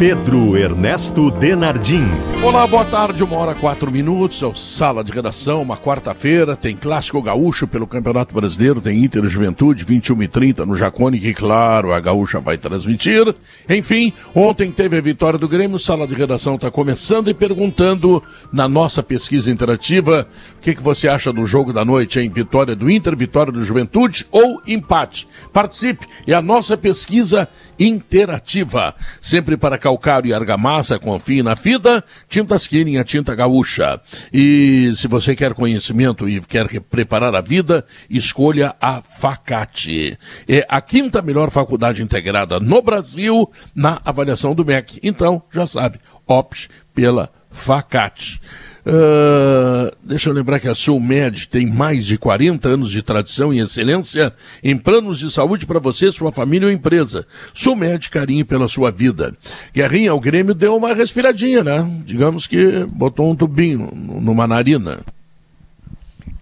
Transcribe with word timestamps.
Pedro 0.00 0.56
Ernesto 0.56 1.30
Denardim. 1.30 2.06
Olá, 2.42 2.66
boa 2.66 2.86
tarde, 2.86 3.22
uma 3.22 3.36
hora 3.36 3.54
quatro 3.54 3.90
minutos, 3.92 4.42
é 4.42 4.50
Sala 4.56 5.04
de 5.04 5.12
Redação, 5.12 5.60
uma 5.60 5.76
quarta-feira, 5.76 6.56
tem 6.56 6.74
Clássico 6.74 7.20
Gaúcho 7.20 7.68
pelo 7.68 7.86
Campeonato 7.86 8.34
Brasileiro, 8.34 8.80
tem 8.80 9.04
Inter 9.04 9.28
Juventude, 9.28 9.84
21 9.84 10.22
e 10.22 10.26
30 10.26 10.64
no 10.64 10.74
Jacone, 10.74 11.20
que 11.20 11.34
claro, 11.34 11.92
a 11.92 12.00
Gaúcha 12.00 12.40
vai 12.40 12.56
transmitir. 12.56 13.34
Enfim, 13.68 14.14
ontem 14.34 14.72
teve 14.72 14.96
a 14.96 15.02
vitória 15.02 15.38
do 15.38 15.46
Grêmio, 15.46 15.78
Sala 15.78 16.06
de 16.06 16.14
Redação 16.14 16.54
está 16.54 16.70
começando 16.70 17.28
e 17.28 17.34
perguntando 17.34 18.22
na 18.50 18.66
nossa 18.66 19.02
pesquisa 19.02 19.50
interativa, 19.50 20.26
o 20.60 20.62
que, 20.62 20.74
que 20.74 20.82
você 20.82 21.08
acha 21.08 21.32
do 21.32 21.46
jogo 21.46 21.72
da 21.72 21.86
noite, 21.86 22.20
hein? 22.20 22.28
Vitória 22.28 22.76
do 22.76 22.90
Inter, 22.90 23.16
vitória 23.16 23.50
do 23.50 23.64
Juventude 23.64 24.26
ou 24.30 24.60
empate? 24.66 25.26
Participe, 25.54 26.06
é 26.26 26.34
a 26.34 26.42
nossa 26.42 26.76
pesquisa 26.76 27.48
interativa, 27.78 28.94
sempre 29.22 29.56
para 29.56 29.78
calcário 29.78 30.28
e 30.28 30.34
argamassa, 30.34 30.98
confie 30.98 31.42
na 31.42 31.56
FIDA, 31.56 32.04
Tintas 32.28 32.66
Killing, 32.66 32.98
a 32.98 33.04
tinta 33.04 33.34
gaúcha. 33.34 34.02
E 34.30 34.92
se 34.96 35.08
você 35.08 35.34
quer 35.34 35.54
conhecimento 35.54 36.28
e 36.28 36.42
quer 36.42 36.68
preparar 36.82 37.34
a 37.34 37.40
vida, 37.40 37.86
escolha 38.10 38.76
a 38.78 39.00
Facate. 39.00 40.18
É 40.46 40.66
a 40.68 40.82
quinta 40.82 41.22
melhor 41.22 41.50
faculdade 41.50 42.02
integrada 42.02 42.60
no 42.60 42.82
Brasil 42.82 43.50
na 43.74 43.98
avaliação 44.04 44.54
do 44.54 44.62
MEC. 44.62 45.00
Então, 45.02 45.42
já 45.50 45.64
sabe, 45.66 45.98
opte 46.26 46.68
pela 46.94 47.32
Facate. 47.50 48.42
Uh, 48.86 49.94
deixa 50.02 50.30
eu 50.30 50.34
lembrar 50.34 50.58
que 50.58 50.68
a 50.68 50.74
Sulmed 50.74 51.48
tem 51.48 51.66
mais 51.66 52.06
de 52.06 52.16
40 52.16 52.68
anos 52.68 52.90
de 52.90 53.02
tradição 53.02 53.52
e 53.52 53.60
excelência 53.60 54.34
em 54.62 54.76
planos 54.76 55.18
de 55.18 55.30
saúde 55.30 55.66
para 55.66 55.78
você, 55.78 56.10
sua 56.10 56.32
família 56.32 56.66
ou 56.66 56.72
empresa. 56.72 57.26
Sulmed, 57.52 58.08
carinho 58.08 58.44
pela 58.46 58.68
sua 58.68 58.90
vida. 58.90 59.36
Guerrinha, 59.74 60.14
o 60.14 60.20
Grêmio 60.20 60.54
deu 60.54 60.76
uma 60.76 60.94
respiradinha, 60.94 61.62
né? 61.62 62.02
Digamos 62.04 62.46
que 62.46 62.84
botou 62.86 63.30
um 63.30 63.36
tubinho 63.36 63.90
numa 63.94 64.46
narina. 64.46 65.00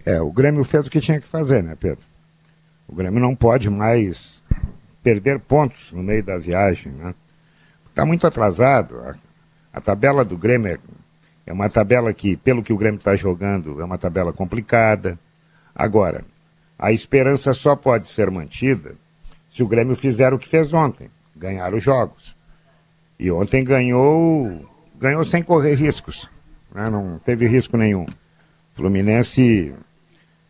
É, 0.05 0.21
o 0.21 0.31
Grêmio 0.31 0.63
fez 0.63 0.87
o 0.87 0.89
que 0.89 1.01
tinha 1.01 1.19
que 1.19 1.27
fazer, 1.27 1.61
né, 1.61 1.75
Pedro? 1.79 2.03
O 2.87 2.95
Grêmio 2.95 3.19
não 3.19 3.35
pode 3.35 3.69
mais 3.69 4.41
perder 5.03 5.39
pontos 5.39 5.91
no 5.91 6.01
meio 6.01 6.23
da 6.23 6.37
viagem, 6.37 6.91
né? 6.93 7.13
Está 7.89 8.05
muito 8.05 8.25
atrasado. 8.25 8.97
A, 8.99 9.15
a 9.73 9.81
tabela 9.81 10.23
do 10.23 10.37
Grêmio 10.37 10.71
é 10.71 10.77
é 11.49 11.53
uma 11.53 11.67
tabela 11.67 12.13
que, 12.13 12.37
pelo 12.37 12.61
que 12.61 12.71
o 12.71 12.77
Grêmio 12.77 12.99
está 12.99 13.15
jogando, 13.15 13.81
é 13.81 13.83
uma 13.83 13.97
tabela 13.97 14.31
complicada. 14.31 15.17
Agora, 15.73 16.23
a 16.77 16.91
esperança 16.91 17.55
só 17.55 17.75
pode 17.75 18.07
ser 18.07 18.29
mantida 18.29 18.93
se 19.49 19.63
o 19.63 19.67
Grêmio 19.67 19.95
fizer 19.95 20.31
o 20.31 20.37
que 20.37 20.47
fez 20.47 20.71
ontem, 20.71 21.09
ganhar 21.35 21.73
os 21.73 21.81
jogos. 21.81 22.37
E 23.19 23.31
ontem 23.31 23.63
ganhou, 23.63 24.63
ganhou 24.99 25.23
sem 25.23 25.41
correr 25.41 25.73
riscos, 25.73 26.29
né? 26.71 26.87
não 26.87 27.17
teve 27.17 27.47
risco 27.47 27.75
nenhum. 27.75 28.05
Fluminense, 28.73 29.73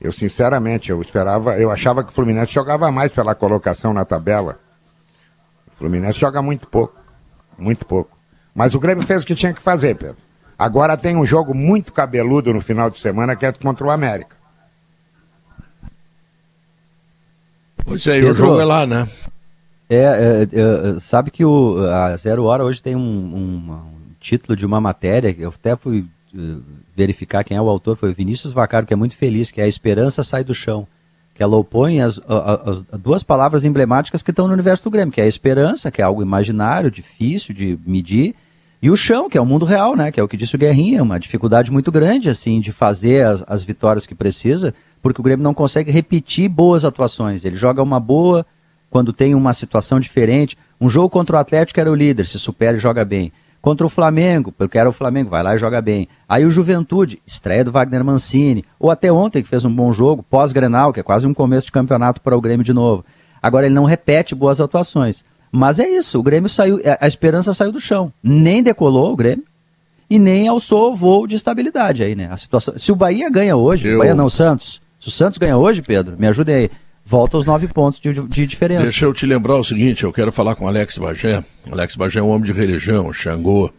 eu 0.02 0.12
sinceramente, 0.12 0.90
eu 0.90 1.02
esperava, 1.02 1.58
eu 1.58 1.72
achava 1.72 2.04
que 2.04 2.12
o 2.12 2.14
Fluminense 2.14 2.52
jogava 2.52 2.92
mais 2.92 3.14
pela 3.14 3.34
colocação 3.34 3.94
na 3.94 4.04
tabela. 4.04 4.60
O 5.72 5.78
Fluminense 5.78 6.20
joga 6.20 6.42
muito 6.42 6.68
pouco, 6.68 7.02
muito 7.58 7.86
pouco. 7.86 8.18
Mas 8.54 8.76
o 8.76 8.82
Grêmio 8.82 9.08
fez 9.08 9.24
o 9.24 9.26
que 9.26 9.34
tinha 9.34 9.54
que 9.54 9.62
fazer, 9.62 9.96
Pedro. 9.96 10.29
Agora 10.60 10.98
tem 10.98 11.16
um 11.16 11.26
jogo 11.26 11.56
muito 11.56 11.94
cabeludo 11.94 12.54
no 12.54 12.60
final 12.60 12.90
de 12.90 12.98
semana 12.98 13.34
que 13.34 13.46
é 13.46 13.52
contra 13.54 13.88
o 13.88 13.90
América. 13.90 14.36
Pois 17.86 18.06
é, 18.06 18.16
Pedro, 18.20 18.34
o 18.34 18.36
jogo 18.36 18.60
é 18.60 18.66
lá, 18.66 18.86
né? 18.86 19.08
É, 19.90 19.96
é, 19.96 20.42
é, 20.44 21.00
sabe 21.00 21.32
que 21.32 21.46
o, 21.46 21.80
a 21.90 22.16
Zero 22.18 22.44
Hora 22.44 22.66
hoje 22.66 22.84
tem 22.84 22.94
um, 22.94 23.00
um, 23.00 23.72
um 23.72 24.14
título 24.20 24.56
de 24.56 24.66
uma 24.66 24.82
matéria, 24.82 25.34
eu 25.40 25.50
até 25.50 25.78
fui 25.78 26.06
uh, 26.36 26.62
verificar 26.96 27.44
quem 27.46 27.56
é 27.56 27.62
o 27.62 27.70
autor, 27.70 27.96
foi 27.96 28.12
o 28.12 28.14
Vinícius 28.14 28.52
Vacaro, 28.52 28.86
que 28.86 28.94
é 28.94 28.98
muito 28.98 29.16
feliz, 29.16 29.50
que 29.50 29.62
é 29.62 29.64
A 29.64 29.68
Esperança 29.68 30.24
Sai 30.24 30.44
do 30.44 30.54
Chão. 30.54 30.86
Que 31.34 31.42
ela 31.42 31.56
opõe 31.56 32.02
as, 32.02 32.20
as, 32.28 32.84
as 32.92 33.00
duas 33.00 33.24
palavras 33.24 33.64
emblemáticas 33.64 34.22
que 34.22 34.30
estão 34.30 34.46
no 34.46 34.54
universo 34.54 34.84
do 34.84 34.92
Grêmio, 34.92 35.14
que 35.14 35.22
é 35.22 35.24
a 35.24 35.28
esperança, 35.28 35.90
que 35.90 36.02
é 36.02 36.04
algo 36.04 36.22
imaginário, 36.22 36.92
difícil 36.92 37.56
de 37.56 37.80
medir, 37.86 38.36
e 38.82 38.90
o 38.90 38.96
chão, 38.96 39.30
que 39.30 39.38
é 39.38 39.42
o 39.42 39.46
mundo 39.46 39.66
real, 39.66 39.96
né? 39.96 40.10
Que 40.10 40.20
é 40.20 40.24
o 40.24 40.28
que 40.28 40.38
disse 40.38 40.56
o 40.56 40.58
Guerrinha, 40.58 41.04
uma 41.04 41.20
dificuldade 41.20 41.70
muito 41.70 41.92
grande, 41.92 42.30
assim, 42.30 42.62
de 42.62 42.72
fazer 42.72 43.26
as, 43.26 43.44
as 43.46 43.62
vitórias 43.62 44.06
que 44.08 44.16
precisa, 44.16 44.74
porque 45.02 45.20
o 45.20 45.24
Grêmio 45.24 45.44
não 45.44 45.54
consegue 45.54 45.92
repetir 45.92 46.48
boas 46.48 46.86
atuações. 46.86 47.44
Ele 47.44 47.58
joga 47.58 47.84
uma 47.84 48.00
boa 48.00 48.46
quando 48.90 49.12
tem 49.12 49.36
uma 49.36 49.52
situação 49.52 50.00
diferente. 50.00 50.58
Um 50.80 50.90
jogo 50.90 51.10
contra 51.10 51.36
o 51.36 51.40
Atlético 51.40 51.80
era 51.80 51.92
o 51.92 51.96
líder, 51.96 52.26
se 52.26 52.40
supera 52.40 52.78
e 52.78 52.80
joga 52.80 53.04
bem. 53.04 53.34
Contra 53.62 53.86
o 53.86 53.90
Flamengo, 53.90 54.54
porque 54.54 54.78
era 54.78 54.88
o 54.88 54.94
Flamengo, 54.94 55.30
vai 55.30 55.44
lá 55.44 55.54
e 55.54 55.58
joga 55.58 55.82
bem. 55.82 56.08
Aí 56.28 56.46
o 56.46 56.50
Juventude, 56.50 57.22
estreia 57.28 57.66
do 57.66 57.74
Wagner 57.74 58.06
Mancini, 58.06 58.64
ou 58.80 58.90
até 58.90 59.12
ontem 59.12 59.44
que 59.44 59.50
fez 59.50 59.66
um 59.66 59.74
bom 59.74 59.92
jogo, 59.92 60.24
pós-Grenal, 60.24 60.94
que 60.94 61.02
é 61.02 61.04
quase 61.04 61.28
um 61.28 61.34
começo 61.34 61.66
de 61.66 61.74
campeonato 61.74 62.22
para 62.22 62.38
o 62.38 62.40
Grêmio 62.40 62.64
de 62.64 62.72
novo. 62.72 63.04
Agora 63.44 63.66
ele 63.66 63.76
não 63.76 63.84
repete 63.84 64.34
boas 64.34 64.62
atuações. 64.62 65.26
Mas 65.52 65.80
é 65.80 65.90
isso, 65.90 66.20
o 66.20 66.24
Grêmio 66.24 66.50
saiu, 66.50 66.80
a 67.00 67.08
esperança 67.08 67.54
saiu 67.54 67.72
do 67.72 67.80
chão. 67.80 68.14
Nem 68.22 68.62
decolou 68.62 69.14
o 69.14 69.16
Grêmio 69.16 69.44
e 70.10 70.18
nem 70.18 70.48
alçou 70.48 70.92
o 70.92 70.96
voo 70.96 71.28
de 71.28 71.36
estabilidade 71.36 72.04
aí, 72.04 72.16
né? 72.16 72.28
A 72.32 72.38
situação, 72.38 72.78
se 72.78 72.92
o 72.92 72.96
Bahia 72.96 73.30
ganha 73.30 73.56
hoje, 73.56 73.88
Eu... 73.88 73.96
o 73.96 74.00
Bahia 74.00 74.16
não, 74.16 74.26
o 74.26 74.30
Santos. 74.30 74.82
Se 75.00 75.08
o 75.08 75.12
Santos 75.12 75.38
ganha 75.38 75.58
hoje, 75.58 75.82
Pedro, 75.82 76.16
me 76.18 76.28
ajudem 76.28 76.56
aí. 76.56 76.72
Volta 77.06 77.38
aos 77.38 77.46
nove 77.46 77.68
pontos 77.68 78.00
de, 78.00 78.14
de 78.14 78.46
diferença. 78.46 78.84
Deixa 78.84 79.06
eu 79.06 79.14
te 79.14 79.26
lembrar 79.26 79.56
o 79.56 79.64
seguinte, 79.64 80.04
eu 80.04 80.14
quero 80.14 80.32
falar 80.32 80.56
com 80.56 80.68
Alex 80.68 80.98
Bagé. 80.98 81.44
Alex 81.72 81.96
Bagé 81.96 82.20
é 82.20 82.24
um 82.24 82.30
homem 82.30 82.44
de 82.44 82.52
religião, 82.52 83.12
Xangô. 83.12 83.72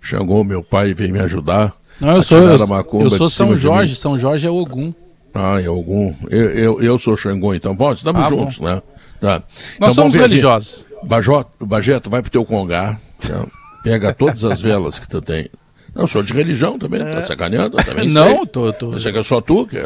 Xangô, 0.00 0.42
meu 0.42 0.62
pai, 0.62 0.94
veio 0.94 1.12
me 1.12 1.20
ajudar. 1.20 1.74
Não, 2.00 2.16
eu 2.16 2.22
sou, 2.22 2.38
eu, 2.38 2.56
eu 3.00 3.10
sou 3.10 3.28
São 3.28 3.54
Jorge, 3.54 3.94
São 3.94 4.18
Jorge 4.18 4.46
é 4.46 4.50
Ogum. 4.50 4.94
Ah, 5.34 5.60
é 5.60 5.68
Ogum. 5.68 6.14
Eu, 6.30 6.50
eu, 6.50 6.82
eu 6.82 6.98
sou 6.98 7.16
Xangô, 7.16 7.54
então. 7.54 7.74
Bom, 7.74 7.92
estamos 7.92 8.22
ah, 8.22 8.30
juntos, 8.30 8.56
bom. 8.56 8.64
né? 8.64 8.82
Tá. 9.20 9.42
Nós 9.78 9.92
então, 9.92 9.94
somos 9.94 10.16
religiosos. 10.16 10.86
Bajó, 11.02 11.44
Bajeto, 11.60 12.10
vai 12.10 12.22
pro 12.22 12.30
teu 12.30 12.44
congá, 12.44 12.98
né? 13.28 13.46
pega 13.82 14.12
todas 14.12 14.44
as 14.44 14.60
velas 14.60 14.98
que 14.98 15.08
tu 15.08 15.20
tem. 15.20 15.48
Não, 15.94 16.06
sou 16.06 16.22
de 16.22 16.32
religião 16.32 16.78
também, 16.78 17.00
tá 17.00 17.08
é. 17.08 17.14
tá 17.16 17.22
sacaneando? 17.22 17.76
Também 17.78 18.08
não, 18.12 18.38
sei. 18.38 18.46
tô, 18.46 18.72
tô. 18.72 18.92
Eu 18.92 19.00
sei 19.00 19.12
que 19.12 19.18
é 19.18 19.24
só 19.24 19.40
tu, 19.40 19.66
que 19.66 19.76
é, 19.76 19.84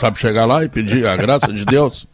sabe 0.00 0.18
chegar 0.18 0.44
lá 0.44 0.64
e 0.64 0.68
pedir 0.68 1.06
a 1.06 1.16
graça 1.16 1.52
de 1.52 1.64
Deus. 1.64 2.06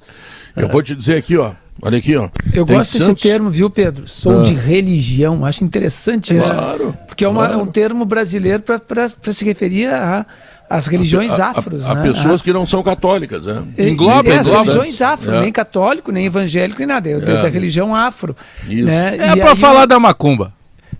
Eu 0.56 0.68
vou 0.68 0.82
te 0.82 0.94
dizer 0.94 1.16
aqui, 1.16 1.36
ó. 1.36 1.52
Olha 1.82 1.96
aqui, 1.96 2.14
ó. 2.14 2.28
Eu 2.52 2.66
tem 2.66 2.76
gosto 2.76 2.98
desse 2.98 3.14
termo, 3.14 3.48
viu, 3.48 3.70
Pedro? 3.70 4.06
Sou 4.06 4.40
ah. 4.40 4.42
de 4.42 4.52
religião. 4.52 5.46
Acho 5.46 5.64
interessante 5.64 6.36
isso. 6.36 6.46
Claro. 6.46 6.94
Porque 7.06 7.24
é, 7.24 7.28
uma, 7.28 7.46
claro. 7.46 7.60
é 7.60 7.62
um 7.62 7.66
termo 7.66 8.04
brasileiro 8.04 8.62
para 8.62 9.08
se 9.08 9.44
referir 9.44 9.86
a 9.86 10.26
as 10.70 10.86
religiões 10.86 11.32
a, 11.40 11.48
afros. 11.48 11.84
Há 11.84 11.96
né? 11.96 12.02
pessoas 12.04 12.40
que 12.40 12.52
não 12.52 12.64
são 12.64 12.80
católicas, 12.80 13.44
né? 13.44 13.60
Engloba, 13.76 14.28
é, 14.28 14.38
as 14.38 14.48
religiões 14.48 15.02
afro, 15.02 15.34
é. 15.34 15.40
nem 15.40 15.50
católico, 15.50 16.12
nem 16.12 16.26
evangélico, 16.26 16.78
nem 16.78 16.86
nada. 16.86 17.10
É, 17.10 17.14
é. 17.14 17.18
da 17.18 17.48
religião 17.48 17.92
afro. 17.92 18.36
Isso. 18.68 18.84
Né? 18.84 19.16
É 19.18 19.34
para 19.34 19.56
falar 19.56 19.86
da 19.86 19.98
macumba. 19.98 20.54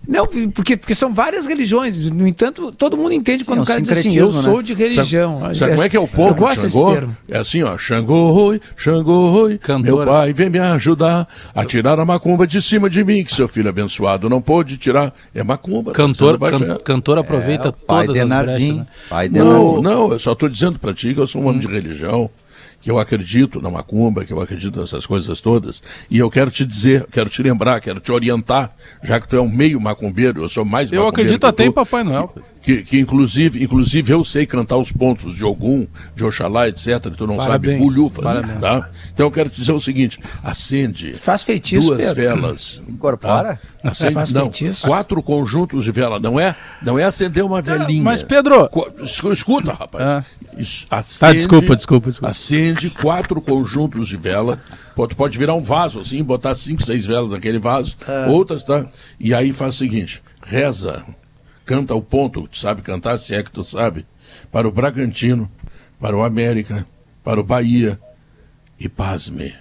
Não, 0.07 0.27
porque, 0.53 0.75
porque 0.75 0.95
são 0.95 1.13
várias 1.13 1.45
religiões. 1.45 2.09
No 2.09 2.27
entanto, 2.27 2.71
todo 2.71 2.97
mundo 2.97 3.13
entende 3.13 3.43
Sim, 3.43 3.51
quando 3.51 3.59
é 3.59 3.61
um 3.61 3.63
o 3.63 3.67
cara 3.67 3.81
diz 3.81 3.97
assim, 3.97 4.15
eu 4.15 4.31
né? 4.31 4.41
sou 4.41 4.61
de 4.61 4.73
religião. 4.73 5.41
Sabe, 5.41 5.57
sabe 5.57 5.71
como 5.73 5.83
é 5.83 5.89
que 5.89 5.97
é 5.97 5.99
o 5.99 6.07
povo? 6.07 6.29
Eu 6.29 6.35
gosto 6.35 6.63
desse 6.63 6.85
termo. 6.85 7.15
É 7.29 7.37
assim, 7.37 7.61
ó. 7.61 7.77
Xangô, 7.77 8.59
Xangô, 8.75 9.47
meu 9.83 10.05
pai 10.05 10.33
vem 10.33 10.49
me 10.49 10.59
ajudar 10.59 11.27
a 11.53 11.65
tirar 11.65 11.99
a 11.99 12.05
macumba 12.05 12.47
de 12.47 12.61
cima 12.61 12.89
de 12.89 13.03
mim, 13.03 13.23
que 13.23 13.33
seu 13.33 13.47
filho 13.47 13.69
abençoado 13.69 14.27
não 14.27 14.41
pôde 14.41 14.77
tirar. 14.77 15.13
É 15.35 15.43
macumba. 15.43 15.91
Cantor, 15.91 16.39
can, 16.39 16.77
cantor 16.83 17.19
aproveita 17.19 17.69
é, 17.69 17.71
todas 17.71 18.31
as 18.31 18.43
brechas. 18.43 18.77
Né? 18.77 18.87
Não, 19.31 19.81
não, 19.81 20.11
eu 20.11 20.19
só 20.19 20.33
estou 20.33 20.49
dizendo 20.49 20.79
para 20.79 20.93
ti 20.93 21.13
que 21.13 21.19
eu 21.19 21.27
sou 21.27 21.41
um 21.41 21.45
homem 21.45 21.57
hum. 21.57 21.61
de 21.61 21.67
religião 21.67 22.29
que 22.81 22.89
eu 22.89 22.99
acredito 22.99 23.61
na 23.61 23.69
macumba, 23.69 24.25
que 24.25 24.33
eu 24.33 24.41
acredito 24.41 24.79
nessas 24.79 25.05
coisas 25.05 25.39
todas, 25.39 25.81
e 26.09 26.17
eu 26.17 26.29
quero 26.29 26.49
te 26.49 26.65
dizer, 26.65 27.05
quero 27.11 27.29
te 27.29 27.41
lembrar, 27.43 27.79
quero 27.79 27.99
te 27.99 28.11
orientar, 28.11 28.75
já 29.03 29.19
que 29.19 29.27
tu 29.27 29.35
é 29.35 29.41
um 29.41 29.49
meio 29.49 29.79
macumbeiro, 29.79 30.41
eu 30.41 30.49
sou 30.49 30.65
mais 30.65 30.91
Eu 30.91 31.07
acredito 31.07 31.45
até 31.45 31.65
em 31.65 31.71
Papai 31.71 32.03
Noel. 32.03 32.29
que, 32.29 32.41
que, 32.61 32.99
inclusive, 32.99 33.63
inclusive 33.63 34.13
eu 34.13 34.23
sei 34.23 34.45
cantar 34.45 34.77
os 34.77 34.91
pontos 34.91 35.35
de 35.35 35.43
Ogum, 35.43 35.87
de 36.15 36.23
Oxalá, 36.23 36.67
etc. 36.67 36.99
Tu 37.17 37.25
não 37.25 37.37
parabéns, 37.37 37.73
sabe 37.73 37.83
bulhufas, 37.83 38.23
tá? 38.59 38.89
Então 39.11 39.25
eu 39.25 39.31
quero 39.31 39.49
te 39.49 39.59
dizer 39.59 39.71
o 39.71 39.79
seguinte: 39.79 40.19
acende 40.43 41.13
Faz 41.13 41.41
feitiço, 41.43 41.87
duas 41.87 41.99
Pedro. 41.99 42.15
velas. 42.15 42.83
Incorpora? 42.87 43.59
Tá? 43.81 43.89
Acende, 43.89 44.13
Faz 44.13 44.31
não, 44.31 44.43
feitiço. 44.43 44.85
quatro 44.85 45.23
conjuntos 45.23 45.83
de 45.83 45.91
vela. 45.91 46.19
Não 46.19 46.39
é, 46.39 46.55
não 46.83 46.99
é 46.99 47.03
acender 47.03 47.43
uma 47.43 47.63
velinha. 47.63 48.03
Mas 48.03 48.21
Pedro, 48.21 48.69
escuta, 49.03 49.73
rapaz. 49.73 50.05
Ah. 50.05 50.25
acende, 50.91 51.19
tá, 51.19 51.33
desculpa, 51.33 51.75
desculpa, 51.75 52.09
desculpa. 52.09 52.31
Acende 52.31 52.89
quatro 52.91 53.41
conjuntos 53.41 54.07
de 54.07 54.17
vela. 54.17 54.59
Pode, 54.95 55.15
pode 55.15 55.37
virar 55.37 55.55
um 55.55 55.63
vaso 55.63 55.99
assim, 55.99 56.23
botar 56.23 56.53
cinco, 56.53 56.83
seis 56.83 57.07
velas 57.07 57.31
naquele 57.31 57.57
vaso. 57.57 57.97
Ah. 58.07 58.27
Outras, 58.29 58.61
tá? 58.61 58.85
E 59.19 59.33
aí 59.33 59.51
faz 59.51 59.75
o 59.75 59.77
seguinte: 59.79 60.21
reza 60.43 61.03
canta 61.65 61.95
o 61.95 62.01
ponto, 62.01 62.47
tu 62.47 62.57
sabe 62.57 62.81
cantar, 62.81 63.17
se 63.17 63.33
é 63.33 63.43
que 63.43 63.51
tu 63.51 63.63
sabe, 63.63 64.05
para 64.51 64.67
o 64.67 64.71
Bragantino, 64.71 65.49
para 65.99 66.15
o 66.15 66.23
América, 66.23 66.85
para 67.23 67.39
o 67.39 67.43
Bahia 67.43 67.99
e, 68.79 68.89
pasme, 68.89 69.53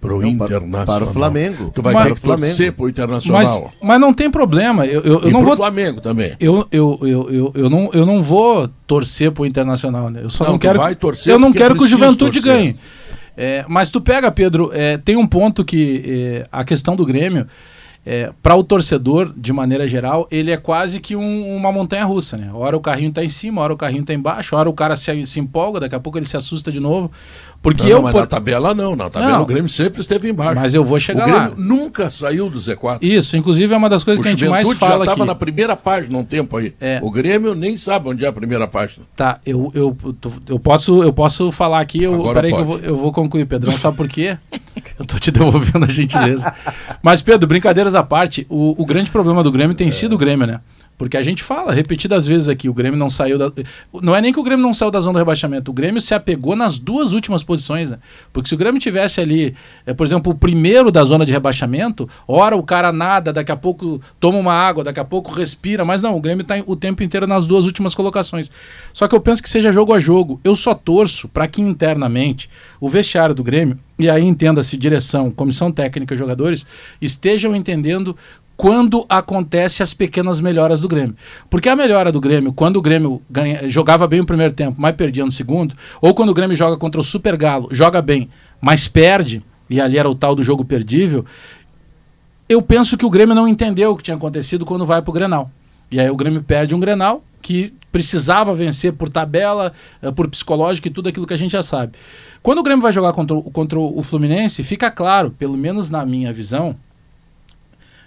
pro 0.00 0.20
não, 0.20 0.28
Internacional. 0.28 0.86
Para 0.86 1.04
o 1.04 1.12
Flamengo. 1.12 1.70
Tu 1.74 1.82
vai 1.82 1.94
mas, 1.94 2.06
ter 2.06 2.14
que 2.14 2.20
torcer 2.20 2.72
pro 2.72 2.88
Internacional. 2.88 3.42
Mas, 3.42 3.72
mas 3.82 4.00
não 4.00 4.12
tem 4.12 4.30
problema. 4.30 4.86
Eu, 4.86 5.00
eu, 5.02 5.20
eu 5.22 5.28
e 5.28 5.32
não 5.32 5.42
vou. 5.42 5.56
Flamengo 5.56 6.00
também. 6.00 6.36
Eu, 6.38 6.66
eu, 6.70 6.98
eu, 7.02 7.30
eu, 7.30 7.52
eu, 7.54 7.70
não, 7.70 7.90
eu 7.92 8.04
não 8.04 8.22
vou 8.22 8.68
torcer 8.86 9.32
pro 9.32 9.46
Internacional. 9.46 10.10
Né? 10.10 10.20
Eu 10.22 10.30
só 10.30 10.44
não, 10.44 10.52
não 10.52 10.58
quero. 10.58 10.78
Vai 10.78 10.94
torcer 10.94 11.32
eu 11.32 11.38
não 11.38 11.52
quero 11.52 11.74
que 11.74 11.82
o 11.82 11.88
Juventude 11.88 12.40
torcer. 12.40 12.60
ganhe. 12.60 12.76
É, 13.36 13.64
mas 13.68 13.90
tu 13.90 14.00
pega, 14.00 14.30
Pedro, 14.30 14.70
é, 14.72 14.96
tem 14.96 15.16
um 15.16 15.26
ponto 15.26 15.64
que 15.64 16.02
é, 16.06 16.46
a 16.50 16.64
questão 16.64 16.96
do 16.96 17.04
Grêmio 17.04 17.46
é, 18.08 18.32
para 18.40 18.54
o 18.54 18.62
torcedor, 18.62 19.34
de 19.36 19.52
maneira 19.52 19.88
geral, 19.88 20.28
ele 20.30 20.52
é 20.52 20.56
quase 20.56 21.00
que 21.00 21.16
um, 21.16 21.56
uma 21.56 21.72
montanha 21.72 22.04
russa, 22.04 22.36
né? 22.36 22.52
Hora 22.54 22.76
o 22.76 22.80
carrinho 22.80 23.08
está 23.08 23.24
em 23.24 23.28
cima, 23.28 23.60
hora 23.60 23.72
o 23.72 23.76
carrinho 23.76 24.02
está 24.02 24.14
embaixo, 24.14 24.54
hora 24.54 24.70
o 24.70 24.72
cara 24.72 24.94
se, 24.94 25.26
se 25.26 25.40
empolga, 25.40 25.80
daqui 25.80 25.96
a 25.96 25.98
pouco 25.98 26.16
ele 26.16 26.24
se 26.24 26.36
assusta 26.36 26.70
de 26.70 26.78
novo. 26.78 27.10
Porque 27.62 27.84
não, 27.84 27.90
eu. 27.90 28.02
Mas 28.02 28.12
por... 28.12 28.20
na 28.20 28.26
tabela 28.26 28.74
não, 28.74 28.94
na 28.94 29.08
tabela 29.08 29.32
não, 29.32 29.42
o 29.42 29.46
Grêmio 29.46 29.68
sempre 29.68 30.00
esteve 30.00 30.28
embaixo. 30.28 30.60
Mas 30.60 30.74
eu 30.74 30.84
vou 30.84 30.98
chegar 31.00 31.24
o 31.24 31.26
Grêmio 31.26 31.48
lá. 31.50 31.54
nunca 31.56 32.10
saiu 32.10 32.48
do 32.48 32.58
Z4. 32.58 32.98
Isso, 33.02 33.36
inclusive 33.36 33.72
é 33.72 33.76
uma 33.76 33.88
das 33.88 34.04
coisas 34.04 34.20
o 34.20 34.22
que 34.22 34.28
a 34.28 34.30
gente 34.32 34.48
mais 34.48 34.70
fala 34.74 35.04
já 35.04 35.12
estava 35.12 35.24
na 35.24 35.34
primeira 35.34 35.76
página 35.76 36.16
um 36.18 36.24
tempo 36.24 36.56
aí. 36.56 36.74
É. 36.80 37.00
O 37.02 37.10
Grêmio 37.10 37.54
nem 37.54 37.76
sabe 37.76 38.08
onde 38.08 38.24
é 38.24 38.28
a 38.28 38.32
primeira 38.32 38.66
página. 38.68 39.06
Tá, 39.16 39.38
eu, 39.44 39.70
eu, 39.74 39.96
eu, 40.48 40.58
posso, 40.58 41.02
eu 41.02 41.12
posso 41.12 41.50
falar 41.50 41.80
aqui, 41.80 42.02
eu, 42.02 42.32
peraí 42.32 42.52
que 42.52 42.60
eu 42.60 42.64
vou, 42.64 42.78
eu 42.78 42.96
vou 42.96 43.12
concluir, 43.12 43.46
Pedrão, 43.46 43.72
sabe 43.72 43.96
por 43.96 44.08
quê? 44.08 44.36
eu 44.98 45.04
tô 45.04 45.18
te 45.18 45.30
devolvendo 45.30 45.84
a 45.84 45.88
gentileza. 45.88 46.52
Mas, 47.02 47.22
Pedro, 47.22 47.46
brincadeiras 47.46 47.94
à 47.94 48.02
parte, 48.02 48.46
o, 48.48 48.80
o 48.80 48.86
grande 48.86 49.10
problema 49.10 49.42
do 49.42 49.50
Grêmio 49.50 49.74
tem 49.74 49.88
é. 49.88 49.90
sido 49.90 50.14
o 50.14 50.18
Grêmio, 50.18 50.46
né? 50.46 50.60
Porque 50.98 51.16
a 51.16 51.22
gente 51.22 51.42
fala 51.42 51.72
repetidas 51.72 52.26
vezes 52.26 52.48
aqui, 52.48 52.68
o 52.68 52.74
Grêmio 52.74 52.98
não 52.98 53.10
saiu 53.10 53.38
da. 53.38 53.52
Não 54.02 54.16
é 54.16 54.20
nem 54.20 54.32
que 54.32 54.40
o 54.40 54.42
Grêmio 54.42 54.62
não 54.64 54.72
saiu 54.72 54.90
da 54.90 55.00
zona 55.00 55.14
do 55.14 55.18
rebaixamento, 55.18 55.70
o 55.70 55.74
Grêmio 55.74 56.00
se 56.00 56.14
apegou 56.14 56.56
nas 56.56 56.78
duas 56.78 57.12
últimas 57.12 57.42
posições, 57.42 57.90
né? 57.90 57.98
Porque 58.32 58.48
se 58.48 58.54
o 58.54 58.58
Grêmio 58.58 58.80
tivesse 58.80 59.20
ali, 59.20 59.54
é, 59.84 59.92
por 59.92 60.06
exemplo, 60.06 60.32
o 60.32 60.34
primeiro 60.34 60.90
da 60.90 61.04
zona 61.04 61.26
de 61.26 61.32
rebaixamento, 61.32 62.08
ora 62.26 62.56
o 62.56 62.62
cara 62.62 62.92
nada, 62.92 63.30
daqui 63.32 63.52
a 63.52 63.56
pouco 63.56 64.00
toma 64.18 64.38
uma 64.38 64.54
água, 64.54 64.82
daqui 64.82 64.98
a 64.98 65.04
pouco 65.04 65.30
respira, 65.32 65.84
mas 65.84 66.00
não, 66.00 66.16
o 66.16 66.20
Grêmio 66.20 66.42
está 66.42 66.54
o 66.66 66.74
tempo 66.74 67.02
inteiro 67.02 67.26
nas 67.26 67.46
duas 67.46 67.66
últimas 67.66 67.94
colocações. 67.94 68.50
Só 68.92 69.06
que 69.06 69.14
eu 69.14 69.20
penso 69.20 69.42
que 69.42 69.50
seja 69.50 69.72
jogo 69.72 69.92
a 69.92 70.00
jogo. 70.00 70.40
Eu 70.42 70.54
só 70.54 70.74
torço 70.74 71.28
para 71.28 71.46
que 71.46 71.60
internamente 71.60 72.48
o 72.80 72.88
vestiário 72.88 73.34
do 73.34 73.44
Grêmio, 73.44 73.78
e 73.98 74.08
aí 74.08 74.22
entenda-se 74.22 74.76
direção, 74.76 75.30
comissão 75.30 75.72
técnica, 75.72 76.16
jogadores, 76.16 76.66
estejam 77.00 77.54
entendendo 77.54 78.16
quando 78.56 79.04
acontece 79.08 79.82
as 79.82 79.92
pequenas 79.92 80.40
melhoras 80.40 80.80
do 80.80 80.88
Grêmio. 80.88 81.14
Porque 81.50 81.68
a 81.68 81.76
melhora 81.76 82.10
do 82.10 82.20
Grêmio, 82.20 82.52
quando 82.52 82.76
o 82.78 82.82
Grêmio 82.82 83.20
ganha, 83.28 83.68
jogava 83.68 84.06
bem 84.06 84.20
o 84.20 84.26
primeiro 84.26 84.54
tempo, 84.54 84.76
mas 84.78 84.96
perdia 84.96 85.24
no 85.24 85.30
segundo, 85.30 85.74
ou 86.00 86.14
quando 86.14 86.30
o 86.30 86.34
Grêmio 86.34 86.56
joga 86.56 86.76
contra 86.76 87.00
o 87.00 87.04
Super 87.04 87.36
Galo, 87.36 87.68
joga 87.70 88.00
bem, 88.00 88.30
mas 88.60 88.88
perde, 88.88 89.42
e 89.68 89.80
ali 89.80 89.98
era 89.98 90.08
o 90.08 90.14
tal 90.14 90.34
do 90.34 90.42
jogo 90.42 90.64
perdível, 90.64 91.24
eu 92.48 92.62
penso 92.62 92.96
que 92.96 93.04
o 93.04 93.10
Grêmio 93.10 93.34
não 93.34 93.46
entendeu 93.46 93.90
o 93.90 93.96
que 93.96 94.04
tinha 94.04 94.16
acontecido 94.16 94.64
quando 94.64 94.86
vai 94.86 95.02
para 95.02 95.10
o 95.10 95.14
Grenal. 95.14 95.50
E 95.90 96.00
aí 96.00 96.08
o 96.08 96.16
Grêmio 96.16 96.42
perde 96.42 96.74
um 96.74 96.80
Grenal 96.80 97.22
que 97.42 97.74
precisava 97.92 98.54
vencer 98.54 98.92
por 98.92 99.08
tabela, 99.08 99.72
eh, 100.02 100.10
por 100.10 100.28
psicológico 100.28 100.88
e 100.88 100.90
tudo 100.90 101.08
aquilo 101.08 101.26
que 101.26 101.34
a 101.34 101.36
gente 101.36 101.52
já 101.52 101.62
sabe. 101.62 101.92
Quando 102.42 102.58
o 102.58 102.62
Grêmio 102.62 102.82
vai 102.82 102.92
jogar 102.92 103.12
contra, 103.12 103.40
contra 103.40 103.78
o 103.78 104.02
Fluminense, 104.02 104.62
fica 104.62 104.90
claro, 104.90 105.30
pelo 105.30 105.56
menos 105.56 105.90
na 105.90 106.04
minha 106.04 106.32
visão, 106.32 106.76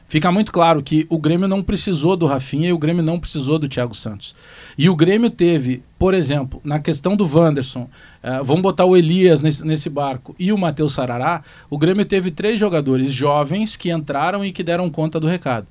fica 0.09 0.29
muito 0.31 0.51
claro 0.51 0.83
que 0.83 1.05
o 1.09 1.17
Grêmio 1.17 1.47
não 1.47 1.61
precisou 1.61 2.17
do 2.17 2.25
Rafinha 2.25 2.67
e 2.67 2.73
o 2.73 2.77
Grêmio 2.77 3.01
não 3.01 3.17
precisou 3.17 3.57
do 3.57 3.69
Thiago 3.69 3.95
Santos. 3.95 4.35
E 4.77 4.89
o 4.89 4.95
Grêmio 4.95 5.29
teve, 5.29 5.81
por 5.97 6.13
exemplo, 6.13 6.59
na 6.63 6.79
questão 6.79 7.15
do 7.15 7.25
Wanderson, 7.25 7.83
uh, 8.23 8.43
vamos 8.43 8.63
botar 8.63 8.85
o 8.85 8.97
Elias 8.97 9.41
nesse, 9.41 9.65
nesse 9.65 9.89
barco 9.89 10.35
e 10.37 10.51
o 10.51 10.57
Matheus 10.57 10.93
Sarará, 10.93 11.43
o 11.69 11.77
Grêmio 11.77 12.03
teve 12.03 12.31
três 12.31 12.59
jogadores 12.59 13.11
jovens 13.13 13.77
que 13.77 13.91
entraram 13.91 14.43
e 14.43 14.51
que 14.51 14.63
deram 14.63 14.89
conta 14.89 15.19
do 15.19 15.27
recado. 15.27 15.67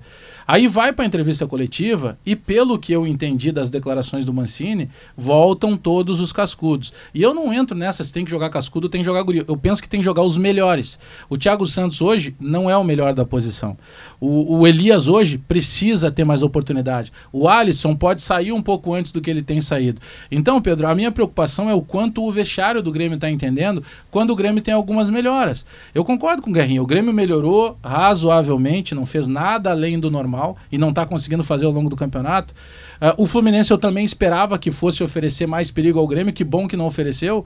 Aí 0.50 0.66
vai 0.66 0.94
para 0.94 1.04
a 1.04 1.06
entrevista 1.06 1.46
coletiva 1.46 2.18
e, 2.24 2.34
pelo 2.34 2.78
que 2.78 2.90
eu 2.90 3.06
entendi 3.06 3.52
das 3.52 3.68
declarações 3.68 4.24
do 4.24 4.32
Mancini, 4.32 4.88
voltam 5.14 5.76
todos 5.76 6.22
os 6.22 6.32
cascudos. 6.32 6.90
E 7.12 7.20
eu 7.20 7.34
não 7.34 7.52
entro 7.52 7.76
nessa, 7.76 8.02
se 8.02 8.10
tem 8.10 8.24
que 8.24 8.30
jogar 8.30 8.48
cascudo, 8.48 8.88
tem 8.88 9.02
que 9.02 9.04
jogar 9.04 9.22
guri. 9.24 9.44
Eu 9.46 9.58
penso 9.58 9.82
que 9.82 9.88
tem 9.90 10.00
que 10.00 10.04
jogar 10.04 10.22
os 10.22 10.38
melhores. 10.38 10.98
O 11.28 11.36
Thiago 11.36 11.66
Santos 11.66 12.00
hoje 12.00 12.34
não 12.40 12.70
é 12.70 12.74
o 12.74 12.82
melhor 12.82 13.12
da 13.12 13.26
posição. 13.26 13.76
O, 14.18 14.60
o 14.60 14.66
Elias 14.66 15.06
hoje 15.06 15.36
precisa 15.36 16.10
ter 16.10 16.24
mais 16.24 16.42
oportunidade. 16.42 17.12
O 17.30 17.46
Alisson 17.46 17.94
pode 17.94 18.22
sair 18.22 18.50
um 18.50 18.62
pouco 18.62 18.94
antes 18.94 19.12
do 19.12 19.20
que 19.20 19.28
ele 19.28 19.42
tem 19.42 19.60
saído. 19.60 20.00
Então, 20.30 20.62
Pedro, 20.62 20.86
a 20.86 20.94
minha 20.94 21.12
preocupação 21.12 21.68
é 21.68 21.74
o 21.74 21.82
quanto 21.82 22.26
o 22.26 22.32
vestiário 22.32 22.82
do 22.82 22.90
Grêmio 22.90 23.16
está 23.16 23.28
entendendo 23.28 23.84
quando 24.10 24.30
o 24.30 24.36
Grêmio 24.36 24.62
tem 24.62 24.72
algumas 24.72 25.10
melhoras. 25.10 25.66
Eu 25.94 26.06
concordo 26.06 26.40
com 26.40 26.48
o 26.48 26.54
Guerrinho. 26.54 26.84
O 26.84 26.86
Grêmio 26.86 27.12
melhorou 27.12 27.76
razoavelmente, 27.84 28.94
não 28.94 29.04
fez 29.04 29.28
nada 29.28 29.72
além 29.72 30.00
do 30.00 30.10
normal 30.10 30.37
normal 30.38 30.56
e 30.70 30.78
não 30.78 30.90
está 30.90 31.04
conseguindo 31.04 31.42
fazer 31.42 31.66
ao 31.66 31.72
longo 31.72 31.90
do 31.90 31.96
campeonato. 31.96 32.54
Uh, 33.00 33.22
o 33.22 33.26
Fluminense 33.26 33.70
eu 33.72 33.78
também 33.78 34.04
esperava 34.04 34.58
que 34.58 34.70
fosse 34.70 35.02
oferecer 35.02 35.46
mais 35.46 35.70
perigo 35.70 35.98
ao 35.98 36.06
Grêmio, 36.06 36.32
que 36.32 36.44
bom 36.44 36.68
que 36.68 36.76
não 36.76 36.86
ofereceu. 36.86 37.44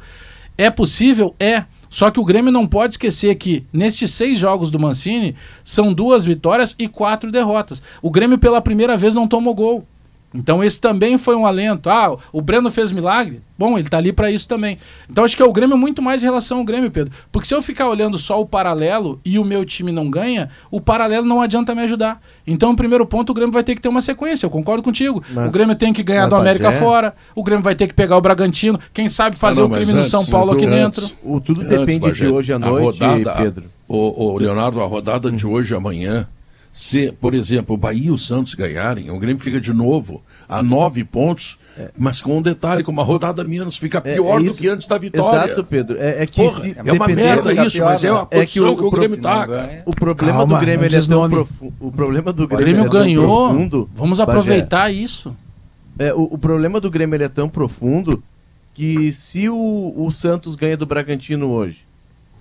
É 0.56 0.71
possível? 0.71 1.35
É. 1.41 1.65
Só 1.89 2.11
que 2.11 2.21
o 2.21 2.25
Grêmio 2.25 2.53
não 2.53 2.67
pode 2.67 2.94
esquecer 2.94 3.35
que 3.35 3.67
nestes 3.73 4.12
seis 4.12 4.39
jogos 4.39 4.71
do 4.71 4.79
Mancini 4.79 5.35
são 5.62 5.93
duas 5.93 6.25
vitórias 6.25 6.75
e 6.79 6.89
quatro 6.89 7.31
derrotas. 7.31 7.83
O 8.00 8.11
Grêmio 8.11 8.39
pela 8.39 8.61
primeira 8.61 8.97
vez 8.97 9.15
não 9.15 9.29
tomou 9.29 9.55
gol. 9.55 9.87
Então 10.34 10.62
esse 10.62 10.81
também 10.81 11.19
foi 11.19 11.37
um 11.37 11.46
alento. 11.46 11.90
Ah, 11.90 12.17
o 12.32 12.40
Breno 12.40 12.70
fez 12.70 12.93
milagre? 12.93 13.40
Bom, 13.58 13.79
ele 13.79 13.87
está 13.87 13.99
ali 13.99 14.12
para 14.12 14.31
isso 14.31 14.49
também. 14.49 14.79
Então 15.08 15.25
acho 15.25 15.37
que 15.37 15.43
é 15.43 15.46
o 15.46 15.52
Grêmio 15.52 15.76
muito 15.76 16.02
mais 16.02 16.23
em 16.23 16.26
relação 16.26 16.58
ao 16.58 16.64
Grêmio, 16.64 16.90
Pedro. 16.90 17.12
Porque 17.31 17.46
se 17.46 17.55
eu 17.55 17.62
ficar 17.62 17.88
olhando 17.88 18.19
só 18.19 18.40
o 18.40 18.46
paralelo 18.46 19.20
e 19.25 19.38
o 19.38 19.44
meu 19.44 19.64
time 19.64 19.93
não 19.93 20.11
ganha, 20.11 20.50
o 20.70 20.81
paralelo 20.81 21.26
não 21.26 21.40
adianta 21.40 21.75
me 21.75 21.82
ajudar. 21.82 22.20
Então, 22.46 22.70
no 22.70 22.76
primeiro 22.76 23.06
ponto, 23.06 23.31
o 23.31 23.34
Grêmio 23.34 23.52
vai 23.52 23.62
ter 23.62 23.75
que 23.75 23.81
ter 23.81 23.88
uma 23.88 24.02
sequência. 24.02 24.46
Eu 24.46 24.50
concordo 24.50 24.82
contigo. 24.82 25.23
Mas, 25.31 25.49
o 25.49 25.52
Grêmio 25.52 25.76
tem 25.76 25.93
que 25.93 26.02
ganhar 26.02 26.29
do 26.29 26.34
América 26.34 26.70
Bagé... 26.70 26.79
fora. 26.79 27.14
O 27.37 27.43
Grêmio 27.43 27.62
vai 27.62 27.75
ter 27.75 27.87
que 27.87 27.94
pegar 27.94 28.17
o 28.17 28.20
Bragantino. 28.20 28.81
Quem 28.93 29.08
sabe 29.08 29.37
fazer 29.37 29.61
não, 29.61 29.69
não, 29.69 29.76
o 29.76 29.79
crime 29.79 29.93
no 29.93 30.05
São 30.05 30.26
Paulo 30.26 30.52
aqui 30.52 30.67
dentro. 30.67 31.08
O 31.23 31.40
tudo 31.40 31.62
depende 31.62 32.00
Bagé, 32.00 32.25
de 32.26 32.32
hoje 32.32 32.52
à 32.52 32.58
noite, 32.58 33.00
rodada, 33.00 33.32
Pedro. 33.34 33.64
O, 33.87 34.32
o 34.32 34.38
Leonardo, 34.38 34.81
a 34.82 34.87
rodada 34.87 35.31
de 35.31 35.46
hoje 35.46 35.73
e 35.73 35.76
amanhã, 35.76 36.26
se, 36.73 37.13
por 37.13 37.35
exemplo, 37.35 37.75
o 37.75 37.79
Bahia 37.79 38.07
e 38.07 38.11
o 38.11 38.17
Santos 38.17 38.55
ganharem, 38.55 39.11
o 39.11 39.19
Grêmio 39.19 39.43
fica 39.43 39.61
de 39.61 39.73
novo 39.75 40.23
a 40.49 40.63
nove 40.63 41.05
pontos, 41.05 41.58
é. 41.79 41.91
mas 41.99 42.23
com 42.23 42.39
um 42.39 42.43
detalhe, 42.43 42.82
com 42.82 42.91
uma 42.91 43.03
rodada 43.03 43.44
menos, 43.44 43.77
fica 43.77 43.99
é, 43.99 44.15
pior 44.15 44.41
é, 44.41 44.46
é 44.46 44.49
do 44.49 44.55
que 44.55 44.69
antes 44.69 44.87
da 44.87 44.96
vitória. 44.96 45.44
Exato, 45.44 45.65
Pedro. 45.65 45.99
É, 45.99 46.23
é 46.23 46.27
que 46.27 46.43
Porra, 46.43 46.61
se, 46.61 46.77
é 46.82 46.93
uma 46.93 47.06
merda 47.08 47.53
isso, 47.53 47.77
pior, 47.77 47.93
mas 47.93 48.05
é 48.05 48.11
uma 48.11 48.29
é 48.31 48.46
que 48.46 48.58
o, 48.58 48.75
que 48.75 48.82
o 48.85 48.91
Grêmio 48.91 49.20
tá. 49.20 49.46
O 49.85 49.94
problema 49.94 50.39
Calma, 50.39 50.55
do 50.58 50.61
Grêmio 50.61 50.87
ele 50.87 50.96
é 50.96 51.03
tão 51.03 51.29
profundo. 51.29 51.75
O 51.79 51.93
problema 51.93 52.32
do 52.32 52.49
Grêmio, 52.49 52.65
Grêmio 52.65 52.91
ganhou. 52.91 53.49
Profundo, 53.49 53.91
Vamos 53.94 54.19
aproveitar 54.19 54.85
Bagé. 54.85 54.93
isso. 54.94 55.37
É, 55.99 56.13
o, 56.15 56.23
o, 56.23 56.39
problema 56.39 56.81
do 56.81 56.91
Grêmio 56.91 57.17
ele 57.17 57.25
é 57.25 57.29
tão 57.29 57.51
profundo 57.51 58.23
que 58.73 59.13
se 59.13 59.49
o, 59.49 59.93
o 59.94 60.11
Santos 60.11 60.56
ganha 60.56 60.77
do 60.77 60.87
Bragantino 60.87 61.51
hoje, 61.51 61.81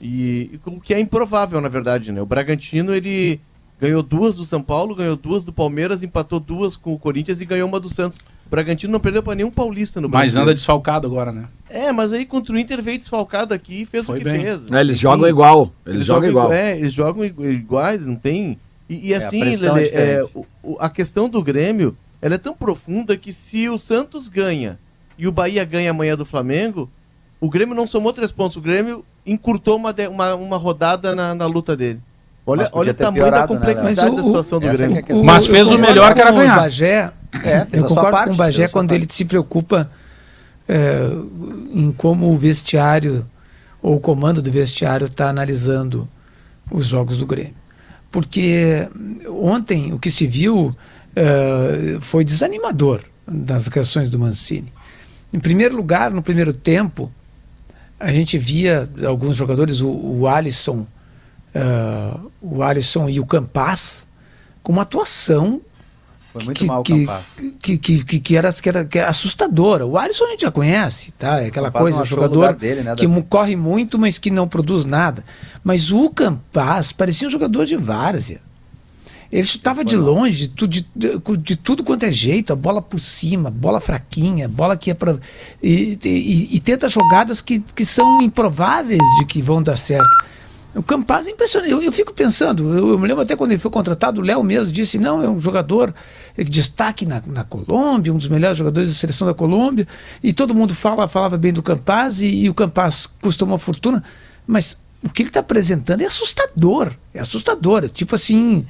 e 0.01 0.60
o 0.65 0.79
que 0.79 0.94
é 0.94 1.00
improvável, 1.00 1.60
na 1.60 1.67
verdade, 1.67 2.13
né? 2.13 2.22
O 2.22 2.25
Bragantino 2.25 2.94
ele 2.94 3.41
Ganhou 3.81 4.03
duas 4.03 4.35
do 4.35 4.45
São 4.45 4.61
Paulo, 4.61 4.93
ganhou 4.93 5.15
duas 5.15 5.43
do 5.43 5.51
Palmeiras, 5.51 6.03
empatou 6.03 6.39
duas 6.39 6.75
com 6.75 6.93
o 6.93 7.00
Corinthians 7.00 7.41
e 7.41 7.45
ganhou 7.45 7.67
uma 7.67 7.79
do 7.79 7.89
Santos. 7.89 8.19
O 8.45 8.50
Bragantino 8.50 8.93
não 8.93 9.00
perdeu 9.00 9.23
para 9.23 9.33
nenhum 9.33 9.50
paulista 9.50 10.00
no 10.00 10.07
Brasil. 10.07 10.27
Mas 10.27 10.35
anda 10.35 10.53
desfalcado 10.53 11.07
agora, 11.07 11.31
né? 11.31 11.45
É, 11.67 11.91
mas 11.91 12.13
aí 12.13 12.23
contra 12.23 12.53
o 12.53 12.59
Inter 12.59 12.79
veio 12.79 13.00
desfalcado 13.00 13.55
aqui 13.55 13.81
e 13.81 13.85
fez 13.88 14.05
Foi 14.05 14.17
o 14.17 14.19
que 14.19 14.25
bem. 14.25 14.43
fez. 14.43 14.71
É, 14.71 14.81
eles 14.81 15.00
jogam 15.00 15.27
igual. 15.27 15.73
Eles, 15.83 15.95
eles 15.95 16.05
jogam, 16.05 16.29
igual. 16.29 16.53
É, 16.53 16.77
eles 16.77 16.93
jogam 16.93 17.25
iguais, 17.25 18.05
não 18.05 18.15
tem. 18.15 18.59
E, 18.88 19.07
e 19.07 19.13
é, 19.13 19.15
assim, 19.15 19.43
Lelê, 19.43 19.88
é, 19.88 20.23
o, 20.61 20.77
a 20.79 20.88
questão 20.88 21.27
do 21.27 21.41
Grêmio 21.41 21.97
ela 22.21 22.35
é 22.35 22.38
tão 22.38 22.53
profunda 22.53 23.17
que 23.17 23.33
se 23.33 23.67
o 23.67 23.79
Santos 23.79 24.27
ganha 24.27 24.77
e 25.17 25.27
o 25.27 25.31
Bahia 25.31 25.65
ganha 25.65 25.89
amanhã 25.89 26.15
do 26.15 26.25
Flamengo, 26.25 26.88
o 27.39 27.50
Grêmio 27.50 27.73
não 27.73 27.88
somou 27.88 28.13
três 28.13 28.31
pontos. 28.31 28.57
O 28.57 28.61
Grêmio 28.61 29.03
encurtou 29.25 29.75
uma, 29.75 29.95
uma, 30.07 30.35
uma 30.35 30.57
rodada 30.57 31.15
na, 31.15 31.33
na 31.33 31.47
luta 31.47 31.75
dele. 31.75 32.00
Olha, 32.51 32.70
olha 32.72 32.91
o 32.91 32.93
tamanho 32.93 33.31
da 33.31 33.41
né, 33.41 33.48
complexidade 33.48 34.12
né, 34.12 34.17
da 34.17 34.24
situação 34.24 34.60
do 34.60 34.70
Grêmio. 34.70 34.98
É 34.98 35.22
Mas 35.24 35.48
fez 35.48 35.72
o 35.72 35.77
melhor 35.77 36.13
que 36.13 36.22
era 36.22 36.31
ganhar. 36.31 36.60
Bagé, 36.60 37.12
É, 37.43 37.65
eu 37.72 37.86
concordo 37.86 38.12
parte, 38.12 38.27
com 38.27 38.34
o 38.34 38.36
Bagé 38.36 38.67
quando 38.67 38.91
ele 38.91 39.08
se 39.10 39.24
preocupa 39.24 39.89
é, 40.67 41.08
em 41.74 41.91
como 41.91 42.31
o 42.31 42.38
vestiário 42.38 43.25
ou 43.81 43.96
o 43.96 44.00
comando 44.00 44.41
do 44.41 44.51
vestiário 44.51 45.08
está 45.08 45.29
analisando 45.29 46.08
os 46.70 46.88
jogos 46.88 47.17
do 47.17 47.25
Grêmio. 47.25 47.55
Porque 48.12 48.88
ontem 49.27 49.93
o 49.93 50.00
que 50.00 50.12
se 50.12 50.27
viu 50.27 50.75
é, 51.15 51.98
foi 52.01 52.24
desanimador 52.24 53.01
das 53.27 53.67
reações 53.67 54.10
do 54.10 54.20
Mancini. 54.20 54.72
Em 55.34 55.39
primeiro 55.39 55.75
lugar, 55.75 56.12
no 56.12 56.22
primeiro 56.22 56.51
tempo, 56.51 57.12
a 58.00 58.12
gente 58.12 58.38
via 58.38 58.89
alguns 59.05 59.38
jogadores, 59.38 59.79
o, 59.79 59.89
o 59.89 60.27
Alisson, 60.27 60.86
uh, 61.55 62.31
o 62.41 62.63
Alisson 62.63 63.10
e 63.10 63.20
o 63.20 63.25
Campas, 63.25 64.08
com 64.63 64.72
uma 64.72 64.84
atuação 64.84 65.62
foi 66.31 66.46
muito 66.46 66.60
que, 66.60 66.65
mal 66.65 66.79
o 66.79 66.84
que, 66.84 67.77
que, 67.77 67.77
que, 67.77 68.20
que, 68.20 68.38
era, 68.38 68.53
que, 68.53 68.70
era, 68.70 68.86
que 68.86 68.98
era 68.98 69.10
assustadora. 69.10 69.86
O 69.86 69.98
Alisson 69.98 70.25
a 70.25 70.29
gente 70.29 70.41
já 70.41 70.51
conhece, 70.51 71.12
tá? 71.12 71.41
É 71.41 71.48
aquela 71.48 71.70
coisa, 71.70 72.05
jogador 72.05 72.55
dele, 72.55 72.84
né, 72.84 72.96
que 72.96 73.05
corre 73.24 73.55
muito, 73.55 74.00
mas 74.00 74.17
que 74.17 74.31
não 74.31 74.48
produz 74.48 74.86
nada. 74.86 75.25
Mas 75.62 75.91
o 75.91 76.10
Campas 76.10 76.93
parecia 76.93 77.27
um 77.27 77.31
jogador 77.31 77.65
de 77.65 77.75
várzea. 77.75 78.39
Ele 79.29 79.46
chutava 79.46 79.84
de 79.84 79.96
longe, 79.96 80.48
de, 80.48 80.67
de, 80.67 80.88
de, 80.93 81.38
de, 81.38 81.55
tudo 81.55 81.84
quanto 81.84 82.03
é 82.03 82.12
jeito, 82.12 82.51
a 82.51 82.55
bola 82.55 82.81
por 82.81 83.00
cima, 83.00 83.50
bola 83.50 83.79
fraquinha, 83.79 84.48
bola 84.48 84.75
que 84.75 84.91
é 84.91 84.93
para. 84.93 85.20
E, 85.63 85.98
e, 86.03 86.55
e, 86.55 86.60
tenta 86.60 86.89
jogadas 86.89 87.41
que, 87.41 87.60
que 87.74 87.86
são 87.86 88.22
improváveis 88.22 89.01
de 89.20 89.25
que 89.25 89.41
vão 89.41 89.63
dar 89.63 89.77
certo. 89.77 90.10
O 90.74 90.82
Campaz 90.82 91.28
é 91.28 91.32
impressionante. 91.32 91.72
Eu, 91.72 91.82
eu 91.82 91.92
fico 91.92 92.13
pensando, 92.13 92.74
eu, 92.74 92.90
eu, 92.90 93.00
me 93.00 93.08
lembro 93.08 93.24
até 93.24 93.36
quando 93.36 93.51
ele 93.51 93.60
foi 93.60 93.70
contratado, 93.70 94.22
o 94.22 94.24
Léo 94.24 94.42
mesmo 94.44 94.72
disse: 94.72 94.98
não, 94.98 95.22
é 95.22 95.30
um 95.30 95.40
jogador 95.40 95.94
de 96.38 96.46
destaque 96.46 97.06
na, 97.06 97.22
na 97.25 97.44
Colômbia, 97.44 98.13
um 98.13 98.18
dos 98.18 98.30
melhores 98.30 98.58
jogadores 98.58 98.90
da 98.90 98.96
seleção 98.96 99.28
da 99.28 99.34
Colômbia, 99.34 99.88
e 100.24 100.32
todo 100.32 100.56
mundo 100.56 100.74
fala, 100.74 101.08
falava 101.10 101.38
bem 101.38 101.51
do 101.51 101.62
Campaz, 101.62 102.22
e, 102.22 102.44
e 102.44 102.50
o 102.50 102.54
Campaz 102.54 103.06
custou 103.22 103.48
uma 103.48 103.58
fortuna, 103.58 104.01
mas 104.48 104.78
o 105.04 105.10
que 105.10 105.24
ele 105.24 105.30
está 105.30 105.40
apresentando 105.40 106.01
é 106.01 106.06
assustador. 106.06 106.92
É 107.13 107.20
assustador. 107.20 107.84
É 107.86 107.88
tipo 107.88 108.16
assim. 108.16 108.66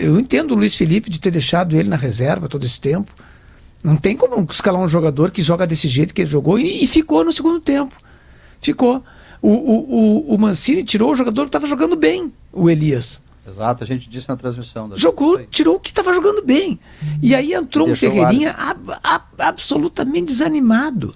Eu 0.00 0.18
entendo 0.18 0.52
o 0.52 0.54
Luiz 0.56 0.74
Felipe 0.74 1.08
de 1.08 1.20
ter 1.20 1.30
deixado 1.30 1.76
ele 1.76 1.88
na 1.88 1.96
reserva 1.96 2.48
todo 2.48 2.64
esse 2.64 2.80
tempo. 2.80 3.12
Não 3.84 3.96
tem 3.96 4.16
como 4.16 4.44
escalar 4.50 4.82
um 4.82 4.88
jogador 4.88 5.30
que 5.30 5.42
joga 5.42 5.64
desse 5.64 5.86
jeito 5.86 6.12
que 6.12 6.22
ele 6.22 6.30
jogou 6.30 6.58
e, 6.58 6.82
e 6.82 6.86
ficou 6.88 7.24
no 7.24 7.30
segundo 7.30 7.60
tempo. 7.60 7.94
Ficou. 8.60 9.04
O, 9.40 9.48
o, 9.48 10.30
o, 10.30 10.34
o 10.34 10.38
Mancini 10.38 10.82
tirou 10.82 11.12
o 11.12 11.14
jogador 11.14 11.42
que 11.42 11.48
estava 11.48 11.66
jogando 11.66 11.96
bem, 11.96 12.32
o 12.52 12.68
Elias. 12.68 13.20
Exato, 13.46 13.82
a 13.82 13.86
gente 13.86 14.08
disse 14.08 14.28
na 14.28 14.36
transmissão. 14.36 14.90
Jogou, 14.94 15.38
tirou 15.46 15.76
o 15.76 15.80
que 15.80 15.88
estava 15.88 16.12
jogando 16.12 16.44
bem. 16.44 16.78
E 17.22 17.34
aí 17.34 17.54
entrou 17.54 17.88
um 17.88 17.96
Ferreirinha 17.96 18.52
ab, 18.52 18.92
ab, 19.02 19.24
absolutamente 19.38 20.26
desanimado. 20.26 21.14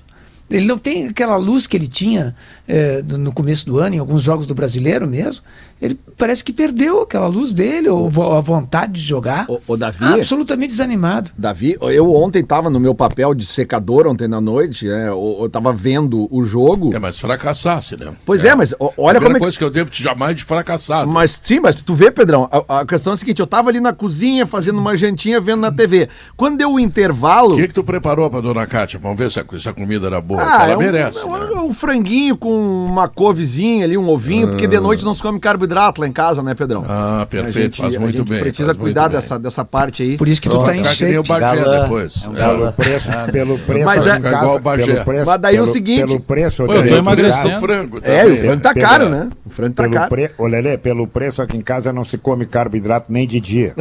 Ele 0.50 0.66
não 0.66 0.78
tem 0.78 1.08
aquela 1.08 1.36
luz 1.36 1.66
que 1.66 1.76
ele 1.76 1.86
tinha 1.86 2.34
é, 2.68 3.02
no 3.02 3.32
começo 3.32 3.64
do 3.64 3.78
ano, 3.78 3.96
em 3.96 3.98
alguns 3.98 4.22
jogos 4.22 4.46
do 4.46 4.54
brasileiro 4.54 5.06
mesmo 5.06 5.42
ele 5.82 5.98
parece 6.16 6.44
que 6.44 6.52
perdeu 6.52 7.02
aquela 7.02 7.26
luz 7.26 7.52
dele, 7.52 7.88
ou 7.88 8.06
a 8.06 8.40
vontade 8.40 8.92
de 8.92 9.00
jogar. 9.00 9.46
O, 9.48 9.60
o 9.66 9.76
Davi. 9.76 10.04
Absolutamente 10.04 10.68
desanimado. 10.68 11.32
Davi, 11.36 11.76
eu 11.80 12.14
ontem 12.14 12.38
estava 12.38 12.70
no 12.70 12.78
meu 12.78 12.94
papel 12.94 13.34
de 13.34 13.44
secador 13.44 14.06
ontem 14.06 14.28
na 14.28 14.40
noite, 14.40 14.88
é, 14.88 15.08
eu, 15.08 15.38
eu 15.40 15.48
tava 15.48 15.72
vendo 15.72 16.28
o 16.30 16.44
jogo. 16.44 16.94
É, 16.94 17.00
mas 17.00 17.18
fracassasse, 17.18 17.96
né? 17.96 18.12
Pois 18.24 18.44
é, 18.44 18.50
é 18.50 18.54
mas 18.54 18.72
olha 18.96 19.20
como 19.20 19.36
é 19.36 19.40
coisa 19.40 19.58
que... 19.58 19.64
eu 19.64 19.70
devo 19.70 19.90
te 19.90 20.04
jamais 20.04 20.36
de 20.36 20.44
fracassar. 20.44 21.04
Mas 21.04 21.32
sim, 21.42 21.58
mas 21.58 21.74
tu 21.82 21.94
vê, 21.94 22.12
Pedrão, 22.12 22.48
a, 22.52 22.82
a, 22.82 22.86
questão 22.86 23.12
é 23.12 23.14
a 23.14 23.16
seguinte: 23.16 23.40
eu 23.40 23.46
tava 23.46 23.68
ali 23.68 23.80
na 23.80 23.92
cozinha 23.92 24.46
fazendo 24.46 24.78
uma 24.78 24.96
jantinha 24.96 25.40
vendo 25.40 25.62
na 25.62 25.72
TV. 25.72 26.08
Quando 26.36 26.58
deu 26.58 26.74
o 26.74 26.78
intervalo. 26.78 27.54
O 27.54 27.56
que, 27.56 27.66
que 27.66 27.74
tu 27.74 27.82
preparou 27.82 28.30
pra 28.30 28.40
dona 28.40 28.64
Kátia? 28.68 29.00
Vamos 29.00 29.18
ver 29.18 29.32
se 29.32 29.40
a, 29.40 29.44
se 29.58 29.68
a 29.68 29.72
comida 29.72 30.06
era 30.06 30.20
boa. 30.20 30.40
Ah, 30.40 30.62
ela 30.62 30.74
é 30.74 30.76
um, 30.76 30.80
merece. 30.80 31.18
É 31.18 31.24
um, 31.24 31.38
né? 31.38 31.60
um, 31.60 31.72
franguinho 31.72 32.36
com 32.36 32.52
uma 32.86 33.08
couvezinha 33.08 33.84
ali, 33.84 33.98
um 33.98 34.08
ovinho, 34.08 34.46
ah. 34.46 34.50
porque 34.50 34.68
de 34.68 34.78
noite 34.78 35.04
não 35.04 35.12
se 35.12 35.20
come 35.20 35.40
carboidrato 35.40 35.71
carboidrato 35.72 36.00
lá 36.00 36.06
em 36.06 36.12
casa, 36.12 36.42
né, 36.42 36.54
Pedrão? 36.54 36.84
Ah, 36.88 37.26
perfeito, 37.28 37.52
gente, 37.52 37.80
faz 37.80 37.96
muito 37.96 38.14
a 38.14 38.18
gente 38.18 38.28
bem. 38.28 38.40
precisa 38.40 38.74
cuidar 38.74 39.08
dessa, 39.08 39.38
dessa 39.38 39.64
parte 39.64 40.02
aí. 40.02 40.16
Por 40.16 40.28
isso 40.28 40.40
que 40.40 40.48
tu 40.48 40.62
tá 40.62 40.76
em 40.76 40.84
shape. 40.84 41.18
o 41.18 41.22
Bagé 41.22 41.80
depois. 41.80 42.22
É 42.24 42.28
um 42.28 42.32
pelo 42.32 42.72
preço, 42.72 43.08
pelo 43.32 43.58
preço. 43.58 43.84
Mas 43.84 44.06
é 44.06 44.16
igual 44.16 44.56
o 44.56 44.60
Bagé. 44.60 45.04
Mas 45.26 45.40
daí 45.40 45.60
o 45.60 45.66
seguinte... 45.66 46.06
Pelo 46.06 46.20
preço... 46.20 46.64
Pô, 46.64 46.74
eu 46.74 46.86
tô 46.86 46.96
emagrecendo. 46.96 47.60
frango 47.60 48.00
é, 48.02 48.26
o 48.26 48.36
frango 48.38 48.62
tá 48.62 48.74
caro, 48.74 49.08
né? 49.08 49.30
O 49.44 49.50
frango 49.50 49.74
tá 49.74 49.88
caro. 49.88 50.10
Pre... 50.10 50.30
Ô, 50.38 50.46
Lelê, 50.46 50.76
pelo 50.76 51.06
preço 51.06 51.40
aqui 51.42 51.56
em 51.56 51.62
casa 51.62 51.92
não 51.92 52.04
se 52.04 52.18
come 52.18 52.46
carboidrato 52.46 53.12
nem 53.12 53.26
de 53.26 53.40
dia. 53.40 53.74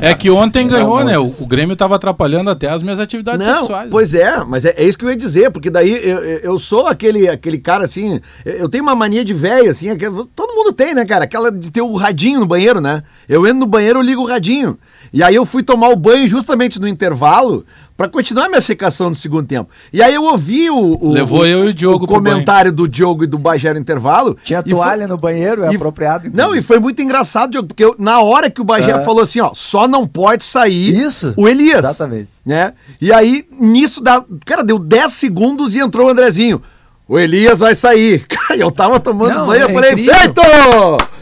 é 0.00 0.14
que 0.14 0.30
ontem 0.30 0.66
ganhou, 0.66 1.04
né? 1.04 1.18
O, 1.18 1.48
Grêmio 1.48 1.74
tava 1.74 1.96
atrapalhando 1.96 2.50
até 2.50 2.68
as 2.68 2.82
minhas 2.82 3.00
atividades 3.00 3.46
não, 3.46 3.60
sexuais. 3.60 3.88
Pois 3.90 4.14
é, 4.14 4.44
mas 4.44 4.64
é, 4.64 4.74
é, 4.76 4.84
isso 4.84 4.98
que 4.98 5.04
eu 5.04 5.10
ia 5.10 5.16
dizer, 5.16 5.50
porque 5.50 5.70
daí 5.70 5.90
eu, 5.90 6.18
eu 6.18 6.58
sou 6.58 6.86
aquele, 6.86 7.26
aquele 7.26 7.58
cara 7.58 7.84
assim, 7.84 8.20
eu 8.44 8.68
tenho 8.68 8.84
uma 8.84 8.94
mania 8.94 9.24
de 9.24 9.34
velho, 9.34 9.70
assim, 9.70 9.88
todo 10.34 10.54
mundo 10.54 10.72
tem, 10.72 10.94
né, 10.94 11.04
cara? 11.04 11.24
Aquela 11.24 11.50
de 11.50 11.70
ter 11.70 11.82
o 11.82 11.94
radinho 11.94 12.40
no 12.40 12.46
banheiro, 12.46 12.80
né? 12.80 13.02
Eu 13.28 13.46
entro 13.46 13.58
no 13.58 13.66
banheiro, 13.66 13.98
eu 13.98 14.02
ligo 14.02 14.22
o 14.22 14.26
radinho. 14.26 14.78
E 15.12 15.22
aí 15.22 15.34
eu 15.34 15.44
fui 15.44 15.62
tomar 15.62 15.88
o 15.88 15.96
banho 15.96 16.26
justamente 16.26 16.80
no 16.80 16.86
intervalo 16.86 17.64
para 17.96 18.08
continuar 18.08 18.48
minha 18.48 18.60
secação 18.60 19.10
no 19.10 19.16
segundo 19.16 19.46
tempo. 19.46 19.70
E 19.92 20.00
aí 20.00 20.14
eu 20.14 20.22
ouvi 20.22 20.70
o, 20.70 20.98
o 21.00 21.12
Levou 21.12 21.44
eu 21.44 21.64
e 21.64 21.68
o 21.70 21.74
Diogo 21.74 22.04
o 22.04 22.08
comentário 22.08 22.70
do 22.70 22.86
Diogo 22.86 23.24
e 23.24 23.26
do 23.26 23.38
Bagé 23.38 23.72
no 23.72 23.80
intervalo. 23.80 24.36
Tinha 24.44 24.62
toalha 24.62 25.06
foi, 25.06 25.16
no 25.16 25.20
banheiro, 25.20 25.64
é 25.64 25.72
e, 25.72 25.76
apropriado. 25.76 26.30
Não, 26.32 26.54
e 26.54 26.62
foi 26.62 26.78
muito 26.78 27.02
engraçado, 27.02 27.50
Diogo, 27.50 27.66
porque 27.66 27.84
eu, 27.84 27.96
na 27.98 28.20
hora 28.20 28.48
que 28.48 28.60
o 28.60 28.64
Bagé 28.64 28.92
é. 28.92 29.04
falou 29.04 29.22
assim, 29.22 29.40
ó, 29.40 29.50
só 29.52 29.88
não 29.88 30.06
pode 30.06 30.44
sair 30.44 30.96
Isso, 30.96 31.34
o 31.36 31.48
Elias. 31.48 31.84
Exatamente. 31.84 32.28
Né? 32.46 32.72
E 33.00 33.12
aí, 33.12 33.44
nisso, 33.58 34.00
dá, 34.00 34.24
cara, 34.46 34.62
deu 34.62 34.78
10 34.78 35.12
segundos 35.12 35.74
e 35.74 35.80
entrou 35.80 36.06
o 36.06 36.10
Andrezinho. 36.10 36.62
O 37.08 37.18
Elias 37.18 37.60
vai 37.60 37.74
sair. 37.74 38.24
Cara, 38.28 38.60
eu 38.60 38.70
tava 38.70 39.00
tomando 39.00 39.34
não, 39.34 39.46
banho, 39.46 39.62
é 39.62 39.64
eu 39.64 39.70
falei, 39.70 39.92
incrível. 39.92 40.14
feito! 40.14 40.42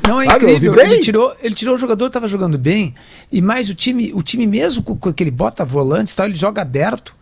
Não, 0.06 0.20
é 0.20 0.26
ah, 0.28 0.36
incrível. 0.36 0.80
Ele 0.80 0.98
tirou, 0.98 1.36
ele 1.40 1.54
tirou 1.54 1.76
o 1.76 1.78
jogador, 1.78 2.10
tava 2.10 2.26
jogando 2.26 2.58
bem, 2.58 2.92
e 3.30 3.40
mais 3.40 3.70
o 3.70 3.74
time, 3.74 4.12
o 4.12 4.22
time 4.22 4.46
mesmo 4.46 4.82
com, 4.82 4.96
com 4.96 5.08
aquele 5.08 5.30
bota 5.30 5.64
volante 5.64 6.14
tal, 6.14 6.26
ele 6.26 6.34
joga 6.34 6.60
aberto. 6.62 7.14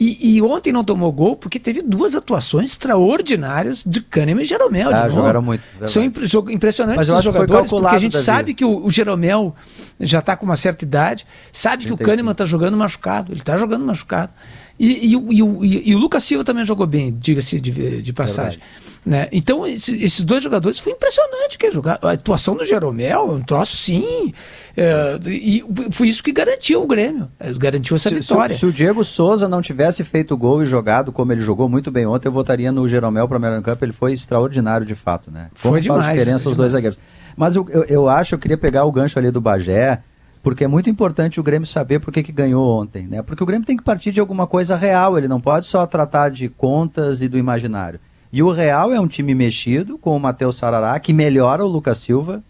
E, 0.00 0.36
e, 0.36 0.42
ontem 0.42 0.72
não 0.72 0.82
tomou 0.82 1.12
gol 1.12 1.36
porque 1.36 1.60
teve 1.60 1.80
duas 1.80 2.16
atuações 2.16 2.70
extraordinárias 2.70 3.84
de 3.86 4.00
Kahneman 4.00 4.42
e 4.42 4.46
Jeromel. 4.46 4.92
Ah, 4.92 5.08
jogaram 5.08 5.40
muito. 5.40 5.62
Verdade. 5.70 5.92
São 5.92 6.02
imp 6.02 6.16
impressionantes 6.50 7.08
esses 7.08 7.22
jogadores, 7.22 7.70
porque 7.70 7.94
a 7.94 7.98
gente 7.98 8.18
sabe 8.18 8.52
que 8.52 8.64
o, 8.64 8.84
o 8.84 8.90
Jeromel 8.90 9.54
já 10.00 10.18
está 10.18 10.34
com 10.34 10.44
uma 10.44 10.56
certa 10.56 10.84
idade, 10.84 11.24
sabe 11.52 11.84
35. 11.84 11.96
que 11.96 12.02
o 12.02 12.06
Kahneman 12.06 12.32
está 12.32 12.44
jogando 12.44 12.76
machucado, 12.76 13.32
ele 13.32 13.40
está 13.40 13.56
jogando 13.56 13.84
machucado. 13.84 14.32
E, 14.78 15.06
e, 15.06 15.14
e, 15.14 15.90
e, 15.90 15.94
o 15.94 15.98
Lucas 15.98 16.24
Silva 16.24 16.44
também 16.44 16.64
jogou 16.64 16.86
bem, 16.86 17.14
diga-se 17.16 17.60
de, 17.60 18.02
de, 18.02 18.12
passagem. 18.12 18.58
Né? 19.04 19.28
Então, 19.32 19.66
esses 19.66 20.22
dois 20.22 20.42
jogadores 20.42 20.78
foi 20.78 20.92
impressionante 20.92 21.58
que 21.58 21.70
jogar. 21.70 21.98
A 22.02 22.12
atuação 22.12 22.56
do 22.56 22.64
Jeromel, 22.64 23.32
um 23.32 23.40
troço 23.40 23.76
sim. 23.76 24.32
É, 24.76 25.18
e 25.26 25.64
foi 25.90 26.08
isso 26.08 26.22
que 26.22 26.32
garantiu 26.32 26.82
o 26.82 26.86
Grêmio. 26.86 27.28
É, 27.38 27.52
garantiu 27.52 27.96
essa 27.96 28.08
se, 28.08 28.14
vitória. 28.14 28.54
Se, 28.54 28.60
se, 28.60 28.66
o 28.66 28.72
Diego 28.72 29.04
Souza 29.04 29.48
não 29.48 29.60
tivesse 29.60 30.04
feito 30.04 30.36
gol 30.36 30.62
e 30.62 30.64
jogado 30.64 31.12
como 31.12 31.32
ele 31.32 31.40
jogou 31.40 31.68
muito 31.68 31.90
bem 31.90 32.06
ontem, 32.06 32.28
eu 32.28 32.32
votaria 32.32 32.70
no 32.70 32.88
Jeromel 32.88 33.26
para 33.28 33.38
o 33.38 33.40
melhor 33.40 33.60
campo. 33.62 33.84
Ele 33.84 33.92
foi 33.92 34.12
extraordinário 34.12 34.86
de 34.86 34.94
fato, 34.94 35.30
né? 35.30 35.48
Como 35.60 35.74
foi 35.74 35.80
demais. 35.80 36.04
Faz 36.04 36.18
diferença 36.18 36.48
os 36.48 36.56
dois 36.56 36.72
zagueiros. 36.72 36.98
Mas 37.36 37.56
eu, 37.56 37.66
eu, 37.70 37.84
eu 37.84 38.08
acho, 38.08 38.34
eu 38.34 38.38
queria 38.38 38.58
pegar 38.58 38.84
o 38.84 38.92
gancho 38.92 39.18
ali 39.18 39.30
do 39.30 39.40
Bagé 39.40 40.02
porque 40.42 40.64
é 40.64 40.68
muito 40.68 40.90
importante 40.90 41.38
o 41.38 41.42
Grêmio 41.42 41.66
saber 41.66 42.00
por 42.00 42.12
que, 42.12 42.22
que 42.22 42.32
ganhou 42.32 42.80
ontem, 42.80 43.06
né? 43.06 43.22
Porque 43.22 43.42
o 43.42 43.46
Grêmio 43.46 43.66
tem 43.66 43.76
que 43.76 43.82
partir 43.82 44.10
de 44.10 44.20
alguma 44.20 44.46
coisa 44.46 44.74
real, 44.76 45.16
ele 45.16 45.28
não 45.28 45.40
pode 45.40 45.66
só 45.66 45.86
tratar 45.86 46.30
de 46.30 46.48
contas 46.48 47.22
e 47.22 47.28
do 47.28 47.38
imaginário. 47.38 48.00
E 48.32 48.42
o 48.42 48.50
real 48.50 48.92
é 48.92 48.98
um 48.98 49.06
time 49.06 49.34
mexido 49.34 49.98
com 49.98 50.16
o 50.16 50.20
Matheus 50.20 50.56
Sarará, 50.56 50.98
que 50.98 51.12
melhora 51.12 51.64
o 51.64 51.68
Lucas 51.68 51.98
Silva. 51.98 52.42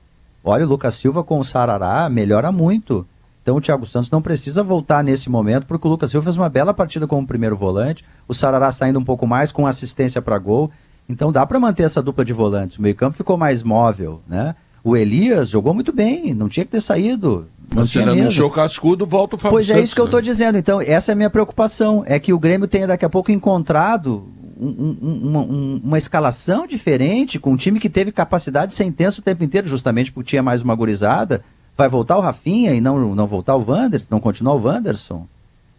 Olha, 0.43 0.65
o 0.65 0.69
Lucas 0.69 0.95
Silva 0.95 1.23
com 1.23 1.39
o 1.39 1.45
Sarará 1.45 2.09
melhora 2.09 2.51
muito. 2.51 3.07
Então 3.43 3.57
o 3.57 3.61
Thiago 3.61 3.85
Santos 3.85 4.11
não 4.11 4.23
precisa 4.23 4.63
voltar 4.63 5.03
nesse 5.03 5.29
momento, 5.29 5.67
porque 5.67 5.87
o 5.87 5.91
Lucas 5.91 6.11
Silva 6.11 6.25
fez 6.25 6.37
uma 6.37 6.49
bela 6.49 6.73
partida 6.73 7.07
como 7.07 7.27
primeiro 7.27 7.57
volante, 7.57 8.05
o 8.29 8.33
Sarará 8.33 8.71
saindo 8.71 9.01
um 9.01 9.05
pouco 9.05 9.27
mais 9.27 9.51
com 9.51 9.67
assistência 9.67 10.23
para 10.23 10.39
gol. 10.39 10.71
Então 11.09 11.33
dá 11.33 11.45
para 11.45 11.59
manter 11.59 11.83
essa 11.83 12.01
dupla 12.01 12.25
de 12.25 12.33
volantes. 12.33 12.79
O 12.79 12.83
meio-campo 12.83 13.17
ficou 13.17 13.37
mais 13.37 13.63
móvel, 13.63 14.23
né? 14.27 14.55
O 14.85 14.97
Elias 14.97 15.49
jogou 15.49 15.75
muito 15.75 15.93
bem, 15.93 16.33
não 16.33 16.49
tinha 16.49 16.65
que 16.65 16.73
ter 16.73 16.81
saído. 16.81 17.49
Mas 17.75 17.91
se 17.91 17.99
ele 17.99 18.11
anunciou 18.11 18.49
o 18.49 18.52
cascudo, 18.52 19.07
volta 19.07 19.37
o 19.37 19.38
Fábio 19.38 19.57
Pois 19.57 19.71
é 19.71 19.81
isso 19.81 19.95
que 19.95 20.00
né? 20.00 20.05
eu 20.05 20.07
estou 20.07 20.21
dizendo. 20.21 20.59
Então, 20.59 20.81
essa 20.81 21.12
é 21.12 21.14
a 21.14 21.17
minha 21.17 21.31
preocupação. 21.31 22.02
É 22.07 22.19
que 22.19 22.33
o 22.33 22.38
Grêmio 22.38 22.69
tenha 22.69 22.87
daqui 22.87 23.05
a 23.05 23.09
pouco 23.09 23.33
encontrado 23.33 24.29
um, 24.61 24.69
um, 24.69 25.21
uma, 25.23 25.41
um, 25.41 25.81
uma, 25.83 25.99
escalação 25.99 26.67
diferente, 26.67 27.38
com 27.38 27.52
um 27.52 27.57
time 27.57 27.81
que 27.81 27.88
teve 27.88 28.12
capacidade 28.12 28.73
de 28.73 28.76
ser 28.76 28.85
intenso 28.85 29.21
o 29.21 29.25
tempo 29.25 29.43
inteiro, 29.43 29.67
justamente 29.67 30.12
porque 30.12 30.31
tinha 30.31 30.43
mais 30.43 30.62
uma 30.62 30.75
gurizada. 30.75 31.43
Vai 31.76 31.88
voltar 31.88 32.19
o 32.19 32.21
Rafinha 32.21 32.73
e 32.75 32.81
não, 32.81 33.14
não 33.14 33.26
voltar 33.26 33.57
o 33.57 33.64
Wanderson, 33.67 34.09
não 34.11 34.21
continuar 34.21 34.55
o 34.55 34.62
Wanderson? 34.62 35.26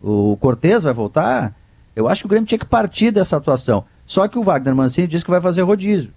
O 0.01 0.35
Cortez 0.37 0.83
vai 0.83 0.93
voltar? 0.93 1.53
Eu 1.95 2.07
acho 2.07 2.21
que 2.21 2.25
o 2.25 2.29
Grêmio 2.29 2.47
tinha 2.47 2.59
que 2.59 2.65
partir 2.65 3.11
dessa 3.11 3.37
atuação. 3.37 3.85
Só 4.05 4.27
que 4.27 4.37
o 4.37 4.43
Wagner 4.43 4.75
Mancini 4.75 5.07
disse 5.07 5.23
que 5.23 5.31
vai 5.31 5.39
fazer 5.39 5.61
rodízio 5.61 6.11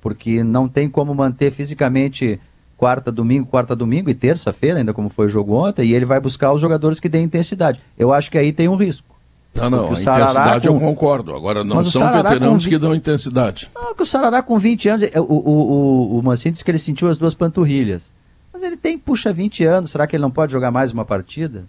porque 0.00 0.42
não 0.44 0.68
tem 0.68 0.88
como 0.88 1.14
manter 1.14 1.50
fisicamente 1.50 2.40
quarta, 2.78 3.10
domingo, 3.10 3.44
quarta, 3.44 3.74
domingo 3.74 4.08
e 4.08 4.14
terça-feira, 4.14 4.78
ainda 4.78 4.94
como 4.94 5.08
foi 5.08 5.26
o 5.26 5.28
jogo 5.28 5.52
ontem, 5.54 5.88
e 5.88 5.92
ele 5.92 6.04
vai 6.04 6.20
buscar 6.20 6.52
os 6.52 6.60
jogadores 6.60 7.00
que 7.00 7.10
têm 7.10 7.24
intensidade. 7.24 7.80
Eu 7.98 8.12
acho 8.12 8.30
que 8.30 8.38
aí 8.38 8.52
tem 8.52 8.68
um 8.68 8.76
risco. 8.76 9.18
Não, 9.52 9.68
não, 9.68 9.88
a 9.88 9.92
intensidade 9.92 10.68
com... 10.68 10.74
eu 10.74 10.80
concordo. 10.80 11.34
Agora, 11.34 11.64
não 11.64 11.76
Mas 11.76 11.90
são 11.90 12.10
veteranos 12.12 12.64
com... 12.64 12.70
que 12.70 12.78
dão 12.78 12.94
intensidade. 12.94 13.68
Não, 13.74 13.94
que 13.94 14.02
o 14.02 14.06
Sarará 14.06 14.40
com 14.40 14.56
20 14.56 14.88
anos, 14.88 15.10
o, 15.16 15.20
o, 15.20 16.14
o, 16.14 16.18
o 16.18 16.22
Mancini 16.22 16.52
disse 16.52 16.64
que 16.64 16.70
ele 16.70 16.78
sentiu 16.78 17.08
as 17.08 17.18
duas 17.18 17.34
panturrilhas. 17.34 18.12
Mas 18.52 18.62
ele 18.62 18.76
tem, 18.76 18.96
puxa, 18.96 19.32
20 19.32 19.64
anos, 19.64 19.90
será 19.90 20.06
que 20.06 20.14
ele 20.14 20.22
não 20.22 20.30
pode 20.30 20.52
jogar 20.52 20.70
mais 20.70 20.92
uma 20.92 21.04
partida? 21.04 21.64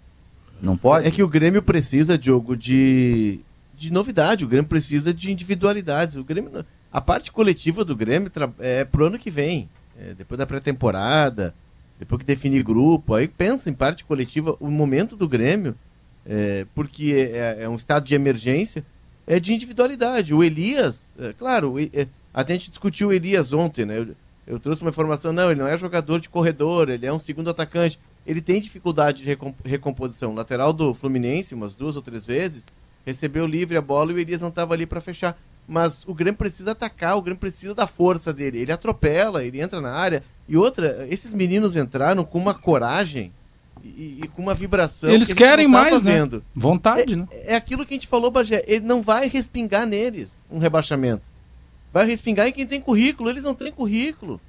Não 0.62 0.76
pode? 0.76 1.08
É 1.08 1.10
que 1.10 1.22
o 1.22 1.28
Grêmio 1.28 1.62
precisa, 1.62 2.16
Diogo, 2.16 2.56
de, 2.56 3.40
de 3.76 3.92
novidade, 3.92 4.44
o 4.44 4.48
Grêmio 4.48 4.68
precisa 4.68 5.12
de 5.12 5.32
individualidades. 5.32 6.14
O 6.14 6.22
Grêmio, 6.22 6.64
a 6.92 7.00
parte 7.00 7.32
coletiva 7.32 7.84
do 7.84 7.96
Grêmio 7.96 8.30
é 8.60 8.84
pro 8.84 9.06
ano 9.06 9.18
que 9.18 9.30
vem, 9.30 9.68
é, 10.00 10.14
depois 10.14 10.38
da 10.38 10.46
pré-temporada, 10.46 11.54
depois 11.98 12.20
que 12.20 12.26
definir 12.26 12.62
grupo, 12.62 13.14
aí 13.14 13.28
pensa 13.28 13.68
em 13.68 13.74
parte 13.74 14.04
coletiva, 14.04 14.56
o 14.58 14.70
momento 14.70 15.14
do 15.16 15.28
Grêmio 15.28 15.76
é, 16.26 16.66
porque 16.74 17.30
é, 17.32 17.62
é, 17.62 17.68
um 17.68 17.76
estado 17.76 18.04
de 18.04 18.14
emergência, 18.14 18.84
é 19.26 19.38
de 19.38 19.54
individualidade. 19.54 20.34
O 20.34 20.42
Elias, 20.42 21.06
é, 21.18 21.32
claro, 21.32 21.76
é, 21.78 22.06
até 22.32 22.52
a 22.52 22.56
gente 22.56 22.70
discutiu 22.70 23.08
o 23.08 23.12
Elias 23.12 23.52
ontem, 23.52 23.84
né? 23.84 23.98
Eu, 23.98 24.08
eu, 24.46 24.58
trouxe 24.58 24.82
uma 24.82 24.90
informação, 24.90 25.32
não, 25.32 25.50
ele 25.50 25.60
não 25.60 25.68
é 25.68 25.76
jogador 25.76 26.20
de 26.20 26.28
corredor, 26.28 26.88
ele 26.88 27.06
é 27.06 27.12
um 27.12 27.18
segundo 27.18 27.50
atacante. 27.50 27.98
Ele 28.26 28.40
tem 28.40 28.60
dificuldade 28.60 29.22
de 29.24 29.38
recomposição. 29.64 30.34
Lateral 30.34 30.72
do 30.72 30.92
Fluminense, 30.92 31.54
umas 31.54 31.74
duas 31.74 31.96
ou 31.96 32.02
três 32.02 32.26
vezes, 32.26 32.66
recebeu 33.04 33.46
livre 33.46 33.76
a 33.76 33.80
bola 33.80 34.12
e 34.12 34.14
o 34.14 34.18
Elias 34.18 34.42
não 34.42 34.50
estava 34.50 34.74
ali 34.74 34.86
para 34.86 35.00
fechar. 35.00 35.38
Mas 35.70 36.02
o 36.04 36.12
Grêmio 36.12 36.36
precisa 36.36 36.72
atacar, 36.72 37.16
o 37.16 37.22
Grêmio 37.22 37.38
precisa 37.38 37.72
da 37.72 37.86
força 37.86 38.32
dele. 38.32 38.58
Ele 38.58 38.72
atropela, 38.72 39.44
ele 39.44 39.60
entra 39.60 39.80
na 39.80 39.92
área. 39.92 40.24
E 40.48 40.56
outra, 40.56 41.06
esses 41.08 41.32
meninos 41.32 41.76
entraram 41.76 42.24
com 42.24 42.40
uma 42.40 42.52
coragem 42.52 43.30
e, 43.80 44.18
e, 44.20 44.28
com 44.34 44.42
uma 44.42 44.52
vibração. 44.52 45.08
Eles 45.08 45.28
que 45.28 45.36
querem 45.36 45.68
mais, 45.68 46.02
né? 46.02 46.18
Vendo. 46.18 46.42
Vontade, 46.52 47.14
é, 47.14 47.16
né? 47.18 47.28
É 47.30 47.54
aquilo 47.54 47.86
que 47.86 47.94
a 47.94 47.96
gente 47.96 48.08
falou, 48.08 48.32
Bagé. 48.32 48.64
Ele 48.66 48.84
não 48.84 49.00
vai 49.00 49.28
respingar 49.28 49.86
neles 49.86 50.34
um 50.50 50.58
rebaixamento. 50.58 51.22
Vai 51.92 52.04
respingar 52.04 52.48
em 52.48 52.52
quem 52.52 52.66
tem 52.66 52.80
currículo. 52.80 53.30
Eles 53.30 53.44
não 53.44 53.54
têm 53.54 53.70
currículo. 53.70 54.40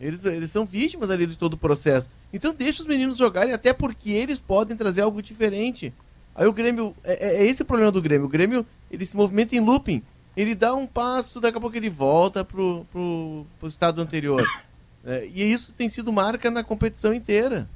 Eles, 0.00 0.24
eles 0.24 0.48
são 0.48 0.64
vítimas 0.64 1.10
ali 1.10 1.26
de 1.26 1.36
todo 1.36 1.52
o 1.52 1.58
processo. 1.58 2.08
Então 2.32 2.54
deixa 2.56 2.80
os 2.80 2.88
meninos 2.88 3.18
jogarem, 3.18 3.52
até 3.52 3.74
porque 3.74 4.12
eles 4.12 4.38
podem 4.38 4.78
trazer 4.78 5.02
algo 5.02 5.20
diferente. 5.20 5.92
Aí 6.34 6.46
o 6.46 6.54
Grêmio. 6.54 6.96
É, 7.04 7.12
é, 7.12 7.42
é 7.42 7.46
esse 7.46 7.60
o 7.60 7.66
problema 7.66 7.92
do 7.92 8.00
Grêmio. 8.00 8.24
O 8.24 8.30
Grêmio 8.30 8.64
ele 8.90 9.04
se 9.04 9.14
movimenta 9.14 9.54
em 9.54 9.60
looping. 9.60 10.02
Ele 10.36 10.54
dá 10.54 10.74
um 10.74 10.86
passo, 10.86 11.40
daqui 11.40 11.58
a 11.58 11.60
pouco 11.60 11.76
ele 11.76 11.90
volta 11.90 12.44
pro, 12.44 12.86
pro, 12.90 13.46
pro 13.58 13.68
estado 13.68 14.00
anterior. 14.00 14.44
É, 15.06 15.28
e 15.34 15.42
isso 15.52 15.70
tem 15.76 15.86
sido 15.86 16.10
marca 16.10 16.50
na 16.50 16.64
competição 16.64 17.12
inteira. 17.12 17.68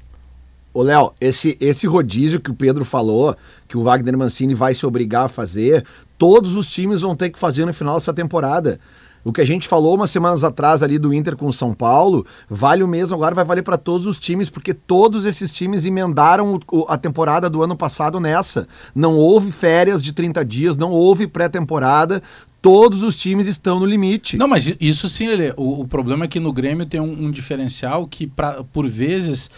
Ô, 0.72 0.82
Léo, 0.82 1.12
esse, 1.20 1.58
esse 1.60 1.86
rodízio 1.86 2.40
que 2.40 2.50
o 2.50 2.54
Pedro 2.54 2.86
falou, 2.86 3.36
que 3.66 3.76
o 3.76 3.82
Wagner 3.82 4.16
Mancini 4.16 4.54
vai 4.54 4.74
se 4.74 4.86
obrigar 4.86 5.26
a 5.26 5.28
fazer, 5.28 5.84
todos 6.16 6.56
os 6.56 6.66
times 6.68 7.02
vão 7.02 7.14
ter 7.14 7.28
que 7.28 7.38
fazer 7.38 7.66
no 7.66 7.74
final 7.74 7.96
dessa 7.96 8.14
temporada. 8.14 8.80
O 9.24 9.32
que 9.32 9.40
a 9.40 9.46
gente 9.46 9.68
falou 9.68 9.94
umas 9.94 10.10
semanas 10.10 10.44
atrás 10.44 10.82
ali 10.82 10.98
do 10.98 11.12
Inter 11.12 11.36
com 11.36 11.46
o 11.46 11.52
São 11.52 11.74
Paulo, 11.74 12.24
vale 12.48 12.82
o 12.82 12.88
mesmo 12.88 13.14
agora, 13.14 13.34
vai 13.34 13.44
valer 13.44 13.62
para 13.62 13.76
todos 13.76 14.06
os 14.06 14.18
times, 14.18 14.48
porque 14.48 14.72
todos 14.72 15.24
esses 15.24 15.52
times 15.52 15.84
emendaram 15.86 16.58
o, 16.70 16.86
a 16.88 16.96
temporada 16.96 17.50
do 17.50 17.62
ano 17.62 17.76
passado 17.76 18.20
nessa. 18.20 18.66
Não 18.94 19.16
houve 19.16 19.52
férias 19.52 20.02
de 20.02 20.12
30 20.12 20.44
dias, 20.44 20.76
não 20.76 20.90
houve 20.90 21.26
pré-temporada, 21.26 22.22
todos 22.62 23.02
os 23.02 23.16
times 23.16 23.46
estão 23.46 23.78
no 23.78 23.86
limite. 23.86 24.36
Não, 24.36 24.48
mas 24.48 24.74
isso 24.80 25.08
sim, 25.08 25.28
Lelê, 25.28 25.52
o, 25.56 25.80
o 25.80 25.88
problema 25.88 26.24
é 26.24 26.28
que 26.28 26.40
no 26.40 26.52
Grêmio 26.52 26.86
tem 26.86 27.00
um, 27.00 27.26
um 27.26 27.30
diferencial 27.30 28.06
que, 28.06 28.26
pra, 28.26 28.64
por 28.64 28.88
vezes 28.88 29.50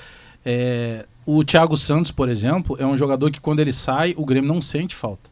é, 0.45 1.07
o 1.25 1.45
Thiago 1.45 1.77
Santos, 1.77 2.11
por 2.11 2.29
exemplo, 2.29 2.77
é 2.79 2.87
um 2.87 2.97
jogador 2.97 3.31
que 3.31 3.41
quando 3.41 3.61
ele 3.61 3.73
sai, 3.73 4.15
o 4.17 4.25
Grêmio 4.25 4.53
não 4.53 4.61
sente 4.61 4.95
falta. 4.95 5.30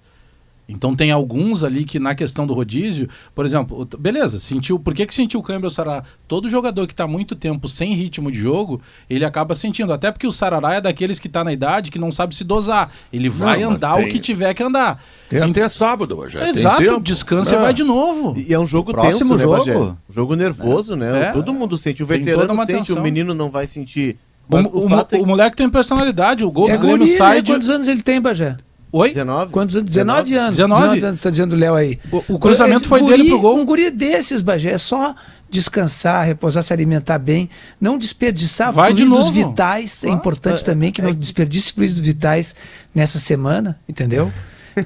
Então 0.69 0.95
tem 0.95 1.11
alguns 1.11 1.65
ali 1.65 1.83
que 1.85 1.99
na 1.99 2.15
questão 2.15 2.47
do 2.47 2.53
rodízio, 2.53 3.09
por 3.35 3.47
exemplo, 3.47 3.89
beleza, 3.99 4.39
sentiu, 4.39 4.79
por 4.79 4.93
que 4.93 5.07
que 5.07 5.15
sentiu 5.15 5.41
o 5.41 5.43
câmbio 5.43 5.69
o 5.69 5.71
Sarará? 5.71 6.05
Todo 6.27 6.51
jogador 6.51 6.87
que 6.87 6.93
está 6.93 7.07
muito 7.07 7.35
tempo 7.35 7.67
sem 7.69 7.95
ritmo 7.95 8.31
de 8.31 8.39
jogo, 8.39 8.81
ele 9.09 9.25
acaba 9.25 9.55
sentindo, 9.55 9.93
até 9.93 10.13
porque 10.13 10.27
o 10.27 10.33
Sarará 10.33 10.75
é 10.75 10.81
daqueles 10.81 11.19
que 11.19 11.27
está 11.27 11.43
na 11.43 11.53
idade 11.53 11.91
que 11.91 11.99
não 11.99 12.13
sabe 12.13 12.35
se 12.35 12.45
dosar. 12.45 12.93
Ele 13.11 13.31
vai 13.31 13.63
não, 13.63 13.73
andar 13.73 13.97
tem... 13.97 14.09
o 14.09 14.11
que 14.11 14.19
tiver 14.19 14.53
que 14.53 14.63
andar. 14.63 15.03
Tem 15.31 15.39
então, 15.39 15.51
até 15.51 15.69
sábado 15.71 16.19
hoje. 16.19 16.39
Exato, 16.39 17.01
descansa 17.01 17.55
e 17.55 17.59
vai 17.59 17.73
de 17.73 17.85
novo. 17.85 18.39
E 18.39 18.53
é 18.53 18.59
um 18.59 18.67
jogo 18.67 18.93
próximo 18.93 19.39
tenso, 19.39 19.49
né, 19.49 19.73
jogo. 19.73 19.99
Jogo 20.11 20.37
nervoso, 20.37 20.97
né? 20.97 21.09
é. 21.09 21.13
né? 21.13 21.27
É. 21.29 21.33
Todo 21.33 21.55
mundo 21.55 21.79
sente, 21.79 22.03
o 22.03 22.07
veterano 22.07 22.55
sente, 22.57 22.73
atenção. 22.73 22.99
o 22.99 23.03
menino 23.03 23.33
não 23.33 23.51
vai 23.51 23.67
sentir 23.67 24.19
o, 24.51 24.57
o, 24.57 24.87
o, 24.87 24.95
é... 24.95 25.21
o, 25.21 25.27
moleque 25.27 25.57
tem 25.57 25.69
personalidade, 25.69 26.43
o 26.43 26.51
gol 26.51 26.71
é 26.71 26.73
do 26.73 26.79
Grêmio 26.79 26.99
guri, 26.99 27.11
sai 27.11 27.37
né? 27.37 27.43
de... 27.43 27.53
Quantos 27.53 27.69
anos 27.69 27.87
ele 27.87 28.03
tem, 28.03 28.21
Bagé? 28.21 28.57
Oi? 28.91 29.09
19? 29.09 29.53
Quantos 29.53 29.77
anos? 29.77 29.91
19, 29.91 30.23
19 30.23 30.35
anos. 30.35 30.57
19? 30.57 30.83
19 30.83 31.07
anos, 31.07 31.21
tá 31.21 31.31
dizendo 31.31 31.53
o 31.55 31.59
Léo 31.59 31.75
aí. 31.75 31.99
O, 32.11 32.35
o 32.35 32.39
cruzamento 32.39 32.81
Esse 32.81 32.89
foi 32.89 33.01
guri, 33.01 33.17
dele 33.17 33.29
pro 33.29 33.41
gol. 33.41 33.59
Um 33.59 33.65
guri 33.65 33.91
desses, 33.91 34.41
Bagé, 34.41 34.71
é 34.71 34.79
só 34.79 35.15
descansar, 35.51 36.27
repousar, 36.27 36.63
se 36.63 36.73
alimentar 36.73 37.19
bem, 37.19 37.49
não 37.81 37.99
desperdiçar 37.99 38.73
Vai 38.73 38.95
fluidos 38.95 39.31
vitais. 39.31 40.05
É 40.05 40.09
importante 40.09 40.63
é, 40.63 40.65
também 40.65 40.93
que 40.93 41.03
não 41.03 41.11
é, 41.11 41.15
desperdice 41.15 41.73
fluidos 41.73 42.01
vitais 42.01 42.55
nessa 42.95 43.19
semana, 43.19 43.79
entendeu? 43.89 44.33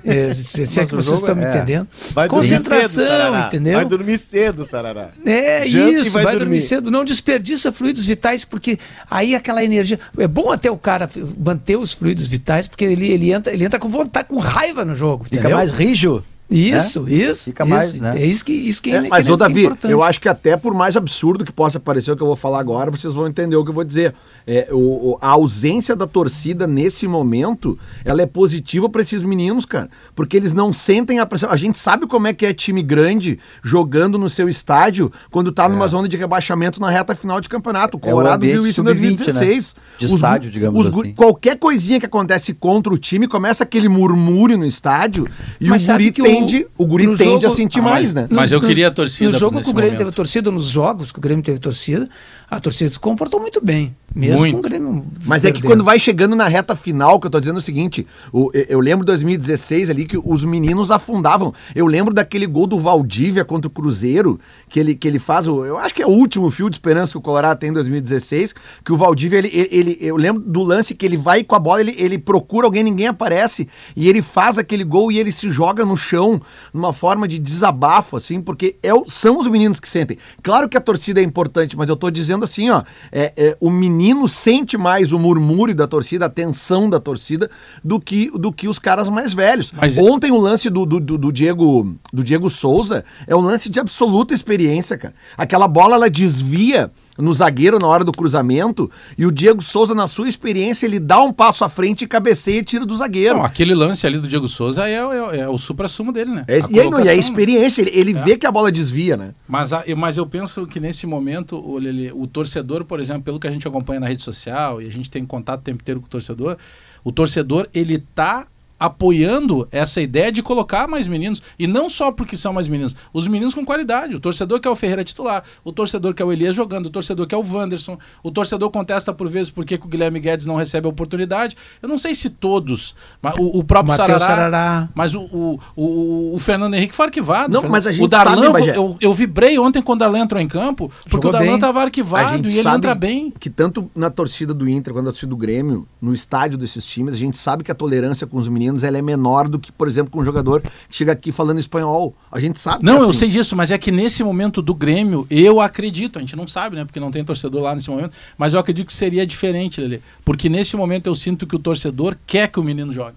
É, 0.05 0.35
se, 0.35 0.67
se 0.67 0.81
é 0.81 0.87
que 0.87 0.95
vocês 0.95 1.19
estão 1.19 1.35
me 1.35 1.45
é. 1.45 1.49
entendendo. 1.49 1.89
Vai 2.11 2.29
Concentração, 2.29 2.89
cedo, 2.89 3.47
entendeu? 3.47 3.75
Vai 3.75 3.85
dormir 3.85 4.19
cedo, 4.19 4.65
Sarará. 4.65 5.11
É 5.25 5.67
Jante 5.67 6.03
isso, 6.03 6.11
vai, 6.13 6.25
vai 6.25 6.33
dormir. 6.35 6.47
dormir. 6.47 6.61
cedo. 6.63 6.91
Não 6.91 7.05
desperdiça 7.05 7.73
fluidos 7.73 8.05
vitais, 8.05 8.45
porque 8.45 8.79
aí 9.11 9.35
aquela 9.35 9.65
energia. 9.65 9.99
É 10.19 10.29
bom 10.29 10.51
até 10.51 10.71
o 10.71 10.77
cara 10.77 11.09
manter 11.39 11.77
os 11.77 11.93
fluidos 11.93 12.27
vitais, 12.27 12.67
porque 12.67 12.85
ele, 12.85 13.11
ele, 13.11 13.33
entra, 13.33 13.53
ele 13.53 13.65
entra 13.65 13.79
com 13.79 13.89
vontade, 13.89 14.29
com 14.29 14.39
raiva 14.39 14.85
no 14.85 14.95
jogo. 14.95 15.25
Fica 15.25 15.49
mais 15.51 15.71
rijo. 15.71 16.23
Isso, 16.51 17.03
né? 17.03 17.15
isso. 17.15 17.45
Fica 17.45 17.65
isso, 17.65 17.73
mais, 17.73 17.99
né? 17.99 18.13
É 18.17 18.27
isso 18.27 18.45
que, 18.45 18.53
isso 18.53 18.83
que 18.83 18.91
é, 18.91 18.97
é 18.97 19.09
Mas, 19.09 19.29
ô 19.29 19.37
Davi, 19.37 19.69
eu 19.85 20.03
acho 20.03 20.21
que 20.21 20.29
até 20.29 20.57
por 20.57 20.75
mais 20.75 20.97
absurdo 20.97 21.45
que 21.45 21.53
possa 21.53 21.81
parecer 21.81 22.13
o 22.13 22.17
que 22.17 22.23
eu 22.23 22.27
vou 22.27 22.37
falar 22.37 22.61
agora, 22.61 22.91
vocês 22.91 23.15
vão 23.15 23.27
entender 23.27 23.57
o 23.57 23.65
que 23.65 23.71
eu 23.71 23.75
vou 23.75 23.85
dizer. 23.85 24.15
É, 24.47 24.69
o, 24.71 25.17
a 25.21 25.29
ausência 25.29 25.95
da 25.97 26.07
torcida 26.07 26.67
nesse 26.67 27.07
momento, 27.07 27.79
ela 28.05 28.23
é 28.23 28.27
positiva 28.27 28.89
para 28.89 29.03
esses 29.03 29.23
meninos, 29.23 29.65
cara. 29.65 29.89
Porque 30.15 30.37
eles 30.37 30.53
não 30.53 30.73
sentem 30.73 31.21
a 31.21 31.27
pressão. 31.27 31.51
A 31.51 31.57
gente 31.57 31.79
sabe 31.79 32.07
como 32.07 32.27
é 32.27 32.33
que 32.33 32.45
é 32.45 32.53
time 32.53 32.83
grande 32.83 33.39
jogando 33.63 34.19
no 34.19 34.29
seu 34.29 34.49
estádio 34.49 35.11
quando 35.31 35.53
tá 35.53 35.69
numa 35.69 35.87
é. 35.87 35.89
zona 35.89 36.09
de 36.09 36.17
rebaixamento 36.17 36.81
na 36.81 36.91
reta 36.91 37.15
final 37.15 37.41
de 37.41 37.49
campeonato. 37.49 37.97
O 37.97 38.01
é 38.01 38.11
Colorado 38.11 38.45
viu 38.45 38.67
isso 38.67 38.81
em 38.81 38.85
2016. 38.85 39.75
Né? 39.75 39.83
De 39.99 40.07
os, 40.07 40.13
estádio, 40.13 40.51
digamos 40.51 40.81
os, 40.81 40.89
assim. 40.89 41.15
Qualquer 41.15 41.57
coisinha 41.57 42.01
que 42.01 42.07
acontece 42.07 42.53
contra 42.53 42.93
o 42.93 42.99
time, 42.99 43.27
começa 43.27 43.63
aquele 43.63 43.89
murmúrio 43.89 44.59
no 44.59 44.67
estádio 44.67 45.29
e 45.61 45.69
Mas 45.69 45.89
o 45.89 45.93
guri 45.93 46.13
tende, 46.47 46.67
o, 46.77 46.85
o 46.85 46.87
guri 46.87 47.07
tende 47.17 47.25
jogo, 47.25 47.47
a 47.47 47.51
sentir 47.51 47.81
ah, 47.81 47.83
mais, 47.83 48.13
né? 48.13 48.27
Mas 48.31 48.53
eu 48.53 48.61
queria 48.61 48.89
a 48.89 48.91
torcida. 48.91 49.31
No 49.31 49.39
jogo 49.39 49.61
que 49.61 49.71
o 49.71 49.73
Grêmio 49.73 49.93
momento. 49.93 49.99
teve 49.99 50.13
torcida, 50.13 50.51
nos 50.51 50.67
jogos 50.67 51.11
que 51.13 51.19
o 51.19 51.21
Grêmio 51.21 51.45
teve 51.45 51.59
torcida, 51.59 52.09
a 52.53 52.61
torcida 52.61 52.93
se 52.93 53.01
comportou 53.01 53.41
muito 53.41 53.65
bem. 53.65 53.97
Mesmo 54.15 54.41
muito. 54.41 54.53
com 54.53 54.59
o 54.59 54.63
Grêmio. 54.63 55.07
Mas 55.25 55.41
perdendo. 55.41 55.59
é 55.59 55.61
que 55.61 55.67
quando 55.67 55.83
vai 55.83 55.99
chegando 55.99 56.37
na 56.37 56.47
reta 56.47 56.77
final, 56.77 57.19
que 57.19 57.27
eu 57.27 57.31
tô 57.31 57.41
dizendo 57.41 57.57
o 57.57 57.63
seguinte: 57.63 58.07
o, 58.31 58.51
eu 58.53 58.79
lembro 58.79 59.07
2016 59.07 59.89
ali 59.89 60.05
que 60.05 60.19
os 60.19 60.45
meninos 60.45 60.91
afundavam. 60.91 61.55
Eu 61.75 61.87
lembro 61.87 62.13
daquele 62.13 62.47
gol 62.47 62.67
do 62.67 62.79
Valdívia 62.79 63.43
contra 63.43 63.69
o 63.69 63.71
Cruzeiro, 63.71 64.39
que 64.69 64.79
ele, 64.79 64.95
que 64.95 65.09
ele 65.09 65.19
faz 65.19 65.49
o. 65.49 65.65
Eu 65.65 65.79
acho 65.79 65.95
que 65.95 66.03
é 66.03 66.07
o 66.07 66.11
último 66.11 66.51
fio 66.51 66.69
de 66.69 66.77
esperança 66.77 67.13
que 67.13 67.19
o 67.19 67.23
Colorado 67.23 67.59
tem 67.59 67.71
em 67.71 67.73
2016. 67.73 68.55
Que 68.85 68.93
o 68.93 68.99
Valdívia, 68.99 69.39
ele, 69.39 69.51
ele, 69.71 69.97
eu 69.99 70.17
lembro 70.17 70.43
do 70.43 70.63
lance 70.63 70.95
que 70.95 71.07
ele 71.07 71.17
vai 71.17 71.43
com 71.43 71.55
a 71.55 71.59
bola, 71.59 71.81
ele, 71.81 71.95
ele 71.97 72.19
procura 72.19 72.67
alguém, 72.67 72.83
ninguém 72.83 73.07
aparece. 73.07 73.67
E 73.97 74.11
ele 74.11 74.21
faz 74.21 74.59
aquele 74.59 74.85
gol 74.85 75.11
e 75.11 75.19
ele 75.19 75.33
se 75.33 75.51
joga 75.51 75.87
no 75.87 75.97
chão, 75.97 76.39
numa 76.75 76.93
forma 76.93 77.27
de 77.27 77.39
desabafo, 77.39 78.19
assim, 78.19 78.43
porque 78.43 78.77
é, 78.83 78.91
são 79.07 79.39
os 79.39 79.47
meninos 79.47 79.81
que 79.81 79.89
sentem. 79.89 80.19
Claro 80.43 80.69
que 80.69 80.77
a 80.77 80.81
torcida 80.83 81.19
é 81.19 81.25
importante, 81.25 81.79
mas 81.79 81.89
eu 81.89 81.97
tô 81.97 82.11
dizendo 82.11 82.42
assim, 82.45 82.71
ó, 82.71 82.83
é, 83.11 83.33
é, 83.37 83.57
o 83.61 83.71
menino 83.71 84.27
sente 84.29 84.77
mais 84.77 85.13
o 85.13 85.19
murmúrio 85.19 85.75
da 85.75 85.87
torcida, 85.87 86.27
a 86.27 86.31
tensão 86.31 86.89
da 86.89 86.99
torcida, 86.99 87.51
do 87.83 88.01
que, 88.01 88.31
do 88.31 88.53
que 88.53 88.69
os 88.69 88.79
caras 88.79 89.09
mais 89.09 89.33
velhos. 89.33 89.73
Mas... 89.73 89.99
Ontem 89.99 90.31
o 90.31 90.39
lance 90.39 90.69
do, 90.71 90.85
do, 90.85 91.01
do, 91.01 91.33
Diego, 91.33 91.97
do 92.13 92.23
Diego 92.25 92.49
Souza 92.51 93.05
é 93.27 93.35
um 93.35 93.41
lance 93.41 93.69
de 93.69 93.81
absoluta 93.81 94.35
experiência, 94.35 94.97
cara. 94.97 95.15
Aquela 95.37 95.69
bola, 95.69 95.97
ela 95.97 96.11
desvia 96.11 96.91
no 97.23 97.33
zagueiro 97.33 97.79
na 97.79 97.87
hora 97.87 98.05
do 98.05 98.13
cruzamento 98.13 98.91
e 99.17 99.25
o 99.25 99.31
Diego 99.31 99.63
Souza, 99.63 99.95
na 99.95 100.07
sua 100.07 100.29
experiência, 100.29 100.87
ele 100.87 100.99
dá 100.99 101.23
um 101.23 101.33
passo 101.33 101.65
à 101.65 101.69
frente 101.69 102.03
e 102.03 102.09
cabeceia 102.09 102.59
e 102.59 102.65
tira 102.65 102.85
do 102.85 102.97
zagueiro. 102.97 103.37
Não, 103.37 103.45
aquele 103.45 103.75
lance 103.75 104.07
ali 104.07 104.19
do 104.19 104.27
Diego 104.27 104.49
Souza 104.49 104.89
é, 104.89 104.95
é, 104.95 105.39
é 105.41 105.49
o 105.49 105.57
supra-sumo 105.57 106.13
dele, 106.13 106.33
né? 106.33 106.45
É, 106.49 106.61
a 106.61 106.69
e, 106.69 106.81
aí, 106.81 106.91
não, 106.91 107.01
e 107.01 107.09
a 107.09 107.15
experiência, 107.15 107.83
ele, 107.83 107.91
ele 107.95 108.19
é. 108.19 108.23
vê 108.23 108.37
que 108.37 108.47
a 108.47 108.51
bola 108.51 108.73
desvia, 108.73 109.17
né? 109.17 109.33
Mas, 109.47 109.73
a, 109.73 109.85
mas 109.97 110.17
eu 110.17 110.27
penso 110.27 110.67
que 110.67 110.81
nesse 110.81 111.07
momento, 111.07 111.57
o, 111.57 111.79
o 112.21 112.27
torcedor, 112.27 112.85
por 112.85 112.99
exemplo, 112.99 113.23
pelo 113.23 113.39
que 113.39 113.47
a 113.47 113.53
gente 113.53 113.67
acompanha 113.67 114.01
na 114.01 114.09
rede 114.09 114.23
social 114.23 114.83
e 114.83 114.87
a 114.87 114.91
gente 114.91 115.11
tem 115.11 115.25
contato 115.25 115.61
o 115.61 115.65
tempo 115.65 115.81
inteiro 115.81 116.01
com 116.01 116.07
o 116.07 116.11
torcedor, 116.11 116.57
o 117.05 117.13
torcedor, 117.13 117.69
ele 117.73 117.99
tá 117.99 118.47
apoiando 118.83 119.69
essa 119.71 120.01
ideia 120.01 120.33
de 120.33 120.43
colocar 120.43 120.89
mais 120.89 121.07
meninos. 121.07 121.41
E 121.57 121.69
não 121.69 121.89
só 121.89 122.11
porque 122.11 122.37
são 122.37 122.53
mais 122.53 122.67
meninos, 122.67 122.97
os 123.13 123.29
meninos 123.29 123.55
com 123.55 123.65
qualidade. 123.65 124.17
O 124.17 124.19
torcedor 124.19 124.59
que 124.59 124.67
é 124.67 124.71
o 124.71 124.75
Ferreira 124.75 125.05
titular, 125.05 125.45
o 125.63 125.73
torcedor 125.73 126.13
que 126.13 126.21
é 126.21 126.25
o 126.25 126.33
Elias 126.33 126.57
jogando, 126.57 126.87
o 126.87 126.91
torcedor 126.91 127.29
que 127.29 127.35
é 127.35 127.39
o 127.39 127.45
Wanderson, 127.49 127.97
o 128.25 128.33
torcedor 128.33 128.71
contesta 128.71 129.15
por 129.15 129.29
vezes 129.29 129.51
porque 129.51 129.77
o 129.77 129.87
Guilherme 129.87 130.19
Guedes 130.19 130.47
não 130.47 130.57
recebe 130.57 130.89
a 130.89 130.91
oportunidade. 130.91 131.57
Eu 131.81 131.89
não 131.89 131.97
sei 131.97 132.13
se 132.13 132.29
todos, 132.29 132.97
mas 133.23 133.37
o, 133.39 133.61
o 133.61 133.63
próprio 133.63 133.95
Sarará, 133.95 134.19
Sarará, 134.19 134.89
mas 134.97 135.15
o, 135.15 135.21
o, 135.31 135.61
o, 135.77 136.35
o, 136.35 136.39
Fernando 136.41 136.75
Henrique 136.75 136.95
foi 136.95 137.07
arquivado. 137.07 137.53
Não, 137.53 137.69
mas 137.69 137.87
a 137.87 137.93
gente 137.93 138.03
o 138.03 138.09
Darlan, 138.09 138.53
sabe, 138.53 138.69
eu, 138.71 138.97
eu 139.01 139.15
vibrei 139.15 139.61
ontem 139.61 139.81
quando 139.81 140.01
o 140.01 140.05
Darlan 140.05 140.21
entrou 140.21 140.43
em 140.43 140.49
campo, 140.49 140.91
porque 141.05 141.29
Jogou 141.29 141.31
o 141.31 141.33
Darlan 141.33 141.55
estava 141.55 141.83
arquivado 141.83 142.49
e 142.49 142.59
ele 142.59 142.69
entra 142.69 142.97
bem. 142.97 143.33
Que 143.39 143.49
tanto 143.49 143.89
na 143.95 144.11
torcida 144.11 144.53
do 144.53 144.69
Inter 144.69 144.93
quanto 144.93 145.05
na 145.05 145.13
torcida 145.13 145.31
do 145.31 145.37
Grêmio, 145.37 145.87
no 146.01 146.13
estádio 146.13 146.59
desses 146.59 146.85
times, 146.85 147.15
a 147.15 147.19
gente 147.19 147.37
sabe 147.37 147.63
que 147.63 147.71
a 147.71 147.75
tolerância 147.75 148.27
com 148.27 148.39
os 148.39 148.49
meninos 148.49 148.72
ela 148.83 148.99
é 148.99 149.03
menor 149.03 149.49
do 149.49 149.59
que, 149.59 149.71
por 149.71 149.87
exemplo, 149.87 150.11
com 150.11 150.21
um 150.21 150.25
jogador 150.25 150.61
que 150.61 150.97
chega 150.97 151.13
aqui 151.13 151.31
falando 151.31 151.59
espanhol. 151.59 152.15
A 152.31 152.41
gente 152.41 152.59
sabe. 152.59 152.85
Não, 152.85 152.95
é 152.95 152.97
assim. 152.97 153.07
eu 153.07 153.15
sei 153.15 153.29
disso, 153.29 153.55
mas 153.55 153.71
é 153.71 153.79
que 153.79 153.93
nesse 153.93 154.25
momento 154.25 154.63
do 154.63 154.75
Grêmio, 154.75 155.27
eu 155.31 155.61
acredito, 155.61 156.19
a 156.19 156.21
gente 156.21 156.37
não 156.37 156.47
sabe, 156.47 156.77
né? 156.77 156.85
Porque 156.85 156.99
não 156.99 157.11
tem 157.11 157.25
torcedor 157.25 157.63
lá 157.63 157.75
nesse 157.75 157.91
momento, 157.91 158.13
mas 158.39 158.55
eu 158.55 158.61
acredito 158.61 158.87
que 158.87 158.95
seria 158.95 159.27
diferente, 159.27 159.81
Lele. 159.81 160.03
Porque 160.25 160.49
nesse 160.49 160.77
momento 160.77 161.07
eu 161.07 161.15
sinto 161.15 161.47
que 161.47 161.55
o 161.55 161.59
torcedor 161.59 162.17
quer 162.27 162.49
que 162.49 162.59
o 162.59 162.65
menino 162.65 162.93
jogue. 162.93 163.17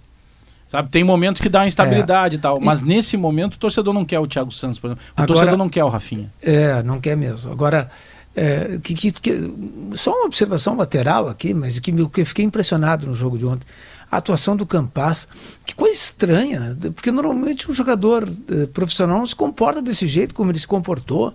Sabe, 0.68 0.90
tem 0.90 1.04
momentos 1.04 1.42
que 1.42 1.48
dá 1.48 1.66
instabilidade 1.68 2.36
é. 2.36 2.38
e 2.38 2.42
tal, 2.42 2.60
mas 2.60 2.82
e... 2.82 2.86
nesse 2.86 3.16
momento 3.16 3.54
o 3.54 3.58
torcedor 3.58 3.94
não 3.94 4.04
quer 4.04 4.20
o 4.20 4.28
Thiago 4.28 4.52
Santos, 4.52 4.80
por 4.80 4.88
exemplo. 4.88 5.04
O 5.10 5.22
Agora, 5.22 5.28
torcedor 5.28 5.58
não 5.58 5.70
quer 5.70 5.84
o 5.84 5.90
Rafinha. 5.90 6.32
É, 6.42 6.82
não 6.82 7.00
quer 7.00 7.16
mesmo. 7.16 7.52
Agora, 7.52 7.90
é, 8.36 8.80
que, 8.84 8.94
que, 8.94 9.12
que, 9.12 9.54
só 9.96 10.12
uma 10.12 10.26
observação 10.26 10.76
lateral 10.76 11.30
aqui, 11.30 11.54
mas 11.54 11.80
que, 11.80 11.92
que 11.92 12.22
eu 12.22 12.26
fiquei 12.26 12.44
impressionado 12.44 13.08
no 13.08 13.14
jogo 13.14 13.38
de 13.38 13.46
ontem 13.46 13.66
a 14.12 14.18
atuação 14.18 14.56
do 14.56 14.66
Campas. 14.66 15.28
Que 15.66 15.76
coisa 15.76 15.96
estranha, 15.96 16.78
porque 16.94 17.12
normalmente 17.12 17.70
um 17.70 17.74
jogador 17.74 18.28
uh, 18.28 18.68
profissional 18.68 19.20
não 19.20 19.28
se 19.28 19.36
comporta 19.36 19.82
desse 19.82 20.08
jeito 20.08 20.34
como 20.34 20.52
ele 20.52 20.60
se 20.60 20.68
comportou. 20.68 21.34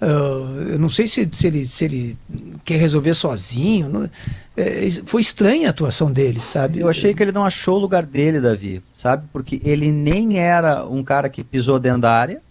Uh, 0.00 0.72
eu 0.72 0.78
não 0.78 0.90
sei 0.90 1.06
se, 1.06 1.28
se, 1.32 1.46
ele, 1.46 1.64
se 1.64 1.84
ele 1.84 2.18
quer 2.64 2.76
resolver 2.76 3.14
sozinho. 3.14 3.88
Não, 3.88 4.10
é, 4.56 4.90
foi 5.06 5.20
estranha 5.22 5.68
a 5.68 5.70
atuação 5.70 6.12
dele, 6.12 6.40
sabe? 6.40 6.80
Eu 6.80 6.88
achei 6.88 7.14
que 7.14 7.22
ele 7.22 7.32
não 7.32 7.44
achou 7.44 7.76
o 7.76 7.80
lugar 7.80 8.04
dele, 8.04 8.40
Davi, 8.40 8.82
sabe? 8.94 9.24
Porque 9.32 9.60
ele 9.64 9.90
nem 9.90 10.38
era 10.38 10.84
um 10.84 11.02
cara 11.02 11.28
que 11.28 11.44
pisou 11.44 11.78
dentro 11.78 12.02
da 12.02 12.12
área 12.12 12.42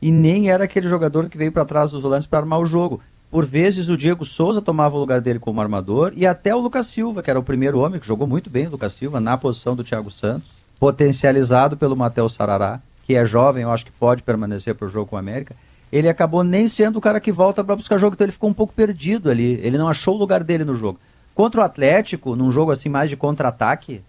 e 0.00 0.10
nem 0.10 0.50
era 0.50 0.64
aquele 0.64 0.88
jogador 0.88 1.28
que 1.28 1.38
veio 1.38 1.52
para 1.52 1.64
trás 1.64 1.90
dos 1.90 2.02
volantes 2.02 2.26
para 2.26 2.40
armar 2.40 2.58
o 2.58 2.66
jogo. 2.66 3.00
Por 3.34 3.44
vezes 3.44 3.88
o 3.88 3.96
Diego 3.96 4.24
Souza 4.24 4.62
tomava 4.62 4.94
o 4.94 5.00
lugar 5.00 5.20
dele 5.20 5.40
como 5.40 5.60
armador 5.60 6.12
e 6.14 6.24
até 6.24 6.54
o 6.54 6.60
Lucas 6.60 6.86
Silva, 6.86 7.20
que 7.20 7.28
era 7.28 7.36
o 7.36 7.42
primeiro 7.42 7.80
homem, 7.80 7.98
que 7.98 8.06
jogou 8.06 8.28
muito 8.28 8.48
bem 8.48 8.68
o 8.68 8.70
Lucas 8.70 8.92
Silva, 8.92 9.18
na 9.18 9.36
posição 9.36 9.74
do 9.74 9.82
Thiago 9.82 10.08
Santos, 10.08 10.48
potencializado 10.78 11.76
pelo 11.76 11.96
Matheus 11.96 12.32
Sarará, 12.32 12.80
que 13.02 13.16
é 13.16 13.26
jovem, 13.26 13.64
eu 13.64 13.72
acho 13.72 13.86
que 13.86 13.90
pode 13.90 14.22
permanecer 14.22 14.76
para 14.76 14.86
o 14.86 14.88
jogo 14.88 15.06
com 15.06 15.16
o 15.16 15.18
América. 15.18 15.56
Ele 15.90 16.08
acabou 16.08 16.44
nem 16.44 16.68
sendo 16.68 17.00
o 17.00 17.00
cara 17.00 17.18
que 17.18 17.32
volta 17.32 17.64
para 17.64 17.74
buscar 17.74 17.98
jogo, 17.98 18.14
então 18.14 18.24
ele 18.24 18.30
ficou 18.30 18.48
um 18.48 18.54
pouco 18.54 18.72
perdido 18.72 19.28
ali. 19.28 19.58
Ele 19.64 19.78
não 19.78 19.88
achou 19.88 20.14
o 20.14 20.18
lugar 20.18 20.44
dele 20.44 20.62
no 20.62 20.76
jogo. 20.76 21.00
Contra 21.34 21.60
o 21.60 21.64
Atlético, 21.64 22.36
num 22.36 22.52
jogo 22.52 22.70
assim 22.70 22.88
mais 22.88 23.10
de 23.10 23.16
contra-ataque, 23.16 24.00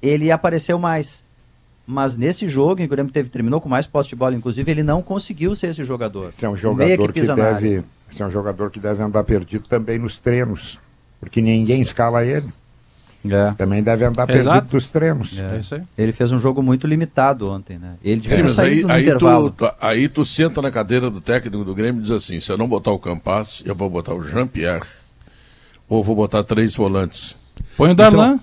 ele 0.00 0.30
apareceu 0.30 0.78
mais. 0.78 1.22
Mas 1.86 2.16
nesse 2.16 2.48
jogo, 2.48 2.80
em 2.80 2.86
que 2.86 2.94
o 2.94 2.96
Grêmio 2.96 3.12
teve, 3.12 3.28
terminou 3.28 3.60
com 3.60 3.68
mais 3.68 3.86
posse 3.86 4.08
de 4.08 4.16
bola, 4.16 4.34
inclusive, 4.34 4.70
ele 4.70 4.82
não 4.82 5.02
conseguiu 5.02 5.54
ser 5.54 5.66
esse 5.66 5.84
jogador. 5.84 6.30
Esse 6.30 6.46
é 6.46 6.48
um 6.48 6.56
jogador 6.56 7.12
que, 7.12 7.20
que 7.20 7.26
deve 7.26 7.84
esse 8.14 8.22
é 8.22 8.26
um 8.26 8.30
jogador 8.30 8.70
que 8.70 8.78
deve 8.78 9.02
andar 9.02 9.24
perdido 9.24 9.66
também 9.68 9.98
nos 9.98 10.18
treinos, 10.20 10.78
porque 11.18 11.42
ninguém 11.42 11.80
escala 11.80 12.24
ele. 12.24 12.46
É. 13.28 13.54
Também 13.54 13.82
deve 13.82 14.04
andar 14.04 14.30
Exato. 14.30 14.50
perdido 14.50 14.74
nos 14.74 14.86
treinos. 14.86 15.38
É. 15.38 15.76
É 15.76 15.82
ele 15.98 16.12
fez 16.12 16.30
um 16.30 16.38
jogo 16.38 16.62
muito 16.62 16.86
limitado 16.86 17.48
ontem, 17.48 17.76
né? 17.76 17.94
Ele 18.04 18.20
devia 18.20 18.44
é, 18.44 18.60
aí, 18.60 18.84
aí 18.88 19.18
tu, 19.18 19.50
tu, 19.50 19.72
aí 19.80 20.08
tu 20.08 20.24
senta 20.24 20.62
na 20.62 20.70
cadeira 20.70 21.10
do 21.10 21.20
técnico 21.20 21.64
do 21.64 21.74
Grêmio 21.74 22.00
e 22.00 22.02
diz 22.02 22.12
assim: 22.12 22.38
se 22.38 22.52
eu 22.52 22.58
não 22.58 22.68
botar 22.68 22.92
o 22.92 22.98
Campas, 22.98 23.62
eu 23.64 23.74
vou 23.74 23.90
botar 23.90 24.14
o 24.14 24.22
Jean-Pierre. 24.22 24.86
Ou 25.88 26.04
vou 26.04 26.14
botar 26.14 26.44
três 26.44 26.76
volantes. 26.76 27.34
Põe 27.76 27.90
o 27.90 27.94
Darlan. 27.94 28.38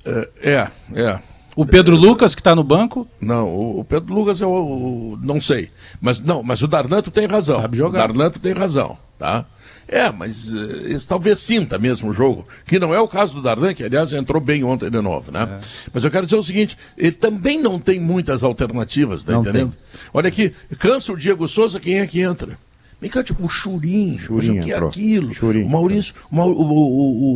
Então, 0.00 0.26
é, 0.42 0.68
é. 0.94 1.20
O 1.54 1.66
Pedro 1.66 1.96
Lucas, 1.96 2.34
que 2.34 2.40
está 2.40 2.54
no 2.54 2.64
banco? 2.64 3.06
Não, 3.20 3.54
o 3.54 3.84
Pedro 3.84 4.14
Lucas 4.14 4.40
eu, 4.40 4.48
eu, 4.48 5.18
não 5.22 5.40
sei. 5.40 5.70
Mas 6.00 6.18
não, 6.18 6.42
mas 6.42 6.62
o 6.62 6.66
Darlanto 6.66 7.10
tem 7.10 7.26
razão. 7.26 7.60
Sabe 7.60 7.76
jogar. 7.76 7.98
O 7.98 8.08
Darlanto 8.08 8.38
tem 8.38 8.52
razão, 8.52 8.96
tá? 9.18 9.44
É, 9.86 10.10
mas 10.10 10.52
uh, 10.52 10.86
esse 10.88 11.06
talvez 11.06 11.40
sinta 11.40 11.78
mesmo 11.78 12.10
o 12.10 12.12
jogo, 12.12 12.46
que 12.64 12.78
não 12.78 12.94
é 12.94 13.00
o 13.00 13.08
caso 13.08 13.34
do 13.34 13.42
Darlan, 13.42 13.74
que 13.74 13.84
aliás 13.84 14.12
entrou 14.12 14.40
bem 14.40 14.64
ontem 14.64 14.90
de 14.90 15.00
novo, 15.00 15.30
né? 15.30 15.60
É. 15.60 15.64
Mas 15.92 16.04
eu 16.04 16.10
quero 16.10 16.24
dizer 16.24 16.36
o 16.36 16.42
seguinte, 16.42 16.78
ele 16.96 17.12
também 17.12 17.60
não 17.60 17.78
tem 17.78 18.00
muitas 18.00 18.42
alternativas, 18.42 19.22
tá 19.22 19.32
não 19.32 19.42
entendendo? 19.42 19.72
Tem. 19.72 20.00
Olha 20.14 20.28
aqui, 20.28 20.54
cansa 20.78 21.12
o 21.12 21.16
Diego 21.16 21.46
Souza, 21.46 21.78
quem 21.78 22.00
é 22.00 22.06
que 22.06 22.20
entra? 22.20 22.58
Vem 23.02 23.10
cá, 23.10 23.20
tipo, 23.20 23.44
o 23.44 23.48
Churim, 23.48 24.16
Churim 24.16 24.60
o 24.60 24.62
que 24.62 24.72
é 24.72 24.76
aquilo? 24.78 25.32
O 25.66 25.68
Maurício, 25.68 26.14
o, 26.30 26.36
o, 26.38 27.32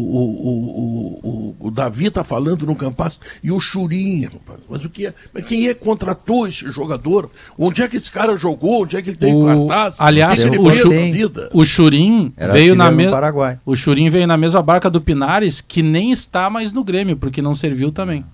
o, 1.25 1.57
o, 1.59 1.71
Davi 1.73 2.09
tá 2.09 2.23
falando 2.23 2.65
no 2.65 2.77
Campas 2.77 3.19
e 3.43 3.51
o 3.51 3.59
Churim, 3.59 4.29
mas 4.71 4.85
o 4.85 4.89
que 4.89 5.07
é? 5.07 5.15
Mas 5.35 5.45
quem 5.45 5.67
é 5.67 5.75
que 5.75 5.81
contratou 5.85 6.47
esse 6.47 6.71
jogador? 6.71 7.29
Onde 7.59 7.83
é 7.83 7.89
que 7.89 7.97
esse 7.97 8.13
cara 8.13 8.37
jogou? 8.37 8.85
Onde 8.85 8.97
é 8.97 9.03
que 9.03 9.11
ele 9.11 9.17
tem 9.17 9.35
o, 9.35 9.45
cartaz? 9.67 9.97
Aliás, 10.01 10.45
o, 10.45 10.51
o, 10.53 10.71
Churim, 10.71 11.13
o 11.53 11.65
Churim 11.65 12.33
veio 12.53 12.77
na 12.77 12.89
mesma 12.93 13.61
O 13.67 13.75
Churim 13.75 14.09
veio 14.09 14.29
na 14.29 14.37
mesma 14.37 14.63
barca 14.63 14.89
do 14.89 15.01
Pinares, 15.01 15.61
que 15.61 15.83
nem 15.83 16.13
está 16.13 16.49
mais 16.49 16.73
no 16.73 16.85
Grêmio, 16.85 17.17
porque 17.17 17.43
não 17.43 17.57
serviu 17.57 17.91
também. 17.91 18.25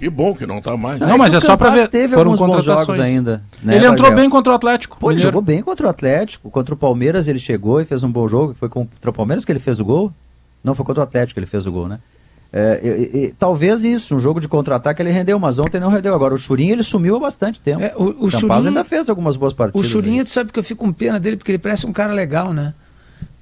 Que 0.00 0.08
bom 0.08 0.34
que 0.34 0.46
não 0.46 0.62
tá 0.62 0.78
mais. 0.78 0.98
Não, 0.98 1.18
mas 1.18 1.34
é 1.34 1.40
só 1.40 1.58
para 1.58 1.68
ver. 1.68 1.86
Teve 1.86 2.14
Foram 2.14 2.34
contratações 2.34 2.98
ainda. 2.98 3.42
Né, 3.62 3.76
ele 3.76 3.86
entrou 3.86 4.10
bem 4.14 4.30
contra 4.30 4.50
o 4.50 4.56
Atlético. 4.56 4.96
Pô, 4.98 5.10
ele 5.10 5.20
jogou 5.20 5.42
bem 5.42 5.62
contra 5.62 5.86
o 5.86 5.90
Atlético. 5.90 6.50
Contra 6.50 6.72
o 6.72 6.76
Palmeiras 6.76 7.28
ele 7.28 7.38
chegou 7.38 7.82
e 7.82 7.84
fez 7.84 8.02
um 8.02 8.10
bom 8.10 8.26
jogo. 8.26 8.54
Foi 8.54 8.70
contra 8.70 9.10
o 9.10 9.12
Palmeiras 9.12 9.44
que 9.44 9.52
ele 9.52 9.58
fez 9.58 9.78
o 9.78 9.84
gol? 9.84 10.10
Não, 10.64 10.74
foi 10.74 10.86
contra 10.86 11.02
o 11.02 11.04
Atlético 11.04 11.34
que 11.34 11.40
ele 11.40 11.46
fez 11.46 11.66
o 11.66 11.72
gol, 11.72 11.86
né? 11.86 11.98
É, 12.50 12.80
e, 12.82 13.24
e, 13.26 13.32
talvez 13.32 13.84
isso, 13.84 14.16
um 14.16 14.18
jogo 14.18 14.40
de 14.40 14.48
contra-ataque 14.48 15.02
ele 15.02 15.10
rendeu, 15.10 15.38
mas 15.38 15.58
ontem 15.58 15.78
não 15.78 15.90
rendeu. 15.90 16.14
Agora 16.14 16.34
o 16.34 16.38
Churinho 16.38 16.72
ele 16.72 16.82
sumiu 16.82 17.16
há 17.16 17.20
bastante 17.20 17.60
tempo. 17.60 17.82
É, 17.82 17.92
o 17.94 18.24
o 18.24 18.30
Churinho 18.30 18.68
ainda 18.68 18.84
fez 18.84 19.10
algumas 19.10 19.36
boas 19.36 19.52
partidas. 19.52 19.86
O 19.86 19.88
Churinho, 19.88 20.24
tu 20.24 20.30
sabe 20.30 20.50
que 20.50 20.58
eu 20.58 20.64
fico 20.64 20.82
com 20.82 20.92
pena 20.94 21.20
dele 21.20 21.36
porque 21.36 21.52
ele 21.52 21.58
parece 21.58 21.86
um 21.86 21.92
cara 21.92 22.14
legal, 22.14 22.54
né? 22.54 22.72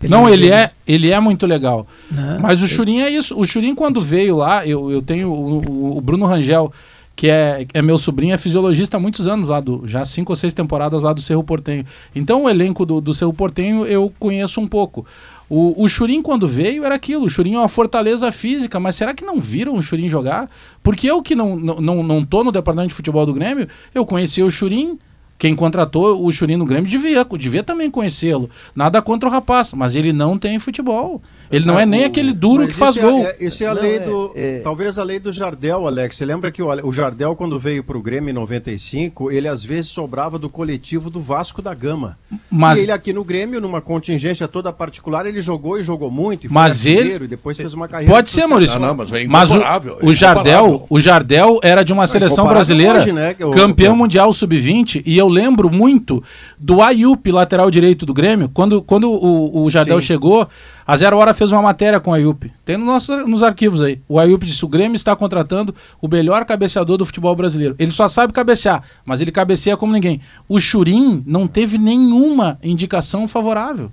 Ele 0.01 0.11
não, 0.11 0.29
ele 0.29 0.51
é, 0.51 0.71
ele 0.87 1.11
é 1.11 1.19
muito 1.19 1.47
legal. 1.47 1.87
Não, 2.11 2.39
mas 2.41 2.63
o 2.63 2.69
Churinho 2.69 3.03
é 3.03 3.11
isso. 3.11 3.39
O 3.39 3.45
Churinho, 3.45 3.75
quando 3.75 4.01
veio 4.01 4.37
lá, 4.37 4.67
eu, 4.67 4.91
eu 4.91 5.03
tenho 5.03 5.29
o, 5.29 5.99
o 5.99 6.01
Bruno 6.01 6.25
Rangel 6.25 6.73
que 7.19 7.29
é, 7.29 7.67
é 7.75 7.83
meu 7.83 7.99
sobrinho, 7.99 8.33
é 8.33 8.39
fisiologista 8.39 8.97
há 8.97 9.01
muitos 9.01 9.27
anos 9.27 9.49
lá, 9.49 9.59
do, 9.61 9.83
já 9.85 10.05
cinco 10.05 10.31
ou 10.31 10.37
seis 10.37 10.55
temporadas 10.55 11.03
lá 11.03 11.13
do 11.13 11.21
Cerro 11.21 11.43
Portenho. 11.43 11.85
Então 12.15 12.45
o 12.45 12.49
elenco 12.49 12.87
do, 12.87 13.01
do 13.01 13.13
Cerro 13.13 13.33
Portenho 13.33 13.85
eu 13.85 14.13
conheço 14.21 14.61
um 14.61 14.69
pouco. 14.69 15.05
O, 15.51 15.83
o 15.83 15.89
Churim, 15.89 16.23
quando 16.23 16.47
veio, 16.47 16.85
era 16.85 16.95
aquilo. 16.95 17.25
O 17.25 17.29
Churim 17.29 17.57
é 17.57 17.59
uma 17.59 17.69
fortaleza 17.69 18.31
física, 18.31 18.79
mas 18.79 18.95
será 18.95 19.13
que 19.15 19.25
não 19.25 19.41
viram 19.41 19.75
o 19.75 19.83
Churim 19.83 20.09
jogar? 20.09 20.49
Porque 20.81 21.11
eu 21.11 21.21
que 21.21 21.35
não, 21.35 21.57
não, 21.57 21.81
não, 21.81 22.03
não 22.05 22.25
tô 22.25 22.45
no 22.45 22.53
departamento 22.53 22.91
de 22.91 22.95
futebol 22.95 23.27
do 23.27 23.35
Grêmio, 23.35 23.67
eu 23.93 24.07
conheci 24.07 24.41
o 24.41 24.51
Churim. 24.51 24.97
Quem 25.39 25.55
contratou 25.55 26.25
o 26.25 26.33
Churim 26.33 26.57
no 26.57 26.67
Grêmio 26.67 26.91
devia, 26.91 27.25
devia 27.39 27.63
também 27.63 27.91
conhecê-lo. 27.91 28.51
Nada 28.75 29.01
contra 29.01 29.29
o 29.29 29.33
rapaz, 29.33 29.73
mas 29.73 29.95
ele 29.95 30.13
não 30.13 30.37
tem 30.37 30.59
futebol. 30.59 31.23
Ele 31.51 31.67
não 31.67 31.79
é 31.79 31.87
nem 31.87 32.05
aquele 32.05 32.33
duro 32.33 32.67
que 32.67 32.75
faz 32.75 32.97
é, 32.97 33.01
gol. 33.01 33.25
É, 33.25 33.37
isso 33.41 33.65
é 33.65 33.67
a 33.67 33.75
não, 33.75 33.83
lei 33.83 33.97
é, 33.97 34.01
do. 34.01 34.33
É, 34.35 34.61
talvez 34.61 34.99
a 34.99 35.05
lei 35.05 35.19
do 35.19 35.33
Jardel, 35.33 35.87
Alex. 35.87 36.17
Você 36.17 36.25
lembra 36.25 36.53
que 36.53 36.63
o, 36.63 36.69
o 36.87 36.93
Jardel, 36.93 37.35
quando 37.35 37.59
veio 37.59 37.83
para 37.83 37.97
o 37.97 38.03
Grêmio 38.03 38.31
em 38.31 38.35
95, 38.35 39.31
ele 39.31 39.49
às 39.49 39.65
vezes 39.65 39.91
sobrava 39.91 40.39
do 40.39 40.49
coletivo 40.49 41.09
do 41.09 41.21
Vasco 41.21 41.63
da 41.63 41.73
Gama. 41.73 42.19
Mas, 42.51 42.79
e 42.79 42.83
ele 42.83 42.93
aqui 42.93 43.13
no 43.13 43.25
Grêmio, 43.25 43.61
numa 43.61 43.81
contingência 43.81 44.47
toda 44.47 44.73
particular, 44.73 45.27
ele 45.27 45.41
jogou 45.41 45.79
e 45.79 45.83
jogou 45.83 46.11
muito. 46.11 46.47
E 46.47 46.53
mas 46.53 46.85
ele. 46.85 47.25
E 47.25 47.29
depois 47.29 47.57
fez 47.57 47.73
uma 47.73 47.89
carreira. 47.89 48.13
Pode 48.13 48.31
ser, 48.31 48.47
Maurício. 48.47 48.79
Não, 48.79 48.89
não, 48.89 48.97
mas, 48.97 49.11
mas 49.27 49.51
o, 49.51 49.55
o, 50.03 50.15
Jardel, 50.15 50.87
o 50.89 51.01
Jardel 51.01 51.59
era 51.63 51.83
de 51.83 51.93
uma 51.93 52.07
seleção 52.07 52.47
brasileira, 52.47 53.01
hoje, 53.01 53.13
né, 53.13 53.35
campeão 53.55 53.97
mundial 53.97 54.33
sub-20, 54.33 55.03
e 55.05 55.17
eu 55.17 55.29
lembro 55.29 55.71
muito 55.71 56.23
do 56.59 56.83
Ayup, 56.83 57.31
lateral 57.31 57.71
direito 57.71 58.05
do 58.05 58.13
Grêmio, 58.13 58.51
quando, 58.53 58.83
quando 58.83 59.11
o, 59.11 59.65
o 59.65 59.71
Jardel 59.71 60.01
Sim. 60.01 60.07
chegou. 60.07 60.49
A 60.89 60.97
Zero 60.97 61.19
Hora 61.19 61.35
fez 61.35 61.53
uma 61.53 61.61
matéria 61.61 62.01
com 62.01 62.13
o 62.13 62.15
Ayup. 62.15 62.51
Tem 62.65 62.79
no 62.79 62.87
nosso, 62.87 63.15
nos 63.27 63.43
arquivos 63.43 63.83
aí. 63.83 64.01
O 64.09 64.19
Ayup 64.19 64.47
disse: 64.47 64.65
o 64.65 64.69
Grêmio 64.69 64.97
está 64.97 65.15
contratando 65.15 65.75
o 66.01 66.09
melhor 66.09 66.47
cabeceador 66.47 66.97
do 66.97 67.05
futebol 67.05 67.37
brasileiro. 67.37 67.77
Ele 67.79 67.93
só 67.93 68.09
sabe 68.09 68.33
cabecear, 68.33 68.83
mas 69.05 69.21
ele 69.21 69.31
cabeceia 69.31 69.77
como 69.77 69.93
ninguém. 69.93 70.23
O 70.49 70.59
Churim 70.59 71.23
não 71.27 71.47
teve 71.47 71.77
nenhuma 71.77 72.59
indicação 72.63 73.29
favorável. 73.29 73.93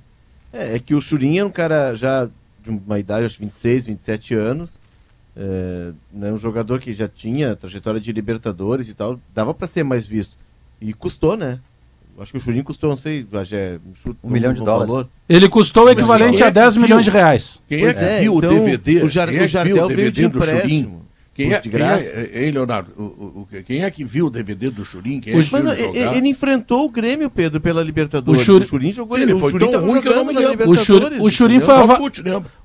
É, 0.53 0.77
é 0.77 0.79
que 0.79 0.95
o 0.95 1.01
Churim 1.01 1.37
é 1.37 1.43
um 1.43 1.49
cara 1.49 1.93
já 1.95 2.29
de 2.63 2.69
uma 2.69 2.97
idade, 2.97 3.25
acho 3.25 3.41
26, 3.41 3.87
27 3.87 4.33
anos. 4.33 4.79
É, 5.35 5.91
né, 6.13 6.31
um 6.31 6.37
jogador 6.37 6.79
que 6.79 6.93
já 6.93 7.09
tinha 7.09 7.57
trajetória 7.57 7.99
de 7.99 8.09
Libertadores 8.13 8.87
e 8.87 8.93
tal. 8.93 9.19
Dava 9.33 9.53
para 9.53 9.67
ser 9.67 9.83
mais 9.83 10.07
visto. 10.07 10.37
E 10.79 10.93
custou, 10.93 11.35
né? 11.35 11.59
Acho 12.19 12.31
que 12.31 12.37
o 12.37 12.41
Churinho 12.41 12.63
custou, 12.63 12.89
não 12.89 12.97
sei, 12.97 13.27
é, 13.51 13.77
um, 14.23 14.29
milhão 14.29 14.53
de 14.53 14.63
dólares. 14.63 14.87
Valor. 14.87 15.09
Ele 15.27 15.49
custou 15.49 15.85
o 15.85 15.89
equivalente 15.89 16.41
a 16.43 16.49
10 16.49 16.77
milhões 16.77 17.03
de 17.03 17.11
reais. 17.11 17.61
Quem 17.67 17.85
é 17.85 17.93
que 17.93 17.99
é, 17.99 18.19
viu 18.21 18.37
então, 18.37 18.49
o 18.49 18.53
DVD? 18.53 19.03
O, 19.03 19.09
Jar, 19.09 19.29
o 19.29 19.47
Jardel 19.47 19.87
veio 19.89 20.11
de 20.11 20.25
empréstimo. 20.25 21.05
Quem 21.33 21.51
é, 21.51 21.59
quem 21.59 21.81
é, 21.81 22.29
Ei, 22.33 22.49
Leonardo, 22.49 22.93
o, 22.97 23.03
o, 23.03 23.47
quem 23.65 23.83
é 23.83 23.91
que 23.91 24.05
viu 24.05 24.27
o 24.27 24.29
DVD 24.29 24.69
do 24.69 24.85
Churin? 24.85 25.19
Quem 25.19 25.37
é 25.37 25.43
que 25.43 25.51
Mano, 25.51 25.73
ele, 25.73 25.99
ele, 25.99 26.29
enfrentou 26.29 26.85
o 26.85 26.89
Grêmio, 26.89 27.29
Pedro, 27.29 27.59
pela 27.59 27.83
Libertadores. 27.83 28.41
O, 28.41 28.45
Chur... 28.45 28.61
o 28.61 28.65
Churin 28.65 28.93
jogou 28.93 29.17
ele, 29.17 29.37
foi 29.37 29.49
o 29.49 29.51
Churin 29.51 29.69
tão 29.69 29.85
ruim 29.85 30.01
que 30.01 30.07
eu 30.07 30.15
não 30.15 30.23
me 30.23 30.31
lembro. 30.31 30.69
O, 30.69 30.77
Chur... 30.77 31.11
o, 31.19 31.29
Churin 31.29 31.59
foi 31.59 31.73
ava... 31.73 31.99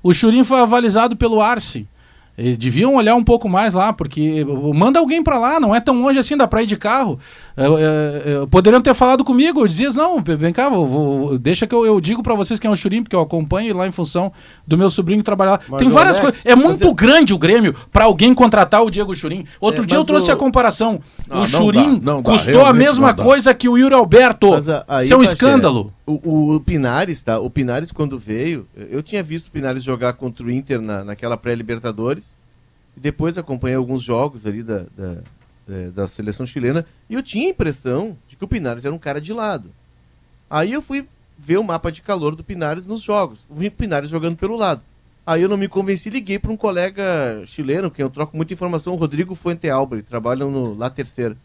o 0.01 0.13
Churin 0.13 0.45
foi 0.45 0.61
avalizado 0.61 1.17
pelo 1.17 1.41
Arce. 1.41 1.85
Eles 2.37 2.57
deviam 2.57 2.95
olhar 2.95 3.13
um 3.15 3.23
pouco 3.23 3.49
mais 3.49 3.73
lá, 3.73 3.91
porque 3.91 4.45
manda 4.73 4.99
alguém 4.99 5.21
para 5.21 5.37
lá, 5.37 5.59
não 5.59 5.75
é 5.75 5.81
tão 5.81 6.01
longe 6.01 6.17
assim, 6.17 6.37
dá 6.37 6.47
pra 6.47 6.63
ir 6.63 6.65
de 6.65 6.77
carro. 6.77 7.19
Poderiam 8.49 8.81
ter 8.81 8.93
falado 8.93 9.23
comigo, 9.23 9.61
eu 9.61 9.67
dizia, 9.67 9.91
não, 9.91 10.21
vem 10.21 10.53
cá, 10.53 10.69
vou, 10.69 10.87
vou, 10.87 11.39
deixa 11.39 11.67
que 11.67 11.75
eu, 11.75 11.85
eu 11.85 11.99
digo 11.99 12.23
para 12.23 12.35
vocês 12.35 12.59
quem 12.59 12.69
é 12.69 12.73
o 12.73 12.75
Churim, 12.75 13.03
porque 13.03 13.15
eu 13.15 13.21
acompanho 13.21 13.75
lá 13.75 13.87
em 13.87 13.91
função 13.91 14.31
do 14.65 14.77
meu 14.77 14.89
sobrinho 14.89 15.23
trabalhar 15.23 15.61
lá. 15.69 15.77
Tem 15.77 15.89
várias 15.89 16.19
coisas. 16.19 16.45
É 16.45 16.55
muito 16.55 16.93
grande 16.93 17.33
o 17.33 17.37
Grêmio 17.37 17.75
para 17.91 18.05
alguém 18.05 18.33
contratar 18.33 18.83
o 18.83 18.89
Diego 18.89 19.15
Churim. 19.15 19.45
Outro 19.59 19.83
é, 19.83 19.85
dia 19.85 19.97
eu 19.97 20.05
trouxe 20.05 20.29
o... 20.29 20.33
a 20.33 20.37
comparação. 20.37 20.99
Não, 21.27 21.43
o 21.43 21.45
Churim 21.45 22.01
custou 22.23 22.65
a 22.65 22.73
mesma 22.73 23.13
coisa 23.13 23.53
que 23.53 23.67
o 23.67 23.77
Yuri 23.77 23.95
Alberto. 23.95 24.55
Isso 24.57 24.71
é 24.71 25.15
um 25.15 25.19
tá 25.19 25.23
escândalo. 25.23 25.93
O, 26.05 26.55
o, 26.55 26.59
Pinares, 26.59 27.23
tá? 27.23 27.39
O 27.39 27.49
Pinares, 27.49 27.91
quando 27.91 28.19
veio, 28.19 28.67
eu 28.75 29.01
tinha 29.01 29.23
visto 29.23 29.47
o 29.47 29.51
Pinares 29.51 29.83
jogar 29.83 30.13
contra 30.13 30.45
o 30.45 30.51
Inter 30.51 30.81
na, 30.81 31.03
naquela 31.03 31.37
pré-Libertadores. 31.37 32.33
E 32.97 32.99
depois 32.99 33.37
acompanhei 33.37 33.77
alguns 33.77 34.01
jogos 34.01 34.45
ali 34.45 34.61
da, 34.61 34.83
da, 34.97 35.19
da, 35.67 35.89
da, 36.01 36.07
seleção 36.07 36.45
chilena. 36.45 36.85
E 37.09 37.13
eu 37.13 37.23
tinha 37.23 37.47
a 37.47 37.51
impressão 37.51 38.17
de 38.27 38.35
que 38.35 38.43
o 38.43 38.47
Pinares 38.47 38.85
era 38.85 38.93
um 38.93 38.99
cara 38.99 39.21
de 39.21 39.33
lado. 39.33 39.71
Aí 40.49 40.73
eu 40.73 40.81
fui 40.81 41.07
ver 41.37 41.57
o 41.57 41.63
mapa 41.63 41.91
de 41.91 42.01
calor 42.01 42.35
do 42.35 42.43
Pinares 42.43 42.85
nos 42.85 43.01
jogos. 43.01 43.45
Vi 43.49 43.67
o 43.67 43.71
Pinares 43.71 44.09
jogando 44.09 44.37
pelo 44.37 44.57
lado. 44.57 44.81
Aí 45.25 45.41
eu 45.41 45.49
não 45.49 45.57
me 45.57 45.67
convenci, 45.67 46.09
liguei 46.09 46.39
para 46.39 46.51
um 46.51 46.57
colega 46.57 47.43
chileno, 47.45 47.91
que 47.91 48.01
eu 48.01 48.09
troco 48.09 48.35
muita 48.35 48.53
informação, 48.53 48.93
o 48.93 48.97
Rodrigo 48.97 49.35
Fuente 49.35 49.69
Albre, 49.69 50.01
trabalha 50.01 50.45
no 50.45 50.73
La 50.73 50.89
Terceira. 50.89 51.37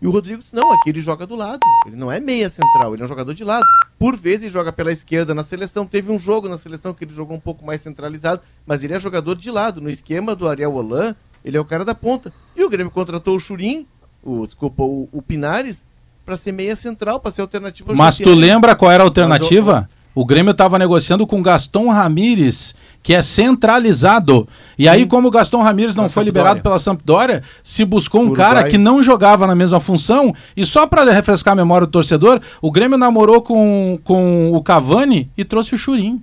E 0.00 0.06
o 0.06 0.10
Rodrigo 0.10 0.38
disse: 0.38 0.54
não, 0.54 0.72
aqui 0.72 0.90
ele 0.90 1.00
joga 1.00 1.26
do 1.26 1.34
lado. 1.34 1.60
Ele 1.86 1.96
não 1.96 2.10
é 2.10 2.20
meia 2.20 2.48
central, 2.48 2.94
ele 2.94 3.02
é 3.02 3.04
um 3.04 3.08
jogador 3.08 3.34
de 3.34 3.44
lado. 3.44 3.66
Por 3.98 4.16
vezes 4.16 4.50
joga 4.50 4.72
pela 4.72 4.92
esquerda 4.92 5.34
na 5.34 5.42
seleção. 5.42 5.84
Teve 5.84 6.10
um 6.10 6.18
jogo 6.18 6.48
na 6.48 6.56
seleção 6.56 6.94
que 6.94 7.04
ele 7.04 7.12
jogou 7.12 7.36
um 7.36 7.40
pouco 7.40 7.64
mais 7.64 7.80
centralizado, 7.80 8.40
mas 8.64 8.84
ele 8.84 8.94
é 8.94 9.00
jogador 9.00 9.34
de 9.34 9.50
lado. 9.50 9.80
No 9.80 9.90
esquema 9.90 10.36
do 10.36 10.46
Ariel 10.48 10.72
Holan, 10.72 11.16
ele 11.48 11.56
é 11.56 11.60
o 11.60 11.64
cara 11.64 11.84
da 11.84 11.94
ponta. 11.94 12.32
E 12.54 12.62
o 12.62 12.68
Grêmio 12.68 12.92
contratou 12.92 13.34
o 13.34 13.40
Churim, 13.40 13.86
o, 14.22 14.46
desculpa, 14.46 14.82
o, 14.82 15.08
o 15.10 15.22
Pinares, 15.22 15.82
para 16.24 16.36
ser 16.36 16.52
meia 16.52 16.76
central, 16.76 17.18
para 17.18 17.30
ser 17.30 17.40
alternativa. 17.40 17.94
Mas 17.94 18.18
tu 18.18 18.34
lembra 18.34 18.76
qual 18.76 18.92
era 18.92 19.02
a 19.02 19.06
alternativa? 19.06 19.88
O 20.14 20.24
Grêmio 20.26 20.50
estava 20.50 20.78
negociando 20.78 21.26
com 21.26 21.42
Gaston 21.42 21.88
Ramírez 21.88 22.74
que 23.02 23.14
é 23.14 23.22
centralizado. 23.22 24.46
E 24.76 24.82
Sim. 24.82 24.88
aí, 24.88 25.06
como 25.06 25.28
o 25.28 25.30
Gaston 25.30 25.62
Ramírez 25.62 25.94
não 25.94 26.08
foi 26.08 26.24
liberado 26.24 26.60
pela 26.60 26.78
Sampdoria, 26.78 27.42
se 27.62 27.84
buscou 27.84 28.20
um 28.20 28.26
Uruguai. 28.26 28.48
cara 28.48 28.68
que 28.68 28.76
não 28.76 29.02
jogava 29.02 29.46
na 29.46 29.54
mesma 29.54 29.80
função. 29.80 30.34
E 30.56 30.66
só 30.66 30.86
para 30.86 31.10
refrescar 31.10 31.52
a 31.52 31.56
memória 31.56 31.86
do 31.86 31.90
torcedor, 31.90 32.40
o 32.60 32.70
Grêmio 32.70 32.98
namorou 32.98 33.40
com, 33.40 33.98
com 34.04 34.52
o 34.52 34.62
Cavani 34.62 35.30
e 35.38 35.44
trouxe 35.44 35.74
o 35.74 35.78
Churim. 35.78 36.22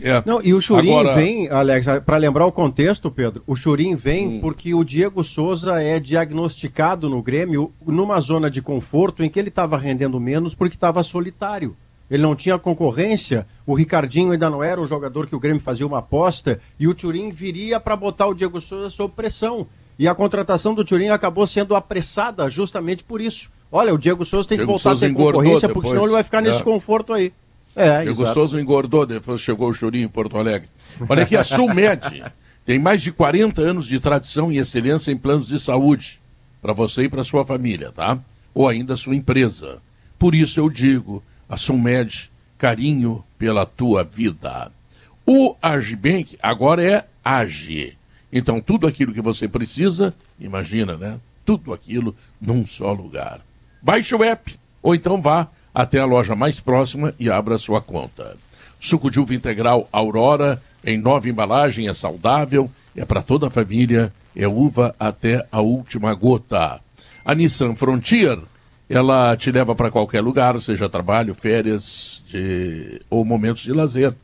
É. 0.00 0.22
Não, 0.24 0.40
e 0.42 0.54
o 0.54 0.60
Churim 0.60 0.90
Agora... 0.90 1.14
vem, 1.14 1.48
Alex, 1.48 1.86
para 2.06 2.16
lembrar 2.16 2.46
o 2.46 2.52
contexto, 2.52 3.10
Pedro, 3.10 3.42
o 3.46 3.56
Churim 3.56 3.96
vem 3.96 4.28
hum. 4.28 4.40
porque 4.40 4.74
o 4.74 4.84
Diego 4.84 5.24
Souza 5.24 5.82
é 5.82 5.98
diagnosticado 5.98 7.08
no 7.08 7.22
Grêmio 7.22 7.72
numa 7.84 8.20
zona 8.20 8.50
de 8.50 8.62
conforto 8.62 9.22
em 9.22 9.28
que 9.28 9.38
ele 9.38 9.48
estava 9.48 9.76
rendendo 9.76 10.20
menos 10.20 10.54
porque 10.54 10.76
estava 10.76 11.02
solitário 11.02 11.74
ele 12.10 12.22
não 12.22 12.34
tinha 12.34 12.58
concorrência, 12.58 13.46
o 13.66 13.74
Ricardinho 13.74 14.32
ainda 14.32 14.48
não 14.48 14.62
era 14.62 14.80
um 14.80 14.86
jogador 14.86 15.26
que 15.26 15.36
o 15.36 15.40
Grêmio 15.40 15.60
fazia 15.60 15.86
uma 15.86 15.98
aposta, 15.98 16.60
e 16.78 16.88
o 16.88 16.94
Turim 16.94 17.30
viria 17.30 17.78
para 17.78 17.96
botar 17.96 18.26
o 18.26 18.34
Diego 18.34 18.60
Souza 18.60 18.88
sob 18.88 19.12
pressão. 19.14 19.66
E 19.98 20.06
a 20.06 20.14
contratação 20.14 20.74
do 20.74 20.84
Turim 20.84 21.08
acabou 21.08 21.46
sendo 21.46 21.74
apressada 21.74 22.48
justamente 22.48 23.02
por 23.02 23.20
isso. 23.20 23.50
Olha, 23.70 23.92
o 23.92 23.98
Diego 23.98 24.24
Souza 24.24 24.48
tem 24.48 24.56
Diego 24.56 24.72
que 24.72 24.72
voltar 24.72 24.90
Souza 24.90 25.06
a 25.06 25.08
ter 25.08 25.14
concorrência, 25.14 25.68
depois. 25.68 25.74
porque 25.74 25.88
senão 25.90 26.04
ele 26.04 26.12
vai 26.12 26.22
ficar 26.22 26.40
nesse 26.40 26.60
é. 26.60 26.64
conforto 26.64 27.12
aí. 27.12 27.32
É, 27.78 28.04
exato. 28.04 28.34
Souza 28.34 28.60
engordou, 28.60 29.06
depois 29.06 29.40
chegou 29.40 29.68
o 29.68 29.72
Churinho 29.72 30.06
em 30.06 30.08
Porto 30.08 30.36
Alegre. 30.36 30.68
Olha 31.08 31.22
aqui, 31.22 31.36
a 31.36 31.44
Sulmed 31.44 32.24
tem 32.66 32.78
mais 32.78 33.00
de 33.00 33.12
40 33.12 33.60
anos 33.62 33.86
de 33.86 34.00
tradição 34.00 34.50
e 34.50 34.58
excelência 34.58 35.12
em 35.12 35.16
planos 35.16 35.46
de 35.46 35.60
saúde, 35.60 36.20
para 36.60 36.72
você 36.72 37.04
e 37.04 37.08
para 37.08 37.22
sua 37.22 37.46
família, 37.46 37.92
tá? 37.92 38.18
Ou 38.52 38.68
ainda 38.68 38.96
sua 38.96 39.14
empresa. 39.14 39.78
Por 40.18 40.34
isso 40.34 40.58
eu 40.58 40.68
digo, 40.68 41.22
a 41.48 41.56
Sumed, 41.56 42.30
carinho 42.58 43.24
pela 43.38 43.64
tua 43.64 44.02
vida. 44.02 44.72
O 45.24 45.54
Agibank 45.62 46.36
agora 46.42 46.82
é 46.82 47.04
Age. 47.24 47.96
Então, 48.32 48.60
tudo 48.60 48.86
aquilo 48.86 49.14
que 49.14 49.20
você 49.20 49.46
precisa, 49.46 50.14
imagina, 50.40 50.96
né? 50.96 51.20
Tudo 51.44 51.72
aquilo 51.72 52.14
num 52.40 52.66
só 52.66 52.92
lugar. 52.92 53.40
Baixe 53.80 54.14
o 54.14 54.24
app 54.24 54.58
ou 54.82 54.94
então 54.94 55.22
vá 55.22 55.48
até 55.74 55.98
a 55.98 56.04
loja 56.04 56.34
mais 56.34 56.60
próxima 56.60 57.14
e 57.18 57.30
abra 57.30 57.58
sua 57.58 57.80
conta. 57.80 58.36
Suco 58.80 59.10
de 59.10 59.20
uva 59.20 59.34
integral 59.34 59.88
Aurora, 59.92 60.62
em 60.84 60.96
nova 60.96 61.28
embalagem, 61.28 61.88
é 61.88 61.94
saudável, 61.94 62.70
é 62.96 63.04
para 63.04 63.22
toda 63.22 63.48
a 63.48 63.50
família, 63.50 64.12
é 64.34 64.46
uva 64.46 64.94
até 64.98 65.46
a 65.50 65.60
última 65.60 66.14
gota. 66.14 66.80
A 67.24 67.34
Nissan 67.34 67.74
Frontier 67.74 68.38
ela 68.88 69.36
te 69.36 69.50
leva 69.50 69.74
para 69.74 69.90
qualquer 69.90 70.22
lugar, 70.22 70.58
seja 70.60 70.88
trabalho, 70.88 71.34
férias 71.34 72.22
de... 72.26 73.00
ou 73.10 73.24
momentos 73.24 73.62
de 73.62 73.72
lazer. 73.72 74.14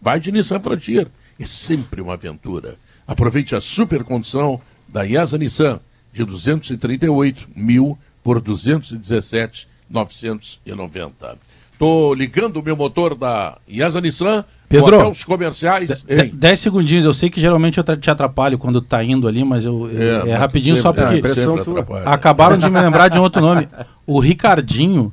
Vai 0.00 0.18
de 0.18 0.32
Nissan 0.32 0.60
Frontier, 0.60 1.08
é 1.38 1.44
sempre 1.44 2.00
uma 2.00 2.14
aventura. 2.14 2.76
Aproveite 3.06 3.54
a 3.54 3.60
super 3.60 4.02
condição 4.02 4.60
da 4.88 5.04
IESA 5.04 5.36
Nissan 5.36 5.78
de 6.12 6.24
238 6.24 7.48
mil 7.54 7.98
por 8.22 8.40
217 8.40 9.68
990. 9.88 11.38
Tô 11.78 12.14
ligando 12.14 12.58
o 12.58 12.62
meu 12.62 12.76
motor 12.76 13.16
da 13.16 13.58
IESA 13.68 14.00
Nissan 14.00 14.44
Pedro, 14.68 14.96
até 14.96 15.08
os 15.08 15.24
comerciais. 15.24 16.04
10 16.32 16.60
segundinhos, 16.60 17.04
eu 17.04 17.12
sei 17.12 17.30
que 17.30 17.40
geralmente 17.40 17.78
eu 17.78 17.84
te 17.96 18.10
atrapalho 18.10 18.58
quando 18.58 18.80
tá 18.80 19.02
indo 19.04 19.28
ali, 19.28 19.44
mas 19.44 19.64
eu 19.64 19.90
é, 19.92 20.30
é 20.30 20.34
rapidinho 20.34 20.76
sempre, 20.76 20.82
só 20.82 20.92
porque 20.92 21.92
é, 21.94 22.02
acabaram 22.04 22.56
de 22.56 22.68
me 22.68 22.80
lembrar 22.80 23.08
de 23.08 23.18
um 23.18 23.22
outro 23.22 23.40
nome. 23.40 23.68
O 24.06 24.18
Ricardinho 24.18 25.12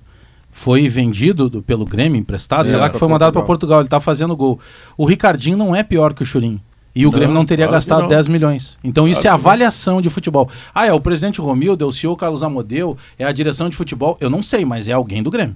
foi 0.49 0.88
vendido 0.89 1.49
do, 1.49 1.62
pelo 1.62 1.86
Grêmio, 1.86 2.19
emprestado, 2.19 2.67
sei 2.67 2.77
lá 2.77 2.89
que 2.89 2.97
foi 2.97 3.07
mandado 3.07 3.34
para 3.34 3.41
Portugal, 3.41 3.81
ele 3.81 3.89
tá 3.89 3.99
fazendo 3.99 4.36
gol. 4.36 4.60
O 4.97 5.05
Ricardinho 5.05 5.57
não 5.57 5.75
é 5.75 5.84
pior 5.84 6.13
que 6.13 6.23
o 6.23 6.25
Churim. 6.25 6.60
E 6.93 7.06
o 7.06 7.12
não, 7.12 7.17
Grêmio 7.17 7.34
não 7.34 7.45
teria 7.45 7.65
claro 7.65 7.77
gastado 7.77 8.08
10 8.08 8.27
milhões. 8.27 8.77
Então 8.84 9.06
claro 9.06 9.17
isso 9.17 9.27
é 9.27 9.30
avaliação 9.30 10.01
de 10.01 10.10
futebol. 10.10 10.49
Ah, 10.73 10.86
é 10.86 10.93
o 10.93 10.99
presidente 10.99 11.39
Romildo, 11.39 11.84
é 11.84 11.88
o 11.88 11.91
CEO 11.91 12.17
Carlos 12.17 12.43
Amodeu, 12.43 12.97
é 13.17 13.25
a 13.25 13.32
direção 13.32 13.69
de 13.69 13.77
futebol. 13.77 14.17
Eu 14.19 14.30
não 14.30 14.43
sei, 14.43 14.65
mas 14.65 14.88
é 14.88 14.93
alguém 14.93 15.23
do 15.23 15.32
Grêmio. 15.32 15.56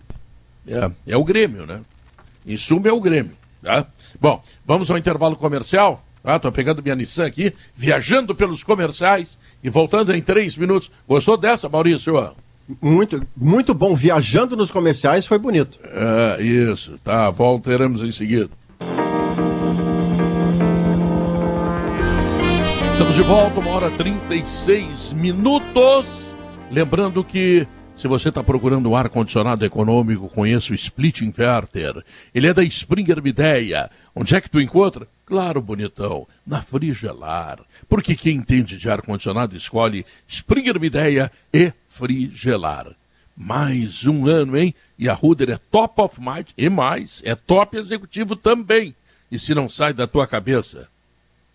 É, 0.67 0.89
é 1.07 1.17
o 1.17 1.23
Grêmio, 1.23 1.65
né? 1.65 1.81
Em 2.45 2.57
suma 2.57 2.87
é 2.87 2.91
o 2.91 3.01
Grêmio. 3.01 3.33
Tá? 3.61 3.85
Bom, 4.19 4.41
vamos 4.65 4.89
ao 4.89 4.97
intervalo 4.97 5.35
comercial. 5.35 6.03
Ah, 6.23 6.39
tô 6.39 6.51
pegando 6.51 6.81
minha 6.81 6.95
Nissan 6.95 7.25
aqui, 7.25 7.53
viajando 7.75 8.33
pelos 8.33 8.63
comerciais 8.63 9.37
e 9.63 9.69
voltando 9.69 10.13
em 10.15 10.21
três 10.21 10.57
minutos. 10.57 10.89
Gostou 11.07 11.37
dessa, 11.37 11.69
Maurício? 11.69 12.33
Muito, 12.81 13.21
muito 13.37 13.73
bom. 13.75 13.95
Viajando 13.95 14.55
nos 14.55 14.71
comerciais 14.71 15.27
foi 15.27 15.37
bonito. 15.37 15.79
É, 15.83 16.41
isso. 16.41 16.97
Tá, 17.03 17.29
voltaremos 17.29 18.01
em 18.01 18.11
seguida. 18.11 18.49
Estamos 23.15 23.29
de 23.29 23.33
volta, 23.33 23.59
uma 23.61 23.71
hora 23.71 23.91
36 23.91 25.13
minutos. 25.13 26.35
Lembrando 26.69 27.23
que 27.23 27.65
se 27.95 28.09
você 28.09 28.27
está 28.27 28.43
procurando 28.43 28.89
um 28.89 28.95
ar-condicionado 28.95 29.63
econômico, 29.63 30.27
conheça 30.27 30.73
o 30.73 30.75
Split 30.75 31.21
Inverter. 31.21 32.03
Ele 32.33 32.47
é 32.47 32.53
da 32.53 32.61
Springer 32.61 33.23
Mideia. 33.23 33.89
Onde 34.13 34.35
é 34.35 34.41
que 34.41 34.49
tu 34.49 34.59
encontra? 34.59 35.07
Claro, 35.25 35.61
bonitão, 35.61 36.27
na 36.45 36.61
Frigelar. 36.61 37.59
Porque 37.87 38.15
quem 38.15 38.35
entende 38.35 38.77
de 38.77 38.89
ar-condicionado 38.89 39.55
escolhe 39.55 40.05
Springer 40.27 40.77
Mideia 40.77 41.31
e 41.53 41.71
Frigelar. 41.87 42.91
Mais 43.35 44.05
um 44.05 44.27
ano, 44.27 44.57
hein? 44.57 44.75
E 44.99 45.07
a 45.07 45.13
Ruder 45.13 45.51
é 45.51 45.59
top 45.71 46.01
of 46.01 46.19
mind 46.19 46.47
e 46.57 46.67
mais, 46.67 47.21
é 47.23 47.33
top 47.33 47.77
executivo 47.77 48.35
também. 48.35 48.93
E 49.31 49.39
se 49.39 49.55
não 49.55 49.69
sai 49.69 49.93
da 49.93 50.05
tua 50.05 50.27
cabeça, 50.27 50.89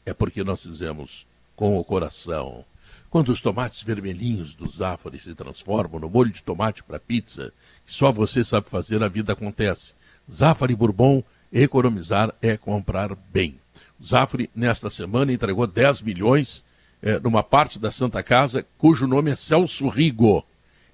é 0.06 0.14
porque 0.14 0.42
nós 0.42 0.62
fizemos 0.62 1.28
com 1.60 1.76
o 1.76 1.84
coração. 1.84 2.64
Quando 3.10 3.28
os 3.28 3.42
tomates 3.42 3.82
vermelhinhos 3.82 4.54
do 4.54 4.66
Zafari 4.66 5.20
se 5.20 5.34
transformam 5.34 6.00
no 6.00 6.08
molho 6.08 6.30
de 6.30 6.42
tomate 6.42 6.82
para 6.82 6.98
pizza, 6.98 7.52
que 7.84 7.92
só 7.92 8.10
você 8.10 8.42
sabe 8.42 8.70
fazer, 8.70 9.02
a 9.02 9.08
vida 9.08 9.34
acontece. 9.34 9.92
Zafari 10.32 10.74
Bourbon, 10.74 11.22
economizar 11.52 12.34
é 12.40 12.56
comprar 12.56 13.14
bem. 13.30 13.60
O 14.00 14.04
Zafari, 14.06 14.48
nesta 14.54 14.88
semana, 14.88 15.34
entregou 15.34 15.66
10 15.66 16.00
milhões 16.00 16.64
eh, 17.02 17.20
numa 17.20 17.42
parte 17.42 17.78
da 17.78 17.92
Santa 17.92 18.22
Casa, 18.22 18.64
cujo 18.78 19.06
nome 19.06 19.30
é 19.30 19.36
Celso 19.36 19.86
Rigo. 19.88 20.42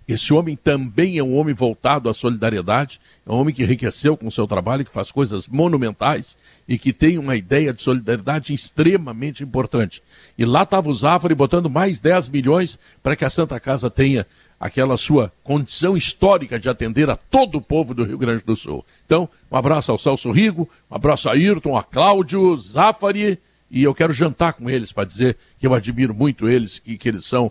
Esse 0.08 0.32
homem 0.32 0.54
também 0.54 1.18
é 1.18 1.22
um 1.22 1.36
homem 1.36 1.52
voltado 1.52 2.08
à 2.08 2.14
solidariedade, 2.14 3.00
é 3.26 3.32
um 3.32 3.36
homem 3.36 3.52
que 3.52 3.64
enriqueceu 3.64 4.16
com 4.16 4.28
o 4.28 4.30
seu 4.30 4.46
trabalho, 4.46 4.84
que 4.84 4.90
faz 4.90 5.10
coisas 5.10 5.48
monumentais 5.48 6.38
e 6.68 6.78
que 6.78 6.92
tem 6.92 7.18
uma 7.18 7.34
ideia 7.34 7.72
de 7.72 7.82
solidariedade 7.82 8.54
extremamente 8.54 9.42
importante. 9.42 10.00
E 10.38 10.44
lá 10.44 10.62
estava 10.62 10.88
o 10.88 10.94
Zafari 10.94 11.34
botando 11.34 11.68
mais 11.68 11.98
10 11.98 12.28
milhões 12.28 12.78
para 13.02 13.16
que 13.16 13.24
a 13.24 13.30
Santa 13.30 13.58
Casa 13.58 13.90
tenha 13.90 14.24
aquela 14.60 14.96
sua 14.96 15.32
condição 15.42 15.96
histórica 15.96 16.58
de 16.58 16.68
atender 16.68 17.10
a 17.10 17.16
todo 17.16 17.58
o 17.58 17.62
povo 17.62 17.92
do 17.92 18.04
Rio 18.04 18.16
Grande 18.16 18.44
do 18.44 18.54
Sul. 18.54 18.84
Então, 19.04 19.28
um 19.50 19.56
abraço 19.56 19.90
ao 19.90 19.98
Celso 19.98 20.30
Rigo, 20.30 20.68
um 20.90 20.94
abraço 20.94 21.28
a 21.28 21.32
Ayrton, 21.32 21.76
a 21.76 21.82
Cláudio, 21.82 22.56
Zafari, 22.58 23.38
e 23.68 23.82
eu 23.82 23.94
quero 23.94 24.12
jantar 24.12 24.52
com 24.52 24.70
eles 24.70 24.92
para 24.92 25.04
dizer 25.04 25.36
que 25.58 25.66
eu 25.66 25.74
admiro 25.74 26.14
muito 26.14 26.48
eles 26.48 26.80
e 26.86 26.96
que 26.96 27.08
eles 27.08 27.26
são 27.26 27.50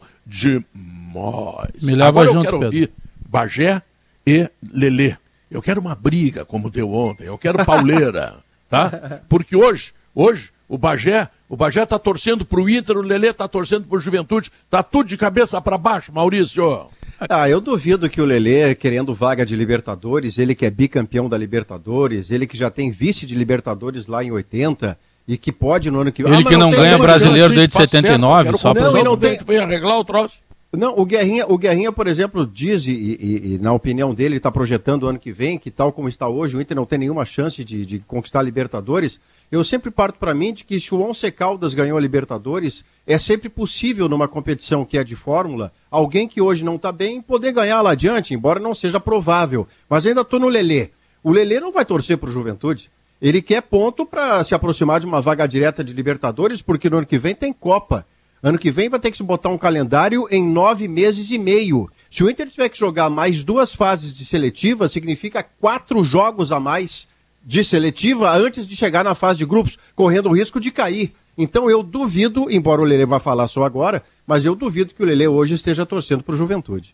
demais. 1.15 1.83
Me 1.83 1.95
leva 1.95 2.09
Agora 2.09 2.27
junto, 2.27 2.37
eu 2.37 2.43
quero 2.43 2.59
Pedro. 2.59 2.65
ouvir 2.65 2.91
Bagé 3.27 3.81
e 4.25 4.49
Lelê. 4.71 5.15
Eu 5.49 5.61
quero 5.61 5.79
uma 5.79 5.95
briga, 5.95 6.43
como 6.43 6.69
deu 6.69 6.91
ontem. 6.93 7.25
Eu 7.25 7.37
quero 7.37 7.63
pauleira, 7.65 8.37
tá? 8.69 9.21
Porque 9.29 9.55
hoje, 9.55 9.93
hoje, 10.13 10.49
o 10.67 10.77
Bagé, 10.77 11.29
o 11.47 11.55
Bagé 11.55 11.83
está 11.83 11.99
torcendo 11.99 12.45
para 12.45 12.59
o 12.59 12.69
Inter, 12.69 12.97
o 12.97 13.01
Lelê 13.01 13.29
está 13.29 13.47
torcendo 13.47 13.85
para 13.85 13.97
o 13.97 14.01
Juventude. 14.01 14.51
Tá 14.69 14.81
tudo 14.81 15.07
de 15.07 15.17
cabeça 15.17 15.61
para 15.61 15.77
baixo, 15.77 16.11
Maurício. 16.11 16.87
Ah, 17.29 17.47
eu 17.47 17.61
duvido 17.61 18.09
que 18.09 18.19
o 18.19 18.25
Lelê, 18.25 18.75
querendo 18.75 19.15
vaga 19.15 19.45
de 19.45 19.55
Libertadores, 19.55 20.37
ele 20.37 20.53
que 20.53 20.65
é 20.65 20.69
bicampeão 20.69 21.29
da 21.29 21.37
Libertadores, 21.37 22.29
ele 22.29 22.45
que 22.45 22.57
já 22.57 22.69
tem 22.69 22.91
vice 22.91 23.25
de 23.25 23.35
Libertadores 23.35 24.07
lá 24.07 24.23
em 24.23 24.31
80 24.31 24.97
e 25.27 25.37
que 25.37 25.51
pode 25.51 25.89
no 25.89 26.01
ano 26.01 26.11
que 26.11 26.23
vem. 26.23 26.33
Ele 26.33 26.41
ah, 26.41 26.45
que 26.45 26.57
não, 26.57 26.69
não 26.69 26.77
ganha 26.77 26.97
brasileiro 26.97 27.53
desde 27.53 27.73
79, 27.73 28.49
certo, 28.49 28.57
só 28.59 28.73
para 28.73 28.91
não, 28.91 29.03
não 29.03 29.17
tem 29.17 29.37
que 29.37 29.57
arreglar 29.57 29.97
o 29.97 30.03
troço. 30.03 30.39
Não, 30.73 30.93
o 30.97 31.05
Guerrinha, 31.05 31.45
o 31.47 31.57
Guerrinha, 31.57 31.91
por 31.91 32.05
exemplo, 32.05 32.45
diz, 32.45 32.85
e, 32.85 32.91
e, 32.91 33.53
e 33.53 33.59
na 33.59 33.71
opinião 33.71 34.13
dele, 34.13 34.29
ele 34.29 34.37
está 34.37 34.51
projetando 34.51 35.03
o 35.03 35.07
ano 35.07 35.19
que 35.19 35.31
vem, 35.31 35.57
que 35.57 35.71
tal 35.71 35.91
como 35.91 36.09
está 36.09 36.27
hoje, 36.27 36.57
o 36.57 36.61
Inter 36.61 36.75
não 36.75 36.85
tem 36.85 36.99
nenhuma 36.99 37.23
chance 37.23 37.63
de, 37.63 37.85
de 37.85 37.99
conquistar 37.99 38.39
a 38.39 38.43
Libertadores. 38.43 39.19
Eu 39.51 39.63
sempre 39.63 39.89
parto 39.89 40.19
para 40.19 40.33
mim 40.33 40.51
de 40.51 40.65
que 40.65 40.79
se 40.79 40.93
o 40.93 41.01
Once 41.01 41.31
Caldas 41.31 41.73
ganhou 41.73 41.97
a 41.97 42.01
Libertadores, 42.01 42.83
é 43.07 43.17
sempre 43.17 43.47
possível 43.47 44.09
numa 44.09 44.27
competição 44.27 44.83
que 44.83 44.97
é 44.97 45.03
de 45.03 45.15
fórmula, 45.15 45.71
alguém 45.89 46.27
que 46.27 46.41
hoje 46.41 46.63
não 46.63 46.75
está 46.75 46.91
bem 46.91 47.21
poder 47.21 47.53
ganhar 47.53 47.81
lá 47.81 47.91
adiante, 47.91 48.33
embora 48.33 48.59
não 48.59 48.75
seja 48.75 48.99
provável. 48.99 49.67
Mas 49.89 50.05
ainda 50.05 50.21
estou 50.21 50.39
no 50.39 50.49
Lelê. 50.49 50.89
O 51.23 51.31
Lelê 51.31 51.59
não 51.59 51.71
vai 51.71 51.85
torcer 51.85 52.17
para 52.17 52.29
o 52.29 52.33
Juventude. 52.33 52.91
Ele 53.21 53.41
quer 53.41 53.61
ponto 53.61 54.05
para 54.05 54.43
se 54.43 54.53
aproximar 54.53 54.99
de 54.99 55.05
uma 55.05 55.21
vaga 55.21 55.47
direta 55.47 55.83
de 55.83 55.93
Libertadores, 55.93 56.61
porque 56.61 56.89
no 56.89 56.97
ano 56.97 57.07
que 57.07 57.17
vem 57.17 57.33
tem 57.33 57.53
Copa. 57.53 58.05
Ano 58.45 58.59
que 58.59 58.69
vem 58.69 58.89
vai 58.89 58.99
ter 58.99 59.09
que 59.09 59.17
se 59.17 59.23
botar 59.23 59.49
um 59.49 59.57
calendário 59.57 60.27
em 60.29 60.47
nove 60.47 60.87
meses 60.87 61.31
e 61.31 61.37
meio. 61.39 61.89
Se 62.11 62.23
o 62.23 62.29
Inter 62.29 62.47
tiver 62.47 62.69
que 62.69 62.77
jogar 62.77 63.09
mais 63.09 63.43
duas 63.43 63.73
fases 63.73 64.13
de 64.13 64.23
seletiva, 64.23 64.87
significa 64.87 65.41
quatro 65.41 66.03
jogos 66.03 66.51
a 66.51 66.59
mais 66.59 67.07
de 67.43 67.63
seletiva 67.63 68.31
antes 68.37 68.67
de 68.67 68.75
chegar 68.75 69.03
na 69.03 69.15
fase 69.15 69.39
de 69.39 69.47
grupos, 69.47 69.79
correndo 69.95 70.29
o 70.29 70.35
risco 70.35 70.59
de 70.59 70.69
cair. 70.69 71.11
Então 71.35 71.71
eu 71.71 71.81
duvido, 71.81 72.45
embora 72.51 72.83
o 72.83 72.85
Lele 72.85 73.07
vá 73.07 73.19
falar 73.19 73.47
só 73.47 73.63
agora, 73.63 74.03
mas 74.27 74.45
eu 74.45 74.53
duvido 74.53 74.93
que 74.93 75.01
o 75.01 75.05
Lele 75.07 75.27
hoje 75.27 75.55
esteja 75.55 75.83
torcendo 75.83 76.23
para 76.23 76.35
o 76.35 76.37
Juventude 76.37 76.93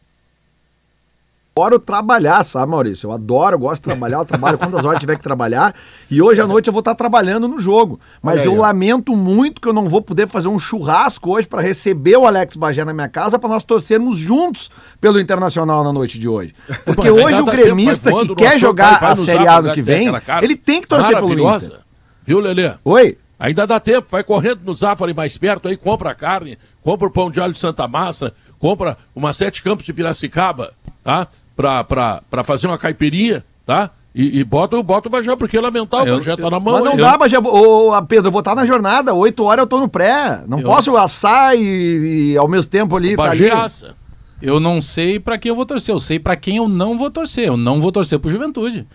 adoro 1.62 1.80
trabalhar, 1.80 2.44
sabe, 2.44 2.72
Maurício? 2.72 3.08
Eu 3.08 3.12
adoro, 3.12 3.56
eu 3.56 3.60
gosto 3.60 3.84
de 3.84 3.90
trabalhar, 3.90 4.18
eu 4.18 4.26
trabalho 4.26 4.58
quantas 4.58 4.84
horas 4.84 5.00
tiver 5.00 5.16
que 5.16 5.24
trabalhar. 5.24 5.74
E 6.10 6.22
hoje 6.22 6.42
à 6.42 6.48
noite 6.48 6.68
eu 6.68 6.74
vou 6.74 6.80
estar 6.80 6.96
trabalhando 6.96 7.48
no 7.48 7.60
jogo. 7.60 8.00
Mas 8.22 8.40
aí, 8.40 8.46
eu 8.46 8.58
ó. 8.58 8.62
lamento 8.62 9.16
muito 9.16 9.62
que 9.62 9.68
eu 9.68 9.74
não 9.74 9.88
vou 9.88 10.02
poder 10.02 10.28
fazer 10.28 10.48
um 10.48 10.60
churrasco 10.60 11.32
hoje 11.32 11.48
para 11.48 11.62
receber 11.62 12.18
o 12.18 12.26
Alex 12.26 12.56
Bagé 12.56 12.84
na 12.84 12.94
minha 12.94 13.10
casa 13.10 13.38
para 13.38 13.50
nós 13.50 13.64
torcermos 13.64 14.18
juntos 14.18 14.70
pelo 15.00 15.20
Internacional 15.20 15.84
na 15.84 15.94
noite 15.94 16.18
de 16.18 16.28
hoje. 16.28 16.54
Porque 16.86 17.10
hoje 17.10 17.40
o 17.42 17.46
gremista 17.46 18.12
que 18.12 18.36
quer 18.36 18.60
jogar 18.60 19.04
a 19.04 19.16
Série 19.16 19.48
A 19.48 19.62
no 19.62 19.74
que 19.74 19.82
vem, 19.82 20.10
ele 20.42 20.56
tem 20.56 20.82
que 20.82 20.88
torcer 20.88 21.16
pelo 21.16 21.34
Inter. 21.34 21.80
Viu, 22.26 22.40
Lelê? 22.40 22.74
Oi. 22.84 23.18
Ainda 23.42 23.66
dá 23.66 23.80
tempo, 23.80 24.08
vai 24.12 24.24
correndo 24.24 24.62
no 24.64 24.72
Zafari 24.72 25.16
mais 25.16 25.36
perto 25.36 25.68
aí, 25.68 25.76
compra 25.76 26.14
carne, 26.14 26.60
compra 26.84 27.08
o 27.08 27.12
pão 27.12 27.32
de 27.32 27.42
alho 27.42 27.54
de 27.54 27.60
Santa 27.60 27.88
Massa, 27.88 28.36
compra 28.60 28.96
uma 29.16 29.34
sete 29.34 29.64
campos 29.64 29.84
de 29.84 29.92
Piracicaba, 29.92 30.74
tá? 31.04 31.28
Para 31.56 32.44
fazer 32.44 32.68
uma 32.68 32.78
caipirinha, 32.78 33.44
tá? 33.66 33.92
E, 34.14 34.40
e 34.40 34.44
bota, 34.44 34.82
bota 34.84 35.08
o 35.08 35.12
Bajé, 35.12 35.36
porque 35.38 35.58
é 35.58 35.62
lamentável, 35.62 36.16
o 36.16 36.18
Bajé 36.18 36.36
tá 36.36 36.50
na 36.50 36.60
mão. 36.60 36.74
Mas 36.74 36.84
não 36.84 36.92
aí. 36.94 36.98
dá, 36.98 37.18
Bajé. 37.18 37.40
Ô, 37.40 37.92
Pedro, 38.04 38.28
eu 38.28 38.32
vou 38.32 38.40
estar 38.40 38.56
na 38.56 38.66
jornada, 38.66 39.14
8 39.14 39.44
horas 39.44 39.64
eu 39.64 39.68
tô 39.68 39.80
no 39.80 39.88
pré. 39.88 40.44
Não 40.48 40.60
eu... 40.60 40.66
posso 40.66 40.96
assar 40.98 41.56
e, 41.56 42.34
e, 42.34 42.38
ao 42.38 42.48
mesmo 42.48 42.70
tempo 42.70 42.96
ali. 42.96 43.14
O 43.14 43.18
tá 43.18 43.32
ali. 43.32 43.50
assa. 43.50 43.96
Eu 44.42 44.60
não 44.60 44.82
sei 44.82 45.20
para 45.20 45.38
quem 45.38 45.50
eu 45.50 45.56
vou 45.56 45.66
torcer, 45.66 45.94
eu 45.94 46.00
sei 46.00 46.20
para 46.20 46.36
quem 46.36 46.58
eu 46.58 46.68
não 46.68 46.98
vou 46.98 47.12
torcer. 47.12 47.48
Eu 47.48 47.56
não 47.56 47.80
vou 47.80 47.92
torcer 47.92 48.20
pro 48.20 48.32
Juventude. 48.32 48.88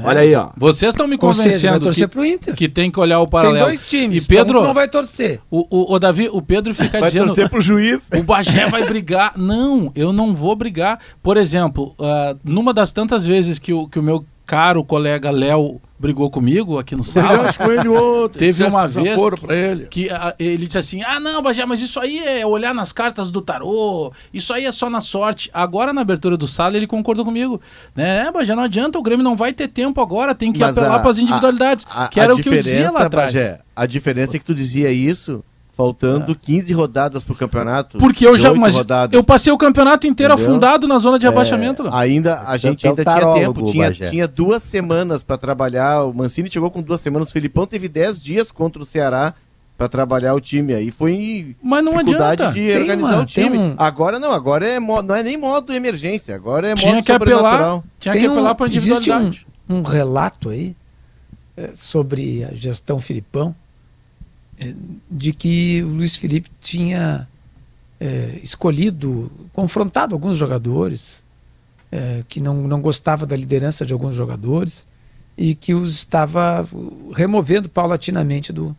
Né? 0.00 0.02
Olha 0.04 0.20
aí, 0.20 0.34
ó. 0.34 0.50
Vocês 0.56 0.92
estão 0.92 1.06
me 1.06 1.16
convencendo 1.18 1.80
torcer 1.80 2.08
que, 2.08 2.12
pro 2.12 2.24
Inter. 2.24 2.54
que 2.54 2.68
tem 2.68 2.90
que 2.90 3.00
olhar 3.00 3.20
o 3.20 3.26
paralelo. 3.26 3.66
Tem 3.66 3.66
dois 3.66 3.86
times, 3.86 4.24
e 4.24 4.26
Pedro 4.28 4.62
não 4.62 4.74
vai 4.74 4.88
torcer. 4.88 5.40
O, 5.50 5.66
o, 5.70 5.94
o, 5.94 5.98
Davi, 5.98 6.28
o 6.30 6.42
Pedro 6.42 6.74
fica 6.74 6.98
vai 7.00 7.08
dizendo. 7.08 7.26
Vai 7.26 7.34
torcer 7.34 7.48
pro 7.48 7.60
juiz. 7.60 8.08
O 8.14 8.22
Bagé 8.22 8.66
vai 8.66 8.84
brigar. 8.84 9.32
Não, 9.36 9.90
eu 9.94 10.12
não 10.12 10.34
vou 10.34 10.54
brigar. 10.54 11.00
Por 11.22 11.36
exemplo, 11.36 11.94
uh, 11.98 12.38
numa 12.44 12.72
das 12.72 12.92
tantas 12.92 13.24
vezes 13.24 13.58
que 13.58 13.72
o, 13.72 13.88
que 13.88 13.98
o 13.98 14.02
meu 14.02 14.24
caro 14.46 14.84
colega 14.84 15.30
Léo 15.30 15.80
brigou 15.98 16.30
comigo 16.30 16.78
aqui 16.78 16.94
no 16.94 17.02
sala. 17.02 17.52
com 17.52 17.70
ele 17.70 17.88
ontem. 17.88 18.38
Teve 18.38 18.64
uma 18.64 18.86
vez 18.86 19.20
que, 19.34 19.52
ele. 19.52 19.86
que 19.86 20.10
a, 20.10 20.34
ele 20.38 20.66
disse 20.66 20.78
assim: 20.78 21.02
Ah, 21.02 21.18
não, 21.18 21.42
Bajé, 21.42 21.66
mas 21.66 21.80
isso 21.80 21.98
aí 21.98 22.18
é 22.18 22.46
olhar 22.46 22.72
nas 22.72 22.92
cartas 22.92 23.30
do 23.30 23.42
tarô, 23.42 24.12
isso 24.32 24.52
aí 24.52 24.64
é 24.64 24.72
só 24.72 24.88
na 24.88 25.00
sorte. 25.00 25.50
Agora, 25.52 25.92
na 25.92 26.00
abertura 26.00 26.36
do 26.36 26.46
sala, 26.46 26.76
ele 26.76 26.86
concordou 26.86 27.24
comigo. 27.24 27.60
Né, 27.94 28.26
é, 28.26 28.32
Bajé, 28.32 28.54
não 28.54 28.62
adianta, 28.62 28.98
o 28.98 29.02
Grêmio 29.02 29.24
não 29.24 29.36
vai 29.36 29.52
ter 29.52 29.68
tempo 29.68 30.00
agora, 30.00 30.34
tem 30.34 30.52
que 30.52 30.60
mas 30.60 30.76
apelar 30.76 31.00
para 31.00 31.10
as 31.10 31.18
individualidades. 31.18 31.86
A, 31.90 32.04
a, 32.04 32.08
que 32.08 32.20
era 32.20 32.34
o 32.34 32.40
que 32.40 32.48
eu 32.48 32.54
dizia 32.54 32.90
lá 32.90 33.02
atrás. 33.02 33.34
Bajé, 33.34 33.60
a 33.74 33.86
diferença 33.86 34.36
é 34.36 34.38
que 34.38 34.44
tu 34.44 34.54
dizia 34.54 34.92
isso 34.92 35.42
faltando 35.76 36.32
é. 36.32 36.34
15 36.34 36.72
rodadas 36.72 37.22
pro 37.22 37.34
campeonato. 37.34 37.98
Porque 37.98 38.26
eu 38.26 38.36
já, 38.38 38.52
mas 38.54 38.74
rodadas. 38.74 39.14
eu 39.14 39.22
passei 39.22 39.52
o 39.52 39.58
campeonato 39.58 40.06
inteiro 40.06 40.32
Entendeu? 40.32 40.50
afundado 40.50 40.88
na 40.88 40.98
zona 40.98 41.18
de 41.18 41.26
é, 41.26 41.28
abaixamento. 41.28 41.86
Ainda 41.92 42.40
a 42.46 42.56
gente 42.56 42.88
ainda 42.88 43.04
tinha 43.04 43.34
tempo, 43.34 43.70
tinha, 43.70 43.92
tinha 43.92 44.26
duas 44.26 44.62
semanas 44.62 45.22
para 45.22 45.36
trabalhar. 45.36 46.04
O 46.04 46.14
Mancini 46.14 46.48
chegou 46.48 46.70
com 46.70 46.80
duas 46.80 47.00
semanas, 47.00 47.28
o 47.28 47.32
Filipão 47.32 47.66
teve 47.66 47.88
10 47.88 48.22
dias 48.22 48.50
contra 48.50 48.80
o 48.80 48.86
Ceará 48.86 49.34
para 49.76 49.90
trabalhar 49.90 50.32
o 50.32 50.40
time 50.40 50.72
aí 50.72 50.90
foi 50.90 51.54
mas 51.62 51.84
não 51.84 51.92
dificuldade 51.92 52.42
adianta. 52.42 52.58
de 52.58 52.66
tem 52.66 52.80
organizar 52.80 53.14
uma, 53.14 53.22
o 53.22 53.26
time. 53.26 53.58
Um... 53.58 53.74
Agora 53.76 54.18
não, 54.18 54.32
agora 54.32 54.66
é 54.66 54.80
não 54.80 55.14
é 55.14 55.22
nem 55.22 55.36
modo 55.36 55.70
emergência, 55.70 56.34
agora 56.34 56.70
é 56.70 56.74
tinha 56.74 56.94
modo 56.94 57.04
que 57.04 57.12
apelar, 57.12 57.82
tinha 58.00 58.12
tem 58.14 58.22
que 58.22 58.26
apelar 58.26 58.52
um, 58.52 58.54
para 58.54 58.66
individualidade. 58.68 59.26
Existe 59.26 59.46
um, 59.68 59.76
um 59.76 59.82
relato 59.82 60.48
aí 60.48 60.74
é, 61.54 61.72
sobre 61.76 62.44
a 62.44 62.54
gestão 62.54 62.98
Filipão 62.98 63.54
é, 63.54 63.65
de 65.10 65.32
que 65.32 65.82
o 65.82 65.88
Luiz 65.88 66.16
Felipe 66.16 66.50
tinha 66.60 67.28
é, 68.00 68.38
escolhido, 68.42 69.30
confrontado 69.52 70.14
alguns 70.14 70.38
jogadores, 70.38 71.22
é, 71.90 72.24
que 72.28 72.40
não, 72.40 72.66
não 72.66 72.80
gostava 72.80 73.26
da 73.26 73.36
liderança 73.36 73.84
de 73.84 73.92
alguns 73.92 74.16
jogadores 74.16 74.84
e 75.36 75.54
que 75.54 75.74
os 75.74 75.94
estava 75.94 76.66
removendo 77.14 77.68
paulatinamente 77.68 78.52
do, 78.52 78.74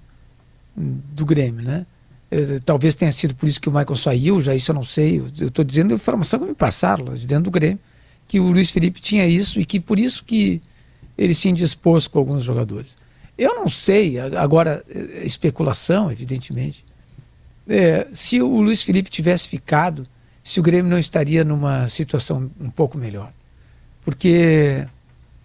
do 0.75 1.25
Grêmio, 1.25 1.63
né? 1.63 1.85
É, 2.29 2.59
talvez 2.59 2.93
tenha 2.93 3.11
sido 3.11 3.35
por 3.35 3.47
isso 3.47 3.61
que 3.61 3.69
o 3.69 3.71
Michael 3.71 3.95
saiu, 3.95 4.41
já 4.41 4.53
isso 4.53 4.71
eu 4.71 4.75
não 4.75 4.83
sei. 4.83 5.19
Eu 5.19 5.47
estou 5.47 5.63
dizendo 5.63 5.93
informação 5.93 6.39
que 6.39 6.45
me 6.45 6.53
passaram 6.53 7.05
lá 7.05 7.15
de 7.15 7.25
dentro 7.25 7.45
do 7.45 7.51
Grêmio, 7.51 7.79
que 8.27 8.39
o 8.39 8.49
Luiz 8.49 8.71
Felipe 8.71 8.99
tinha 8.99 9.25
isso 9.25 9.59
e 9.59 9.65
que 9.65 9.79
por 9.79 9.97
isso 9.97 10.25
que 10.25 10.61
ele 11.17 11.33
se 11.33 11.49
indispôs 11.49 12.07
com 12.07 12.19
alguns 12.19 12.43
jogadores. 12.43 12.95
Eu 13.37 13.55
não 13.55 13.69
sei, 13.69 14.19
agora, 14.19 14.83
é, 14.89 15.25
especulação, 15.25 16.11
evidentemente. 16.11 16.83
É, 17.67 18.07
se 18.13 18.41
o 18.41 18.61
Luiz 18.61 18.81
Felipe 18.83 19.09
tivesse 19.09 19.47
ficado, 19.47 20.07
se 20.43 20.59
o 20.59 20.63
Grêmio 20.63 20.89
não 20.89 20.97
estaria 20.97 21.43
numa 21.43 21.87
situação 21.87 22.49
um 22.59 22.69
pouco 22.69 22.97
melhor. 22.97 23.31
Porque 24.03 24.87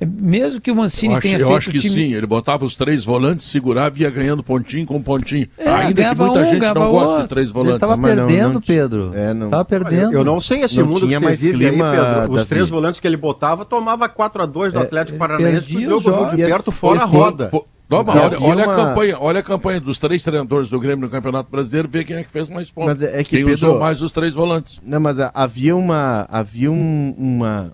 é, 0.02 0.07
mesmo 0.07 0.61
que 0.61 0.70
o 0.70 0.76
Mancini 0.76 1.14
eu 1.14 1.18
acho, 1.18 1.22
tenha 1.22 1.38
eu 1.38 1.46
feito 1.46 1.59
acho 1.59 1.70
que 1.70 1.78
time... 1.78 1.94
sim, 1.94 2.14
ele 2.14 2.26
botava 2.26 2.64
os 2.64 2.74
três 2.74 3.05
volantes, 3.05 3.46
segurava 3.46 3.96
e 3.96 4.02
ia 4.02 4.11
ganhando 4.11 4.42
pontinho 4.42 4.85
com 4.85 5.00
pontinho. 5.00 5.46
É, 5.57 5.68
Ainda 5.68 6.09
que 6.09 6.20
muita 6.20 6.40
um, 6.40 6.44
gente 6.44 6.61
não 6.61 6.90
gosta 6.90 7.09
outro. 7.09 7.22
de 7.22 7.28
três 7.28 7.50
volantes. 7.50 7.74
Ele 7.74 7.81
tava 7.81 8.02
perdendo, 8.02 8.42
não, 8.42 8.52
não, 8.55 8.61
Pedro. 8.61 9.12
É, 9.14 9.33
não... 9.33 9.50
Tava 9.50 9.64
perdendo. 9.64 10.12
Eu, 10.12 10.18
eu 10.18 10.24
não 10.24 10.40
sei 10.40 10.62
esse 10.62 10.78
não 10.78 10.87
mundo 10.87 11.07
tinha 11.07 11.20
que 11.20 11.24
mais 11.24 11.40
vive 11.40 11.57
clima, 11.57 11.90
aí, 11.90 12.20
Pedro. 12.20 12.33
Os 12.33 12.46
três 12.46 12.68
volantes 12.68 12.98
que 12.98 13.07
ele 13.07 13.16
botava 13.16 13.64
tomava 13.64 14.09
4 14.09 14.42
a 14.42 14.46
2 14.46 14.72
do 14.72 14.81
é, 14.81 14.83
Atlético 14.83 15.18
Paranaense 15.18 15.72
com 15.72 15.94
o 15.94 16.00
jogo 16.00 16.26
de 16.26 16.37
perto 16.37 16.72
fora 16.72 17.02
a 17.02 17.05
roda. 17.05 17.50
Toma, 17.92 18.12
olha, 18.12 18.40
olha 18.40 18.64
uma... 18.64 18.72
a 18.72 18.76
campanha, 18.76 19.16
olha 19.20 19.40
a 19.40 19.42
campanha 19.42 19.81
dos 19.81 19.98
três 19.98 20.22
treinadores 20.22 20.68
do 20.68 20.81
Grêmio 20.81 21.05
no 21.05 21.11
Campeonato 21.11 21.50
Brasileiro, 21.50 21.88
vê 21.88 22.05
quem 22.05 22.16
é 22.16 22.22
que 22.22 22.31
fez 22.31 22.48
mais 22.48 22.70
pontos. 22.70 22.96
Mas 22.98 23.02
é 23.02 23.22
que 23.22 23.31
quem 23.31 23.44
Pedro... 23.44 23.55
usou 23.55 23.78
mais 23.78 24.00
os 24.00 24.11
três 24.12 24.33
volantes. 24.33 24.81
Não, 24.85 25.00
mas 25.00 25.18
havia 25.35 25.76
uma 25.76 26.26
havia 26.31 26.72
um, 26.72 27.14
uma 27.18 27.72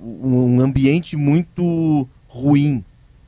um 0.00 0.60
ambiente 0.60 1.16
muito 1.16 2.08
ruim. 2.28 2.84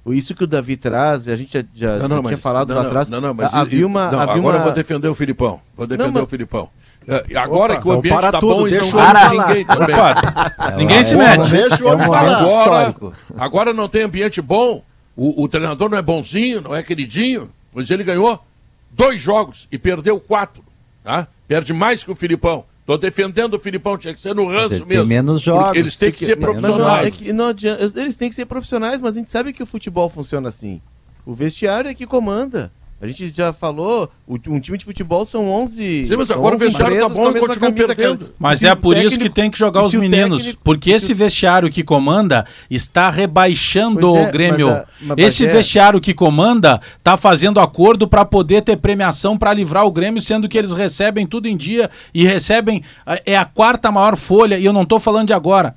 Isso 0.06 0.34
que 0.34 0.44
o 0.44 0.46
Davi 0.46 0.76
traz, 0.76 1.28
a 1.28 1.36
gente 1.36 1.52
já, 1.52 1.64
já, 1.74 1.98
não, 1.98 2.08
não, 2.08 2.22
tinha 2.22 2.32
mas, 2.32 2.40
falado 2.40 2.70
não, 2.70 2.76
lá 2.76 2.86
atrás. 2.86 3.10
Não, 3.10 3.20
não, 3.20 3.34
mas 3.34 3.52
havia 3.52 3.86
uma, 3.86 4.06
havia 4.06 4.20
agora 4.20 4.38
uma... 4.38 4.56
eu 4.56 4.62
vou 4.62 4.72
defender 4.72 5.08
o 5.08 5.14
Filipão. 5.14 5.60
Vou 5.76 5.86
defender 5.86 6.12
mas... 6.12 6.22
o 6.22 6.26
Filipão. 6.26 6.70
É, 7.06 7.36
agora 7.36 7.74
Opa, 7.74 7.82
que 7.82 7.88
o 7.88 7.92
ambiente 7.92 8.24
está 8.24 8.40
bom, 8.40 8.66
eles 8.66 8.80
não 8.80 8.90
para 8.90 9.30
ninguém 9.30 9.64
também. 9.64 9.96
É, 9.96 10.76
ninguém 10.76 11.04
se 11.04 11.16
mete. 11.16 11.50
Deixa 11.50 11.84
o 11.84 11.88
agora, 11.88 12.94
agora 13.38 13.72
não 13.72 13.88
tem 13.88 14.02
ambiente 14.02 14.40
bom, 14.40 14.82
o, 15.18 15.42
o 15.42 15.48
treinador 15.48 15.90
não 15.90 15.98
é 15.98 16.02
bonzinho, 16.02 16.60
não 16.60 16.72
é 16.72 16.80
queridinho, 16.80 17.50
pois 17.72 17.90
ele 17.90 18.04
ganhou 18.04 18.40
dois 18.88 19.20
jogos 19.20 19.66
e 19.70 19.76
perdeu 19.76 20.20
quatro. 20.20 20.62
Tá? 21.02 21.26
Perde 21.48 21.72
mais 21.72 22.04
que 22.04 22.10
o 22.12 22.14
Filipão. 22.14 22.64
Tô 22.86 22.96
defendendo 22.96 23.54
o 23.54 23.58
Filipão, 23.58 23.98
tinha 23.98 24.14
que 24.14 24.20
ser 24.20 24.32
no 24.32 24.46
ranço 24.46 24.86
mesmo. 24.86 25.06
menos 25.06 25.42
jogos. 25.42 25.76
Eles 25.76 25.96
têm 25.96 26.12
que, 26.12 26.18
que 26.18 26.24
ser 26.24 26.36
profissionais. 26.36 26.78
Não, 26.78 26.96
é 26.98 27.10
que 27.10 27.32
não 27.32 27.46
adianta, 27.48 28.00
eles 28.00 28.14
têm 28.14 28.28
que 28.30 28.36
ser 28.36 28.46
profissionais, 28.46 29.00
mas 29.00 29.16
a 29.16 29.18
gente 29.18 29.30
sabe 29.30 29.52
que 29.52 29.62
o 29.62 29.66
futebol 29.66 30.08
funciona 30.08 30.48
assim. 30.48 30.80
O 31.26 31.34
vestiário 31.34 31.90
é 31.90 31.94
que 31.94 32.06
comanda. 32.06 32.72
A 33.00 33.06
gente 33.06 33.32
já 33.32 33.52
falou, 33.52 34.10
um 34.26 34.58
time 34.58 34.76
de 34.76 34.84
futebol 34.84 35.24
são 35.24 35.48
11. 35.52 36.06
Sim, 36.06 36.16
mas 36.16 36.32
agora 36.32 36.56
o 36.56 36.58
vestiário 36.58 36.98
tá 36.98 37.08
bom 37.08 37.30
e 37.30 37.38
continua 37.38 37.72
perdendo. 37.72 38.34
Mas 38.36 38.64
é 38.64 38.74
por 38.74 38.94
técnico, 38.94 39.08
isso 39.12 39.20
que 39.20 39.30
tem 39.30 39.48
que 39.48 39.56
jogar 39.56 39.82
os 39.82 39.94
meninos. 39.94 40.42
Técnico, 40.42 40.62
porque 40.64 40.90
esse 40.90 41.14
vestiário 41.14 41.70
que 41.70 41.84
comanda 41.84 42.44
está 42.68 43.08
rebaixando 43.08 44.16
é, 44.16 44.28
o 44.28 44.32
Grêmio. 44.32 44.68
Mas, 44.68 44.86
mas, 45.00 45.18
esse 45.18 45.46
é. 45.46 45.48
vestiário 45.48 46.00
que 46.00 46.12
comanda 46.12 46.80
está 46.98 47.16
fazendo 47.16 47.60
acordo 47.60 48.08
para 48.08 48.24
poder 48.24 48.62
ter 48.62 48.76
premiação 48.76 49.38
para 49.38 49.54
livrar 49.54 49.86
o 49.86 49.92
Grêmio, 49.92 50.20
sendo 50.20 50.48
que 50.48 50.58
eles 50.58 50.72
recebem 50.72 51.24
tudo 51.24 51.46
em 51.46 51.56
dia 51.56 51.88
e 52.12 52.24
recebem. 52.24 52.82
É 53.24 53.36
a 53.36 53.44
quarta 53.44 53.92
maior 53.92 54.16
folha, 54.16 54.58
e 54.58 54.64
eu 54.64 54.72
não 54.72 54.82
estou 54.82 54.98
falando 54.98 55.28
de 55.28 55.32
agora. 55.32 55.76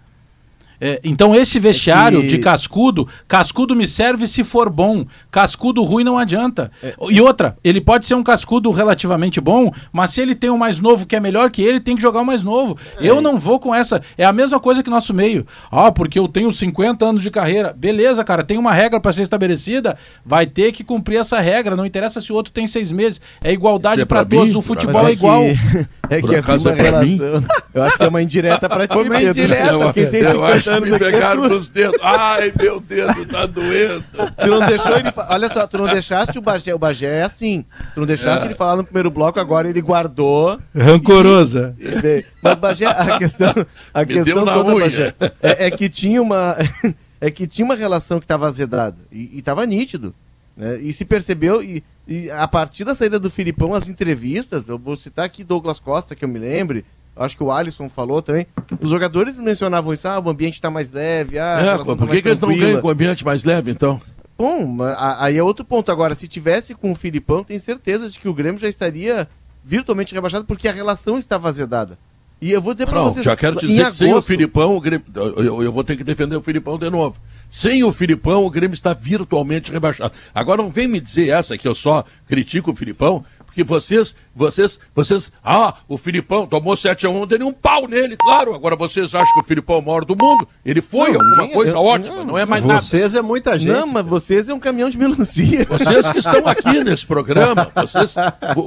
É, 0.84 1.00
então 1.04 1.36
esse 1.36 1.60
vestiário 1.60 2.20
é 2.20 2.22
que... 2.24 2.28
de 2.28 2.38
cascudo, 2.40 3.08
cascudo 3.28 3.76
me 3.76 3.88
serve 3.88 4.26
se 4.26 4.44
for 4.44 4.68
bom, 4.68 5.06
cascudo 5.30 5.84
ruim 5.84 6.04
não 6.04 6.18
adianta. 6.18 6.72
É... 6.82 6.96
E 7.12 7.22
outra, 7.22 7.56
ele 7.64 7.80
pode 7.80 8.08
ser 8.08 8.16
um 8.16 8.24
cascudo 8.24 8.72
relativamente 8.72 9.40
bom, 9.40 9.72
mas 9.94 10.10
se 10.10 10.22
ele 10.22 10.34
tem 10.34 10.50
um 10.50 10.58
mais 10.58 10.80
novo 10.80 11.06
que 11.06 11.16
é 11.16 11.20
melhor 11.20 11.52
que 11.52 11.62
ele, 11.62 11.80
tem 11.80 11.96
que 11.96 12.02
jogar 12.02 12.22
o 12.22 12.26
mais 12.26 12.42
novo. 12.42 12.76
É. 13.00 13.08
Eu 13.08 13.22
não 13.22 13.38
vou 13.38 13.60
com 13.60 13.76
essa. 13.76 14.02
É 14.18 14.26
a 14.26 14.34
mesma 14.34 14.60
coisa 14.60 14.82
que 14.82 14.90
nosso 14.90 15.14
meio. 15.14 15.46
Ah, 15.72 15.92
porque 15.92 16.18
eu 16.18 16.28
tenho 16.28 16.52
50 16.52 17.06
anos 17.06 17.22
de 17.22 17.30
carreira. 17.30 17.72
Beleza, 17.78 18.24
cara, 18.24 18.44
tem 18.44 18.58
uma 18.58 18.74
regra 18.74 19.00
para 19.00 19.14
ser 19.14 19.22
estabelecida, 19.22 19.96
vai 20.26 20.48
ter 20.48 20.72
que 20.72 20.84
cumprir 20.84 21.18
essa 21.18 21.40
regra. 21.40 21.76
Não 21.76 21.86
interessa 21.86 22.20
se 22.20 22.32
o 22.32 22.36
outro 22.36 22.52
tem 22.52 22.66
seis 22.66 22.92
meses. 22.92 23.22
É 23.44 23.52
igualdade 23.52 24.02
é 24.02 24.06
para 24.06 24.26
todos. 24.26 24.56
O 24.56 24.62
futebol 24.62 25.08
é 25.08 25.12
igual. 25.12 25.44
É 26.12 26.22
que 26.22 26.36
é 26.36 26.42
uma 26.42 26.74
relação. 26.74 27.44
Eu 27.74 27.84
acho 27.84 27.98
que 27.98 28.04
é 28.04 28.08
uma 28.10 28.22
indireta 28.22 28.68
para 28.68 28.86
ti, 28.86 28.98
Uma 28.98 29.24
indireta. 29.24 29.94
Quem 29.94 30.10
tem 30.10 30.26
50 30.26 30.71
anos 30.72 30.90
me 30.90 31.00
pegaram 31.00 31.48
nos 31.48 31.70
dedos. 31.70 32.00
Ai, 32.02 32.54
meu 32.60 32.80
dedo 32.80 33.26
tá 33.26 33.46
doendo. 33.46 34.04
Tu 34.12 34.48
não 34.48 34.66
deixou 34.66 34.98
ele. 34.98 35.12
Olha 35.30 35.50
só, 35.54 35.68
tu 35.68 35.78
não 35.78 35.86
deixaste 35.86 36.38
o 36.38 36.42
Bagé. 36.42 36.74
O 36.74 36.80
Bagé 36.80 37.20
é 37.20 37.24
assim. 37.24 37.66
Tu 37.94 38.00
não 38.00 38.08
deixaste 38.08 38.44
é. 38.44 38.48
ele 38.48 38.56
falar 38.56 38.76
no 38.76 38.84
primeiro 38.84 39.12
bloco, 39.12 39.40
agora 39.40 39.70
ele 39.70 39.82
guardou. 39.82 40.60
Rancorosa. 40.76 41.76
E... 41.80 42.26
Mas, 42.42 42.56
Bagé, 42.56 42.86
a 42.86 43.18
questão. 43.18 43.54
A 43.94 44.00
me 44.02 44.06
questão 44.08 44.46
toda, 44.46 44.76
Bagé, 44.76 45.14
é, 45.42 45.68
é, 45.68 45.72
que 45.72 45.90
tinha 45.90 46.22
uma. 46.22 46.56
é 47.20 47.30
que 47.30 47.46
tinha 47.46 47.66
uma 47.66 47.76
relação 47.76 48.20
que 48.20 48.26
estava 48.26 48.48
azedada. 48.48 48.98
E, 49.12 49.38
estava 49.38 49.66
nítido. 49.66 50.14
Né? 50.56 50.80
E 50.82 50.94
se 50.94 51.06
percebeu. 51.06 51.62
E, 51.64 51.84
e 52.08 52.30
a 52.32 52.48
partir 52.48 52.84
da 52.84 52.96
saída 52.96 53.20
do 53.20 53.30
Filipão, 53.30 53.74
as 53.74 53.88
entrevistas, 53.88 54.68
eu 54.68 54.78
vou 54.78 54.96
citar 54.96 55.26
aqui 55.26 55.44
Douglas 55.44 55.80
Costa, 55.80 56.16
que 56.16 56.26
eu 56.26 56.30
me 56.30 56.40
lembre, 56.40 56.86
acho 57.16 57.38
que 57.38 57.44
o 57.44 57.52
Alisson 57.52 57.90
falou 57.90 58.22
também. 58.22 58.48
Os 58.80 58.90
jogadores 58.90 59.38
mencionavam 59.38 59.94
isso, 59.94 60.08
ah, 60.08 60.20
o 60.20 60.30
ambiente 60.30 60.56
está 60.56 60.70
mais 60.70 60.92
leve, 60.92 61.38
ah, 61.38 61.60
é, 61.60 61.78
por 61.84 61.98
tá 61.98 62.08
que, 62.08 62.22
que 62.22 62.28
eles 62.28 62.40
não 62.40 62.56
ganham 62.56 62.82
com 62.82 62.88
o 62.88 62.92
ambiente 62.92 63.26
mais 63.26 63.44
leve, 63.44 63.72
então? 63.72 64.02
Bom, 64.38 64.78
aí 65.20 65.38
é 65.38 65.44
outro 65.44 65.64
ponto. 65.64 65.92
Agora, 65.92 66.16
se 66.16 66.28
tivesse 66.28 66.74
com 66.74 66.92
o 66.92 66.96
Filipão, 66.96 67.44
tenho 67.44 67.60
certeza 67.60 68.10
de 68.10 68.20
que 68.20 68.28
o 68.28 68.34
Grêmio 68.34 68.60
já 68.60 68.68
estaria 68.68 69.28
virtualmente 69.64 70.16
rebaixado 70.16 70.46
porque 70.46 70.68
a 70.68 70.72
relação 70.72 71.18
estava 71.18 71.48
azedada. 71.48 71.98
E 72.42 72.52
eu 72.52 72.60
vou 72.60 72.74
dizer 72.74 72.88
para 72.88 73.02
vocês. 73.02 73.24
Já 73.24 73.36
quero 73.36 73.60
dizer 73.60 73.86
que 73.86 73.92
sem 73.92 74.12
o 74.12 74.20
Filipão, 74.20 74.76
o 74.76 74.82
Grêmio, 74.82 75.06
eu, 75.14 75.62
eu, 75.62 75.72
vou 75.72 75.84
ter 75.84 75.96
que 75.96 76.04
defender 76.04 76.36
o 76.36 76.42
Filipão 76.42 76.76
de 76.76 76.90
novo. 76.90 77.22
Sem 77.48 77.84
o 77.84 77.92
Filipão, 77.92 78.44
o 78.44 78.50
Grêmio 78.50 78.74
está 78.74 78.96
virtualmente 78.96 79.72
rebaixado. 79.72 80.12
Agora 80.34 80.64
não 80.64 80.72
vem 80.72 80.88
me 80.88 81.00
dizer 81.00 81.30
essa 81.30 81.56
que 81.56 81.68
eu 81.68 81.76
só 81.76 82.04
critico 82.28 82.72
o 82.72 82.76
Filipão, 82.76 83.24
porque 83.52 83.66
vocês, 83.66 84.16
vocês, 84.34 84.80
vocês, 84.96 85.30
ah, 85.44 85.74
o 85.86 85.98
Filipão 85.98 86.48
tomou 86.48 86.76
7 86.78 87.06
a 87.06 87.10
1 87.10 87.28
deu 87.28 87.48
um 87.48 87.52
pau 87.52 87.86
nele, 87.86 88.16
claro. 88.16 88.56
Agora 88.56 88.78
vocês 88.78 89.14
acham 89.14 89.34
que 89.34 89.42
o 89.42 89.44
Filipão 89.44 89.76
é 89.76 89.80
o 89.80 89.82
maior 89.82 90.06
do 90.06 90.16
mundo? 90.16 90.48
Ele 90.66 90.82
foi 90.82 91.12
não, 91.12 91.20
alguma 91.20 91.50
coisa 91.50 91.76
eu, 91.76 91.84
ótima, 91.84 92.16
não, 92.16 92.26
não, 92.26 92.38
é 92.38 92.46
mais 92.46 92.64
vocês 92.64 92.74
nada. 92.74 92.82
Vocês 92.82 93.16
é 93.16 93.22
muita 93.22 93.58
gente. 93.58 93.74
Não, 93.74 93.88
mas 93.88 94.06
vocês 94.06 94.48
é 94.48 94.54
um 94.54 94.60
caminhão 94.60 94.90
de 94.90 94.98
melancia. 94.98 95.66
Vocês 95.66 96.10
que 96.10 96.20
estão 96.20 96.48
aqui 96.48 96.82
nesse 96.82 97.06
programa, 97.06 97.70
vocês, 97.76 98.16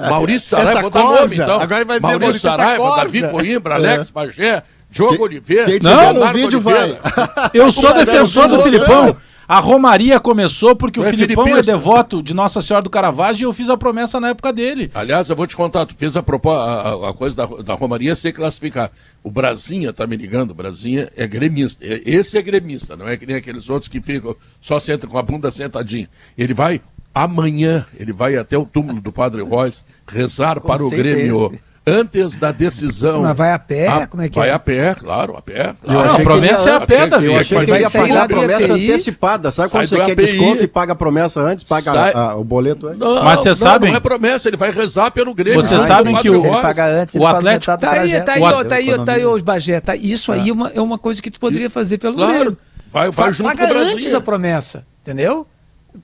Maurício 0.06 0.50
Saraiva, 0.50 0.82
vou 0.82 0.90
dar 0.90 1.02
nome 1.02 1.34
então. 1.34 1.60
Agora 1.60 1.84
vai 1.86 1.98
dizer 1.98 2.18
Maurício 2.18 2.40
Saraiva, 2.40 2.96
Davi 2.96 3.28
Coimbra, 3.28 3.74
Alex 3.76 4.08
é. 4.10 4.12
Bagé, 4.12 4.62
Diogo 4.90 5.24
Oliveira. 5.24 5.64
Quem 5.64 5.80
não, 5.80 6.12
no 6.12 6.32
vídeo 6.34 6.58
Oliveira. 6.58 7.00
vai. 7.02 7.50
Eu 7.54 7.72
sou 7.72 7.94
defensor 7.94 8.48
do 8.48 8.62
Filipão. 8.62 9.16
A 9.46 9.58
Romaria 9.60 10.18
começou 10.18 10.74
porque 10.74 10.98
o, 10.98 11.02
o 11.02 11.06
Filipão 11.06 11.46
é 11.48 11.62
devoto 11.62 12.22
de 12.22 12.32
Nossa 12.32 12.60
Senhora 12.60 12.82
do 12.82 12.90
Caravaggio 12.90 13.44
e 13.44 13.48
eu 13.48 13.52
fiz 13.52 13.68
a 13.68 13.76
promessa 13.76 14.18
na 14.18 14.30
época 14.30 14.52
dele. 14.52 14.90
Aliás, 14.94 15.28
eu 15.28 15.36
vou 15.36 15.46
te 15.46 15.56
contar, 15.56 15.86
tu 15.86 15.94
fez 15.94 16.16
a, 16.16 16.20
a, 16.20 17.10
a 17.10 17.12
coisa 17.12 17.36
da, 17.36 17.46
da 17.46 17.74
Romaria 17.74 18.14
sem 18.16 18.32
classificar. 18.32 18.90
O 19.22 19.30
Brasinha 19.30 19.92
tá 19.92 20.06
me 20.06 20.16
ligando, 20.16 20.52
o 20.52 20.54
Brasinha 20.54 21.10
é 21.16 21.26
gremista. 21.26 21.84
Esse 21.84 22.38
é 22.38 22.42
gremista, 22.42 22.96
não 22.96 23.06
é 23.06 23.16
que 23.16 23.26
nem 23.26 23.36
aqueles 23.36 23.68
outros 23.68 23.88
que 23.88 24.00
ficam 24.00 24.34
só 24.60 24.80
sentam 24.80 25.08
com 25.08 25.18
a 25.18 25.22
bunda 25.22 25.50
sentadinha. 25.50 26.08
Ele 26.36 26.54
vai 26.54 26.80
amanhã, 27.14 27.86
ele 27.98 28.12
vai 28.12 28.36
até 28.36 28.58
o 28.58 28.64
túmulo 28.64 29.00
do 29.00 29.12
Padre 29.12 29.42
Royce 29.42 29.82
rezar 30.06 30.60
com 30.60 30.66
para 30.66 30.84
o 30.84 30.90
Grêmio. 30.90 31.52
Esse 31.52 31.62
antes 31.86 32.38
da 32.38 32.50
decisão. 32.50 33.22
Mas 33.22 33.36
vai 33.36 33.52
a 33.52 33.58
pé? 33.58 33.88
A, 33.88 34.06
como 34.06 34.22
é 34.22 34.28
que 34.28 34.38
vai 34.38 34.48
é? 34.48 34.52
a 34.52 34.58
pé, 34.58 34.94
claro, 34.94 35.36
a 35.36 35.42
pé. 35.42 35.74
Claro. 35.84 36.08
Não, 36.08 36.14
a 36.14 36.20
promessa 36.20 36.70
é 36.70 36.74
a 36.74 36.80
pé, 36.80 37.06
Davi. 37.06 37.26
Eu 37.26 37.38
achei 37.38 37.64
que 37.64 37.70
ele 37.70 37.80
ia 37.80 37.90
pagar 37.90 38.22
a 38.22 38.28
promessa 38.28 38.72
antecipada. 38.72 39.50
Sabe 39.50 39.70
quando 39.70 39.86
você 39.86 39.96
quer 39.96 40.12
API, 40.12 40.16
desconto 40.16 40.62
e 40.62 40.66
paga 40.66 40.92
a 40.92 40.96
promessa 40.96 41.40
antes, 41.40 41.64
paga 41.64 41.92
sai... 41.92 42.12
a, 42.12 42.18
a, 42.30 42.36
o 42.36 42.44
boleto 42.44 42.86
antes? 42.86 42.98
Não, 42.98 43.22
Mas 43.22 43.40
você 43.40 43.54
sabe. 43.54 43.88
Não 43.88 43.96
é 43.96 44.00
promessa, 44.00 44.48
ele 44.48 44.56
vai 44.56 44.70
rezar 44.70 45.10
pelo 45.10 45.34
Grêmio. 45.34 45.62
Vocês 45.62 45.82
ah, 45.82 45.86
sabem 45.86 46.16
que 46.16 46.30
o, 46.30 46.34
ele 46.34 46.48
paga 46.62 46.86
antes, 46.86 47.14
o 47.14 47.26
Atlético. 47.26 47.78
Tá 47.78 47.90
aí, 47.92 48.20
tá 48.20 48.32
aí, 48.32 48.42
ó, 48.42 48.64
tá 48.64 48.74
aí, 48.76 49.04
tá 49.04 49.12
aí, 49.12 49.26
os 49.26 49.42
Bagé. 49.42 49.80
Tá, 49.80 49.94
isso 49.94 50.32
aí 50.32 50.48
é 50.74 50.80
uma 50.80 50.98
coisa 50.98 51.20
que 51.20 51.30
tu 51.30 51.38
poderia 51.38 51.68
fazer 51.68 51.98
pelo 51.98 52.16
Grêmio. 52.16 52.56
Vai, 52.90 53.10
vai 53.10 53.32
junto 53.32 53.48
paga 53.48 53.76
antes 53.76 54.14
a 54.14 54.20
promessa, 54.20 54.86
entendeu? 55.02 55.46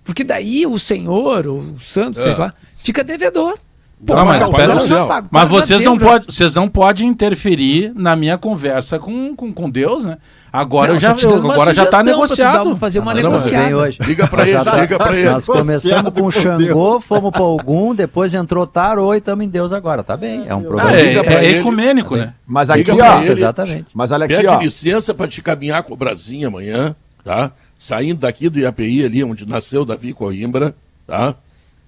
Porque 0.05 0.25
daí 0.25 0.67
o 0.67 0.79
senhor, 0.79 1.47
o 1.47 1.77
Santos, 1.81 2.23
sei 2.23 2.33
é. 2.33 2.37
lá, 2.37 2.55
fica 2.79 3.03
devedor. 3.03 3.59
Pô, 4.05 4.15
não, 4.15 4.25
mas, 4.25 4.49
pera, 4.49 4.75
não, 4.75 5.29
mas 5.31 5.49
vocês 5.51 5.83
não, 5.83 5.99
pode, 5.99 6.25
vocês 6.25 6.55
não 6.55 6.67
podem 6.67 7.07
interferir 7.07 7.93
na 7.95 8.17
minha 8.17 8.39
conversa 8.39 8.99
com, 8.99 9.37
com, 9.37 9.53
com 9.53 9.69
Deus, 9.69 10.07
né? 10.07 10.17
Agora 10.51 10.89
não, 10.89 10.95
eu 10.95 11.01
já, 11.01 11.15
eu, 11.23 11.51
agora 11.51 11.75
já 11.75 11.85
está 11.85 12.03
negociado. 12.03 12.77
fazer 12.79 12.99
uma 12.99 13.13
não, 13.13 13.23
negociada. 13.23 13.77
Hoje. 13.77 13.99
Liga 14.01 14.27
para 14.27 14.49
ele, 14.49 14.65
tá, 14.65 14.81
liga 14.81 14.99
para 14.99 15.17
ele. 15.17 15.31
Nós 15.31 15.45
começamos 15.45 16.13
com 16.15 16.31
Xangô, 16.31 16.99
fomos 16.99 17.31
para 17.31 17.43
Ogum, 17.43 17.95
depois 17.95 18.33
entrou 18.33 18.67
Tarô 18.67 19.13
e 19.13 19.19
estamos 19.19 19.45
em 19.45 19.49
Deus 19.49 19.71
agora. 19.71 20.03
Tá 20.03 20.17
bem, 20.17 20.45
é 20.49 20.55
um 20.55 20.63
programa. 20.63 20.97
É, 20.97 21.17
é, 21.17 21.35
é 21.35 21.51
ecumênico, 21.59 22.17
tá 22.17 22.25
né? 22.25 22.35
Mas 22.47 22.71
aqui, 22.71 22.91
ó, 22.91 23.21
ele, 23.21 23.33
exatamente. 23.33 23.87
Mas 23.93 24.11
olha 24.13 24.25
aqui, 24.25 24.35
Pede 24.35 24.49
ó. 24.49 24.59
licença 24.59 25.13
para 25.13 25.29
te 25.29 25.43
caminhar 25.43 25.83
com 25.83 25.93
o 25.93 25.97
Brasinho 25.97 26.49
amanhã, 26.49 26.97
tá? 27.23 27.53
Saindo 27.77 28.21
daqui 28.21 28.49
do 28.49 28.59
IAPI 28.59 29.05
ali, 29.05 29.23
onde 29.23 29.47
nasceu 29.47 29.85
Davi 29.85 30.15
Coimbra, 30.15 30.75
tá? 31.07 31.35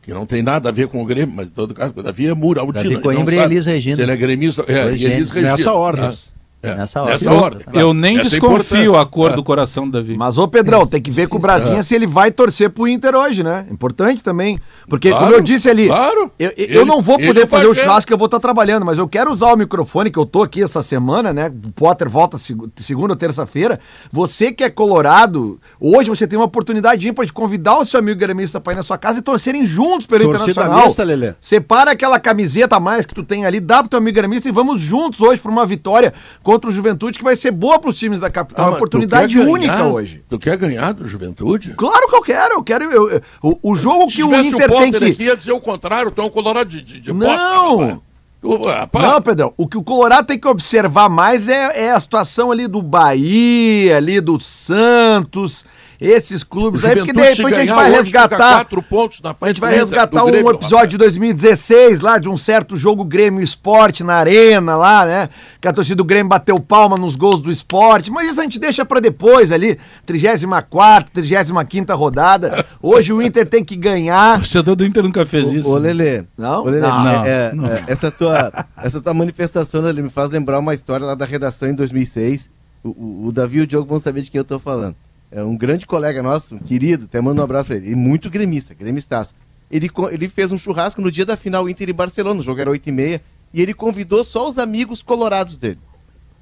Que 0.02 0.12
não 0.12 0.26
tem 0.26 0.42
nada 0.42 0.68
a 0.68 0.72
ver 0.72 0.88
com 0.88 1.00
o 1.00 1.04
Grêmio, 1.04 1.34
mas 1.34 1.46
em 1.46 1.50
todo 1.50 1.72
caso, 1.72 1.94
Davi 1.94 2.26
é 2.26 2.34
Muraltino. 2.34 2.82
Davi 2.82 3.00
Coimbra 3.00 3.34
e 3.34 3.38
Elis 3.38 3.64
Regina. 3.64 3.96
Se 3.96 4.02
ele 4.02 4.12
é 4.12 4.16
gremista, 4.16 4.64
é, 4.66 4.88
Elis 4.88 5.30
Regina. 5.30 5.52
Nessa 5.52 5.72
ordem. 5.72 6.10
Tá? 6.10 6.16
É, 6.62 6.76
nessa 6.76 7.02
hora. 7.02 7.12
Nessa 7.12 7.32
hora. 7.32 7.58
Eu 7.72 7.92
nem 7.92 8.18
Essa 8.18 8.28
é 8.28 8.30
desconfio 8.30 8.96
a 8.96 9.04
cor 9.04 9.32
é. 9.32 9.34
do 9.34 9.42
coração 9.42 9.84
do 9.84 9.92
Davi. 9.92 10.16
Mas, 10.16 10.38
ô 10.38 10.46
Pedrão, 10.46 10.86
tem 10.86 11.02
que 11.02 11.10
ver 11.10 11.26
com 11.26 11.36
o 11.36 11.40
Brasinha 11.40 11.78
é. 11.78 11.82
se 11.82 11.92
ele 11.92 12.06
vai 12.06 12.30
torcer 12.30 12.70
pro 12.70 12.86
Inter 12.86 13.16
hoje, 13.16 13.42
né? 13.42 13.66
Importante 13.68 14.22
também. 14.22 14.60
Porque, 14.88 15.10
claro, 15.10 15.24
como 15.24 15.36
eu 15.36 15.40
disse 15.40 15.68
ali, 15.68 15.88
claro. 15.88 16.30
eu, 16.38 16.50
eu 16.50 16.54
ele, 16.56 16.84
não 16.84 17.00
vou 17.00 17.18
poder 17.18 17.48
fazer 17.48 17.66
o 17.66 17.74
churrasco 17.74 18.06
que 18.06 18.12
eu 18.12 18.18
vou 18.18 18.26
estar 18.26 18.38
trabalhando, 18.38 18.86
mas 18.86 18.96
eu 18.96 19.08
quero 19.08 19.32
usar 19.32 19.52
o 19.52 19.56
microfone 19.56 20.08
que 20.08 20.18
eu 20.18 20.24
tô 20.24 20.42
aqui 20.42 20.62
essa 20.62 20.82
semana, 20.82 21.32
né? 21.32 21.48
O 21.48 21.72
Potter 21.72 22.08
volta 22.08 22.38
segunda 22.76 23.12
ou 23.12 23.16
terça-feira. 23.16 23.80
Você 24.12 24.52
que 24.52 24.62
é 24.62 24.70
colorado, 24.70 25.60
hoje 25.80 26.10
você 26.10 26.28
tem 26.28 26.38
uma 26.38 26.46
oportunidade 26.46 27.08
ímpar 27.08 27.26
de 27.26 27.32
convidar 27.32 27.78
o 27.78 27.84
seu 27.84 27.98
amigo 27.98 28.20
gremista 28.20 28.60
pra 28.60 28.72
ir 28.72 28.76
na 28.76 28.82
sua 28.84 28.96
casa 28.96 29.18
e 29.18 29.22
torcerem 29.22 29.66
juntos 29.66 30.06
pelo 30.06 30.26
Torcida 30.26 30.50
Internacional. 30.52 30.86
Mista, 30.86 31.02
Lelê. 31.02 31.34
Separa 31.40 31.90
aquela 31.90 32.20
camiseta 32.20 32.76
a 32.76 32.80
mais 32.80 33.04
que 33.04 33.14
tu 33.14 33.24
tem 33.24 33.44
ali, 33.44 33.58
dá 33.58 33.80
pro 33.80 33.88
teu 33.88 33.98
amigo 33.98 34.14
gremista 34.14 34.48
e 34.48 34.52
vamos 34.52 34.80
juntos 34.80 35.20
hoje 35.20 35.40
pra 35.40 35.50
uma 35.50 35.66
vitória 35.66 36.14
contra 36.52 36.68
o 36.68 36.72
Juventude 36.72 37.18
que 37.18 37.24
vai 37.24 37.34
ser 37.34 37.50
boa 37.50 37.78
para 37.78 37.88
os 37.88 37.96
times 37.96 38.20
da 38.20 38.30
capital. 38.30 38.66
Ah, 38.66 38.68
uma 38.68 38.76
oportunidade 38.76 39.38
única 39.38 39.74
ganhar, 39.74 39.88
hoje. 39.88 40.24
Tu 40.28 40.38
quer 40.38 40.56
ganhar 40.56 40.92
do 40.92 41.06
Juventude? 41.06 41.74
Claro 41.74 42.08
que 42.08 42.14
eu 42.14 42.22
quero. 42.22 42.54
Eu 42.54 42.62
quero. 42.62 42.84
Eu, 42.84 43.10
eu, 43.10 43.22
o, 43.42 43.72
o 43.72 43.76
jogo 43.76 44.06
que 44.08 44.22
o 44.22 44.34
Inter 44.34 44.70
o 44.70 44.78
tem 44.78 44.92
que. 44.92 45.04
Aqui 45.04 45.24
ia 45.24 45.36
dizer 45.36 45.52
o 45.52 45.60
contrário, 45.60 46.12
é 46.14 46.20
um 46.20 46.30
colorado 46.30 46.68
de, 46.68 46.82
de, 46.82 47.00
de 47.00 47.12
Não! 47.12 48.02
Não, 48.42 49.22
Pedrão, 49.22 49.54
o 49.56 49.68
que 49.68 49.78
o 49.78 49.84
Colorado 49.84 50.26
tem 50.26 50.38
que 50.38 50.48
observar 50.48 51.08
mais 51.08 51.48
é, 51.48 51.86
é, 51.86 51.90
a 51.92 52.00
situação 52.00 52.50
ali 52.50 52.66
do 52.66 52.82
Bahia, 52.82 53.96
ali 53.96 54.20
do 54.20 54.40
Santos. 54.40 55.64
esses 56.02 56.42
clubes 56.42 56.84
aí, 56.84 56.96
porque 56.96 57.12
de 57.12 57.22
repente 57.22 57.54
a 57.54 57.58
gente 57.60 57.72
vai 57.72 57.90
resgatar. 57.90 58.54
Quatro 58.54 58.82
pontos 58.82 59.20
na 59.20 59.34
a 59.40 59.46
gente 59.46 59.60
vai 59.60 59.74
resgatar 59.74 60.24
um 60.24 60.50
episódio 60.50 60.88
de 60.88 60.98
2016 60.98 62.00
lá, 62.00 62.18
de 62.18 62.28
um 62.28 62.36
certo 62.36 62.76
jogo 62.76 63.04
Grêmio 63.04 63.42
Esporte 63.42 64.02
na 64.02 64.14
Arena 64.14 64.76
lá, 64.76 65.04
né? 65.04 65.28
Que 65.60 65.68
a 65.68 65.72
torcida 65.72 65.96
do 65.96 66.04
Grêmio 66.04 66.28
bateu 66.28 66.58
palma 66.58 66.96
nos 66.96 67.14
gols 67.14 67.40
do 67.40 67.50
esporte, 67.50 68.10
mas 68.10 68.28
isso 68.28 68.40
a 68.40 68.42
gente 68.42 68.58
deixa 68.58 68.84
para 68.84 68.98
depois 68.98 69.52
ali, 69.52 69.78
34, 70.04 71.12
35 71.12 71.94
rodada. 71.94 72.64
Hoje 72.82 73.12
o 73.12 73.22
Inter 73.22 73.46
tem 73.46 73.64
que 73.64 73.76
ganhar. 73.76 74.36
O 74.36 74.38
torcedor 74.38 74.74
do 74.74 74.84
Inter 74.84 75.04
nunca 75.04 75.24
fez 75.24 75.52
isso. 75.52 75.70
Ô, 75.70 75.78
Lelê. 75.78 76.24
Não? 76.36 76.62
Ô, 76.62 76.64
Lelê, 76.64 76.80
não, 76.80 77.08
é, 77.08 77.28
é, 77.28 77.52
não. 77.54 77.66
É, 77.66 77.84
essa, 77.86 78.10
tua, 78.10 78.31
essa 78.76 79.00
tua 79.00 79.14
manifestação, 79.14 79.82
Lelê, 79.82 80.02
me 80.02 80.10
faz 80.10 80.30
lembrar 80.30 80.58
uma 80.58 80.74
história 80.74 81.06
lá 81.06 81.14
da 81.14 81.24
redação 81.24 81.68
em 81.68 81.74
2006. 81.74 82.50
O, 82.82 82.88
o, 82.88 83.26
o 83.26 83.32
Davi 83.32 83.58
e 83.58 83.60
o 83.62 83.66
Diogo 83.66 83.88
vão 83.88 83.98
saber 83.98 84.22
de 84.22 84.30
quem 84.30 84.38
eu 84.38 84.44
tô 84.44 84.58
falando 84.58 84.96
é 85.32 85.42
um 85.42 85.56
grande 85.56 85.86
colega 85.86 86.22
nosso, 86.22 86.58
querido, 86.58 87.06
até 87.06 87.18
mando 87.20 87.40
um 87.40 87.44
abraço 87.44 87.68
pra 87.68 87.76
ele, 87.76 87.90
e 87.90 87.96
muito 87.96 88.28
gremista, 88.28 88.74
gremistaço. 88.74 89.34
Ele, 89.70 89.90
ele 90.10 90.28
fez 90.28 90.52
um 90.52 90.58
churrasco 90.58 91.00
no 91.00 91.10
dia 91.10 91.24
da 91.24 91.38
final 91.38 91.68
Inter 91.70 91.88
e 91.88 91.92
Barcelona, 91.92 92.38
o 92.38 92.42
jogo 92.42 92.60
era 92.60 92.70
8 92.70 92.86
e 92.86 92.92
meia, 92.92 93.22
e 93.52 93.62
ele 93.62 93.72
convidou 93.72 94.22
só 94.24 94.46
os 94.46 94.58
amigos 94.58 95.02
colorados 95.02 95.56
dele. 95.56 95.78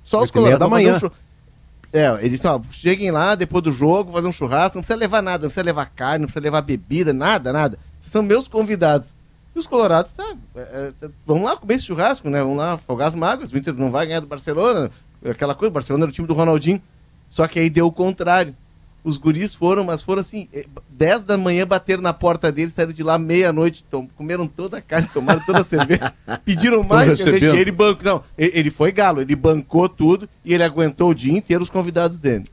Só 0.03 0.20
os 0.20 0.30
colorados. 0.32 0.59
da 0.59 0.68
manhã. 0.68 0.99
Um 1.01 1.11
é, 1.93 2.07
ele 2.20 2.30
disse, 2.30 2.47
ó, 2.49 2.61
cheguem 2.72 3.12
lá 3.12 3.36
depois 3.36 3.62
do 3.62 3.72
jogo, 3.72 4.12
fazer 4.12 4.26
um 4.26 4.32
churrasco, 4.32 4.76
não 4.76 4.82
precisa 4.82 4.99
levar 4.99 5.22
nada, 5.22 5.43
não 5.43 5.49
precisa 5.49 5.64
levar 5.64 5.86
carne, 5.86 6.20
não 6.20 6.26
precisa 6.26 6.43
levar 6.43 6.61
bebida, 6.61 7.12
nada, 7.12 7.53
nada. 7.53 7.78
Vocês 7.99 8.11
são 8.11 8.22
meus 8.22 8.49
convidados. 8.49 9.14
E 9.55 9.59
os 9.59 9.66
colorados, 9.66 10.12
tá, 10.12 10.36
é, 10.55 10.92
é, 11.03 11.09
vamos 11.26 11.44
lá 11.44 11.57
comer 11.57 11.74
esse 11.74 11.86
churrasco, 11.86 12.30
né? 12.30 12.40
Vamos 12.40 12.59
lá 12.59 12.74
afogar 12.74 13.09
as 13.09 13.14
mágoas, 13.14 13.53
o 13.53 13.59
Inter 13.59 13.74
não 13.74 13.90
vai 13.90 14.07
ganhar 14.07 14.20
do 14.20 14.26
Barcelona, 14.26 14.90
aquela 15.24 15.55
coisa, 15.55 15.70
o 15.70 15.74
Barcelona 15.74 16.05
era 16.05 16.11
o 16.11 16.14
time 16.14 16.28
do 16.28 16.34
Ronaldinho. 16.34 16.80
Só 17.28 17.46
que 17.46 17.61
aí 17.61 17.70
deu 17.70 17.86
o 17.86 17.92
contrário. 17.92 18.55
Os 19.03 19.16
guris 19.16 19.55
foram, 19.55 19.84
mas 19.84 20.03
foram 20.03 20.20
assim, 20.20 20.46
10 20.90 21.14
eh, 21.14 21.24
da 21.24 21.38
manhã 21.38 21.66
bateram 21.66 22.03
na 22.03 22.12
porta 22.12 22.53
dele, 22.53 22.70
saíram 22.70 22.92
de 22.92 23.03
lá 23.03 23.18
meia-noite, 23.18 23.82
comeram 24.14 24.46
toda 24.46 24.76
a 24.76 24.82
carne, 24.82 25.09
tomaram 25.09 25.40
toda 25.40 25.61
a 25.61 25.64
cerveja, 25.64 26.12
pediram 26.44 26.82
mais 26.82 27.18
cerveja. 27.18 27.57
Ele 27.57 27.72
bancou, 27.72 28.05
não, 28.05 28.22
ele 28.36 28.70
foi 28.70 28.92
galo, 28.92 29.22
ele 29.22 29.34
bancou 29.34 29.88
tudo 29.88 30.28
e 30.44 30.53
ele 30.53 30.62
aguentou 30.62 31.11
o 31.11 31.14
dia 31.14 31.32
inteiro 31.32 31.62
os 31.62 31.70
convidados 31.70 32.18
dele. 32.18 32.44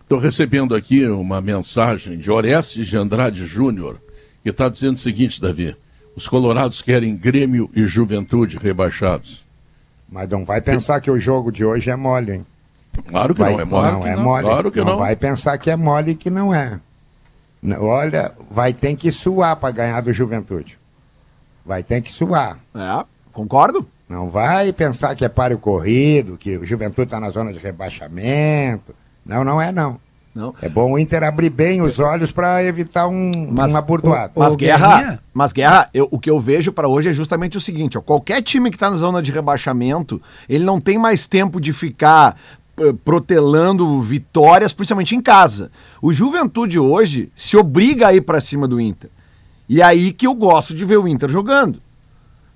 Estou 0.00 0.20
recebendo 0.20 0.76
aqui 0.76 1.04
uma 1.06 1.40
mensagem 1.40 2.16
de 2.18 2.30
Orestes 2.30 2.86
de 2.86 2.96
Andrade 2.96 3.44
Júnior, 3.44 4.00
que 4.44 4.50
está 4.50 4.68
dizendo 4.68 4.94
o 4.94 5.00
seguinte, 5.00 5.40
Davi: 5.40 5.74
os 6.16 6.26
colorados 6.26 6.80
querem 6.80 7.14
Grêmio 7.14 7.70
e 7.74 7.84
Juventude 7.84 8.56
rebaixados. 8.56 9.44
Mas 10.08 10.28
não 10.28 10.44
vai 10.44 10.60
pensar 10.62 11.00
que 11.00 11.10
o 11.10 11.18
jogo 11.18 11.52
de 11.52 11.64
hoje 11.64 11.90
é 11.90 11.96
mole, 11.96 12.32
hein? 12.32 12.46
Claro 13.06 13.34
que 13.34 13.40
vai, 13.40 13.52
não, 13.52 13.60
é 13.60 13.64
mole. 13.64 13.92
Não, 13.92 14.06
é 14.06 14.16
mole. 14.16 14.44
Claro 14.44 14.72
que 14.72 14.78
não. 14.78 14.86
não. 14.86 14.98
Vai 14.98 15.14
pensar 15.14 15.58
que 15.58 15.70
é 15.70 15.76
mole 15.76 16.12
e 16.12 16.14
que 16.14 16.30
não 16.30 16.54
é. 16.54 16.80
Olha, 17.78 18.32
vai 18.50 18.72
ter 18.72 18.96
que 18.96 19.12
suar 19.12 19.56
para 19.56 19.72
ganhar 19.72 20.00
do 20.00 20.12
Juventude. 20.12 20.78
Vai 21.64 21.82
ter 21.82 22.00
que 22.00 22.12
suar. 22.12 22.58
É, 22.74 23.04
concordo. 23.32 23.86
Não 24.08 24.30
vai 24.30 24.72
pensar 24.72 25.16
que 25.16 25.24
é 25.24 25.28
páreo 25.28 25.58
corrido, 25.58 26.38
que 26.38 26.56
o 26.56 26.64
Juventude 26.64 27.08
está 27.08 27.18
na 27.18 27.28
zona 27.28 27.52
de 27.52 27.58
rebaixamento. 27.58 28.94
Não, 29.24 29.44
não 29.44 29.60
é 29.60 29.72
não. 29.72 30.00
Não. 30.36 30.54
É 30.60 30.68
bom 30.68 30.92
o 30.92 30.98
Inter 30.98 31.22
abrir 31.22 31.48
bem 31.48 31.80
os 31.80 31.98
olhos 31.98 32.30
para 32.30 32.62
evitar 32.62 33.08
um, 33.08 33.30
mas, 33.50 33.70
uma 33.70 33.80
burdoada. 33.80 34.32
Mas, 34.36 34.54
Guerra, 34.54 35.18
mas 35.32 35.50
Guerra, 35.50 35.88
eu, 35.94 36.06
o 36.10 36.18
que 36.18 36.28
eu 36.28 36.38
vejo 36.38 36.70
para 36.72 36.86
hoje 36.86 37.08
é 37.08 37.14
justamente 37.14 37.56
o 37.56 37.60
seguinte: 37.60 37.96
ó, 37.96 38.02
qualquer 38.02 38.42
time 38.42 38.68
que 38.68 38.76
está 38.76 38.90
na 38.90 38.98
zona 38.98 39.22
de 39.22 39.32
rebaixamento, 39.32 40.20
ele 40.46 40.62
não 40.62 40.78
tem 40.78 40.98
mais 40.98 41.26
tempo 41.26 41.58
de 41.58 41.72
ficar 41.72 42.36
eh, 42.78 42.92
protelando 43.02 43.98
vitórias, 44.02 44.74
principalmente 44.74 45.16
em 45.16 45.22
casa. 45.22 45.70
O 46.02 46.12
Juventude 46.12 46.78
hoje 46.78 47.32
se 47.34 47.56
obriga 47.56 48.08
a 48.08 48.14
ir 48.14 48.20
para 48.20 48.38
cima 48.38 48.68
do 48.68 48.78
Inter. 48.78 49.08
E 49.66 49.80
é 49.80 49.84
aí 49.84 50.12
que 50.12 50.26
eu 50.26 50.34
gosto 50.34 50.74
de 50.74 50.84
ver 50.84 50.98
o 50.98 51.08
Inter 51.08 51.30
jogando. 51.30 51.80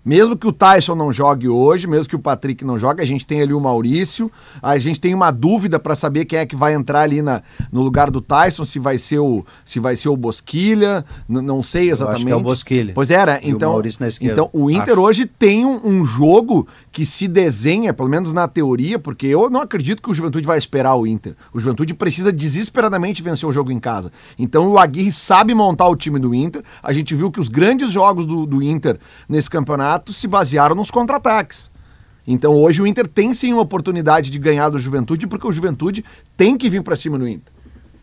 Mesmo 0.05 0.36
que 0.36 0.46
o 0.46 0.53
Tyson 0.53 0.94
não 0.94 1.12
jogue 1.12 1.46
hoje, 1.46 1.86
mesmo 1.86 2.09
que 2.09 2.16
o 2.16 2.18
Patrick 2.18 2.64
não 2.64 2.78
jogue, 2.78 3.03
a 3.03 3.07
gente 3.07 3.26
tem 3.26 3.42
ali 3.42 3.53
o 3.53 3.61
Maurício. 3.61 4.30
A 4.62 4.78
gente 4.78 4.98
tem 4.98 5.12
uma 5.14 5.30
dúvida 5.30 5.78
para 5.78 5.94
saber 5.94 6.24
quem 6.24 6.38
é 6.38 6.46
que 6.46 6.57
vai 6.57 6.72
entrar 6.72 7.03
ali 7.03 7.20
na, 7.20 7.42
no 7.70 7.82
lugar 7.82 8.11
do 8.11 8.20
Tyson, 8.20 8.64
se 8.64 8.78
vai 8.78 8.96
ser 8.96 9.18
o 9.18 9.44
se 9.64 9.78
vai 9.78 9.96
ser 9.96 10.09
o 10.09 10.16
Bosquilha, 10.16 11.05
não 11.28 11.62
sei 11.62 11.90
exatamente. 11.90 12.12
Eu 12.12 12.16
acho 12.16 12.26
que 12.26 12.32
é 12.32 12.36
o 12.36 12.40
Bosquilha. 12.42 12.92
Pois 12.94 13.11
era, 13.11 13.40
então. 13.42 13.74
O 13.76 13.82
então 14.20 14.51
o 14.53 14.70
Inter 14.70 14.94
acho. 14.94 15.01
hoje 15.01 15.26
tem 15.26 15.66
um, 15.66 15.80
um, 15.86 16.05
jogo 16.05 16.66
que 16.90 17.05
se 17.05 17.28
desenha, 17.28 17.92
pelo 17.92 18.09
menos 18.09 18.32
na 18.32 18.48
teoria, 18.48 18.98
porque 18.98 19.26
eu 19.26 19.51
não 19.51 19.61
acredito 19.61 20.03
que 20.03 20.11
o 20.11 20.14
Juventude 20.14 20.46
vai 20.46 20.57
esperar 20.57 20.94
o 20.94 21.07
Inter. 21.07 21.36
O 21.53 21.61
Juventude 21.61 21.92
precisa 21.92 22.32
desesperadamente 22.32 23.22
vencer 23.22 23.46
o 23.46 23.53
jogo 23.53 23.70
em 23.70 23.78
casa. 23.78 24.11
Então 24.38 24.68
o 24.68 24.78
Aguirre 24.78 25.12
sabe 25.12 25.55
montar 25.55 25.88
o 25.88 25.96
time 25.96 26.18
do 26.18 26.34
Inter. 26.34 26.62
A 26.82 26.92
gente 26.92 27.14
viu 27.14 27.30
que 27.30 27.40
os 27.40 27.48
grandes 27.48 27.90
jogos 27.90 28.24
do, 28.24 28.46
do 28.46 28.62
Inter 28.62 28.98
nesse 29.28 29.51
campeonato 29.51 29.89
campeonato 29.91 30.12
se 30.12 30.28
basearam 30.28 30.74
nos 30.74 30.91
contra-ataques. 30.91 31.70
Então 32.26 32.53
hoje 32.53 32.80
o 32.80 32.86
Inter 32.86 33.09
tem 33.09 33.34
sim 33.34 33.53
uma 33.53 33.62
oportunidade 33.62 34.30
de 34.30 34.38
ganhar 34.38 34.68
do 34.68 34.78
Juventude, 34.78 35.26
porque 35.26 35.47
o 35.47 35.53
Juventude 35.53 36.05
tem 36.36 36.57
que 36.57 36.68
vir 36.68 36.82
para 36.82 36.95
cima 36.95 37.18
no 37.18 37.26
Inter. 37.26 37.53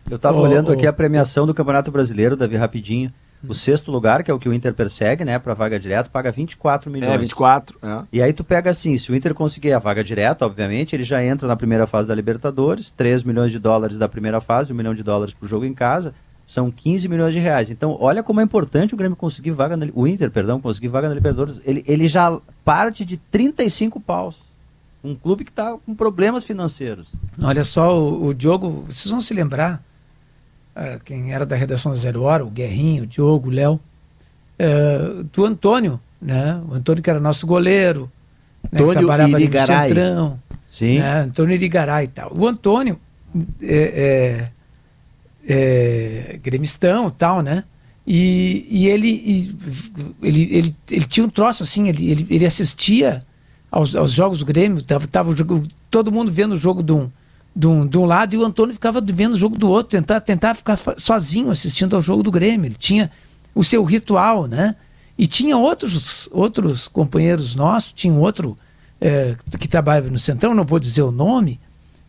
Eu 0.09 0.17
estava 0.17 0.37
oh, 0.37 0.41
olhando 0.41 0.69
oh. 0.69 0.73
aqui 0.73 0.87
a 0.87 0.93
premiação 0.93 1.45
do 1.45 1.53
Campeonato 1.53 1.91
Brasileiro, 1.91 2.35
Davi, 2.35 2.55
rapidinho. 2.55 3.11
O 3.47 3.53
sexto 3.53 3.91
lugar, 3.91 4.23
que 4.23 4.31
é 4.31 4.33
o 4.33 4.39
que 4.39 4.49
o 4.49 4.53
Inter 4.53 4.73
persegue, 4.73 5.23
né, 5.23 5.37
para 5.37 5.53
vaga 5.53 5.79
direta, 5.79 6.09
paga 6.09 6.31
24 6.31 6.89
milhões. 6.89 7.13
É, 7.13 7.17
24. 7.17 7.77
É. 7.81 8.03
E 8.11 8.21
aí 8.21 8.33
tu 8.33 8.43
pega 8.43 8.71
assim, 8.71 8.97
se 8.97 9.11
o 9.11 9.15
Inter 9.15 9.33
conseguir 9.33 9.73
a 9.73 9.79
vaga 9.79 10.03
direta, 10.03 10.43
obviamente, 10.43 10.95
ele 10.95 11.03
já 11.03 11.23
entra 11.23 11.47
na 11.47 11.55
primeira 11.55 11.85
fase 11.85 12.07
da 12.07 12.15
Libertadores, 12.15 12.91
3 12.97 13.23
milhões 13.23 13.51
de 13.51 13.59
dólares 13.59 13.97
da 13.97 14.09
primeira 14.09 14.41
fase, 14.41 14.73
1 14.73 14.75
milhão 14.75 14.95
de 14.95 15.03
dólares 15.03 15.35
pro 15.35 15.47
jogo 15.47 15.65
em 15.65 15.73
casa, 15.73 16.15
são 16.47 16.71
15 16.71 17.09
milhões 17.09 17.33
de 17.33 17.39
reais. 17.39 17.69
Então, 17.69 17.97
olha 17.99 18.23
como 18.23 18.39
é 18.39 18.43
importante 18.43 18.93
o 18.93 18.97
Grêmio 18.97 19.17
conseguir 19.17 19.51
vaga 19.51 19.75
na, 19.75 19.85
o 19.93 20.07
Inter, 20.07 20.31
perdão, 20.31 20.61
conseguir 20.61 20.87
vaga 20.87 21.09
na 21.09 21.13
Libertadores. 21.13 21.59
Ele, 21.65 21.83
ele 21.85 22.07
já 22.07 22.39
parte 22.63 23.03
de 23.03 23.17
35 23.17 23.99
paus. 23.99 24.37
Um 25.03 25.13
clube 25.13 25.43
que 25.43 25.51
está 25.51 25.77
com 25.85 25.93
problemas 25.93 26.45
financeiros. 26.45 27.09
Olha 27.43 27.65
só, 27.65 27.99
o, 27.99 28.27
o 28.27 28.33
Diogo, 28.33 28.85
vocês 28.87 29.11
vão 29.11 29.19
se 29.19 29.33
lembrar, 29.33 29.83
uh, 30.73 31.03
quem 31.03 31.33
era 31.33 31.45
da 31.45 31.57
redação 31.57 31.91
da 31.91 31.97
Zero 31.97 32.23
Hora, 32.23 32.45
o 32.45 32.49
Guerrinho, 32.49 33.03
o 33.03 33.07
Diogo, 33.07 33.49
o 33.49 33.51
Léo, 33.51 33.73
uh, 33.73 35.23
do 35.25 35.43
Antônio, 35.43 35.99
né? 36.21 36.61
O 36.69 36.73
Antônio 36.75 37.03
que 37.03 37.09
era 37.09 37.19
nosso 37.19 37.45
goleiro, 37.45 38.09
né? 38.71 38.79
Antônio 38.79 38.93
que 38.93 38.97
trabalhava 38.99 39.31
Irigaray. 39.31 39.75
ali 39.75 39.89
no 39.89 39.95
Centrão. 39.95 40.39
Sim. 40.65 40.99
Né? 40.99 41.21
Antônio 41.23 41.55
Irigaray 41.55 42.05
e 42.05 42.07
tal. 42.07 42.33
O 42.33 42.47
Antônio 42.47 42.97
é, 43.61 44.47
é 44.49 44.56
é, 45.47 46.39
gremistão 46.43 47.09
tal, 47.09 47.41
né? 47.41 47.63
E, 48.05 48.67
e, 48.69 48.87
ele, 48.87 49.07
e, 49.09 49.55
ele, 50.21 50.55
ele, 50.55 50.75
ele 50.91 51.05
tinha 51.05 51.25
um 51.25 51.29
troço 51.29 51.63
assim, 51.63 51.87
ele, 51.87 52.09
ele, 52.09 52.27
ele 52.29 52.45
assistia 52.45 53.21
aos, 53.71 53.95
aos 53.95 54.11
jogos 54.11 54.39
do 54.39 54.45
Grêmio, 54.45 54.81
tava, 54.81 55.07
tava 55.07 55.33
todo 55.89 56.11
mundo 56.11 56.31
vendo 56.31 56.53
o 56.53 56.57
jogo 56.57 56.81
de 56.81 56.93
um, 56.93 57.09
de, 57.55 57.67
um, 57.67 57.85
de 57.85 57.97
um 57.97 58.05
lado 58.05 58.33
e 58.33 58.37
o 58.37 58.45
Antônio 58.45 58.73
ficava 58.73 59.01
vendo 59.01 59.33
o 59.33 59.37
jogo 59.37 59.57
do 59.57 59.69
outro, 59.69 59.97
tentar, 59.97 60.21
tentar 60.21 60.55
ficar 60.55 60.77
sozinho 60.97 61.49
assistindo 61.49 61.95
ao 61.95 62.01
jogo 62.01 62.23
do 62.23 62.31
Grêmio. 62.31 62.67
Ele 62.67 62.75
tinha 62.75 63.11
o 63.53 63.63
seu 63.63 63.83
ritual, 63.83 64.47
né? 64.47 64.75
E 65.17 65.25
tinha 65.25 65.57
outros, 65.57 66.29
outros 66.31 66.87
companheiros 66.87 67.55
nossos, 67.55 67.91
tinha 67.91 68.13
outro 68.13 68.55
é, 69.01 69.35
que 69.59 69.67
trabalhava 69.67 70.09
no 70.09 70.19
Centrão, 70.19 70.53
não 70.53 70.63
vou 70.63 70.79
dizer 70.79 71.01
o 71.01 71.11
nome, 71.11 71.59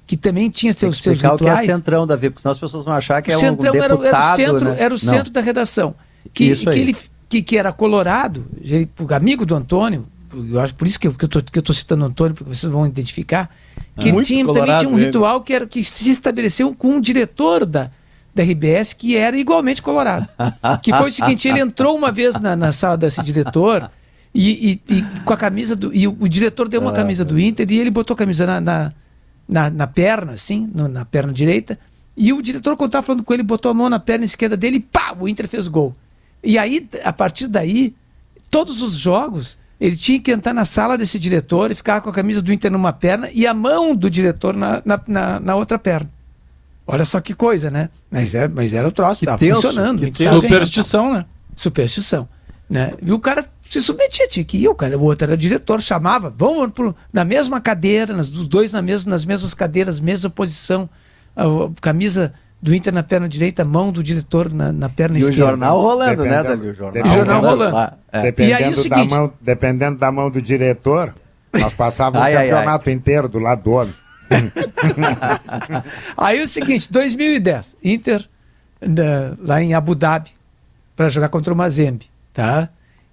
que 0.08 0.16
também 0.16 0.48
tinha 0.48 0.72
seus, 0.72 0.96
seus 0.96 1.18
rituais. 1.18 1.34
o 1.34 1.44
que 1.44 1.50
é 1.50 1.56
centrão, 1.56 2.06
Davi, 2.06 2.30
porque 2.30 2.40
senão 2.40 2.52
as 2.52 2.58
pessoas 2.58 2.82
vão 2.86 2.94
achar 2.94 3.20
que 3.20 3.30
é 3.30 3.36
um 3.36 3.40
centrão 3.40 3.72
deputado, 3.72 4.02
era, 4.02 4.08
era 4.08 4.18
o 4.18 4.36
centro, 4.36 4.68
né? 4.70 4.76
era 4.78 4.94
o 4.94 4.98
centro 4.98 5.30
da 5.30 5.40
redação. 5.42 5.94
Que, 6.32 6.56
que 6.56 6.78
ele 6.78 6.96
que, 7.28 7.42
que 7.42 7.58
era 7.58 7.70
colorado, 7.74 8.46
ele, 8.58 8.88
amigo 9.10 9.44
do 9.44 9.54
Antônio, 9.54 10.08
eu 10.32 10.58
acho 10.60 10.74
por 10.74 10.86
isso 10.88 10.98
que 10.98 11.08
eu, 11.08 11.12
que 11.12 11.26
eu, 11.26 11.28
tô, 11.28 11.42
que 11.42 11.58
eu 11.58 11.62
tô 11.62 11.74
citando 11.74 12.04
o 12.04 12.06
Antônio, 12.06 12.34
porque 12.34 12.54
vocês 12.54 12.72
vão 12.72 12.86
identificar, 12.86 13.50
que 14.00 14.08
ele 14.08 14.22
tinha, 14.22 14.46
também 14.46 14.78
tinha 14.78 14.88
um 14.88 14.96
ritual 14.96 15.42
que, 15.42 15.52
era, 15.52 15.66
que 15.66 15.84
se 15.84 16.10
estabeleceu 16.10 16.74
com 16.74 16.88
um 16.88 17.00
diretor 17.02 17.66
da, 17.66 17.90
da 18.34 18.42
RBS 18.42 18.94
que 18.94 19.14
era 19.14 19.36
igualmente 19.36 19.82
colorado. 19.82 20.26
que 20.82 20.90
foi 20.90 21.10
o 21.10 21.12
seguinte, 21.12 21.48
ele 21.48 21.60
entrou 21.60 21.94
uma 21.94 22.10
vez 22.10 22.34
na, 22.40 22.56
na 22.56 22.72
sala 22.72 22.96
desse 22.96 23.22
diretor 23.22 23.90
e, 24.34 24.80
e, 24.88 24.94
e, 24.94 25.02
com 25.22 25.34
a 25.34 25.36
camisa 25.36 25.76
do. 25.76 25.94
E 25.94 26.08
o, 26.08 26.16
o 26.18 26.26
diretor 26.26 26.66
deu 26.66 26.80
uma 26.80 26.92
ah, 26.92 26.94
camisa 26.94 27.26
do 27.26 27.38
Inter 27.38 27.70
e 27.70 27.78
ele 27.78 27.90
botou 27.90 28.14
a 28.14 28.16
camisa 28.16 28.46
na, 28.46 28.58
na 28.58 28.92
na, 29.48 29.70
na 29.70 29.86
perna, 29.86 30.32
assim, 30.32 30.70
no, 30.74 30.86
na 30.86 31.04
perna 31.04 31.32
direita. 31.32 31.78
E 32.16 32.32
o 32.32 32.42
diretor, 32.42 32.76
quando 32.76 32.90
estava 32.90 33.06
falando 33.06 33.24
com 33.24 33.32
ele, 33.32 33.42
botou 33.42 33.70
a 33.70 33.74
mão 33.74 33.88
na 33.88 33.98
perna 33.98 34.24
esquerda 34.24 34.56
dele 34.56 34.76
e 34.76 34.80
pá, 34.80 35.14
o 35.18 35.28
Inter 35.28 35.48
fez 35.48 35.66
gol. 35.68 35.94
E 36.42 36.58
aí, 36.58 36.88
a 37.04 37.12
partir 37.12 37.46
daí, 37.46 37.94
todos 38.50 38.82
os 38.82 38.94
jogos, 38.94 39.56
ele 39.80 39.96
tinha 39.96 40.20
que 40.20 40.32
entrar 40.32 40.52
na 40.52 40.64
sala 40.64 40.98
desse 40.98 41.18
diretor 41.18 41.70
e 41.70 41.74
ficar 41.74 42.00
com 42.00 42.10
a 42.10 42.12
camisa 42.12 42.42
do 42.42 42.52
Inter 42.52 42.70
numa 42.70 42.92
perna 42.92 43.30
e 43.32 43.46
a 43.46 43.54
mão 43.54 43.94
do 43.94 44.10
diretor 44.10 44.56
na, 44.56 44.82
na, 44.84 45.00
na, 45.06 45.40
na 45.40 45.54
outra 45.54 45.78
perna. 45.78 46.10
Olha 46.86 47.04
só 47.04 47.20
que 47.20 47.34
coisa, 47.34 47.70
né? 47.70 47.90
Mas, 48.10 48.34
é, 48.34 48.48
mas 48.48 48.72
era 48.72 48.88
o 48.88 48.90
troço, 48.90 49.22
estava 49.22 49.38
funcionando. 49.38 50.02
Superstição, 50.40 51.12
né? 51.12 51.26
Superstição. 51.54 52.28
Né? 52.68 52.94
E 53.00 53.12
o 53.12 53.18
cara 53.18 53.48
se 53.70 53.82
submetia, 53.82 54.26
tinha 54.28 54.44
que 54.44 54.56
ir, 54.58 54.68
o 54.68 54.74
cara, 54.74 54.96
o 54.96 55.02
outro 55.02 55.26
era 55.26 55.36
diretor, 55.36 55.80
chamava, 55.82 56.32
vamos 56.36 56.72
pro, 56.72 56.94
na 57.12 57.24
mesma 57.24 57.60
cadeira, 57.60 58.14
nas, 58.14 58.30
os 58.30 58.48
dois 58.48 58.72
na 58.72 58.80
mesma, 58.82 59.10
nas 59.10 59.24
mesmas 59.24 59.54
cadeiras, 59.54 60.00
mesma 60.00 60.30
posição, 60.30 60.88
a, 61.36 61.44
a 61.44 61.70
camisa 61.80 62.32
do 62.60 62.74
Inter 62.74 62.92
na 62.92 63.02
perna 63.02 63.28
direita, 63.28 63.64
mão 63.64 63.92
do 63.92 64.02
diretor 64.02 64.52
na, 64.52 64.72
na 64.72 64.88
perna 64.88 65.16
e 65.16 65.20
esquerda. 65.20 65.40
E 65.40 65.44
o 65.44 65.46
jornal 65.46 65.80
rolando, 65.80 66.24
né, 66.24 66.42
Davi? 66.42 66.68
O 66.68 66.74
jornal, 66.74 67.06
o 67.06 67.10
jornal 67.10 67.40
rolando. 67.40 67.70
rolando. 67.70 67.92
É. 68.12 68.22
Dependendo, 68.22 68.64
aí, 68.64 68.76
seguinte... 68.76 69.08
da 69.08 69.16
mão, 69.16 69.32
dependendo 69.40 69.98
da 69.98 70.12
mão 70.12 70.30
do 70.30 70.42
diretor, 70.42 71.14
nós 71.52 71.72
passávamos 71.74 72.28
o 72.28 72.32
campeonato 72.32 72.88
ai. 72.88 72.94
inteiro 72.94 73.28
do 73.28 73.38
lado 73.38 73.62
do 73.62 73.72
homem. 73.72 73.94
aí 76.16 76.42
o 76.42 76.48
seguinte, 76.48 76.90
2010, 76.92 77.76
Inter 77.82 78.28
na, 78.80 79.36
lá 79.40 79.62
em 79.62 79.72
Abu 79.72 79.94
Dhabi 79.94 80.30
para 80.96 81.08
jogar 81.08 81.28
contra 81.28 81.54
o 81.54 81.56
Mazembe, 81.56 82.06
tá? 82.32 82.68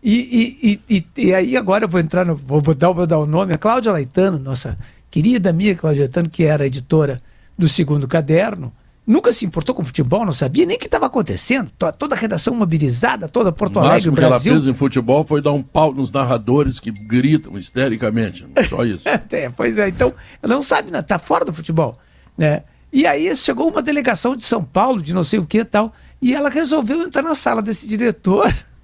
E, 0.07 0.79
e, 0.87 0.95
e, 0.97 1.05
e, 1.17 1.33
aí 1.33 1.57
agora 1.57 1.85
eu 1.85 1.89
vou 1.89 1.99
entrar 1.99 2.23
no, 2.23 2.35
vou 2.35 2.61
dar, 2.61 2.91
vou 2.91 3.07
dar 3.07 3.17
o 3.17 3.25
nome, 3.25 3.55
a 3.55 3.57
Cláudia 3.57 3.91
Laitano, 3.91 4.37
nossa 4.37 4.77
querida 5.09 5.49
amiga 5.49 5.73
Cláudia 5.73 6.01
Laitano, 6.03 6.29
que 6.29 6.43
era 6.43 6.67
editora 6.67 7.19
do 7.57 7.67
segundo 7.67 8.07
caderno, 8.07 8.71
nunca 9.07 9.33
se 9.33 9.47
importou 9.47 9.73
com 9.73 9.83
futebol, 9.83 10.23
não 10.23 10.31
sabia 10.31 10.63
nem 10.63 10.77
o 10.77 10.79
que 10.79 10.85
estava 10.85 11.07
acontecendo. 11.07 11.71
Toda 11.97 12.13
a 12.13 12.17
redação 12.19 12.53
mobilizada, 12.53 13.27
toda 13.27 13.51
Porto 13.51 13.79
Alegre, 13.79 14.09
o 14.09 14.13
que 14.13 14.23
ela 14.23 14.39
fez 14.39 14.67
em 14.67 14.75
futebol 14.75 15.25
foi 15.25 15.41
dar 15.41 15.53
um 15.53 15.63
pau 15.63 15.91
nos 15.91 16.11
narradores 16.11 16.79
que 16.79 16.91
gritam 16.91 17.57
histericamente. 17.57 18.45
Só 18.69 18.85
isso. 18.85 19.01
é, 19.07 19.49
pois 19.49 19.79
é, 19.79 19.89
então 19.89 20.13
ela 20.43 20.53
não 20.53 20.61
sabe, 20.61 20.91
né? 20.91 21.01
tá 21.01 21.17
fora 21.17 21.43
do 21.43 21.51
futebol, 21.51 21.97
né? 22.37 22.61
E 22.93 23.07
aí 23.07 23.35
chegou 23.35 23.71
uma 23.71 23.81
delegação 23.81 24.35
de 24.35 24.43
São 24.43 24.63
Paulo, 24.63 25.01
de 25.01 25.15
não 25.15 25.23
sei 25.23 25.39
o 25.39 25.47
que 25.47 25.61
e 25.61 25.65
tal, 25.65 25.91
e 26.21 26.35
ela 26.35 26.47
resolveu 26.47 27.01
entrar 27.01 27.23
na 27.23 27.33
sala 27.33 27.59
desse 27.59 27.87
diretor 27.87 28.53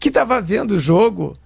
que 0.00 0.08
estava 0.08 0.40
vendo 0.40 0.72
o 0.72 0.80
jogo 0.80 1.36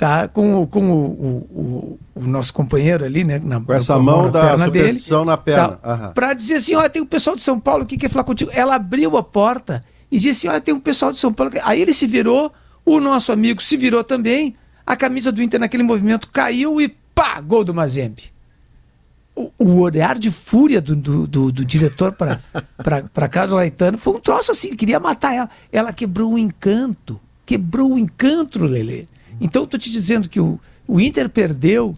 tá? 0.00 0.26
Com, 0.28 0.66
com 0.66 0.90
o, 0.90 0.94
o, 0.94 1.28
o, 1.60 1.98
o 2.14 2.26
nosso 2.26 2.54
companheiro 2.54 3.04
ali, 3.04 3.22
né? 3.22 3.38
Na, 3.38 3.60
com 3.60 3.74
essa 3.74 3.98
mão 3.98 4.30
da 4.30 4.56
superstição 4.56 5.18
dele, 5.18 5.30
na 5.30 5.36
perna. 5.36 5.72
Tá? 5.74 6.08
Para 6.14 6.32
dizer 6.32 6.54
assim, 6.54 6.74
olha, 6.74 6.88
tem 6.88 7.02
um 7.02 7.06
pessoal 7.06 7.36
de 7.36 7.42
São 7.42 7.60
Paulo 7.60 7.84
que 7.84 7.98
quer 7.98 8.08
falar 8.08 8.24
contigo. 8.24 8.50
Ela 8.54 8.76
abriu 8.76 9.18
a 9.18 9.22
porta 9.22 9.84
e 10.10 10.18
disse 10.18 10.46
assim, 10.46 10.48
olha, 10.48 10.60
tem 10.62 10.72
um 10.72 10.80
pessoal 10.80 11.12
de 11.12 11.18
São 11.18 11.30
Paulo. 11.34 11.52
Aí 11.64 11.82
ele 11.82 11.92
se 11.92 12.06
virou, 12.06 12.50
o 12.82 12.98
nosso 12.98 13.30
amigo 13.30 13.62
se 13.62 13.76
virou 13.76 14.02
também, 14.02 14.56
a 14.86 14.96
camisa 14.96 15.30
do 15.30 15.42
Inter 15.42 15.60
naquele 15.60 15.82
movimento 15.82 16.30
caiu 16.30 16.80
e 16.80 16.88
pá, 17.14 17.38
gol 17.38 17.62
do 17.62 17.74
Mazembe. 17.74 18.32
O, 19.58 19.80
olhar 19.80 20.18
de 20.18 20.30
fúria 20.30 20.80
do, 20.80 20.96
do, 20.96 21.26
do, 21.26 21.52
do 21.52 21.64
diretor 21.64 22.12
para 22.12 23.28
Carlos 23.28 23.54
Laitano 23.54 23.98
foi 23.98 24.14
um 24.14 24.20
troço 24.20 24.50
assim, 24.50 24.74
queria 24.74 24.98
matar 24.98 25.34
ela. 25.34 25.50
Ela 25.70 25.92
quebrou 25.92 26.32
o 26.32 26.38
encanto, 26.38 27.20
quebrou 27.50 27.94
o 27.94 27.98
encanto, 27.98 28.64
Lele. 28.64 29.08
Então, 29.40 29.64
estou 29.64 29.80
te 29.80 29.90
dizendo 29.90 30.28
que 30.28 30.38
o, 30.38 30.60
o 30.86 31.00
Inter 31.00 31.28
perdeu 31.28 31.96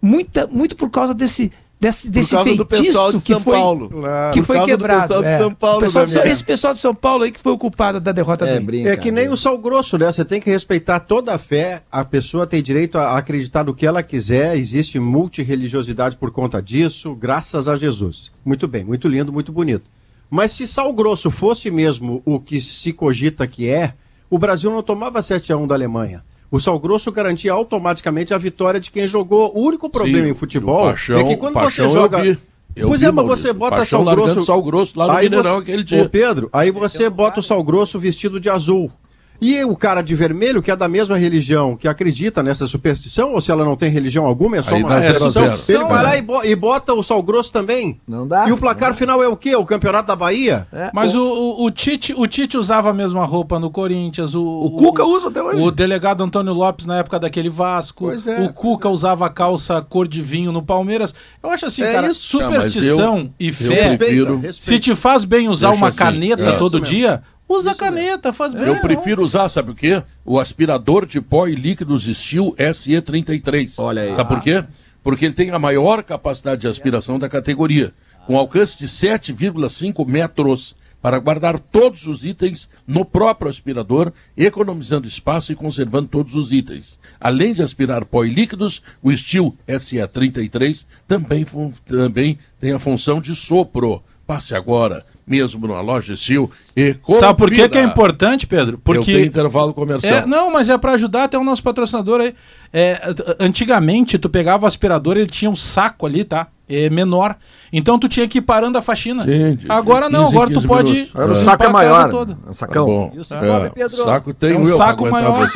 muita, 0.00 0.46
muito 0.46 0.74
por 0.74 0.88
causa 0.88 1.12
desse, 1.12 1.52
desse, 1.78 2.08
desse 2.08 2.34
feitiço 2.42 3.20
que 3.20 3.38
foi, 3.38 3.58
claro. 3.58 4.32
que 4.32 4.42
foi 4.42 4.64
quebrado. 4.64 5.22
É. 5.22 5.50
Paulo, 5.50 5.80
pessoal 5.80 6.06
de, 6.06 6.18
esse 6.20 6.42
pessoal 6.42 6.72
de 6.72 6.80
São 6.80 6.94
Paulo 6.94 7.24
aí 7.24 7.30
que 7.30 7.38
foi 7.38 7.52
o 7.52 7.58
culpado 7.58 8.00
da 8.00 8.10
derrota 8.10 8.46
é, 8.46 8.58
do 8.58 8.74
Inter. 8.74 8.86
É 8.90 8.96
que 8.96 9.10
nem 9.10 9.28
o 9.28 9.36
sal 9.36 9.58
grosso, 9.58 9.98
né? 9.98 10.10
Você 10.10 10.24
tem 10.24 10.40
que 10.40 10.48
respeitar 10.48 11.00
toda 11.00 11.34
a 11.34 11.38
fé, 11.38 11.82
a 11.92 12.02
pessoa 12.02 12.46
tem 12.46 12.62
direito 12.62 12.96
a 12.96 13.18
acreditar 13.18 13.64
no 13.64 13.74
que 13.74 13.86
ela 13.86 14.02
quiser, 14.02 14.56
existe 14.56 14.98
multireligiosidade 14.98 16.16
por 16.16 16.30
conta 16.30 16.62
disso, 16.62 17.14
graças 17.14 17.68
a 17.68 17.76
Jesus. 17.76 18.30
Muito 18.42 18.66
bem, 18.66 18.82
muito 18.82 19.06
lindo, 19.08 19.30
muito 19.30 19.52
bonito. 19.52 19.90
Mas 20.30 20.52
se 20.52 20.66
sal 20.66 20.90
grosso 20.94 21.30
fosse 21.30 21.70
mesmo 21.70 22.22
o 22.24 22.40
que 22.40 22.62
se 22.62 22.94
cogita 22.94 23.46
que 23.46 23.68
é, 23.68 23.92
o 24.30 24.38
Brasil 24.38 24.70
não 24.70 24.82
tomava 24.82 25.22
7 25.22 25.52
a 25.52 25.56
1 25.56 25.66
da 25.66 25.74
Alemanha. 25.74 26.24
O 26.50 26.60
Sal 26.60 26.78
Grosso 26.78 27.10
garantia 27.10 27.52
automaticamente 27.52 28.32
a 28.32 28.38
vitória 28.38 28.78
de 28.78 28.90
quem 28.90 29.06
jogou. 29.06 29.52
O 29.54 29.62
único 29.62 29.90
problema 29.90 30.24
Sim, 30.24 30.30
em 30.30 30.34
futebol 30.34 30.86
Paixão, 30.86 31.18
é 31.18 31.24
que 31.24 31.36
quando 31.36 31.54
você 31.54 31.88
joga. 31.88 32.18
Eu 32.18 32.34
vi. 32.34 32.38
Eu 32.76 32.88
pois 32.88 33.02
é, 33.02 33.10
mas 33.10 33.26
você 33.26 33.54
bota 33.54 33.86
sal 33.86 34.04
grosso. 34.04 34.42
sal 34.42 34.62
grosso 34.62 34.98
lá 34.98 35.06
no 35.06 35.12
aí 35.12 35.30
Mineirão 35.30 35.54
você, 35.54 35.62
aquele 35.62 35.82
dia. 35.82 36.02
Ô 36.02 36.08
Pedro, 36.08 36.50
aí 36.52 36.70
você 36.70 37.08
bota 37.08 37.40
o 37.40 37.42
sal 37.42 37.64
grosso 37.64 37.98
vestido 37.98 38.38
de 38.38 38.50
azul. 38.50 38.92
E 39.40 39.62
o 39.64 39.76
cara 39.76 40.02
de 40.02 40.14
vermelho, 40.14 40.62
que 40.62 40.70
é 40.70 40.76
da 40.76 40.88
mesma 40.88 41.16
religião, 41.16 41.76
que 41.76 41.88
acredita 41.88 42.42
nessa 42.42 42.66
superstição, 42.66 43.34
ou 43.34 43.40
se 43.40 43.50
ela 43.50 43.64
não 43.64 43.76
tem 43.76 43.90
religião 43.90 44.26
alguma, 44.26 44.56
é 44.56 44.62
só 44.62 44.74
Aí 44.74 44.82
uma 44.82 45.00
superstição, 45.02 45.82
ele 45.82 45.88
vai 45.88 46.02
lá 46.02 46.16
e, 46.16 46.50
e, 46.50 46.56
bota 46.56 46.92
o 46.94 47.02
sal 47.02 47.22
grosso 47.22 47.52
também. 47.52 48.00
Não 48.08 48.26
dá. 48.26 48.48
E 48.48 48.52
o 48.52 48.56
placar 48.56 48.94
final 48.94 49.22
é 49.22 49.28
o 49.28 49.36
quê? 49.36 49.54
O 49.54 49.64
campeonato 49.64 50.08
da 50.08 50.16
Bahia? 50.16 50.66
É. 50.72 50.90
Mas 50.92 51.14
o, 51.14 51.22
o, 51.22 51.64
o, 51.64 51.70
Tite, 51.70 52.14
o 52.16 52.26
Tite 52.26 52.56
usava 52.56 52.90
a 52.90 52.94
mesma 52.94 53.24
roupa 53.24 53.58
no 53.58 53.70
Corinthians. 53.70 54.34
O, 54.34 54.42
o 54.42 54.70
Cuca 54.72 55.04
usa 55.04 55.28
até 55.28 55.42
hoje. 55.42 55.62
O 55.62 55.70
delegado 55.70 56.22
Antônio 56.22 56.52
Lopes 56.52 56.86
na 56.86 56.98
época 56.98 57.18
daquele 57.18 57.48
Vasco. 57.48 58.10
É. 58.10 58.40
O 58.42 58.52
Cuca 58.52 58.88
usava 58.88 59.26
a 59.26 59.30
calça 59.30 59.80
cor 59.82 60.08
de 60.08 60.20
vinho 60.22 60.52
no 60.52 60.62
Palmeiras. 60.62 61.14
Eu 61.42 61.50
acho 61.50 61.66
assim, 61.66 61.82
é 61.82 61.92
cara, 61.92 62.08
isso. 62.08 62.20
superstição 62.20 63.18
eu, 63.18 63.30
e 63.38 63.52
fé. 63.52 63.96
Prefiro, 63.96 64.40
se 64.52 64.78
te 64.78 64.94
faz 64.94 65.24
bem 65.24 65.48
usar 65.48 65.70
uma 65.70 65.88
assim, 65.88 65.98
caneta 65.98 66.56
todo 66.58 66.80
dia, 66.80 67.22
Usa 67.48 67.70
Isso 67.70 67.78
caneta, 67.78 68.32
faz 68.32 68.52
bem. 68.52 68.64
Eu 68.64 68.80
prefiro 68.80 69.22
usar, 69.22 69.48
sabe 69.48 69.70
o 69.70 69.74
quê? 69.74 70.02
O 70.24 70.38
aspirador 70.38 71.06
de 71.06 71.20
pó 71.20 71.46
e 71.46 71.54
líquidos 71.54 72.04
Steel 72.04 72.54
SE33. 72.58 73.74
Olha 73.78 74.02
aí. 74.02 74.14
Sabe 74.14 74.28
por 74.28 74.42
quê? 74.42 74.64
Porque 75.02 75.24
ele 75.24 75.34
tem 75.34 75.50
a 75.50 75.58
maior 75.58 76.02
capacidade 76.02 76.62
de 76.62 76.68
aspiração 76.68 77.18
da 77.18 77.28
categoria, 77.28 77.94
com 78.26 78.36
alcance 78.36 78.76
de 78.76 78.88
7,5 78.88 80.04
metros, 80.04 80.74
para 81.00 81.20
guardar 81.20 81.60
todos 81.60 82.08
os 82.08 82.24
itens 82.24 82.68
no 82.84 83.04
próprio 83.04 83.48
aspirador, 83.48 84.12
economizando 84.36 85.06
espaço 85.06 85.52
e 85.52 85.54
conservando 85.54 86.08
todos 86.08 86.34
os 86.34 86.50
itens. 86.50 86.98
Além 87.20 87.54
de 87.54 87.62
aspirar 87.62 88.04
pó 88.04 88.24
e 88.24 88.30
líquidos, 88.30 88.82
o 89.00 89.16
Steel 89.16 89.54
SE33 89.68 90.84
também, 91.06 91.46
também 91.86 92.38
tem 92.58 92.72
a 92.72 92.80
função 92.80 93.20
de 93.20 93.36
sopro. 93.36 94.02
Passe 94.26 94.56
agora 94.56 95.06
mesmo 95.26 95.66
numa 95.66 95.80
loja 95.80 96.14
Sil 96.14 96.46
e. 96.76 96.96
Sabe 97.18 97.36
por 97.36 97.50
que, 97.50 97.68
que 97.68 97.78
é 97.78 97.82
importante, 97.82 98.46
Pedro? 98.46 98.78
Porque 98.78 99.00
Eu 99.00 99.04
tenho 99.04 99.26
intervalo 99.26 99.74
comercial. 99.74 100.18
É, 100.18 100.26
não, 100.26 100.52
mas 100.52 100.68
é 100.68 100.78
para 100.78 100.92
ajudar 100.92 101.24
até 101.24 101.36
o 101.36 101.42
nosso 101.42 101.62
patrocinador 101.62 102.20
aí. 102.20 102.34
É, 102.72 103.00
antigamente, 103.40 104.18
tu 104.18 104.28
pegava 104.28 104.64
o 104.64 104.66
aspirador, 104.68 105.16
ele 105.16 105.26
tinha 105.26 105.50
um 105.50 105.56
saco 105.56 106.06
ali, 106.06 106.24
tá? 106.24 106.46
É 106.68 106.90
menor. 106.90 107.36
Então 107.72 107.98
tu 107.98 108.08
tinha 108.08 108.28
que 108.28 108.38
ir 108.38 108.42
parando 108.42 108.78
a 108.78 108.82
faxina. 108.82 109.24
Sim, 109.24 109.58
agora 109.68 110.08
não, 110.08 110.26
15, 110.26 110.36
agora 110.36 110.50
tu 110.52 110.62
pode. 110.62 111.10
Agora 111.14 111.32
o 111.32 111.34
saco 111.34 111.64
é 111.64 111.68
maior. 111.68 112.10
Toda. 112.10 112.38
É 112.46 112.50
um 112.50 112.54
sacão. 112.54 113.10
Tá 113.10 113.16
e 113.16 113.20
o 113.20 113.24
saco, 113.24 113.44
é, 113.44 113.70
Pedro? 113.70 114.04
saco 114.04 114.34
tem 114.34 114.52
é 114.52 114.58
um 114.58 114.66
saco 114.66 115.10
maior. 115.10 115.48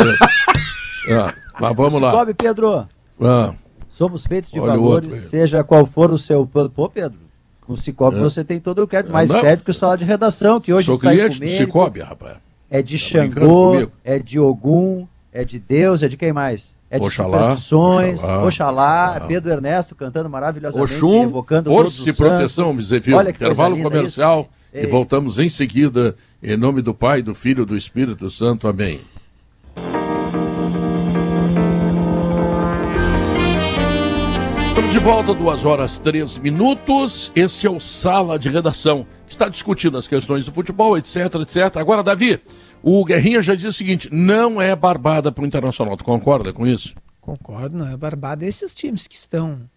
é, 1.09 1.35
mas 1.61 1.77
vamos 1.77 2.01
lá. 2.01 2.13
Sobe, 2.13 2.35
Pedro. 2.35 2.87
Ah. 3.21 3.55
Somos 3.89 4.25
feitos 4.25 4.51
de 4.51 4.59
Olha 4.59 4.73
valores, 4.73 5.13
seja 5.29 5.63
qual 5.63 5.85
for 5.85 6.13
o 6.13 6.17
seu. 6.17 6.47
Pô, 6.47 6.89
Pedro. 6.89 7.30
No 7.71 7.77
Cicobi 7.77 8.17
é. 8.17 8.21
você 8.21 8.43
tem 8.43 8.59
todo 8.59 8.83
o 8.83 8.87
crédito, 8.89 9.13
mais 9.13 9.31
não. 9.31 9.39
crédito 9.39 9.65
que 9.65 9.71
o 9.71 9.75
salário 9.75 10.01
de 10.01 10.05
redação, 10.05 10.61
que 10.61 10.73
hoje 10.73 10.87
Sou 10.87 10.97
está 10.97 11.13
cliente 11.13 11.39
do 11.39 11.49
Cicobi, 11.49 12.01
rapaz. 12.01 12.39
É 12.69 12.83
de 12.83 12.99
tá 12.99 13.05
Xangô, 13.05 13.89
é 14.03 14.19
de 14.19 14.41
Ogum, 14.41 15.07
é 15.33 15.45
de 15.45 15.61
Deus, 15.61 16.03
é 16.03 16.09
de 16.09 16.17
quem 16.17 16.33
mais? 16.33 16.75
É 16.91 16.99
de 16.99 17.05
Oxalá, 17.05 17.43
superstições, 17.43 18.19
Oxalá, 18.19 18.45
Oxalá 18.45 19.17
ah. 19.19 19.21
Pedro 19.21 19.53
Ernesto 19.53 19.95
cantando 19.95 20.29
maravilhosamente, 20.29 20.95
Oxum, 20.95 21.23
evocando 21.23 21.71
Força 21.71 22.11
e 22.11 22.13
proteção, 22.13 22.73
Misefio. 22.73 23.21
Intervalo 23.23 23.81
comercial 23.81 24.49
e 24.75 24.85
voltamos 24.89 25.39
em 25.39 25.49
seguida, 25.49 26.17
em 26.43 26.57
nome 26.57 26.83
do 26.83 26.93
Pai, 26.93 27.23
do 27.23 27.37
Filho 27.37 27.63
e 27.63 27.67
do 27.67 27.77
Espírito 27.77 28.29
Santo. 28.31 28.67
Amém. 28.67 28.99
Volta, 35.03 35.33
duas 35.33 35.65
horas 35.65 35.99
três 35.99 36.37
minutos. 36.37 37.33
Este 37.35 37.67
é 37.67 37.71
o 37.71 37.81
Sala 37.81 38.39
de 38.39 38.51
Redação, 38.51 39.07
que 39.27 39.33
está 39.33 39.49
discutindo 39.49 39.97
as 39.97 40.07
questões 40.07 40.45
do 40.45 40.53
futebol, 40.53 40.97
etc, 40.97 41.17
etc. 41.37 41.77
Agora, 41.77 42.03
Davi, 42.03 42.39
o 42.83 43.03
Guerrinha 43.05 43.41
já 43.41 43.55
disse 43.55 43.69
o 43.69 43.73
seguinte: 43.73 44.09
não 44.13 44.61
é 44.61 44.77
barbada 44.77 45.33
para 45.33 45.43
o 45.43 45.47
Internacional. 45.47 45.97
Tu 45.97 46.05
concorda 46.05 46.53
com 46.53 46.67
isso? 46.67 46.95
Concordo, 47.21 47.79
não 47.79 47.89
é 47.89 47.97
barbada. 47.97 48.45
Esses 48.45 48.75
times 48.75 49.07
que 49.07 49.15
estão 49.15 49.69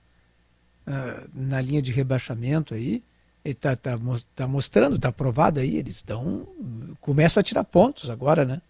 uh, 0.87 1.29
na 1.33 1.61
linha 1.61 1.81
de 1.81 1.91
rebaixamento 1.91 2.73
aí, 2.73 3.01
está 3.45 3.75
tá, 3.77 3.97
tá 4.35 4.47
mostrando, 4.47 4.97
está 4.97 5.11
provado 5.11 5.59
aí, 5.59 5.77
eles 5.77 5.95
estão. 5.95 6.45
começam 6.99 7.39
a 7.39 7.43
tirar 7.43 7.63
pontos 7.63 8.09
agora, 8.09 8.43
né? 8.43 8.61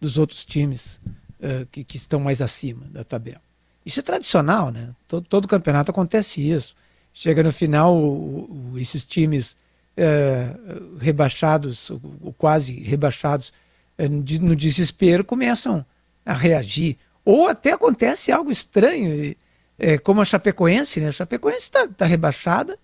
Dos 0.00 0.16
outros 0.16 0.46
times 0.46 0.98
uh, 1.40 1.66
que, 1.70 1.84
que 1.84 1.98
estão 1.98 2.20
mais 2.20 2.40
acima 2.40 2.86
da 2.90 3.04
tabela. 3.04 3.49
Isso 3.84 4.00
é 4.00 4.02
tradicional, 4.02 4.70
né? 4.70 4.90
Todo, 5.08 5.26
todo 5.26 5.48
campeonato 5.48 5.90
acontece 5.90 6.40
isso. 6.40 6.74
Chega 7.12 7.42
no 7.42 7.52
final, 7.52 7.96
o, 7.96 8.72
o, 8.72 8.78
esses 8.78 9.04
times 9.04 9.56
é, 9.96 10.54
rebaixados, 11.00 11.90
ou 11.90 12.32
quase 12.36 12.80
rebaixados, 12.80 13.52
é, 13.98 14.08
no 14.08 14.54
desespero, 14.54 15.24
começam 15.24 15.84
a 16.24 16.32
reagir. 16.32 16.96
Ou 17.24 17.48
até 17.48 17.72
acontece 17.72 18.32
algo 18.32 18.50
estranho, 18.50 19.34
é, 19.78 19.98
como 19.98 20.20
a 20.20 20.24
Chapecoense, 20.24 21.00
né? 21.00 21.08
A 21.08 21.12
Chapecoense 21.12 21.60
está 21.60 21.86
tá 21.88 22.06
rebaixada 22.06 22.78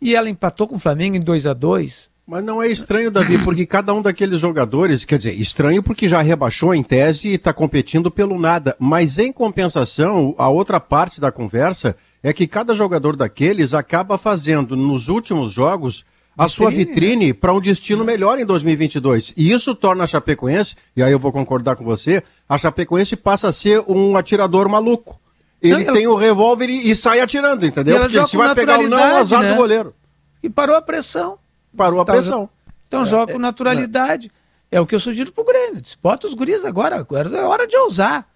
e 0.00 0.14
ela 0.14 0.28
empatou 0.28 0.66
com 0.66 0.76
o 0.76 0.80
Flamengo 0.80 1.16
em 1.16 1.20
2 1.20 1.46
a 1.46 1.52
2 1.52 2.11
mas 2.32 2.42
não 2.42 2.62
é 2.62 2.68
estranho, 2.68 3.10
Davi, 3.10 3.36
porque 3.44 3.66
cada 3.66 3.92
um 3.92 4.00
daqueles 4.00 4.40
jogadores, 4.40 5.04
quer 5.04 5.18
dizer, 5.18 5.34
estranho 5.34 5.82
porque 5.82 6.08
já 6.08 6.22
rebaixou 6.22 6.74
em 6.74 6.82
tese 6.82 7.28
e 7.28 7.34
está 7.34 7.52
competindo 7.52 8.10
pelo 8.10 8.40
nada. 8.40 8.74
Mas 8.78 9.18
em 9.18 9.30
compensação, 9.30 10.34
a 10.38 10.48
outra 10.48 10.80
parte 10.80 11.20
da 11.20 11.30
conversa 11.30 11.94
é 12.22 12.32
que 12.32 12.46
cada 12.46 12.72
jogador 12.72 13.16
daqueles 13.16 13.74
acaba 13.74 14.16
fazendo 14.16 14.74
nos 14.74 15.08
últimos 15.08 15.52
jogos 15.52 16.06
a 16.34 16.48
sua 16.48 16.70
vitrine 16.70 17.34
para 17.34 17.52
um 17.52 17.60
destino 17.60 18.02
melhor 18.02 18.38
em 18.38 18.46
2022. 18.46 19.34
E 19.36 19.52
isso 19.52 19.74
torna 19.74 20.04
a 20.04 20.06
Chapecoense, 20.06 20.74
e 20.96 21.02
aí 21.02 21.12
eu 21.12 21.18
vou 21.18 21.32
concordar 21.32 21.76
com 21.76 21.84
você, 21.84 22.22
a 22.48 22.56
Chapecoense 22.56 23.14
passa 23.14 23.48
a 23.48 23.52
ser 23.52 23.84
um 23.86 24.16
atirador 24.16 24.70
maluco. 24.70 25.20
Ele 25.60 25.84
não, 25.84 25.92
tem 25.92 26.06
o 26.06 26.14
revólver 26.14 26.70
e, 26.70 26.90
e, 26.90 26.96
sai 26.96 27.20
atirando, 27.20 27.66
entendeu? 27.66 28.00
Porque 28.00 28.26
se 28.26 28.38
vai 28.38 28.54
pegar 28.54 28.80
o 28.80 28.88
não, 28.88 29.18
azar 29.18 29.42
né? 29.42 29.50
do 29.50 29.56
goleiro. 29.58 29.94
E 30.42 30.48
parou 30.48 30.74
a 30.74 30.80
pressão. 30.80 31.41
Parou 31.76 32.00
a 32.00 32.04
pressão. 32.04 32.48
Então 32.86 33.02
é, 33.02 33.04
joga 33.06 33.32
com 33.32 33.38
é, 33.38 33.42
naturalidade. 33.42 34.30
É. 34.70 34.76
é. 34.76 34.80
o 34.80 34.86
que 34.86 34.94
eu 34.94 35.00
sugiro 35.00 35.32
pro 35.32 35.44
Grêmio. 35.44 35.82
Bota 36.02 36.26
os 36.26 36.34
guris 36.34 36.64
agora, 36.64 36.96
agora 36.96 37.28
é 37.36 37.42
hora 37.42 37.66
de 37.66 37.76
ousar. 37.76 38.28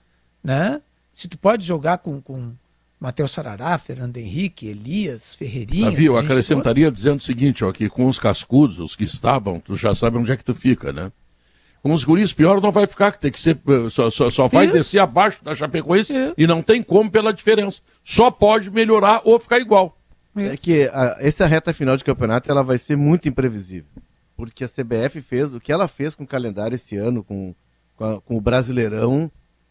Né? 0.42 0.80
Se 1.14 1.28
tu 1.28 1.38
pode 1.38 1.64
jogar 1.66 1.98
com, 1.98 2.20
com 2.20 2.52
Matheus 2.98 3.32
Sarará, 3.32 3.76
Fernando 3.78 4.16
Henrique, 4.16 4.66
Elias, 4.66 5.34
Ferreirinha. 5.34 5.90
Davi, 5.90 6.06
eu 6.06 6.16
acrescentaria 6.16 6.90
dizendo 6.90 7.18
o 7.20 7.22
seguinte, 7.22 7.64
ó, 7.64 7.72
que 7.72 7.88
com 7.88 8.08
os 8.08 8.18
cascudos, 8.18 8.80
os 8.80 8.96
que 8.96 9.04
estavam, 9.04 9.60
tu 9.60 9.76
já 9.76 9.94
sabe 9.94 10.16
onde 10.16 10.32
é 10.32 10.36
que 10.36 10.44
tu 10.44 10.54
fica, 10.54 10.92
né? 10.92 11.12
Com 11.82 11.92
os 11.92 12.04
guris 12.04 12.32
pior 12.32 12.60
não 12.60 12.72
vai 12.72 12.86
ficar, 12.86 13.12
que 13.12 13.20
tem 13.20 13.30
que 13.30 13.40
ser, 13.40 13.56
eh, 13.68 13.90
só, 13.90 14.10
só, 14.10 14.30
só 14.30 14.48
vai 14.48 14.64
Isso. 14.64 14.74
descer 14.74 14.98
abaixo 14.98 15.44
da 15.44 15.54
Chapecoense 15.54 16.16
Isso. 16.16 16.34
e 16.36 16.46
não 16.46 16.62
tem 16.62 16.82
como 16.82 17.10
pela 17.10 17.32
diferença. 17.32 17.80
Só 18.02 18.30
pode 18.30 18.70
melhorar 18.70 19.20
ou 19.24 19.38
ficar 19.38 19.60
igual. 19.60 19.95
É 20.36 20.56
que 20.56 20.88
a, 20.92 21.16
essa 21.20 21.46
reta 21.46 21.72
final 21.72 21.96
de 21.96 22.04
campeonato 22.04 22.50
ela 22.50 22.62
vai 22.62 22.78
ser 22.78 22.96
muito 22.96 23.28
imprevisível. 23.28 23.90
Porque 24.36 24.64
a 24.64 24.68
CBF 24.68 25.20
fez, 25.22 25.54
o 25.54 25.60
que 25.60 25.72
ela 25.72 25.88
fez 25.88 26.14
com 26.14 26.24
o 26.24 26.26
calendário 26.26 26.74
esse 26.74 26.96
ano, 26.96 27.24
com, 27.24 27.54
com, 27.96 28.04
a, 28.04 28.20
com 28.20 28.36
o 28.36 28.40
Brasileirão, 28.40 29.30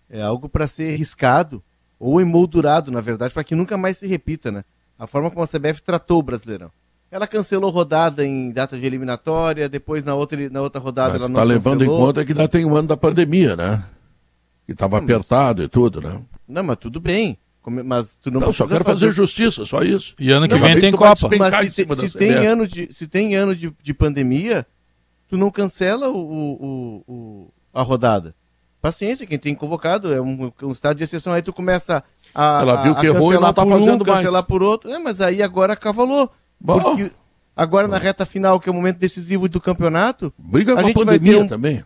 é 0.10 0.22
algo 0.22 0.50
para 0.50 0.68
ser 0.68 0.96
riscado 0.96 1.64
ou 2.00 2.20
emoldurado, 2.20 2.92
na 2.92 3.02
verdade, 3.02 3.34
para 3.34 3.44
que 3.44 3.56
nunca 3.56 3.78
mais 3.78 3.98
se 3.98 4.08
repita, 4.08 4.52
né? 4.52 4.64
A 4.98 5.08
forma 5.08 5.30
como 5.30 5.44
a 5.44 5.48
CBF 5.48 5.82
tratou 5.82 6.20
o 6.20 6.24
Brasileirão. 6.24 6.72
Ela 7.12 7.28
cancelou 7.28 7.70
rodada 7.70 8.26
em 8.26 8.52
data 8.52 8.78
de 8.78 8.86
eliminatória, 8.86 9.70
depois 9.70 10.04
na 10.04 10.16
outra, 10.16 10.50
na 10.50 10.62
outra 10.62 10.82
rodada 10.82 11.10
Mas 11.10 11.20
ela 11.20 11.30
não 11.30 11.36
tá 11.36 11.44
levando 11.44 11.84
em 11.84 11.88
conta 11.88 12.26
que 12.26 12.32
ainda 12.32 12.48
tem 12.48 12.66
um 12.66 12.76
ano 12.76 12.88
da 12.88 12.98
pandemia, 12.98 13.56
né? 13.56 13.84
Que 14.66 14.72
estava 14.72 14.98
apertado 14.98 15.64
e 15.64 15.68
tudo, 15.68 16.02
né? 16.02 16.22
Não, 16.48 16.64
mas 16.64 16.78
tudo 16.78 17.00
bem. 17.00 17.38
Mas 17.72 18.18
tu 18.18 18.32
não, 18.32 18.40
não 18.40 18.54
só 18.54 18.68
quero 18.68 18.84
fazer... 18.84 19.08
fazer 19.08 19.16
justiça, 19.16 19.66
só 19.66 19.82
isso. 19.82 20.16
E 20.20 20.32
ano 20.32 20.48
que 20.48 20.56
não, 20.56 20.62
vem 20.62 20.80
tem 20.80 20.92
Copa. 20.92 21.30
Mas 21.38 21.74
se, 21.74 21.86
te, 21.86 21.96
se 21.96 22.18
tem 22.18 22.34
ano, 22.34 22.68
de, 22.68 22.94
se 22.94 23.08
tem 23.08 23.36
ano 23.36 23.56
de, 23.56 23.74
de 23.82 23.94
pandemia, 23.94 24.66
tu 25.28 25.38
não 25.38 25.52
cancela 25.52 26.10
o, 26.10 26.18
o, 26.18 27.04
o, 27.08 27.54
a 27.74 27.82
rodada 27.82 28.36
paciência, 28.86 29.26
quem 29.26 29.40
tem 29.40 29.56
convocado 29.56 30.14
é 30.14 30.22
um, 30.22 30.52
um 30.62 30.72
estado 30.72 30.96
de 30.96 31.04
exceção. 31.04 31.34
Aí 31.34 31.42
tu 31.42 31.52
começa 31.52 32.04
a, 32.36 32.60
Ela 32.62 32.76
viu 32.84 32.96
que 32.96 33.08
errou 33.08 33.34
e 33.34 33.40
não 33.40 33.52
tá 33.52 33.66
fazendo 33.66 34.04
um, 34.04 34.06
mais. 34.06 34.20
cancelar 34.20 34.44
por 34.44 34.62
outro. 34.62 34.92
É, 34.92 35.00
mas 35.00 35.22
aí 35.22 35.42
agora 35.42 35.76
cavalou. 35.76 36.32
Bom. 36.60 36.80
Porque 36.80 37.12
agora 37.56 37.88
na 37.88 37.98
reta 37.98 38.28
final, 38.28 38.60
que 38.60 38.70
é 38.70 38.72
o 38.72 38.76
momento 38.76 38.98
decisivo 38.98 39.50
do 39.50 39.60
campeonato, 39.60 40.32
Briga 40.38 40.74
a 40.74 40.76
com 40.76 40.84
gente 40.84 41.02
a 41.02 41.06
pandemia 41.06 41.32
vai 41.32 41.40
ter 41.40 41.46
um... 41.46 41.48
também. 41.48 41.84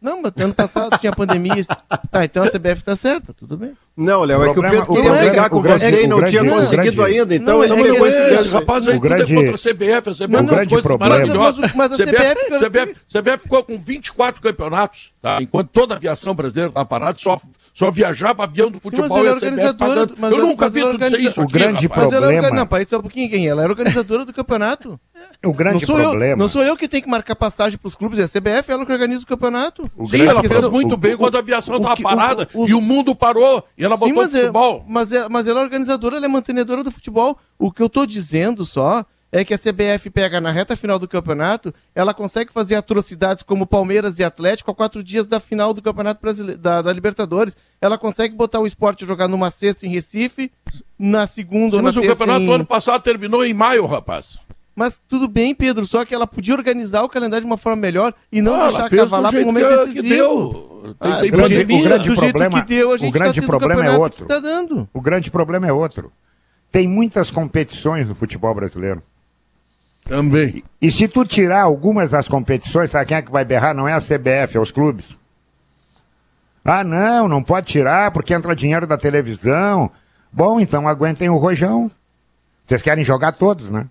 Não, 0.00 0.22
mas 0.22 0.32
ano 0.36 0.54
passado 0.54 0.98
tinha 0.98 1.14
pandemia. 1.14 1.62
tá, 2.10 2.24
então 2.24 2.42
a 2.42 2.50
CBF 2.50 2.82
tá 2.82 2.96
certa, 2.96 3.34
tudo 3.34 3.58
bem. 3.58 3.74
Não, 3.94 4.24
Léo, 4.24 4.42
é 4.42 4.54
que 4.54 4.58
o 4.58 4.62
Pedro 4.62 4.86
queria 4.86 5.12
brigar 5.12 5.50
com 5.50 5.60
você 5.60 6.04
e 6.04 6.06
não 6.06 6.24
tinha 6.24 6.42
conseguido 6.42 7.04
ainda. 7.04 7.34
Então 7.34 7.58
não, 7.58 7.64
ele 7.64 7.98
não 7.98 8.06
é 8.06 8.34
esse 8.34 8.48
rapaz 8.48 8.88
aí 8.88 8.96
o 8.96 9.00
grande, 9.00 9.34
contra 9.34 9.54
a 9.54 9.58
CBF. 9.58 10.08
A 10.08 10.12
CBF 10.12 10.28
não, 10.28 10.42
não, 10.42 10.46
grande 10.46 10.82
problema. 10.82 11.16
Mas, 11.18 11.74
mas 11.74 11.92
a 11.92 11.96
CBF, 11.96 12.58
CBF, 12.58 12.96
CBF 13.12 13.38
ficou 13.42 13.62
com 13.62 13.78
24 13.78 14.40
campeonatos, 14.40 15.12
tá? 15.20 15.42
enquanto 15.42 15.68
toda 15.68 15.92
a 15.92 15.96
aviação 15.98 16.34
brasileira 16.34 16.70
estava 16.70 16.86
parada, 16.86 17.18
só, 17.18 17.38
só 17.74 17.90
viajava 17.90 18.44
avião 18.44 18.70
do 18.70 18.80
futebol 18.80 19.08
mas 19.08 19.18
ela 19.18 19.28
é 19.28 19.32
organizadora, 19.32 20.08
mas 20.16 20.32
Eu 20.32 20.38
nunca 20.38 20.70
vi 20.70 20.80
tudo 20.80 21.16
isso 21.18 21.42
O 21.42 21.46
grande 21.46 21.88
problema... 21.88 22.50
Não, 22.50 22.66
parece 22.66 22.90
só 22.90 22.98
um 22.98 23.02
pouquinho 23.02 23.28
quem 23.28 23.46
ela 23.46 23.62
era 23.62 23.70
organizadora 23.70 24.24
do 24.24 24.32
campeonato. 24.32 24.98
O 25.44 25.52
grande 25.52 25.86
não 25.86 25.96
problema. 25.96 26.32
Eu, 26.32 26.36
não 26.36 26.48
sou 26.48 26.62
eu 26.62 26.76
que 26.76 26.88
tenho 26.88 27.02
que 27.02 27.08
marcar 27.08 27.34
passagem 27.34 27.78
para 27.78 27.88
os 27.88 27.94
clubes, 27.94 28.18
é 28.18 28.22
a 28.22 28.28
CBF, 28.28 28.70
ela 28.70 28.86
que 28.86 28.92
organiza 28.92 29.22
o 29.22 29.26
campeonato. 29.26 29.90
O 29.96 30.06
Sim, 30.06 30.22
ela 30.22 30.42
fez 30.42 30.68
muito 30.68 30.94
o, 30.94 30.96
bem 30.96 31.14
o, 31.14 31.18
quando 31.18 31.36
a 31.36 31.40
aviação 31.40 31.76
estava 31.76 32.00
parada 32.00 32.48
o, 32.54 32.68
e 32.68 32.74
o 32.74 32.80
mundo 32.80 33.14
parou 33.14 33.64
e 33.82 33.84
ela 33.84 33.96
botou 33.96 34.08
Sim, 34.08 34.14
mas 34.14 34.30
futebol. 34.30 34.76
É, 34.76 34.92
mas, 34.92 35.12
é, 35.12 35.28
mas 35.28 35.46
ela 35.46 35.60
é 35.60 35.62
organizadora, 35.64 36.16
ela 36.16 36.26
é 36.26 36.28
mantenedora 36.28 36.84
do 36.84 36.90
futebol. 36.90 37.36
O 37.58 37.72
que 37.72 37.82
eu 37.82 37.86
estou 37.86 38.06
dizendo 38.06 38.64
só 38.64 39.04
é 39.32 39.44
que 39.44 39.52
a 39.54 39.58
CBF 39.58 40.10
pega 40.10 40.40
na 40.40 40.52
reta 40.52 40.76
final 40.76 40.98
do 40.98 41.08
campeonato, 41.08 41.74
ela 41.94 42.12
consegue 42.12 42.52
fazer 42.52 42.76
atrocidades 42.76 43.42
como 43.42 43.66
Palmeiras 43.66 44.18
e 44.18 44.24
Atlético 44.24 44.70
a 44.70 44.74
quatro 44.74 45.02
dias 45.02 45.26
da 45.26 45.40
final 45.40 45.72
do 45.72 45.80
Campeonato 45.80 46.20
Brasileiro, 46.20 46.60
da, 46.60 46.82
da 46.82 46.92
Libertadores. 46.92 47.56
Ela 47.80 47.96
consegue 47.96 48.36
botar 48.36 48.60
o 48.60 48.66
esporte 48.66 49.06
jogar 49.06 49.28
numa 49.28 49.50
sexta 49.50 49.86
em 49.86 49.88
Recife, 49.88 50.52
na 50.98 51.26
segunda 51.26 51.70
Sim, 51.70 51.76
ou 51.76 51.82
na 51.82 51.88
mas 51.88 51.96
Mas 51.96 52.04
o 52.04 52.08
campeonato 52.08 52.42
em... 52.42 52.46
do 52.46 52.52
ano 52.52 52.66
passado 52.66 53.02
terminou 53.02 53.44
em 53.44 53.54
maio, 53.54 53.86
rapaz. 53.86 54.38
Mas 54.74 55.00
tudo 55.06 55.28
bem, 55.28 55.54
Pedro, 55.54 55.86
só 55.86 56.04
que 56.04 56.14
ela 56.14 56.26
podia 56.26 56.54
organizar 56.54 57.02
o 57.02 57.08
calendário 57.08 57.44
de 57.44 57.50
uma 57.50 57.58
forma 57.58 57.80
melhor 57.80 58.14
e 58.30 58.40
não 58.40 58.54
ah, 58.54 58.68
deixar 58.68 58.90
cavalar 58.90 59.30
para 59.30 59.40
um 59.40 59.44
momento 59.44 59.68
que, 59.68 59.76
decisivo. 59.76 60.02
Que 60.02 60.08
deu. 60.08 60.96
Ah, 60.98 61.16
tem, 61.20 61.30
tem 61.30 61.30
o, 61.30 61.36
grande, 61.36 61.74
o 61.74 61.82
grande 61.82 62.14
problema, 62.14 62.60
deu, 62.62 62.90
o 62.90 63.10
grande 63.10 63.40
tá 63.40 63.46
problema 63.46 63.84
é 63.84 63.90
outro. 63.90 64.26
Tá 64.26 64.40
dando. 64.40 64.88
O 64.92 65.00
grande 65.00 65.30
problema 65.30 65.66
é 65.66 65.72
outro. 65.72 66.10
Tem 66.70 66.88
muitas 66.88 67.30
competições 67.30 68.08
no 68.08 68.14
futebol 68.14 68.54
brasileiro. 68.54 69.02
Também. 70.04 70.64
E, 70.80 70.86
e 70.86 70.90
se 70.90 71.06
tu 71.06 71.24
tirar 71.24 71.62
algumas 71.62 72.10
das 72.10 72.26
competições, 72.26 72.90
sabe 72.90 73.06
quem 73.06 73.16
é 73.18 73.22
que 73.22 73.30
vai 73.30 73.44
berrar? 73.44 73.74
Não 73.74 73.86
é 73.86 73.92
a 73.92 74.00
CBF, 74.00 74.56
é 74.56 74.60
os 74.60 74.70
clubes. 74.70 75.16
Ah, 76.64 76.82
não, 76.82 77.28
não 77.28 77.42
pode 77.42 77.66
tirar 77.66 78.10
porque 78.10 78.32
entra 78.32 78.56
dinheiro 78.56 78.86
da 78.86 78.96
televisão. 78.96 79.90
Bom, 80.32 80.58
então 80.58 80.88
aguentem 80.88 81.28
o 81.28 81.36
rojão. 81.36 81.90
Vocês 82.64 82.80
querem 82.80 83.04
jogar 83.04 83.32
todos, 83.32 83.70
né? 83.70 83.86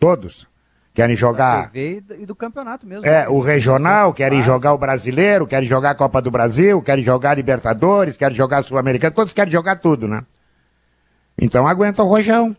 Todos. 0.00 0.48
Querem 0.92 1.14
jogar. 1.14 1.70
e 1.74 2.00
do 2.26 2.34
campeonato 2.34 2.84
mesmo. 2.84 3.06
É, 3.06 3.22
né? 3.22 3.28
o 3.28 3.38
regional, 3.38 4.12
querem 4.12 4.42
jogar 4.42 4.74
o 4.74 4.78
brasileiro, 4.78 5.46
querem 5.46 5.68
jogar 5.68 5.90
a 5.90 5.94
Copa 5.94 6.20
do 6.20 6.30
Brasil, 6.30 6.82
querem 6.82 7.04
jogar 7.04 7.34
Libertadores, 7.34 8.16
querem 8.16 8.36
jogar 8.36 8.58
a 8.58 8.62
Sul-Americana, 8.62 9.14
todos 9.14 9.32
querem 9.32 9.52
jogar 9.52 9.78
tudo, 9.78 10.08
né? 10.08 10.24
Então 11.40 11.66
aguenta 11.66 12.02
o 12.02 12.08
rojão. 12.08 12.56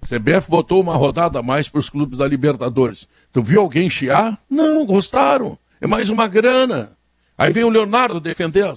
CBF 0.00 0.48
botou 0.48 0.80
uma 0.80 0.96
rodada 0.96 1.40
a 1.40 1.42
mais 1.42 1.68
para 1.68 1.78
os 1.78 1.90
clubes 1.90 2.18
da 2.18 2.26
Libertadores. 2.26 3.06
Tu 3.32 3.42
viu 3.42 3.60
alguém 3.60 3.90
chiar? 3.90 4.38
Não, 4.48 4.84
gostaram. 4.86 5.58
É 5.80 5.86
mais 5.86 6.08
uma 6.08 6.26
grana. 6.26 6.96
Aí 7.36 7.52
vem 7.52 7.64
o 7.64 7.70
Leonardo 7.70 8.20
defender, 8.20 8.72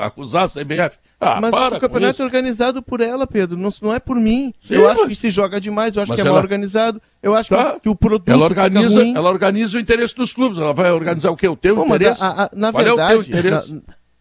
acusar 0.00 0.44
a 0.44 0.48
CBF. 0.48 0.98
Ah, 1.24 1.40
mas 1.40 1.54
o 1.54 1.78
campeonato 1.78 2.20
é 2.20 2.24
organizado 2.24 2.82
por 2.82 3.00
ela, 3.00 3.28
Pedro, 3.28 3.56
não, 3.56 3.70
não 3.80 3.94
é 3.94 4.00
por 4.00 4.16
mim. 4.16 4.52
Sim, 4.60 4.74
eu 4.74 4.82
mas... 4.82 4.98
acho 4.98 5.08
que 5.08 5.14
se 5.14 5.30
joga 5.30 5.60
demais, 5.60 5.94
eu 5.94 6.02
acho 6.02 6.10
mas 6.10 6.16
que 6.16 6.20
é 6.20 6.26
ela... 6.26 6.34
mal 6.34 6.42
organizado. 6.42 7.00
Eu 7.22 7.32
acho 7.32 7.48
tá. 7.50 7.74
que, 7.74 7.80
que, 7.82 7.88
o 7.88 7.94
produto. 7.94 8.28
Ela 8.28 8.44
organiza, 8.44 9.06
ela 9.06 9.30
organiza 9.30 9.78
o 9.78 9.80
interesse 9.80 10.16
dos 10.16 10.32
clubes. 10.32 10.58
Ela 10.58 10.74
vai 10.74 10.90
organizar 10.90 11.30
o 11.30 11.36
quê? 11.36 11.46
O 11.46 11.54
teu 11.54 11.76
Bom, 11.76 11.86
interesse? 11.86 12.20
A, 12.20 12.44
a, 12.44 12.50
na 12.52 12.72
Qual 12.72 12.84
verdade, 12.84 13.12
é 13.12 13.16
o, 13.16 13.24
teu 13.24 13.38
interesse? 13.38 13.72
Na, 13.72 13.80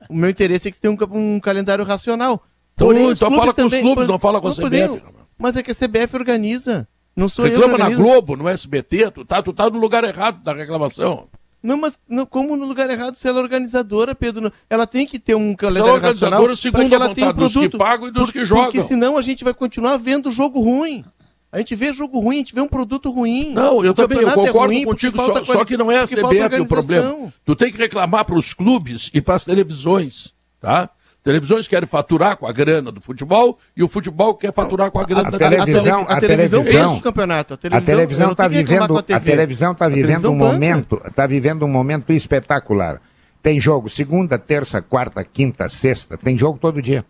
o 0.10 0.16
meu 0.16 0.30
interesse 0.30 0.68
é 0.68 0.72
que 0.72 0.78
você 0.78 0.82
tenha 0.82 0.94
um, 0.94 1.36
um 1.36 1.40
calendário 1.40 1.84
racional. 1.84 2.44
Então, 2.76 2.88
Porém, 2.88 3.10
então 3.10 3.32
fala 3.32 3.54
com 3.54 3.66
os 3.66 3.74
clubes, 3.74 4.08
não 4.08 4.20
fala 4.20 4.40
com 4.40 4.48
a 4.50 4.52
CBF. 4.54 5.02
Mas 5.40 5.58
é 5.58 5.64
que 5.64 5.72
a 5.72 5.76
CBF 5.76 6.16
organiza. 6.16 6.88
Não 7.16 7.28
sou 7.28 7.46
Reclama 7.46 7.74
eu 7.74 7.78
na 7.78 7.90
Globo, 7.90 8.36
no 8.36 8.48
SBT, 8.48 9.12
tu 9.12 9.26
tá, 9.26 9.42
tu 9.42 9.52
tá 9.52 9.70
no 9.70 9.80
lugar 9.80 10.04
errado 10.04 10.42
da 10.44 10.54
reclamação. 10.54 11.28
Não, 11.62 11.78
mas 11.78 12.00
não, 12.10 12.26
como 12.26 12.56
no 12.56 12.66
lugar 12.66 12.90
errado 12.90 13.16
se 13.16 13.28
ela 13.28 13.40
é 13.40 13.42
organizadora, 13.42 14.16
Pedro? 14.16 14.52
Ela 14.70 14.88
tem 14.88 15.06
que 15.06 15.20
ter 15.20 15.36
um 15.36 15.56
calendário 15.56 16.02
se 16.02 16.08
racional 16.08 16.44
para 16.44 16.56
que 16.90 16.96
ela 16.96 17.14
tenha 17.14 17.30
um 17.30 17.34
produto. 17.34 17.54
Dos 17.54 17.72
que 17.72 17.78
pagam 17.78 18.08
e 18.08 18.12
dos 18.12 18.24
por, 18.24 18.34
que 18.34 18.46
jogam. 18.46 18.64
Porque 18.66 18.82
senão 18.82 19.18
a 19.18 19.22
gente 19.22 19.44
vai 19.44 19.54
continuar 19.54 19.98
vendo 19.98 20.32
jogo 20.32 20.60
ruim. 20.60 21.06
A 21.52 21.60
gente 21.60 21.76
vê 21.76 21.92
jogo 21.92 22.20
ruim, 22.20 22.38
a 22.38 22.40
gente 22.40 22.56
vê 22.56 22.62
um 22.62 22.68
produto 22.68 23.12
ruim. 23.12 23.54
Não, 23.54 23.84
eu 23.84 23.94
também, 23.94 24.20
eu 24.20 24.30
é 24.30 24.34
concordo 24.34 24.74
é 24.74 24.86
contigo, 24.86 25.18
só, 25.18 25.44
só, 25.44 25.66
que 25.66 25.76
não 25.76 25.92
é 25.92 26.00
a 26.00 26.08
CBF 26.08 26.62
o 26.62 26.66
problema. 26.66 27.34
Tu 27.44 27.56
tem 27.56 27.72
que 27.72 27.78
reclamar 27.78 28.24
para 28.24 28.40
os 28.40 28.54
clubes 28.54 29.12
e 29.14 29.22
para 29.22 29.36
as 29.36 29.44
televisões, 29.44 30.34
tá? 30.62 30.90
Televisões 31.24 31.68
querem 31.68 31.88
faturar 31.88 32.36
com 32.36 32.48
a 32.48 32.52
grana 32.52 32.92
do 32.92 33.00
futebol 33.00 33.60
e 33.78 33.84
o 33.84 33.88
futebol 33.88 34.34
quer 34.34 34.52
faturar 34.52 34.90
com 34.90 35.00
a 35.00 35.04
grana 35.04 35.28
a 35.28 35.32
da 35.32 35.38
televisão. 35.38 36.02
A, 36.08 36.14
a, 36.14 36.20
televisão 36.20 36.64
vence 36.64 36.98
o 36.98 37.02
campeonato. 37.02 37.54
A 37.54 37.82
televisão 37.82 38.32
está 38.32 38.48
vivendo, 38.48 38.98
a, 38.98 39.20
televisão 39.20 39.72
está 39.74 39.88
vivendo 39.88 40.32
um 40.32 40.38
banca. 40.38 40.52
momento, 40.54 41.02
está 41.06 41.28
vivendo 41.28 41.64
um 41.64 41.68
momento 41.68 42.12
espetacular. 42.12 43.00
Tem 43.44 43.60
jogo 43.60 43.88
segunda, 43.88 44.40
terça, 44.40 44.82
quarta, 44.82 45.24
quinta, 45.24 45.70
sexta, 45.70 46.18
tem 46.18 46.36
jogo 46.36 46.58
todo 46.58 46.82
dia. 46.82 47.06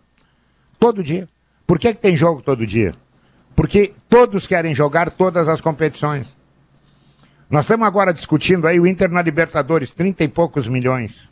Todo 0.78 1.02
dia. 1.02 1.26
Por 1.66 1.78
que, 1.78 1.94
que 1.94 2.00
tem 2.00 2.14
jogo 2.14 2.42
todo 2.42 2.66
dia? 2.66 2.92
Porque 3.56 3.94
todos 4.10 4.46
querem 4.46 4.74
jogar 4.74 5.10
todas 5.10 5.48
as 5.48 5.62
competições. 5.62 6.36
Nós 7.48 7.64
estamos 7.64 7.86
agora 7.86 8.12
discutindo 8.12 8.66
aí 8.66 8.78
o 8.78 8.86
Inter 8.86 9.10
na 9.10 9.22
Libertadores, 9.22 9.90
30 9.90 10.24
e 10.24 10.28
poucos 10.28 10.68
milhões. 10.68 11.31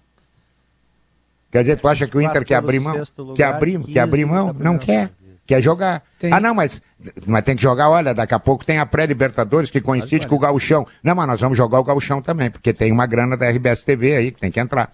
Quer 1.50 1.62
dizer, 1.62 1.76
tu 1.76 1.88
acha 1.88 2.06
que 2.06 2.16
o 2.16 2.20
Inter 2.20 2.44
quer 2.44 2.56
abrir 2.56 2.78
mão? 2.78 3.02
Lugar, 3.18 3.34
quer 3.34 3.44
abrir, 3.44 3.80
quer 3.84 4.00
abrir 4.00 4.24
mão? 4.24 4.54
Não 4.58 4.78
quer. 4.78 5.10
Quer 5.46 5.60
jogar. 5.60 6.04
Tem. 6.16 6.32
Ah, 6.32 6.38
não, 6.38 6.54
mas, 6.54 6.80
mas 7.26 7.44
tem 7.44 7.56
que 7.56 7.62
jogar, 7.62 7.90
olha, 7.90 8.14
daqui 8.14 8.32
a 8.32 8.38
pouco 8.38 8.64
tem 8.64 8.78
a 8.78 8.86
pré-Libertadores 8.86 9.68
que 9.68 9.80
coincide 9.80 10.28
com 10.28 10.36
o 10.36 10.38
Gauchão. 10.38 10.86
Não, 11.02 11.14
mas 11.14 11.26
nós 11.26 11.40
vamos 11.40 11.58
jogar 11.58 11.80
o 11.80 11.84
Gauchão 11.84 12.22
também, 12.22 12.50
porque 12.52 12.72
tem 12.72 12.92
uma 12.92 13.04
grana 13.04 13.36
da 13.36 13.50
RBS 13.50 13.82
TV 13.82 14.14
aí 14.14 14.30
que 14.30 14.40
tem 14.40 14.50
que 14.50 14.60
entrar. 14.60 14.92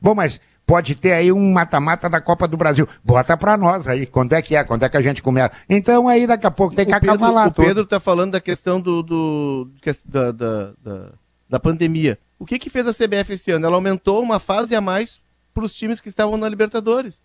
Bom, 0.00 0.14
mas 0.14 0.40
pode 0.66 0.94
ter 0.94 1.12
aí 1.12 1.30
um 1.30 1.52
mata-mata 1.52 2.08
da 2.08 2.18
Copa 2.18 2.48
do 2.48 2.56
Brasil. 2.56 2.88
Bota 3.04 3.36
para 3.36 3.58
nós 3.58 3.86
aí, 3.86 4.06
quando 4.06 4.32
é 4.32 4.40
que 4.40 4.56
é, 4.56 4.64
quando 4.64 4.84
é 4.84 4.88
que 4.88 4.96
a 4.96 5.02
gente 5.02 5.22
começa. 5.22 5.52
Então 5.68 6.08
aí 6.08 6.26
daqui 6.26 6.46
a 6.46 6.50
pouco 6.50 6.74
tem 6.74 6.86
que 6.86 6.94
acabar 6.94 7.30
lá. 7.30 7.48
O 7.48 7.52
Pedro 7.52 7.82
está 7.82 8.00
falando 8.00 8.32
da 8.32 8.40
questão 8.40 8.80
do, 8.80 9.02
do 9.02 9.70
da, 10.06 10.32
da, 10.32 10.72
da, 10.82 11.12
da, 11.48 11.60
pandemia. 11.60 12.18
O 12.38 12.46
que 12.46 12.58
que 12.58 12.70
fez 12.70 12.86
a 12.86 12.94
CBF 12.94 13.34
esse 13.34 13.50
ano? 13.50 13.66
Ela 13.66 13.74
aumentou 13.74 14.22
uma 14.22 14.40
fase 14.40 14.74
a 14.74 14.80
mais 14.80 15.20
para 15.60 15.66
os 15.66 15.74
times 15.74 16.00
que 16.00 16.08
estavam 16.08 16.38
na 16.38 16.48
Libertadores. 16.48 17.20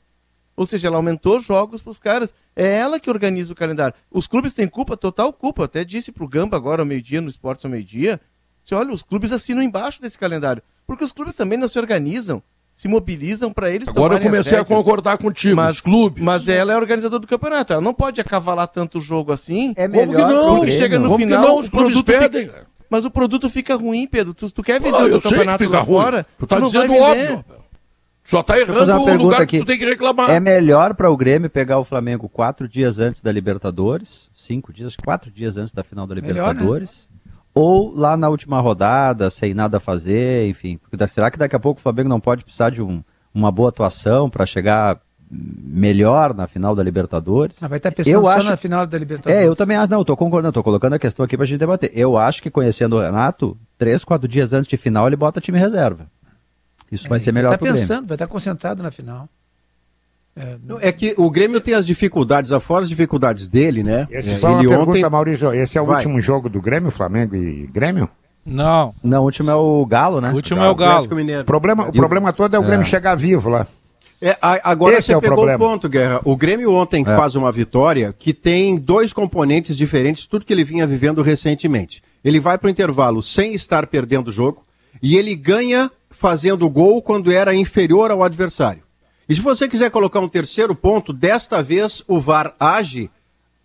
Ou 0.57 0.65
seja, 0.65 0.87
ela 0.87 0.97
aumentou 0.97 1.39
jogos 1.39 1.81
para 1.81 1.91
os 1.91 1.99
caras. 1.99 2.33
É 2.55 2.65
ela 2.77 2.99
que 2.99 3.09
organiza 3.09 3.51
o 3.51 3.55
calendário. 3.55 3.95
Os 4.11 4.27
clubes 4.27 4.53
têm 4.53 4.67
culpa, 4.67 4.97
total 4.97 5.31
culpa. 5.31 5.65
Até 5.65 5.85
disse 5.85 6.11
para 6.11 6.23
o 6.23 6.27
Gamba 6.27 6.57
agora 6.57 6.81
ao 6.81 6.85
meio-dia, 6.85 7.21
no 7.21 7.29
Esportes 7.29 7.63
ao 7.63 7.71
meio-dia. 7.71 8.19
Você 8.63 8.75
olha, 8.75 8.91
os 8.91 9.01
clubes 9.01 9.31
assinam 9.31 9.61
embaixo 9.61 10.01
desse 10.01 10.19
calendário. 10.19 10.61
Porque 10.85 11.03
os 11.03 11.11
clubes 11.11 11.33
também 11.33 11.57
não 11.57 11.67
se 11.67 11.79
organizam, 11.79 12.43
se 12.73 12.87
mobilizam 12.87 13.51
para 13.51 13.71
eles 13.71 13.87
Agora 13.87 14.15
eu 14.15 14.21
comecei 14.21 14.57
a 14.57 14.65
concordar 14.65 15.17
contigo, 15.17 15.55
mas, 15.55 15.75
os 15.75 15.81
clubes. 15.81 16.23
Mas 16.23 16.47
ela 16.47 16.73
é 16.73 16.77
organizadora 16.77 17.21
do 17.21 17.27
campeonato. 17.27 17.73
Ela 17.73 17.81
não 17.81 17.93
pode 17.93 18.19
acavalar 18.19 18.67
tanto 18.67 18.97
o 18.97 19.01
jogo 19.01 19.31
assim. 19.31 19.73
É 19.77 19.87
melhor 19.87 20.07
Como 20.07 20.27
que 20.27 20.33
não? 20.33 20.61
Que 20.65 20.71
chega 20.71 20.99
no 20.99 21.09
Como 21.09 21.17
final, 21.17 21.41
não? 21.41 21.59
os 21.59 21.69
clubes 21.69 22.01
pedem. 22.01 22.47
Fica... 22.47 22.67
Mas 22.89 23.03
o 23.03 23.11
produto 23.11 23.49
fica 23.49 23.75
ruim, 23.75 24.07
Pedro. 24.07 24.33
Tu, 24.33 24.49
tu 24.51 24.63
quer 24.63 24.79
vender 24.79 25.13
ah, 25.13 25.17
o 25.17 25.21
campeonato 25.21 25.69
lá 25.69 25.79
ruim. 25.79 26.01
fora? 26.01 26.25
Tu 26.37 26.47
tá 26.47 26.57
tu 26.57 26.65
dizendo 26.65 26.93
óbvio. 26.93 27.45
Só 28.25 28.41
tá 28.41 28.59
errando 28.59 28.91
o 28.91 29.17
lugar 29.17 29.41
aqui. 29.43 29.59
que 29.59 29.63
tu 29.63 29.67
tem 29.67 29.77
que 29.77 29.85
reclamar. 29.85 30.31
É 30.31 30.39
melhor 30.39 30.95
para 30.95 31.11
o 31.11 31.15
Grêmio 31.15 31.47
pegar 31.47 31.77
o 31.77 31.83
Flamengo 31.83 32.27
quatro 32.27 32.67
dias 32.67 32.99
antes 32.99 33.21
da 33.21 33.31
Libertadores, 33.31 34.31
cinco 34.33 34.73
dias, 34.73 34.95
quatro 34.95 35.29
dias 35.29 35.57
antes 35.57 35.71
da 35.71 35.83
final 35.83 36.07
da 36.07 36.15
Libertadores, 36.15 37.09
melhor, 37.11 37.35
né? 37.35 37.41
ou 37.53 37.95
lá 37.95 38.17
na 38.17 38.27
última 38.27 38.59
rodada, 38.59 39.29
sem 39.29 39.53
nada 39.53 39.77
a 39.77 39.79
fazer, 39.79 40.49
enfim. 40.49 40.77
Porque 40.77 41.07
será 41.07 41.29
que 41.29 41.37
daqui 41.37 41.55
a 41.55 41.59
pouco 41.59 41.79
o 41.79 41.83
Flamengo 41.83 42.09
não 42.09 42.19
pode 42.19 42.43
precisar 42.43 42.71
de 42.71 42.81
um, 42.81 43.03
uma 43.31 43.51
boa 43.51 43.69
atuação 43.69 44.27
para 44.27 44.43
chegar 44.43 44.99
melhor 45.29 46.33
na 46.33 46.47
final 46.47 46.75
da 46.75 46.83
Libertadores. 46.83 47.61
Ah, 47.61 47.67
vai 47.67 47.77
estar 47.77 47.91
pensando 47.91 48.13
eu 48.13 48.21
só 48.23 48.29
acho... 48.29 48.49
na 48.49 48.57
final 48.57 48.85
da 48.85 48.97
Libertadores. 48.97 49.39
É, 49.39 49.47
eu 49.47 49.55
também 49.55 49.77
acho, 49.77 49.91
não, 49.91 49.99
eu 49.99 50.05
tô 50.05 50.15
concordando, 50.15 50.53
tô 50.53 50.63
colocando 50.63 50.93
a 50.93 50.99
questão 50.99 51.25
aqui 51.25 51.35
pra 51.35 51.45
gente 51.45 51.59
debater. 51.59 51.91
Eu 51.93 52.17
acho 52.17 52.41
que 52.41 52.49
conhecendo 52.49 52.95
o 52.95 53.01
Renato, 53.01 53.57
três, 53.77 54.03
quatro 54.03 54.27
dias 54.27 54.53
antes 54.53 54.67
de 54.67 54.77
final, 54.77 55.07
ele 55.07 55.15
bota 55.15 55.41
time 55.41 55.59
reserva. 55.59 56.07
Isso 56.91 57.07
é, 57.07 57.09
vai 57.09 57.19
ser 57.19 57.31
melhor 57.31 57.49
para 57.49 57.57
o 57.57 57.59
Grêmio. 57.65 57.79
pensando, 57.79 58.07
vai 58.07 58.15
estar 58.15 58.27
concentrado 58.27 58.83
na 58.83 58.91
final. 58.91 59.27
É, 60.35 60.57
não... 60.63 60.79
é, 60.81 60.91
que 60.91 61.13
o 61.17 61.29
Grêmio 61.31 61.61
tem 61.61 61.73
as 61.73 61.85
dificuldades, 61.85 62.51
afora 62.51 62.83
as 62.83 62.89
dificuldades 62.89 63.47
dele, 63.47 63.83
né? 63.83 64.07
Esse 64.11 64.31
é, 64.31 64.37
só 64.37 64.49
uma 64.49 64.59
pergunta, 64.59 64.91
ontem... 64.91 65.09
Maurício. 65.09 65.53
Esse 65.53 65.77
é 65.77 65.81
o 65.81 65.85
vai. 65.85 65.97
último 65.97 66.19
jogo 66.19 66.49
do 66.49 66.61
Grêmio, 66.61 66.91
Flamengo 66.91 67.35
e 67.35 67.67
Grêmio? 67.67 68.09
Não. 68.45 68.93
Não, 69.03 69.21
o 69.21 69.25
último 69.25 69.49
é 69.49 69.55
o 69.55 69.85
Galo, 69.85 70.21
né? 70.21 70.31
O 70.31 70.35
último 70.35 70.61
é 70.61 70.69
o 70.69 70.75
Galo. 70.75 71.05
O 71.05 71.45
problema, 71.45 71.87
o 71.87 71.91
problema 71.91 72.33
todo 72.33 72.55
é 72.55 72.59
o 72.59 72.63
Grêmio 72.63 72.83
é. 72.83 72.89
chegar 72.89 73.15
vivo 73.15 73.49
lá. 73.49 73.65
É, 74.21 74.37
agora 74.41 74.97
Esse 74.97 75.07
você 75.07 75.13
é 75.13 75.21
pegou 75.21 75.47
o 75.47 75.57
ponto, 75.57 75.89
Guerra. 75.89 76.21
O 76.23 76.35
Grêmio 76.35 76.71
ontem 76.73 77.03
é. 77.05 77.15
faz 77.15 77.35
uma 77.35 77.51
vitória 77.51 78.13
que 78.17 78.33
tem 78.33 78.77
dois 78.77 79.11
componentes 79.11 79.75
diferentes, 79.75 80.25
tudo 80.25 80.45
que 80.45 80.53
ele 80.53 80.63
vinha 80.63 80.87
vivendo 80.87 81.21
recentemente. 81.21 82.01
Ele 82.23 82.39
vai 82.39 82.57
para 82.57 82.67
o 82.67 82.69
intervalo 82.69 83.21
sem 83.21 83.53
estar 83.53 83.87
perdendo 83.87 84.29
o 84.29 84.31
jogo 84.31 84.63
e 85.01 85.17
ele 85.17 85.35
ganha 85.35 85.91
fazendo 86.17 86.69
gol 86.69 87.01
quando 87.01 87.31
era 87.31 87.53
inferior 87.53 88.11
ao 88.11 88.23
adversário. 88.23 88.83
E 89.27 89.35
se 89.35 89.41
você 89.41 89.67
quiser 89.67 89.89
colocar 89.89 90.19
um 90.19 90.29
terceiro 90.29 90.75
ponto, 90.75 91.11
desta 91.11 91.61
vez 91.61 92.03
o 92.07 92.19
VAR 92.19 92.53
age 92.59 93.09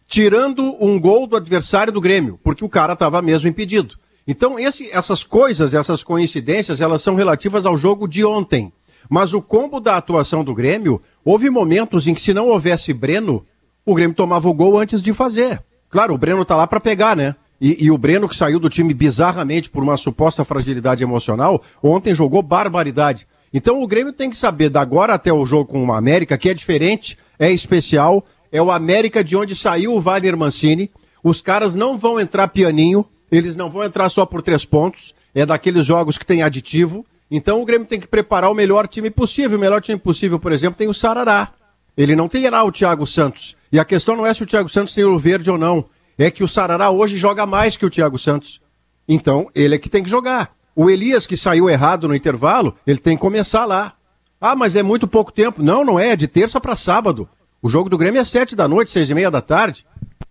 tirando 0.06 0.76
um 0.84 0.98
gol 0.98 1.26
do 1.26 1.36
adversário 1.36 1.92
do 1.92 2.00
Grêmio, 2.00 2.38
porque 2.42 2.64
o 2.64 2.68
cara 2.68 2.94
estava 2.94 3.22
mesmo 3.22 3.48
impedido. 3.48 3.96
Então, 4.26 4.58
esse, 4.58 4.90
essas 4.90 5.22
coisas, 5.22 5.72
essas 5.72 6.02
coincidências, 6.02 6.80
elas 6.80 7.02
são 7.02 7.14
relativas 7.14 7.64
ao 7.64 7.76
jogo 7.76 8.08
de 8.08 8.24
ontem. 8.24 8.72
Mas 9.08 9.32
o 9.32 9.40
combo 9.40 9.80
da 9.80 9.96
atuação 9.96 10.42
do 10.42 10.54
Grêmio, 10.54 11.00
houve 11.24 11.48
momentos 11.50 12.06
em 12.06 12.14
que 12.14 12.20
se 12.20 12.34
não 12.34 12.48
houvesse 12.48 12.92
Breno, 12.92 13.44
o 13.84 13.94
Grêmio 13.94 14.14
tomava 14.14 14.48
o 14.48 14.54
gol 14.54 14.78
antes 14.78 15.00
de 15.00 15.12
fazer. 15.12 15.62
Claro, 15.88 16.14
o 16.14 16.18
Breno 16.18 16.44
tá 16.44 16.56
lá 16.56 16.66
para 16.66 16.80
pegar, 16.80 17.16
né? 17.16 17.34
E, 17.60 17.84
e, 17.84 17.90
o 17.90 17.98
Breno, 17.98 18.28
que 18.28 18.36
saiu 18.36 18.58
do 18.58 18.70
time 18.70 18.94
bizarramente 18.94 19.68
por 19.68 19.82
uma 19.82 19.96
suposta 19.96 20.44
fragilidade 20.44 21.02
emocional, 21.02 21.62
ontem 21.82 22.14
jogou 22.14 22.42
barbaridade. 22.42 23.26
Então 23.52 23.82
o 23.82 23.86
Grêmio 23.86 24.12
tem 24.12 24.30
que 24.30 24.38
saber, 24.38 24.70
da 24.70 24.80
agora 24.80 25.14
até 25.14 25.32
o 25.32 25.44
jogo 25.44 25.66
com 25.66 25.84
o 25.84 25.92
América, 25.92 26.38
que 26.38 26.48
é 26.48 26.54
diferente, 26.54 27.18
é 27.38 27.50
especial, 27.50 28.24
é 28.50 28.62
o 28.62 28.70
América 28.70 29.22
de 29.22 29.36
onde 29.36 29.54
saiu 29.54 29.94
o 29.94 30.00
Wagner 30.00 30.36
Mancini. 30.36 30.90
Os 31.22 31.42
caras 31.42 31.74
não 31.74 31.98
vão 31.98 32.18
entrar 32.18 32.48
pianinho, 32.48 33.04
eles 33.30 33.56
não 33.56 33.68
vão 33.68 33.84
entrar 33.84 34.08
só 34.08 34.24
por 34.24 34.40
três 34.40 34.64
pontos, 34.64 35.14
é 35.34 35.44
daqueles 35.44 35.84
jogos 35.84 36.16
que 36.16 36.24
tem 36.24 36.42
aditivo. 36.42 37.04
Então 37.30 37.60
o 37.60 37.64
Grêmio 37.66 37.86
tem 37.86 38.00
que 38.00 38.08
preparar 38.08 38.50
o 38.50 38.54
melhor 38.54 38.88
time 38.88 39.10
possível. 39.10 39.58
O 39.58 39.60
melhor 39.60 39.82
time 39.82 39.98
possível, 39.98 40.38
por 40.38 40.50
exemplo, 40.50 40.78
tem 40.78 40.88
o 40.88 40.94
Sarará. 40.94 41.52
Ele 41.96 42.16
não 42.16 42.28
terá 42.28 42.64
o 42.64 42.72
Thiago 42.72 43.06
Santos. 43.06 43.54
E 43.70 43.78
a 43.78 43.84
questão 43.84 44.16
não 44.16 44.26
é 44.26 44.32
se 44.32 44.42
o 44.42 44.46
Thiago 44.46 44.68
Santos 44.68 44.94
tem 44.94 45.04
o 45.04 45.18
verde 45.18 45.50
ou 45.50 45.58
não 45.58 45.84
é 46.24 46.30
que 46.30 46.44
o 46.44 46.48
Sarará 46.48 46.90
hoje 46.90 47.16
joga 47.16 47.46
mais 47.46 47.76
que 47.76 47.86
o 47.86 47.90
Thiago 47.90 48.18
Santos. 48.18 48.60
Então, 49.08 49.48
ele 49.54 49.74
é 49.74 49.78
que 49.78 49.88
tem 49.88 50.02
que 50.02 50.10
jogar. 50.10 50.52
O 50.74 50.88
Elias, 50.88 51.26
que 51.26 51.36
saiu 51.36 51.68
errado 51.68 52.06
no 52.06 52.14
intervalo, 52.14 52.76
ele 52.86 52.98
tem 52.98 53.16
que 53.16 53.20
começar 53.20 53.64
lá. 53.64 53.94
Ah, 54.40 54.56
mas 54.56 54.76
é 54.76 54.82
muito 54.82 55.06
pouco 55.06 55.32
tempo. 55.32 55.62
Não, 55.62 55.84
não 55.84 55.98
é. 55.98 56.10
É 56.10 56.16
de 56.16 56.28
terça 56.28 56.60
para 56.60 56.76
sábado. 56.76 57.28
O 57.62 57.68
jogo 57.68 57.90
do 57.90 57.98
Grêmio 57.98 58.20
é 58.20 58.24
sete 58.24 58.56
da 58.56 58.66
noite, 58.66 58.90
seis 58.90 59.10
e 59.10 59.14
meia 59.14 59.30
da 59.30 59.40
tarde. 59.40 59.84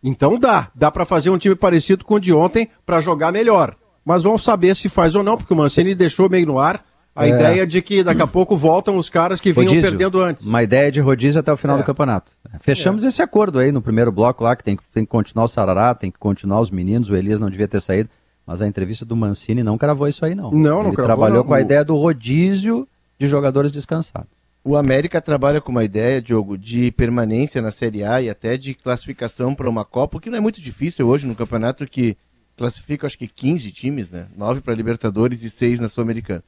Então 0.04 0.40
dá. 0.40 0.70
Dá 0.74 0.90
para 0.90 1.06
fazer 1.06 1.30
um 1.30 1.38
time 1.38 1.56
parecido 1.56 2.04
com 2.04 2.16
o 2.16 2.20
de 2.20 2.34
ontem 2.34 2.70
para 2.86 3.02
jogar 3.02 3.32
melhor. 3.32 3.76
Mas 4.04 4.24
vamos 4.24 4.44
saber 4.44 4.76
se 4.76 4.90
faz 4.90 5.14
ou 5.16 5.24
não, 5.24 5.38
porque 5.38 5.54
o 5.54 5.58
Mancini 5.58 5.94
deixou 5.94 6.30
meio 6.30 6.48
no 6.48 6.58
ar 6.58 6.84
a 7.16 7.28
é. 7.28 7.30
ideia 7.30 7.68
de 7.68 7.82
que 7.82 8.04
daqui 8.04 8.22
a 8.22 8.28
pouco 8.28 8.56
voltam 8.56 8.96
os 8.96 9.10
caras 9.10 9.42
que 9.42 9.52
vinham 9.52 9.68
rodízio. 9.68 9.90
perdendo 9.90 10.22
antes. 10.22 10.48
Uma 10.48 10.64
ideia 10.64 10.92
de 10.92 11.02
rodízio 11.02 11.40
até 11.40 11.52
o 11.52 11.58
final 11.58 11.76
é. 11.76 11.82
do 11.82 11.86
campeonato. 11.86 12.32
Fechamos 12.60 13.06
é. 13.06 13.08
esse 13.08 13.22
acordo 13.22 13.60
aí 13.60 13.72
no 13.72 13.82
primeiro 13.82 14.12
bloco 14.12 14.44
lá, 14.44 14.56
que 14.56 14.64
tem, 14.64 14.78
tem 14.94 15.06
que 15.06 15.12
continuar 15.12 15.46
o 15.46 15.48
Sarará, 15.48 15.94
tem 15.94 16.10
que 16.12 16.18
continuar 16.18 16.62
os 16.62 16.72
meninos, 16.72 17.10
o 17.10 17.16
Elias 17.16 17.40
não 17.40 17.50
devia 17.50 17.68
ter 17.68 17.82
saído. 17.82 18.10
Mas 18.46 18.64
a 18.64 18.68
entrevista 18.68 19.06
do 19.06 19.16
Mancini 19.16 19.62
não 19.62 19.78
cravou 19.78 20.08
isso 20.08 20.26
aí, 20.26 20.34
não. 20.34 20.50
Não, 20.52 20.80
Ele 20.80 20.88
não 20.88 20.96
trabalhou 20.96 21.40
não. 21.40 21.44
com 21.44 21.54
a 21.54 21.62
ideia 21.62 21.86
do 21.86 21.96
rodízio 21.96 22.88
de 23.20 23.28
jogadores 23.28 23.72
descansados. 23.72 24.30
O 24.64 24.76
América 24.76 25.22
trabalha 25.22 25.62
com 25.62 25.72
uma 25.72 25.84
ideia, 25.84 26.22
Diogo, 26.22 26.58
de 26.58 26.92
permanência 26.92 27.62
na 27.62 27.72
Série 27.72 28.04
A 28.04 28.22
e 28.22 28.30
até 28.30 28.58
de 28.58 28.74
classificação 28.74 29.54
para 29.54 29.70
uma 29.70 29.86
Copa, 29.86 30.18
o 30.18 30.20
que 30.20 30.30
não 30.30 30.38
é 30.38 30.42
muito 30.42 30.60
difícil 30.60 31.08
hoje 31.08 31.28
no 31.28 31.36
campeonato 31.36 31.86
que 31.88 32.18
classifica 32.58 33.08
acho 33.08 33.18
que 33.18 33.28
15 33.28 33.72
times, 33.72 34.12
né? 34.12 34.26
9 34.36 34.62
para 34.62 34.74
Libertadores 34.74 35.44
e 35.44 35.50
6 35.50 35.80
na 35.80 35.88
Sul-Americana. 35.88 36.44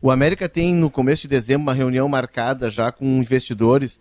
O 0.00 0.10
América 0.10 0.48
tem 0.48 0.74
no 0.74 0.90
começo 0.90 1.22
de 1.22 1.28
dezembro 1.28 1.62
uma 1.62 1.74
reunião 1.74 2.08
marcada 2.08 2.70
já 2.70 2.92
com 2.92 3.04
investidores. 3.04 3.98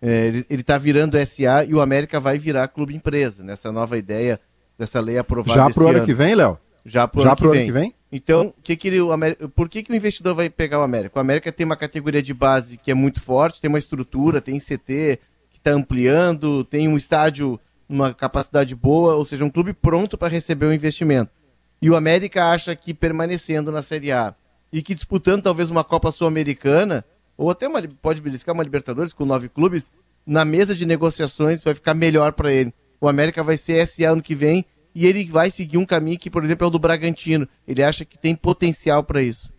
É, 0.00 0.26
ele 0.26 0.60
está 0.60 0.78
virando 0.78 1.16
SA 1.26 1.64
e 1.64 1.74
o 1.74 1.80
América 1.80 2.20
vai 2.20 2.38
virar 2.38 2.68
clube 2.68 2.94
empresa 2.94 3.42
nessa 3.42 3.72
nova 3.72 3.98
ideia 3.98 4.40
dessa 4.78 5.00
lei 5.00 5.18
aprovada. 5.18 5.58
Já 5.58 5.70
para 5.70 5.82
o 5.82 5.88
ano 5.88 6.04
que 6.04 6.14
vem, 6.14 6.34
Léo? 6.34 6.58
Já 6.84 7.08
para 7.08 7.18
o 7.18 7.22
ano, 7.22 7.30
ano, 7.30 7.52
que 7.52 7.72
vem. 7.72 7.94
Então, 8.10 8.54
que 8.62 8.76
que 8.76 8.88
ele, 8.88 9.00
o 9.00 9.12
América, 9.12 9.48
por 9.48 9.68
que, 9.68 9.82
que 9.82 9.92
o 9.92 9.96
investidor 9.96 10.34
vai 10.34 10.48
pegar 10.48 10.78
o 10.78 10.82
América? 10.82 11.18
O 11.18 11.20
América 11.20 11.52
tem 11.52 11.66
uma 11.66 11.76
categoria 11.76 12.22
de 12.22 12.32
base 12.32 12.78
que 12.78 12.90
é 12.90 12.94
muito 12.94 13.20
forte, 13.20 13.60
tem 13.60 13.68
uma 13.68 13.78
estrutura, 13.78 14.40
tem 14.40 14.58
CT 14.58 15.18
que 15.50 15.58
está 15.58 15.72
ampliando, 15.72 16.64
tem 16.64 16.88
um 16.88 16.96
estádio 16.96 17.60
uma 17.88 18.12
capacidade 18.12 18.74
boa, 18.74 19.14
ou 19.14 19.24
seja, 19.24 19.44
um 19.44 19.50
clube 19.50 19.72
pronto 19.72 20.18
para 20.18 20.28
receber 20.28 20.66
o 20.66 20.72
investimento. 20.72 21.32
E 21.80 21.88
o 21.88 21.96
América 21.96 22.50
acha 22.50 22.76
que 22.76 22.92
permanecendo 22.92 23.72
na 23.72 23.82
Série 23.82 24.12
A 24.12 24.34
e 24.72 24.82
que 24.82 24.94
disputando 24.94 25.44
talvez 25.44 25.70
uma 25.70 25.82
Copa 25.82 26.12
Sul-Americana, 26.12 27.04
ou 27.38 27.50
até 27.50 27.68
uma, 27.68 27.80
pode 28.02 28.20
beliscar 28.20 28.52
uma 28.52 28.64
Libertadores 28.64 29.12
com 29.12 29.24
nove 29.24 29.48
clubes, 29.48 29.88
na 30.26 30.44
mesa 30.44 30.74
de 30.74 30.84
negociações 30.84 31.62
vai 31.62 31.72
ficar 31.72 31.94
melhor 31.94 32.32
para 32.32 32.52
ele. 32.52 32.74
O 33.00 33.08
América 33.08 33.44
vai 33.44 33.56
ser 33.56 33.86
SA 33.86 34.10
ano 34.10 34.20
que 34.20 34.34
vem 34.34 34.64
e 34.92 35.06
ele 35.06 35.24
vai 35.24 35.48
seguir 35.48 35.78
um 35.78 35.86
caminho 35.86 36.18
que, 36.18 36.28
por 36.28 36.44
exemplo, 36.44 36.64
é 36.64 36.68
o 36.68 36.70
do 36.70 36.78
Bragantino. 36.78 37.48
Ele 37.66 37.82
acha 37.82 38.04
que 38.04 38.18
tem 38.18 38.34
potencial 38.34 39.04
para 39.04 39.22
isso. 39.22 39.54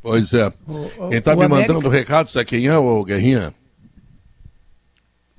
Pois 0.00 0.32
é. 0.32 0.50
O, 0.66 1.08
quem 1.08 1.18
está 1.18 1.36
me 1.36 1.44
América... 1.44 1.68
mandando 1.74 1.86
o 1.86 1.90
recado, 1.90 2.30
sabe 2.30 2.46
quem 2.46 2.66
é, 2.66 2.78
ô 2.78 3.04
Guerrinha? 3.04 3.52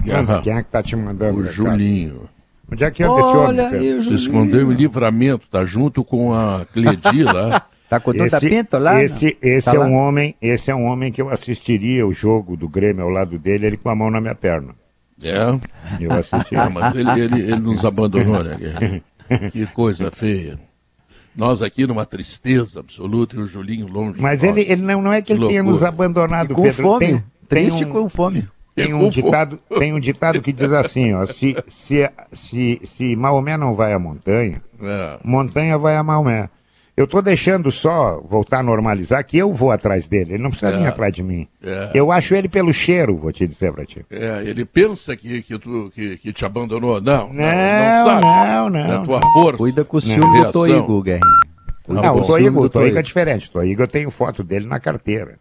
Guerra. 0.04 0.42
Quem 0.44 0.54
é 0.54 0.64
que 0.64 0.70
tá 0.70 0.84
te 0.84 0.96
mandando 0.96 1.40
o, 1.40 1.42
o 1.42 1.52
Julinho. 1.52 2.30
Onde 2.72 2.84
é 2.84 2.92
que 2.92 3.04
anda 3.04 3.20
esse 3.20 3.38
homem? 3.38 4.02
Se 4.04 4.14
escondeu 4.14 4.72
em 4.72 4.76
livramento, 4.76 5.48
tá 5.50 5.66
junto 5.66 6.04
com 6.04 6.34
a 6.34 6.66
Cledi 6.72 7.24
lá. 7.24 7.66
Tá 7.90 8.00
com 8.00 8.14
toda 8.14 8.40
pinto 8.40 8.78
lá? 8.78 9.02
Esse, 9.04 9.36
esse 9.42 9.66
tá 9.66 9.74
é 9.74 9.80
lá? 9.80 9.86
um 9.88 9.96
homem, 9.96 10.36
esse 10.40 10.70
é 10.70 10.76
um 10.76 10.86
homem 10.86 11.12
que 11.12 11.22
eu 11.22 11.30
assistiria 11.30 12.06
o 12.06 12.14
jogo 12.14 12.56
do 12.56 12.70
Grêmio 12.70 13.04
ao 13.04 13.10
lado 13.10 13.40
dele, 13.40 13.66
ele 13.66 13.78
com 13.78 13.90
a 13.90 13.96
mão 13.96 14.12
na 14.12 14.22
minha 14.22 14.36
perna. 14.36 14.76
É? 15.22 15.60
Eu 16.00 16.12
assistiria. 16.12 16.64
É, 16.64 16.70
mas 16.70 16.96
ele, 16.96 17.10
ele, 17.10 17.42
ele 17.42 17.60
nos 17.60 17.84
abandonou, 17.84 18.44
né? 18.44 19.02
Que 19.52 19.68
coisa 19.68 20.10
feia. 20.10 20.60
Nós 21.36 21.62
aqui 21.62 21.86
numa 21.86 22.04
tristeza 22.04 22.80
absoluta 22.80 23.36
e 23.36 23.40
o 23.40 23.46
Julinho 23.46 23.88
longe. 23.88 24.20
Mas 24.20 24.44
ele, 24.44 24.62
ele 24.62 24.82
não, 24.82 25.04
não 25.04 25.14
é 25.14 25.22
que 25.22 25.34
ele 25.34 25.48
tenha 25.48 25.62
nos 25.62 25.84
abandonado, 25.84 26.54
e 26.54 26.56
com 26.56 26.64
Pedro. 26.64 26.84
Fome. 26.84 27.06
Tem, 27.08 27.24
Triste 27.48 27.86
um... 27.86 27.90
com 27.90 28.10
fome. 28.10 28.48
Tem 28.76 28.94
um, 28.94 29.10
ditado, 29.10 29.60
tem 29.78 29.94
um 29.94 30.00
ditado 30.00 30.42
que 30.42 30.54
diz 30.54 30.72
assim, 30.72 31.14
ó, 31.14 31.26
se, 31.26 31.56
se, 31.68 32.10
se, 32.32 32.82
se 32.86 33.16
Maomé 33.16 33.58
não 33.58 33.76
vai 33.76 33.94
à 33.94 34.00
montanha, 34.00 34.62
é. 34.82 35.20
montanha 35.24 35.78
vai 35.78 35.98
a 35.98 36.04
Maomé. 36.04 36.50
Eu 37.00 37.06
estou 37.06 37.22
deixando 37.22 37.72
só 37.72 38.20
voltar 38.20 38.60
a 38.60 38.64
normalizar 38.64 39.26
que 39.26 39.38
eu 39.38 39.54
vou 39.54 39.72
atrás 39.72 40.10
dele. 40.10 40.34
Ele 40.34 40.44
não 40.44 40.50
precisa 40.50 40.74
é, 40.74 40.78
vir 40.80 40.86
atrás 40.86 41.14
de 41.14 41.24
mim. 41.24 41.48
É. 41.64 41.92
Eu 41.94 42.12
acho 42.12 42.36
ele 42.36 42.50
pelo 42.50 42.74
cheiro, 42.74 43.16
vou 43.16 43.32
te 43.32 43.48
dizer 43.48 43.72
para 43.72 43.86
ti. 43.86 44.06
É, 44.12 44.44
ele 44.44 44.66
pensa 44.66 45.16
que, 45.16 45.42
que, 45.42 45.58
tu, 45.58 45.90
que, 45.96 46.18
que 46.18 46.34
te 46.34 46.44
abandonou. 46.44 47.00
Não, 47.00 47.32
não, 47.32 47.34
não, 47.34 47.46
não 47.46 48.06
sabe. 48.06 48.22
Não, 48.22 48.70
não. 48.70 48.80
É 48.82 48.96
a 48.98 49.00
tua 49.00 49.22
força. 49.32 49.58
Cuida 49.60 49.86
com 49.86 49.96
o 49.96 50.02
ciúme 50.02 50.44
do 50.44 50.52
Toigo, 50.52 51.02
Guerrinho. 51.02 51.24
Não, 51.88 52.02
não 52.02 52.16
o 52.18 52.28
Toigo, 52.28 52.66
o 52.66 52.70
Toigo 52.70 52.98
é 52.98 53.02
diferente. 53.02 53.48
O 53.48 53.52
Toigo 53.52 53.82
eu 53.82 53.88
tenho 53.88 54.12
foto 54.12 54.44
dele 54.44 54.68
na 54.68 54.82
carteira. 54.82 55.40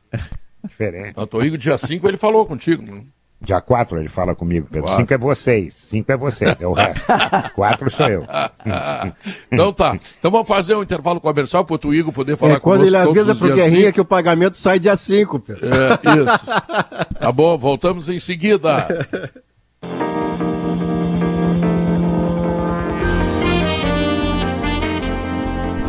Diferente. 0.64 1.18
O 1.18 1.26
Toigo, 1.26 1.58
dia 1.58 1.76
5, 1.76 2.06
ele 2.06 2.16
falou 2.16 2.46
contigo. 2.46 2.84
Né? 2.84 3.02
Dia 3.40 3.60
4 3.60 4.00
ele 4.00 4.08
fala 4.08 4.34
comigo, 4.34 4.66
Pedro. 4.70 4.88
5 4.96 5.14
é 5.14 5.16
vocês, 5.16 5.74
5 5.90 6.10
é 6.10 6.16
vocês, 6.16 6.56
é 6.60 6.66
o 6.66 6.72
resto. 6.72 7.04
4 7.54 7.90
sou 7.90 8.08
eu. 8.08 8.24
então 9.50 9.72
tá. 9.72 9.96
Então 10.18 10.30
vamos 10.30 10.48
fazer 10.48 10.74
um 10.74 10.82
intervalo 10.82 11.20
comercial 11.20 11.64
para 11.64 11.74
o 11.74 11.78
Tuigo 11.78 12.12
poder 12.12 12.36
falar 12.36 12.54
é, 12.54 12.60
quando 12.60 12.84
ele 12.84 12.96
avisa 12.96 13.36
pro 13.36 13.54
Guerrinha 13.54 13.92
que 13.92 14.00
o 14.00 14.04
pagamento 14.04 14.56
sai 14.56 14.80
dia 14.80 14.96
5, 14.96 15.38
Pedro. 15.38 15.66
É, 15.66 15.92
isso. 15.94 16.46
Tá 17.18 17.32
bom, 17.32 17.56
voltamos 17.58 18.08
em 18.08 18.18
seguida. 18.18 18.86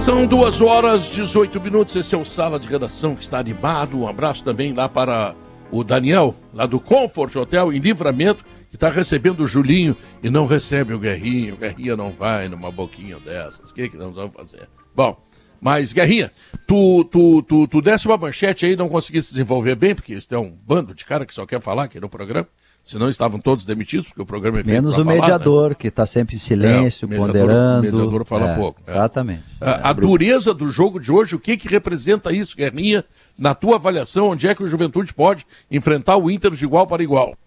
São 0.04 0.26
duas 0.26 0.60
horas 0.60 1.04
18 1.04 1.62
minutos. 1.62 1.96
Esse 1.96 2.16
é 2.16 2.18
o 2.18 2.26
Sala 2.26 2.60
de 2.60 2.68
Redação 2.68 3.16
que 3.16 3.22
está 3.22 3.38
animado. 3.38 4.00
Um 4.00 4.08
abraço 4.08 4.44
também 4.44 4.74
lá 4.74 4.90
para 4.90 5.36
o 5.72 5.84
Daniel, 5.84 6.36
lá 6.54 6.66
do 6.66 6.80
Comfort 6.80 7.36
Hotel 7.36 7.74
em 7.74 7.80
Livramento, 7.80 8.44
que 8.70 8.76
está 8.76 8.90
recebendo 8.90 9.42
o 9.42 9.48
Julinho 9.48 9.96
e 10.22 10.30
não 10.30 10.46
recebe 10.46 10.94
o 10.94 11.00
Guerrinho. 11.00 11.56
O 11.56 11.58
Guerrinha 11.58 11.96
não 11.96 12.12
vai 12.12 12.48
numa 12.48 12.72
boquinha 12.72 13.20
dessas. 13.20 13.72
O 13.72 13.74
que, 13.74 13.90
que 13.90 13.98
nós 13.98 14.14
vamos 14.14 14.34
fazer? 14.34 14.70
Bom, 14.96 15.18
mas 15.60 15.92
Guerrinha, 15.92 16.32
tu, 16.68 17.04
tu, 17.06 17.42
tu, 17.42 17.68
tu 17.68 17.82
uma 18.06 18.18
manchete 18.18 18.66
aí 18.66 18.76
não 18.76 18.90
conseguisse 18.90 19.28
se 19.28 19.34
desenvolver 19.34 19.76
bem, 19.76 19.96
porque 19.96 20.14
isso 20.14 20.34
é 20.34 20.38
um 20.38 20.52
bando 20.52 20.94
de 20.94 21.04
cara 21.04 21.26
que 21.26 21.34
só 21.34 21.46
quer 21.46 21.62
falar 21.62 21.84
aqui 21.84 22.00
no 22.00 22.10
programa. 22.10 22.48
Senão 22.90 23.08
estavam 23.08 23.40
todos 23.40 23.66
demitidos, 23.66 24.08
porque 24.08 24.24
o 24.24 24.26
programa 24.26 24.62
é 24.62 24.64
feito 24.64 24.74
Menos 24.74 24.98
o 24.98 25.04
falar, 25.04 25.22
mediador, 25.22 25.70
né? 25.70 25.76
que 25.76 25.90
está 25.90 26.08
sempre 26.08 26.36
em 26.36 26.40
silêncio, 26.40 27.06
é, 27.06 27.06
o 27.06 27.10
mediador, 27.10 27.34
ponderando. 27.36 27.80
O 27.80 27.82
mediador 27.82 28.26
fala 28.26 28.50
é, 28.50 28.56
pouco. 28.56 28.82
É. 28.88 28.92
Exatamente. 28.94 29.44
A, 29.62 29.90
a 29.92 29.94
dureza 29.94 30.56
do 30.56 30.68
jogo 30.72 31.00
de 31.00 31.12
hoje, 31.12 31.36
o 31.36 31.40
que, 31.40 31.56
que 31.56 31.68
representa 31.68 32.34
isso, 32.34 32.58
Guerrinha? 32.58 33.06
Na 33.38 33.54
tua 33.54 33.76
avaliação, 33.76 34.30
onde 34.30 34.48
é 34.48 34.56
que 34.56 34.64
o 34.64 34.68
Juventude 34.68 35.14
pode 35.14 35.46
enfrentar 35.70 36.18
o 36.18 36.32
Inter 36.32 36.50
de 36.50 36.66
igual 36.66 36.88
para 36.88 37.04
igual? 37.04 37.38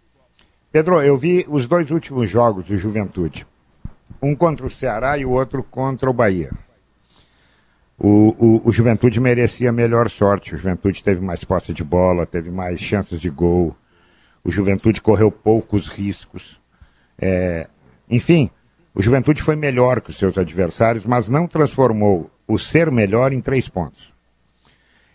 Pedro, 0.70 1.02
eu 1.02 1.18
vi 1.18 1.44
os 1.48 1.66
dois 1.66 1.90
últimos 1.90 2.30
jogos 2.30 2.64
do 2.66 2.78
Juventude. 2.78 3.44
Um 4.22 4.36
contra 4.36 4.64
o 4.64 4.70
Ceará 4.70 5.18
e 5.18 5.24
o 5.24 5.30
outro 5.30 5.64
contra 5.64 6.08
o 6.08 6.12
Bahia. 6.12 6.52
O, 7.98 8.36
o, 8.38 8.68
o 8.68 8.70
Juventude 8.70 9.18
merecia 9.18 9.72
melhor 9.72 10.08
sorte. 10.08 10.54
O 10.54 10.58
Juventude 10.58 11.02
teve 11.02 11.20
mais 11.20 11.42
posse 11.42 11.72
de 11.72 11.82
bola, 11.82 12.24
teve 12.26 12.48
mais 12.48 12.78
chances 12.78 13.20
de 13.20 13.28
gol. 13.28 13.76
O 14.44 14.50
Juventude 14.50 15.00
correu 15.00 15.30
poucos 15.30 15.86
riscos. 15.86 16.60
É, 17.18 17.68
enfim, 18.08 18.50
o 18.94 19.02
Juventude 19.02 19.42
foi 19.42 19.56
melhor 19.56 20.00
que 20.00 20.10
os 20.10 20.18
seus 20.18 20.36
adversários, 20.36 21.04
mas 21.04 21.28
não 21.28 21.46
transformou 21.46 22.30
o 22.46 22.58
ser 22.58 22.90
melhor 22.90 23.32
em 23.32 23.40
três 23.40 23.68
pontos. 23.68 24.12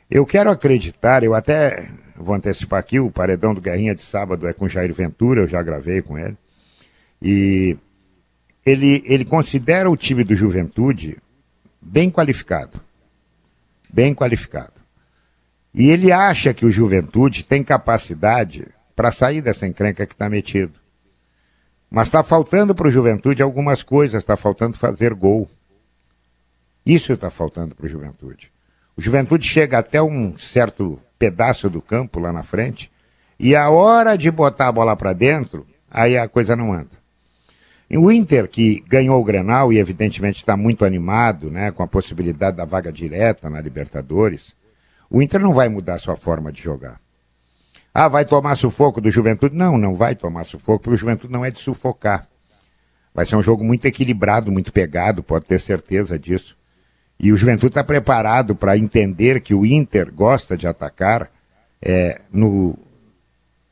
Eu 0.09 0.25
quero 0.25 0.49
acreditar, 0.49 1.23
eu 1.23 1.35
até 1.35 1.89
vou 2.15 2.33
antecipar 2.33 2.79
aqui, 2.79 2.99
o 2.99 3.11
paredão 3.11 3.53
do 3.53 3.61
Guerrinha 3.61 3.93
de 3.93 4.01
sábado 4.01 4.47
é 4.47 4.53
com 4.53 4.67
Jair 4.67 4.93
Ventura, 4.93 5.41
eu 5.41 5.47
já 5.47 5.61
gravei 5.61 6.01
com 6.01 6.17
ele. 6.17 6.37
E 7.21 7.77
ele, 8.65 9.03
ele 9.05 9.25
considera 9.25 9.89
o 9.89 9.97
time 9.97 10.23
do 10.23 10.35
Juventude 10.35 11.17
bem 11.81 12.09
qualificado. 12.09 12.81
Bem 13.93 14.13
qualificado. 14.13 14.73
E 15.73 15.89
ele 15.89 16.11
acha 16.11 16.53
que 16.53 16.65
o 16.65 16.71
Juventude 16.71 17.43
tem 17.43 17.63
capacidade 17.63 18.67
para 18.97 19.11
sair 19.11 19.41
dessa 19.41 19.67
encrenca 19.67 20.07
que 20.07 20.15
está 20.15 20.27
metido. 20.27 20.73
Mas 21.87 22.07
está 22.07 22.23
faltando 22.23 22.73
para 22.73 22.87
o 22.87 22.91
Juventude 22.91 23.43
algumas 23.43 23.83
coisas, 23.83 24.23
está 24.23 24.35
faltando 24.35 24.75
fazer 24.75 25.13
gol. 25.13 25.47
Isso 26.83 27.13
está 27.13 27.29
faltando 27.29 27.75
para 27.75 27.85
o 27.85 27.87
Juventude. 27.87 28.51
O 28.97 29.01
Juventude 29.01 29.47
chega 29.47 29.77
até 29.77 30.01
um 30.01 30.35
certo 30.35 30.99
pedaço 31.19 31.69
do 31.69 31.79
campo 31.79 32.19
lá 32.19 32.33
na 32.33 32.41
frente, 32.41 32.91
e 33.39 33.55
a 33.55 33.69
hora 33.69 34.17
de 34.17 34.31
botar 34.31 34.67
a 34.67 34.71
bola 34.71 34.95
para 34.95 35.13
dentro, 35.13 35.67
aí 35.91 36.17
a 36.17 36.27
coisa 36.27 36.55
não 36.55 36.73
anda. 36.73 36.97
E 37.87 37.99
o 37.99 38.11
Inter, 38.11 38.49
que 38.49 38.83
ganhou 38.87 39.21
o 39.21 39.23
Grenal 39.23 39.71
e 39.71 39.77
evidentemente 39.77 40.39
está 40.39 40.57
muito 40.57 40.83
animado 40.83 41.51
né, 41.51 41.71
com 41.71 41.83
a 41.83 41.87
possibilidade 41.87 42.57
da 42.57 42.65
vaga 42.65 42.91
direta 42.91 43.47
na 43.47 43.61
Libertadores, 43.61 44.55
o 45.07 45.21
Inter 45.21 45.39
não 45.39 45.53
vai 45.53 45.69
mudar 45.69 45.99
sua 45.99 46.15
forma 46.15 46.51
de 46.51 46.63
jogar. 46.63 46.99
Ah, 47.99 48.07
vai 48.07 48.25
tomar 48.25 48.53
sufoco 48.53 49.01
do 49.01 49.09
Juventude? 49.09 49.55
Não, 49.55 49.75
não 49.75 49.95
vai 49.95 50.13
tomar 50.13 50.43
sufoco, 50.43 50.83
porque 50.83 50.93
o 50.93 50.97
Juventude 50.99 51.33
não 51.33 51.43
é 51.43 51.49
de 51.49 51.57
sufocar. 51.57 52.27
Vai 53.11 53.25
ser 53.25 53.35
um 53.35 53.41
jogo 53.41 53.63
muito 53.63 53.85
equilibrado, 53.85 54.51
muito 54.51 54.71
pegado, 54.71 55.23
pode 55.23 55.45
ter 55.45 55.59
certeza 55.59 56.15
disso. 56.15 56.55
E 57.19 57.31
o 57.31 57.35
Juventude 57.35 57.71
está 57.71 57.83
preparado 57.83 58.55
para 58.55 58.77
entender 58.77 59.41
que 59.41 59.55
o 59.55 59.65
Inter 59.65 60.13
gosta 60.13 60.55
de 60.55 60.67
atacar 60.67 61.31
é, 61.81 62.21
no, 62.31 62.77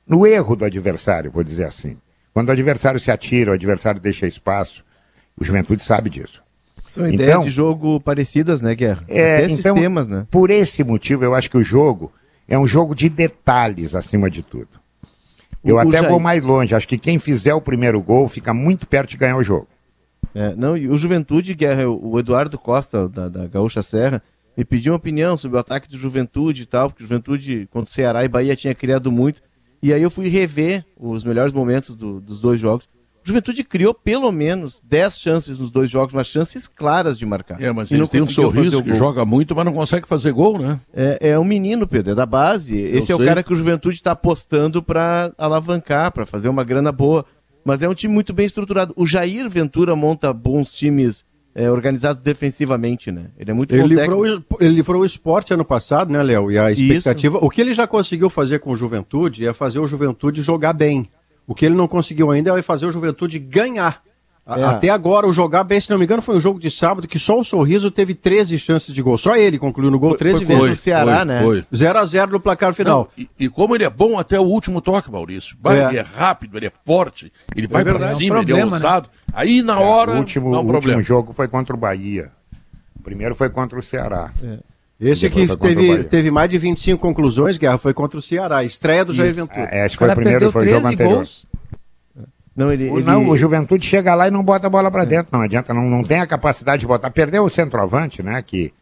no 0.08 0.26
erro 0.26 0.56
do 0.56 0.66
adversário, 0.66 1.30
vou 1.30 1.44
dizer 1.44 1.68
assim. 1.68 1.96
Quando 2.34 2.50
o 2.50 2.52
adversário 2.52 3.00
se 3.00 3.12
atira, 3.12 3.52
o 3.52 3.54
adversário 3.54 4.02
deixa 4.02 4.26
espaço, 4.26 4.84
o 5.38 5.44
Juventude 5.44 5.84
sabe 5.84 6.10
disso. 6.10 6.42
São 6.90 7.08
ideias 7.08 7.30
então, 7.30 7.44
de 7.44 7.52
jogo 7.52 8.00
parecidas, 8.00 8.60
né, 8.60 8.74
Guerra? 8.74 9.04
É, 9.08 9.36
Até 9.36 9.46
então, 9.54 9.76
sistemas, 9.76 10.08
né? 10.08 10.26
Por 10.32 10.50
esse 10.50 10.84
motivo, 10.84 11.24
eu 11.24 11.36
acho 11.36 11.48
que 11.48 11.58
o 11.58 11.64
jogo 11.64 12.12
é 12.48 12.58
um 12.58 12.68
jogo 12.68 12.94
de 12.94 13.10
detalhes 13.10 13.96
acima 13.96 14.30
de 14.30 14.44
tudo. 14.44 14.70
Eu 15.64 15.78
o, 15.78 15.80
até 15.80 15.90
o 15.90 15.94
Jair... 15.94 16.10
vou 16.10 16.20
mais 16.20 16.44
longe. 16.44 16.76
Acho 16.76 16.88
que 16.88 16.98
quem 16.98 17.18
fizer 17.18 17.54
o 17.54 17.62
primeiro 17.62 18.02
gol 18.02 18.28
fica 18.28 18.54
muito 18.54 18.88
perto 18.88 19.10
de 19.10 19.18
ganhar 19.18 19.38
o 19.38 19.44
jogo. 19.44 19.68
É, 20.34 20.56
não, 20.56 20.78
e 20.78 20.88
o 20.90 20.98
Juventude, 20.98 21.54
Guerra, 21.54 21.90
o 21.90 22.20
Eduardo 22.20 22.60
Costa, 22.60 23.08
da, 23.08 23.30
da 23.30 23.48
Gaúcha 23.48 23.82
Serra, 23.82 24.22
me 24.56 24.66
pediu 24.66 24.92
uma 24.92 24.98
opinião 24.98 25.38
sobre 25.38 25.58
o 25.58 25.60
ataque 25.60 25.90
do 25.90 25.98
Juventude 25.98 26.64
e 26.64 26.66
tal, 26.66 26.90
porque 26.90 27.04
o 27.04 27.08
Juventude 27.08 27.68
contra 27.72 27.90
o 27.90 27.94
Ceará 27.94 28.24
e 28.24 28.28
Bahia 28.28 28.56
tinha 28.56 28.76
criado 28.76 29.12
muito. 29.12 29.42
E 29.82 29.94
aí 29.94 30.02
eu 30.02 30.12
fui 30.12 30.28
rever 30.28 30.86
os 30.98 31.24
melhores 31.24 31.54
momentos 31.54 31.96
do, 31.96 32.20
dos 32.20 32.40
dois 32.40 32.60
jogos. 32.60 32.88
O 33.26 33.28
Juventude 33.28 33.64
criou 33.64 33.92
pelo 33.92 34.32
menos 34.32 34.80
10 34.88 35.18
chances 35.18 35.58
nos 35.58 35.72
dois 35.72 35.90
jogos, 35.90 36.14
mas 36.14 36.28
chances 36.28 36.68
claras 36.68 37.18
de 37.18 37.26
marcar. 37.26 37.60
É, 37.60 37.72
mas 37.72 37.92
eles 37.92 38.08
têm 38.08 38.22
um 38.22 38.28
sorriso 38.28 38.84
que 38.84 38.94
joga 38.94 39.26
muito, 39.26 39.56
mas 39.56 39.66
não 39.66 39.74
consegue 39.74 40.08
fazer 40.08 40.32
gol, 40.32 40.60
né? 40.60 40.80
É, 40.94 41.30
é 41.32 41.40
um 41.40 41.44
menino, 41.44 41.88
Pedro, 41.88 42.12
é 42.12 42.16
da 42.16 42.26
base. 42.28 42.80
Eu 42.80 43.00
Esse 43.00 43.08
sei. 43.08 43.14
é 43.14 43.18
o 43.18 43.26
cara 43.26 43.42
que 43.42 43.52
o 43.52 43.56
Juventude 43.56 43.96
está 43.96 44.12
apostando 44.12 44.84
para 44.84 45.34
alavancar, 45.40 46.12
para 46.12 46.28
fazer 46.28 46.50
uma 46.50 46.64
grana 46.64 46.92
boa. 46.92 47.26
Mas 47.64 47.82
é 47.82 47.90
um 47.90 47.96
time 47.96 48.14
muito 48.14 48.32
bem 48.32 48.46
estruturado. 48.46 48.94
O 48.96 49.08
Jair 49.08 49.50
Ventura 49.50 49.96
monta 49.96 50.32
bons 50.32 50.72
times 50.72 51.26
é, 51.56 51.72
organizados 51.72 52.22
defensivamente, 52.22 53.12
né? 53.12 53.32
Ele 53.40 53.50
é 53.50 53.54
muito 53.56 53.74
ele 53.74 53.88
livrou, 53.88 54.24
ele 54.26 54.76
livrou 54.76 55.02
o 55.02 55.06
esporte 55.06 55.52
ano 55.52 55.66
passado, 55.66 56.12
né, 56.12 56.22
Léo? 56.22 56.52
E 56.52 56.60
a 56.60 56.72
expectativa. 56.72 57.38
Isso. 57.38 57.46
O 57.46 57.50
que 57.50 57.60
ele 57.60 57.74
já 57.74 57.88
conseguiu 57.88 58.30
fazer 58.30 58.60
com 58.60 58.72
o 58.72 58.78
Juventude 58.78 59.48
é 59.48 59.54
fazer 59.54 59.80
o 59.80 59.88
Juventude 59.88 60.44
jogar 60.44 60.74
bem. 60.74 61.10
O 61.48 61.54
que 61.54 61.66
ele 61.66 61.76
não 61.76 61.88
conseguiu 61.88 62.32
ainda 62.32 62.58
é 62.58 62.62
fazer 62.62 62.86
o 62.86 62.92
Juventude 62.92 63.40
ganhar. 63.40 64.02
É. 64.48 64.64
Até 64.64 64.90
agora, 64.90 65.28
o 65.28 65.34
jogar 65.34 65.64
bem, 65.64 65.82
se 65.82 65.90
não 65.90 65.98
me 65.98 66.06
engano, 66.06 66.22
foi 66.22 66.38
um 66.38 66.40
jogo 66.40 66.60
de 66.60 66.70
sábado 66.70 67.08
que 67.08 67.18
só 67.18 67.40
o 67.40 67.44
Sorriso 67.44 67.90
teve 67.90 68.14
13 68.14 68.60
chances 68.60 68.94
de 68.94 69.02
gol. 69.02 69.18
Só 69.18 69.36
ele 69.36 69.58
concluiu 69.58 69.90
no 69.90 69.98
gol 69.98 70.16
13 70.16 70.38
foi, 70.38 70.46
vezes. 70.46 70.62
Foi, 70.62 70.70
o 70.70 70.76
Ceará, 70.76 71.26
foi, 71.44 71.58
né? 71.58 71.66
0x0 71.74 72.30
no 72.30 72.40
placar 72.40 72.76
final. 72.76 73.10
Não, 73.18 73.24
e, 73.24 73.46
e, 73.46 73.50
como 73.50 73.76
ele 73.76 73.84
é 73.84 73.90
bom 73.90 74.20
até 74.20 74.40
o 74.40 74.44
último 74.44 74.82
toque, 74.82 75.12
Maurício. 75.12 75.58
É. 75.66 75.90
Ele 75.90 75.98
é 75.98 76.02
rápido, 76.02 76.58
ele 76.58 76.68
é 76.68 76.72
forte, 76.86 77.34
ele 77.56 77.66
é 77.66 77.70
vai 77.70 77.84
verdade, 77.84 78.06
pra 78.06 78.16
cima, 78.16 78.36
é 78.36 78.40
um 78.40 78.46
problema, 78.46 78.62
ele 78.62 78.70
é 78.70 78.74
ousado. 78.76 79.10
Né? 79.12 79.34
Aí 79.34 79.62
na 79.64 79.80
hora. 79.80 80.12
o 80.12 80.18
último, 80.18 80.52
não, 80.52 80.64
o 80.64 80.76
último 80.76 81.02
jogo 81.02 81.34
foi 81.34 81.48
contra 81.48 81.76
o 81.76 81.80
Bahia. 81.80 82.32
O 82.96 83.02
primeiro 83.02 83.34
foi 83.34 83.50
contra 83.50 83.80
o 83.80 83.82
Ceará. 83.82 84.32
É. 84.44 84.60
Esse 85.00 85.26
aqui 85.26 85.46
teve, 85.58 86.04
teve 86.06 86.32
mais 86.32 86.50
de 86.50 86.58
25 86.58 87.02
conclusões, 87.02 87.58
Guerra, 87.58 87.78
foi 87.78 87.94
contra 87.94 88.18
o 88.18 88.22
Ceará. 88.22 88.64
Estreia 88.64 89.04
do 89.04 89.14
Jair 89.14 89.34
Ventura. 89.34 89.68
É, 89.72 89.84
acho 89.84 89.98
que 89.98 90.04
foi 90.04 90.10
o 90.10 90.16
primeiro, 90.16 90.52
foi 90.52 90.68
o 90.68 90.70
jogo 90.70 90.88
anterior. 90.88 91.16
Gols. 91.16 91.46
Não, 92.56 92.72
ele, 92.72 92.90
o, 92.90 93.00
ele... 93.00 93.06
não, 93.06 93.28
o 93.28 93.36
Juventude 93.36 93.86
chega 93.86 94.16
lá 94.16 94.30
e 94.30 94.32
não 94.32 94.42
bota 94.42 94.68
a 94.68 94.70
bola 94.70 94.90
para 94.90 95.04
é. 95.04 95.06
dentro, 95.06 95.30
não 95.34 95.42
adianta, 95.42 95.74
não, 95.74 95.90
não 95.90 96.04
tem 96.04 96.22
a 96.22 96.28
capacidade 96.28 96.80
de 96.80 96.88
botar. 96.88 97.12
Perdeu 97.12 97.44
o 97.44 97.50
centroavante, 97.50 98.24
né? 98.24 98.42
Que 98.42 98.74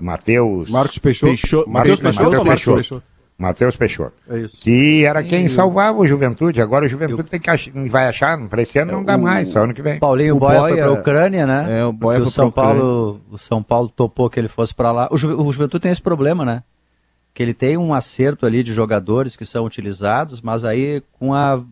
Matheus. 0.00 0.70
Marcos 0.70 0.98
Peixoto. 0.98 1.32
Peixoto. 1.32 1.68
Matheus 1.70 2.00
Peixoto. 2.00 2.42
Peixoto. 2.42 2.74
Peixoto. 2.76 3.17
Matheus 3.38 3.76
Peixoto. 3.76 4.14
É 4.28 4.40
isso. 4.40 4.60
Que 4.60 5.04
era 5.04 5.22
quem 5.22 5.44
e 5.44 5.48
salvava 5.48 5.96
o 5.96 6.06
Juventude. 6.06 6.60
Agora 6.60 6.84
o 6.84 6.88
Juventude 6.88 7.22
eu... 7.22 7.28
tem 7.28 7.38
que 7.38 7.48
ach... 7.48 7.68
vai 7.88 8.08
achar, 8.08 8.36
para 8.48 8.62
esse 8.62 8.80
ano 8.80 8.90
não 8.90 9.04
dá 9.04 9.16
o... 9.16 9.22
mais, 9.22 9.48
só 9.48 9.62
ano 9.62 9.72
que 9.72 9.80
vem. 9.80 10.00
Paulinho 10.00 10.34
o 10.34 10.40
Boia, 10.40 10.58
Boia 10.58 10.74
foi 10.74 10.82
para 10.82 10.90
a 10.90 11.00
Ucrânia, 11.00 11.46
né? 11.46 11.80
É, 11.80 11.84
o 11.84 11.92
Boia 11.92 12.18
foi 12.18 12.26
o 12.26 12.30
São 12.32 12.50
Paulo, 12.50 13.20
o 13.30 13.38
São 13.38 13.62
Paulo 13.62 13.88
topou 13.88 14.28
que 14.28 14.40
ele 14.40 14.48
fosse 14.48 14.74
para 14.74 14.90
lá. 14.90 15.08
O, 15.12 15.16
Ju... 15.16 15.40
o 15.40 15.52
Juventude 15.52 15.82
tem 15.82 15.92
esse 15.92 16.02
problema, 16.02 16.44
né? 16.44 16.64
Que 17.32 17.40
ele 17.40 17.54
tem 17.54 17.76
um 17.76 17.94
acerto 17.94 18.44
ali 18.44 18.64
de 18.64 18.72
jogadores 18.72 19.36
que 19.36 19.44
são 19.44 19.64
utilizados, 19.64 20.42
mas 20.42 20.64
aí 20.64 21.00
com 21.12 21.32
a 21.32 21.62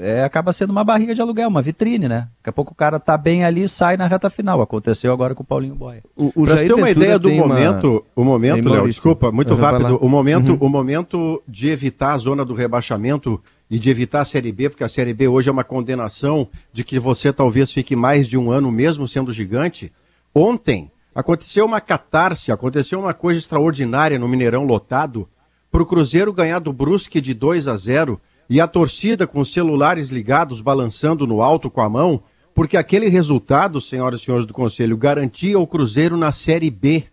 é, 0.00 0.24
acaba 0.24 0.52
sendo 0.52 0.70
uma 0.70 0.84
barriga 0.84 1.14
de 1.14 1.20
aluguel, 1.20 1.48
uma 1.48 1.62
vitrine, 1.62 2.08
né? 2.08 2.28
Daqui 2.38 2.50
a 2.50 2.52
pouco 2.52 2.72
o 2.72 2.74
cara 2.74 2.98
tá 2.98 3.16
bem 3.16 3.44
ali 3.44 3.62
e 3.62 3.68
sai 3.68 3.96
na 3.96 4.06
reta 4.06 4.30
final. 4.30 4.60
Aconteceu 4.60 5.12
agora 5.12 5.34
com 5.34 5.42
o 5.42 5.46
Paulinho 5.46 5.74
Boia. 5.74 6.02
O, 6.16 6.32
o 6.34 6.44
pra 6.44 6.56
ter 6.56 6.72
uma 6.72 6.90
ideia 6.90 7.18
do 7.18 7.30
momento, 7.30 8.04
uma... 8.16 8.22
o 8.22 8.24
momento, 8.24 8.68
Léo, 8.68 8.86
desculpa, 8.86 9.32
muito 9.32 9.54
rápido, 9.54 9.96
o 9.98 10.08
momento, 10.08 10.52
uhum. 10.52 10.58
o 10.60 10.68
momento 10.68 11.42
de 11.46 11.68
evitar 11.68 12.12
a 12.12 12.18
zona 12.18 12.44
do 12.44 12.54
rebaixamento 12.54 13.40
e 13.70 13.78
de 13.78 13.90
evitar 13.90 14.20
a 14.20 14.24
Série 14.24 14.52
B, 14.52 14.70
porque 14.70 14.84
a 14.84 14.88
Série 14.88 15.12
B 15.12 15.26
hoje 15.28 15.48
é 15.48 15.52
uma 15.52 15.64
condenação 15.64 16.48
de 16.72 16.84
que 16.84 16.98
você 16.98 17.32
talvez 17.32 17.72
fique 17.72 17.96
mais 17.96 18.28
de 18.28 18.36
um 18.38 18.50
ano 18.50 18.70
mesmo 18.70 19.08
sendo 19.08 19.32
gigante. 19.32 19.92
Ontem 20.34 20.90
aconteceu 21.14 21.64
uma 21.64 21.80
catarse, 21.80 22.52
aconteceu 22.52 23.00
uma 23.00 23.14
coisa 23.14 23.40
extraordinária 23.40 24.18
no 24.18 24.28
Mineirão 24.28 24.64
lotado, 24.64 25.28
para 25.70 25.82
o 25.82 25.86
Cruzeiro 25.86 26.32
ganhar 26.32 26.58
do 26.58 26.72
Brusque 26.72 27.20
de 27.20 27.34
2 27.34 27.68
a 27.68 27.76
0 27.76 28.20
e 28.48 28.60
a 28.60 28.66
torcida 28.66 29.26
com 29.26 29.40
os 29.40 29.52
celulares 29.52 30.08
ligados, 30.10 30.60
balançando 30.60 31.26
no 31.26 31.42
alto 31.42 31.70
com 31.70 31.80
a 31.80 31.88
mão, 31.88 32.22
porque 32.54 32.76
aquele 32.76 33.08
resultado, 33.08 33.80
senhoras 33.80 34.20
e 34.20 34.24
senhores 34.24 34.46
do 34.46 34.54
Conselho, 34.54 34.96
garantia 34.96 35.58
o 35.58 35.66
Cruzeiro 35.66 36.16
na 36.16 36.32
Série 36.32 36.70
B. 36.70 37.04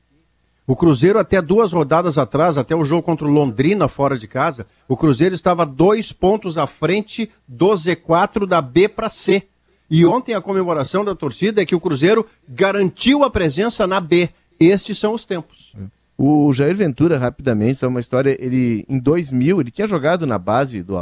O 0.65 0.75
Cruzeiro, 0.75 1.19
até 1.19 1.41
duas 1.41 1.73
rodadas 1.73 2.17
atrás, 2.17 2.57
até 2.57 2.73
o 2.73 2.85
jogo 2.85 3.03
contra 3.03 3.27
o 3.27 3.31
Londrina 3.31 3.89
fora 3.89 4.17
de 4.17 4.27
casa, 4.27 4.65
o 4.87 4.95
Cruzeiro 4.95 5.35
estava 5.35 5.65
dois 5.65 6.13
pontos 6.13 6.57
à 6.57 6.65
frente 6.65 7.29
do 7.45 7.71
Z4 7.71 8.45
da 8.45 8.61
B 8.61 8.87
para 8.87 9.09
C. 9.09 9.43
E 9.89 10.05
ontem 10.05 10.33
a 10.33 10.41
comemoração 10.41 11.03
da 11.03 11.13
torcida 11.13 11.61
é 11.61 11.65
que 11.65 11.75
o 11.75 11.79
Cruzeiro 11.79 12.25
garantiu 12.47 13.23
a 13.23 13.29
presença 13.29 13.85
na 13.85 13.99
B. 13.99 14.29
Estes 14.57 14.97
são 14.97 15.13
os 15.13 15.25
tempos. 15.25 15.73
O 16.17 16.53
Jair 16.53 16.75
Ventura, 16.75 17.17
rapidamente, 17.17 17.83
é 17.83 17.87
uma 17.87 17.99
história, 17.99 18.37
ele 18.39 18.85
em 18.87 18.97
2000, 18.97 19.59
ele 19.59 19.71
tinha 19.71 19.87
jogado 19.87 20.25
na 20.25 20.39
base 20.39 20.81
do 20.81 20.95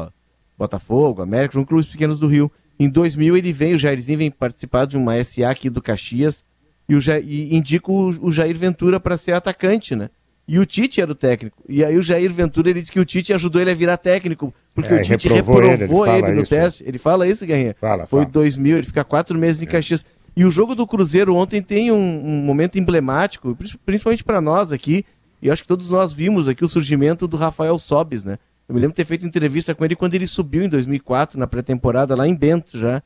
Botafogo, 0.61 1.21
América, 1.21 1.59
um 1.59 1.65
clubes 1.65 1.87
pequenos 1.87 2.19
do 2.19 2.27
Rio. 2.27 2.51
Em 2.79 2.89
2000 2.89 3.37
ele 3.37 3.51
vem, 3.51 3.73
o 3.73 3.77
Jairzinho 3.77 4.17
vem 4.17 4.31
participar 4.31 4.85
de 4.85 4.95
uma 4.95 5.21
SA 5.23 5.49
aqui 5.49 5.69
do 5.69 5.81
Caxias 5.81 6.43
e, 6.87 6.95
o 6.95 7.01
Jair, 7.01 7.23
e 7.25 7.55
indica 7.55 7.91
o, 7.91 8.09
o 8.27 8.31
Jair 8.31 8.57
Ventura 8.57 8.99
para 8.99 9.17
ser 9.17 9.33
atacante, 9.33 9.95
né? 9.95 10.09
E 10.47 10.59
o 10.59 10.65
Tite 10.65 10.99
era 10.99 11.11
o 11.11 11.15
técnico. 11.15 11.63
E 11.69 11.83
aí 11.83 11.97
o 11.97 12.01
Jair 12.01 12.31
Ventura 12.33 12.69
ele 12.69 12.81
disse 12.81 12.91
que 12.91 12.99
o 12.99 13.05
Tite 13.05 13.33
ajudou 13.33 13.61
ele 13.61 13.71
a 13.71 13.75
virar 13.75 13.97
técnico, 13.97 14.53
porque 14.73 14.93
é, 14.93 14.97
o 14.97 15.03
Tite 15.03 15.27
reprovou, 15.29 15.61
reprovou 15.61 16.07
ele, 16.07 16.17
ele, 16.17 16.27
ele 16.27 16.35
no 16.35 16.41
isso. 16.41 16.49
teste. 16.49 16.83
Ele 16.85 16.97
fala 16.97 17.27
isso, 17.27 17.45
Guerrinha? 17.45 17.75
Fala, 17.79 18.05
Foi 18.05 18.21
fala. 18.21 18.31
2000, 18.31 18.77
ele 18.77 18.87
fica 18.87 19.03
quatro 19.03 19.37
meses 19.37 19.61
em 19.61 19.65
é. 19.65 19.67
Caxias. 19.67 20.05
E 20.35 20.45
o 20.45 20.51
jogo 20.51 20.75
do 20.75 20.87
Cruzeiro 20.87 21.35
ontem 21.35 21.61
tem 21.61 21.91
um, 21.91 21.95
um 21.97 22.43
momento 22.43 22.77
emblemático, 22.79 23.57
principalmente 23.85 24.23
para 24.23 24.41
nós 24.41 24.71
aqui, 24.71 25.05
e 25.41 25.49
acho 25.49 25.61
que 25.61 25.67
todos 25.67 25.89
nós 25.89 26.13
vimos 26.13 26.47
aqui 26.47 26.63
o 26.63 26.69
surgimento 26.69 27.27
do 27.27 27.37
Rafael 27.37 27.77
Sobes, 27.79 28.23
né? 28.23 28.37
Eu 28.71 28.75
me 28.75 28.79
lembro 28.79 28.93
de 28.93 28.95
ter 28.95 29.05
feito 29.05 29.25
entrevista 29.25 29.75
com 29.75 29.83
ele 29.83 29.97
quando 29.97 30.15
ele 30.15 30.25
subiu 30.25 30.63
em 30.63 30.69
2004, 30.69 31.37
na 31.37 31.45
pré-temporada, 31.45 32.15
lá 32.15 32.25
em 32.25 32.33
Bento 32.33 32.77
já. 32.77 33.03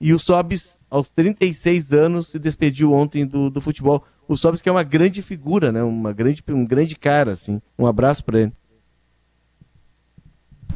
E 0.00 0.12
o 0.12 0.18
Sobis, 0.18 0.80
aos 0.90 1.08
36 1.08 1.92
anos, 1.92 2.26
se 2.26 2.38
despediu 2.38 2.92
ontem 2.92 3.24
do, 3.24 3.48
do 3.48 3.60
futebol. 3.60 4.04
O 4.26 4.36
Sobis 4.36 4.60
que 4.60 4.68
é 4.68 4.72
uma 4.72 4.82
grande 4.82 5.22
figura, 5.22 5.70
né? 5.70 5.84
Uma 5.84 6.12
grande, 6.12 6.42
um 6.48 6.66
grande 6.66 6.96
cara, 6.96 7.30
assim. 7.30 7.62
Um 7.78 7.86
abraço 7.86 8.24
para 8.24 8.40
ele. 8.40 8.52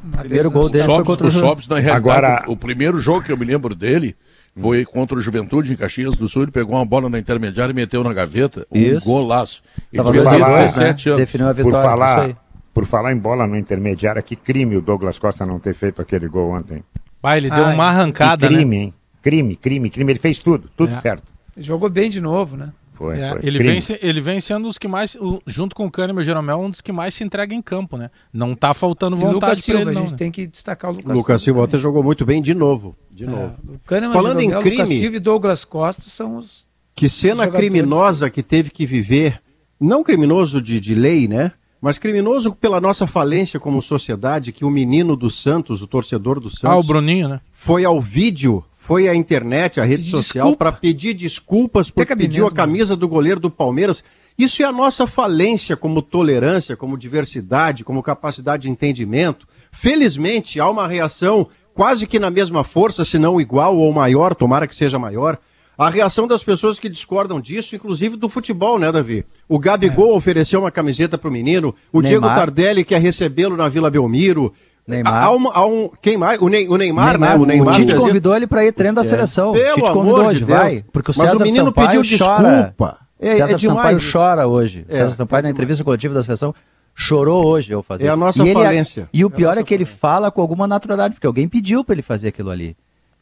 O 0.05 0.18
primeiro 0.18 0.53
gol 0.53 0.70
dele 0.70 0.84
Sobs, 0.84 0.97
foi 0.99 1.05
contra 1.05 1.26
o 1.26 1.30
Sobis, 1.32 1.66
na 1.66 1.80
realidade, 1.80 2.09
Agora... 2.09 2.45
o 2.47 2.57
primeiro 2.57 3.01
jogo 3.01 3.24
que 3.24 3.32
eu 3.32 3.36
me 3.36 3.45
lembro 3.45 3.74
dele 3.74 4.14
foi 4.57 4.84
contra 4.84 5.18
o 5.18 5.20
Juventude 5.20 5.72
em 5.72 5.76
Caxias 5.76 6.16
do 6.16 6.28
Sul. 6.28 6.43
Ele 6.43 6.53
pegou 6.53 6.76
uma 6.76 6.86
bola 6.86 7.09
na 7.09 7.18
intermediária 7.18 7.72
e 7.72 7.74
meteu 7.74 8.05
na 8.05 8.12
gaveta. 8.12 8.64
Um 8.70 8.78
Isso. 8.78 9.05
golaço. 9.05 9.64
Ele 9.93 10.01
Tava 10.01 10.12
17 10.12 10.78
né? 10.78 11.12
anos. 11.12 11.26
Definiu 11.26 11.49
a 11.49 11.53
vitória. 11.53 11.76
Por 11.76 11.82
falar, 11.82 12.48
por 12.79 12.87
falar 12.87 13.12
em 13.12 13.18
bola 13.18 13.45
no 13.45 13.57
intermediário, 13.57 14.22
que 14.22 14.37
crime 14.37 14.76
o 14.76 14.81
Douglas 14.81 15.18
Costa 15.18 15.45
não 15.45 15.59
ter 15.59 15.74
feito 15.74 16.01
aquele 16.01 16.29
gol 16.29 16.53
ontem. 16.53 16.85
Pai, 17.20 17.39
ele 17.39 17.51
deu 17.51 17.64
Ai, 17.64 17.74
uma 17.74 17.87
arrancada, 17.87 18.47
crime, 18.47 18.64
né? 18.64 18.83
hein? 18.85 18.95
Crime, 19.20 19.57
crime, 19.57 19.91
crime. 19.91 20.12
Ele 20.12 20.18
fez 20.20 20.39
tudo, 20.39 20.70
tudo 20.76 20.95
é. 20.95 21.01
certo. 21.01 21.24
Jogou 21.57 21.91
bem 21.91 22.09
de 22.09 22.20
novo, 22.20 22.57
né? 22.57 22.72
Foi, 22.93 23.18
é, 23.18 23.33
foi. 23.33 23.41
Ele, 23.43 23.59
vem, 23.59 23.79
ele 24.01 24.20
vem 24.20 24.41
sendo 24.41 24.68
os 24.68 24.79
que 24.79 24.87
mais, 24.87 25.16
junto 25.45 25.74
com 25.74 25.87
o 25.87 25.91
Kahneman 25.91 26.20
e 26.20 26.22
o 26.22 26.24
Jeromel, 26.24 26.61
um 26.61 26.70
dos 26.70 26.81
que 26.81 26.93
mais 26.93 27.14
se 27.14 27.24
entrega 27.24 27.53
em 27.53 27.61
campo, 27.61 27.97
né? 27.97 28.12
Não 28.33 28.55
tá 28.55 28.72
faltando 28.72 29.16
vontade 29.16 29.35
Lucas 29.35 29.59
Silva, 29.59 29.81
ele, 29.81 29.91
não, 29.91 30.03
a 30.03 30.05
gente 30.05 30.12
né? 30.12 30.18
tem 30.18 30.31
que 30.31 30.47
destacar 30.47 30.93
o 30.93 30.95
Lucas, 30.95 31.16
Lucas 31.16 31.43
Silva. 31.43 31.62
ontem 31.62 31.79
jogou 31.79 32.05
muito 32.05 32.24
bem 32.24 32.41
de 32.41 32.55
novo. 32.55 32.97
De 33.11 33.24
é, 33.24 33.26
novo. 33.26 33.57
O 33.74 33.79
Kahneman, 33.81 34.14
Falando 34.14 34.39
Jeromel, 34.39 34.61
em 34.61 34.62
crime, 34.62 34.76
Lucas 34.83 34.97
Silva 34.97 35.16
e 35.16 35.20
Douglas 35.20 35.64
Costa 35.64 36.03
são 36.03 36.37
os. 36.37 36.64
Que 36.95 37.09
cena 37.09 37.49
criminosa 37.49 38.31
que 38.31 38.41
teve 38.41 38.70
que 38.70 38.87
viver, 38.87 39.43
não 39.81 40.05
criminoso 40.05 40.62
de, 40.62 40.79
de 40.79 40.95
lei, 40.95 41.26
né? 41.26 41.51
Mas 41.81 41.99
criminoso 41.99 42.53
pela 42.55 42.81
nossa 42.81 43.07
falência 43.07 43.61
como 43.61 43.81
sociedade, 43.81 44.53
que 44.53 44.64
o 44.64 44.70
menino 44.70 45.16
do 45.16 45.31
Santos, 45.31 45.81
o 45.81 45.87
torcedor 45.87 46.41
do 46.41 46.51
Santos. 46.51 46.64
Ah, 46.64 46.76
o 46.76 46.83
Bruninho, 46.83 47.29
né? 47.29 47.41
Foi 47.53 47.85
ao 47.85 48.01
vídeo, 48.01 48.64
foi 48.76 49.09
à 49.09 49.14
internet, 49.14 49.81
à 49.81 49.85
rede 49.85 50.03
Desculpa. 50.03 50.22
social, 50.22 50.57
para 50.57 50.72
pedir 50.72 51.14
desculpas 51.14 51.91
porque 51.91 52.16
pediu 52.16 52.47
a 52.47 52.53
camisa 52.53 52.97
do 52.97 53.07
goleiro 53.07 53.39
do 53.39 53.51
Palmeiras. 53.51 54.03
Isso 54.37 54.62
é 54.62 54.64
a 54.64 54.72
nossa 54.72 55.07
falência 55.07 55.76
como 55.76 56.01
tolerância, 56.01 56.76
como 56.76 56.97
diversidade, 56.97 57.85
como 57.85 58.03
capacidade 58.03 58.62
de 58.62 58.70
entendimento. 58.70 59.47
Felizmente, 59.70 60.59
há 60.61 60.68
uma 60.68 60.89
reação 60.89 61.47
quase 61.74 62.07
que 62.07 62.18
na 62.18 62.31
mesma 62.31 62.64
força, 62.64 63.05
se 63.05 63.18
não 63.18 63.41
igual 63.41 63.76
ou 63.76 63.93
maior, 63.93 64.35
tomara 64.35 64.66
que 64.66 64.74
seja 64.74 64.99
maior, 64.99 65.39
a 65.79 65.89
reação 65.89 66.26
das 66.26 66.43
pessoas 66.43 66.81
que 66.81 66.89
discordam 66.89 67.41
disso, 67.41 67.76
inclusive 67.76 68.16
do 68.16 68.29
futebol, 68.29 68.81
né, 68.81 68.91
Davi? 68.91 69.24
O 69.49 69.61
Gabigol 69.61 70.14
é. 70.14 70.16
ofereceu 70.16 70.59
uma 70.59 70.72
camiseta 70.72 71.16
para 71.16 71.29
o 71.29 71.33
menino, 71.33 71.72
o 71.93 72.01
Neymar. 72.01 72.20
Diego 72.20 72.35
Tardelli 72.35 72.85
quer 72.85 73.01
recebê-lo 73.01 73.57
na 73.57 73.68
Vila 73.68 73.89
Belmiro. 73.89 74.53
Neymar. 74.85 75.24
Há, 75.24 75.31
um, 75.31 75.49
há 75.53 75.66
um, 75.66 75.89
quem 76.03 76.16
mais? 76.16 76.41
O, 76.43 76.49
Ney, 76.49 76.66
o 76.66 76.76
Neymar, 76.76 77.16
Neymar, 77.16 77.39
né? 77.39 77.45
O 77.45 77.47
Neymar. 77.47 77.74
O 77.74 77.76
Tite 77.76 77.95
convidou 77.95 78.35
ele 78.35 78.49
para 78.49 78.64
ir 78.64 78.72
treino 78.72 78.97
da 78.97 79.03
é. 79.03 79.05
seleção. 79.05 79.53
Pelo 79.53 79.74
Tite 79.76 79.93
convidou 79.93 80.26
hoje, 80.26 80.39
de 80.41 80.45
vai. 80.47 80.85
Porque 80.93 81.12
o 81.12 81.14
César 81.14 81.35
Mas 81.35 81.41
o 81.41 81.45
menino 81.45 81.66
Sampaio 81.66 82.03
pediu 82.03 82.18
chora. 82.18 82.43
desculpa. 82.43 82.99
É, 83.20 83.37
César 83.37 83.55
é 83.55 83.59
Sampaio 83.59 83.99
chora 84.12 84.47
hoje. 84.49 84.85
É, 84.89 84.97
César 84.97 85.14
Sampaio, 85.14 85.45
na 85.45 85.51
entrevista 85.51 85.85
coletiva 85.85 86.12
da 86.12 86.22
seleção, 86.24 86.53
chorou 86.93 87.47
hoje 87.47 87.72
ao 87.72 87.85
fazer. 87.85 88.07
É 88.07 88.09
a 88.09 88.16
nossa 88.16 88.45
e 88.45 88.53
falência. 88.53 89.03
Ele, 89.03 89.09
e 89.12 89.24
o 89.24 89.31
pior 89.31 89.57
é, 89.57 89.61
é 89.61 89.62
que 89.62 89.72
ele 89.72 89.85
fala 89.85 90.33
com 90.33 90.41
alguma 90.41 90.66
naturalidade, 90.66 91.14
porque 91.14 91.26
alguém 91.26 91.49
pediu 91.49 91.85
para 91.85 91.95
ele 91.95 92.03
fazer 92.03 92.29
aquilo 92.29 92.51
ali. 92.51 92.76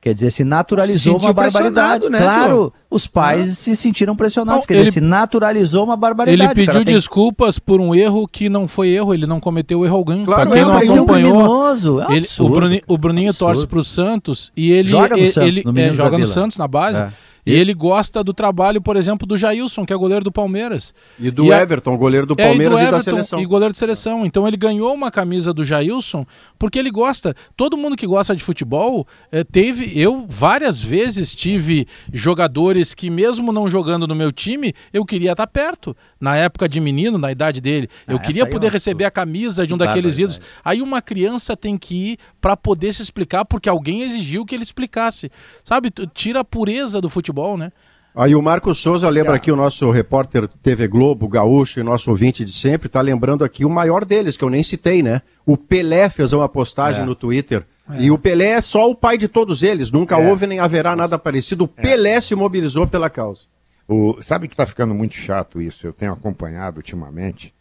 Quer 0.06 0.14
dizer, 0.14 0.30
se 0.30 0.44
naturalizou 0.44 1.18
se 1.18 1.26
uma 1.26 1.32
barbaridade. 1.32 2.08
Né, 2.08 2.20
claro, 2.20 2.72
os 2.88 3.08
pais 3.08 3.50
ah. 3.50 3.54
se 3.54 3.74
sentiram 3.74 4.14
pressionados. 4.14 4.60
Não, 4.60 4.66
quer 4.68 4.74
ele, 4.74 4.84
dizer, 4.84 5.00
se 5.00 5.04
naturalizou 5.04 5.82
uma 5.82 5.96
barbaridade. 5.96 6.60
Ele 6.60 6.66
pediu 6.66 6.84
desculpas 6.84 7.56
tem... 7.56 7.64
por 7.66 7.80
um 7.80 7.92
erro 7.92 8.28
que 8.28 8.48
não 8.48 8.68
foi 8.68 8.90
erro, 8.90 9.12
ele 9.12 9.26
não 9.26 9.40
cometeu 9.40 9.84
erro 9.84 9.96
algum. 9.96 10.24
Claro, 10.24 10.52
quem 10.52 10.62
não 10.62 10.76
acompanhou. 10.76 11.40
É 11.40 11.88
um 11.88 12.12
ele, 12.12 12.28
o, 12.38 12.48
Bruninho, 12.48 12.82
o 12.86 12.96
Bruninho 12.96 13.34
torce 13.34 13.66
para 13.66 13.80
o 13.80 13.84
Santos 13.84 14.52
e 14.56 14.70
ele 14.70 14.86
joga 14.86 15.16
no, 15.16 15.22
ele, 15.22 15.26
Santos, 15.26 15.48
ele, 15.48 15.62
no 15.64 15.76
é, 15.76 15.92
joga 15.92 16.18
no 16.18 16.26
Santos 16.28 16.56
na 16.56 16.68
base. 16.68 17.00
É. 17.00 17.08
E 17.46 17.54
ele 17.54 17.72
gosta 17.72 18.24
do 18.24 18.34
trabalho, 18.34 18.82
por 18.82 18.96
exemplo, 18.96 19.24
do 19.24 19.36
Jailson, 19.36 19.86
que 19.86 19.92
é 19.92 19.96
goleiro 19.96 20.24
do 20.24 20.32
Palmeiras. 20.32 20.92
E 21.16 21.30
do 21.30 21.44
e 21.44 21.52
Everton, 21.52 21.94
a... 21.94 21.96
goleiro 21.96 22.26
do 22.26 22.34
Palmeiras 22.34 22.60
é, 22.60 22.66
e, 22.66 22.68
do 22.68 22.88
Everton, 22.88 22.96
e 22.96 22.98
da 22.98 23.02
seleção. 23.04 23.40
E 23.40 23.46
goleiro 23.46 23.72
de 23.72 23.78
seleção. 23.78 24.26
Então 24.26 24.48
ele 24.48 24.56
ganhou 24.56 24.92
uma 24.92 25.12
camisa 25.12 25.54
do 25.54 25.64
Jailson 25.64 26.26
porque 26.58 26.76
ele 26.76 26.90
gosta. 26.90 27.36
Todo 27.56 27.76
mundo 27.76 27.96
que 27.96 28.04
gosta 28.04 28.34
de 28.34 28.42
futebol 28.42 29.06
é, 29.30 29.44
teve. 29.44 29.92
Eu 29.96 30.26
várias 30.28 30.82
vezes 30.82 31.32
tive 31.36 31.86
jogadores 32.12 32.94
que, 32.94 33.08
mesmo 33.08 33.52
não 33.52 33.70
jogando 33.70 34.08
no 34.08 34.14
meu 34.16 34.32
time, 34.32 34.74
eu 34.92 35.04
queria 35.04 35.30
estar 35.30 35.46
perto. 35.46 35.96
Na 36.20 36.34
época 36.34 36.68
de 36.68 36.80
menino, 36.80 37.16
na 37.16 37.30
idade 37.30 37.60
dele. 37.60 37.88
Ah, 38.08 38.12
eu 38.12 38.18
queria 38.18 38.44
poder 38.44 38.72
receber 38.72 39.04
a 39.04 39.10
camisa 39.10 39.64
de 39.64 39.72
um 39.72 39.78
daqueles 39.78 40.18
ídolos. 40.18 40.40
Aí 40.64 40.82
uma 40.82 41.00
criança 41.00 41.56
tem 41.56 41.78
que 41.78 42.12
ir 42.12 42.18
para 42.40 42.56
poder 42.56 42.92
se 42.92 43.02
explicar 43.02 43.44
porque 43.44 43.68
alguém 43.68 44.02
exigiu 44.02 44.44
que 44.44 44.52
ele 44.52 44.64
explicasse. 44.64 45.30
Sabe? 45.62 45.92
Tira 46.12 46.40
a 46.40 46.44
pureza 46.44 47.00
do 47.00 47.08
futebol 47.08 47.35
futebol, 47.36 47.58
né? 47.58 47.70
Aí 48.14 48.34
o 48.34 48.40
Marcos 48.40 48.78
Souza 48.78 49.10
lembra 49.10 49.36
aqui 49.36 49.52
o 49.52 49.56
nosso 49.56 49.90
repórter 49.90 50.48
TV 50.48 50.88
Globo, 50.88 51.28
gaúcho 51.28 51.78
e 51.78 51.82
nosso 51.82 52.10
ouvinte 52.10 52.46
de 52.46 52.52
sempre, 52.52 52.88
tá 52.88 53.02
lembrando 53.02 53.44
aqui 53.44 53.62
o 53.62 53.68
maior 53.68 54.06
deles, 54.06 54.38
que 54.38 54.44
eu 54.44 54.48
nem 54.48 54.62
citei, 54.62 55.02
né? 55.02 55.20
O 55.44 55.54
Pelé 55.58 56.08
fez 56.08 56.32
uma 56.32 56.48
postagem 56.48 57.02
é. 57.02 57.04
no 57.04 57.14
Twitter. 57.14 57.66
É. 57.90 58.04
E 58.04 58.10
o 58.10 58.16
Pelé 58.16 58.52
é 58.52 58.60
só 58.62 58.90
o 58.90 58.94
pai 58.94 59.18
de 59.18 59.28
todos 59.28 59.62
eles, 59.62 59.90
nunca 59.90 60.18
é. 60.18 60.26
houve 60.26 60.46
nem 60.46 60.60
haverá 60.60 60.96
nada 60.96 61.18
parecido. 61.18 61.64
O 61.64 61.70
é. 61.76 61.82
Pelé 61.82 62.18
se 62.22 62.34
mobilizou 62.34 62.86
pela 62.86 63.10
causa. 63.10 63.42
O, 63.86 64.16
sabe 64.22 64.48
que 64.48 64.54
está 64.54 64.64
ficando 64.64 64.94
muito 64.94 65.14
chato 65.14 65.60
isso, 65.60 65.86
eu 65.86 65.92
tenho 65.92 66.14
acompanhado 66.14 66.78
ultimamente. 66.78 67.54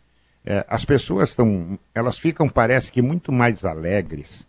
É, 0.45 0.65
as 0.69 0.85
pessoas 0.85 1.31
estão, 1.31 1.77
elas 1.93 2.17
ficam, 2.17 2.47
parece 2.47 2.91
que, 2.91 3.01
muito 3.01 3.29
mais 3.29 3.65
alegres 3.65 4.47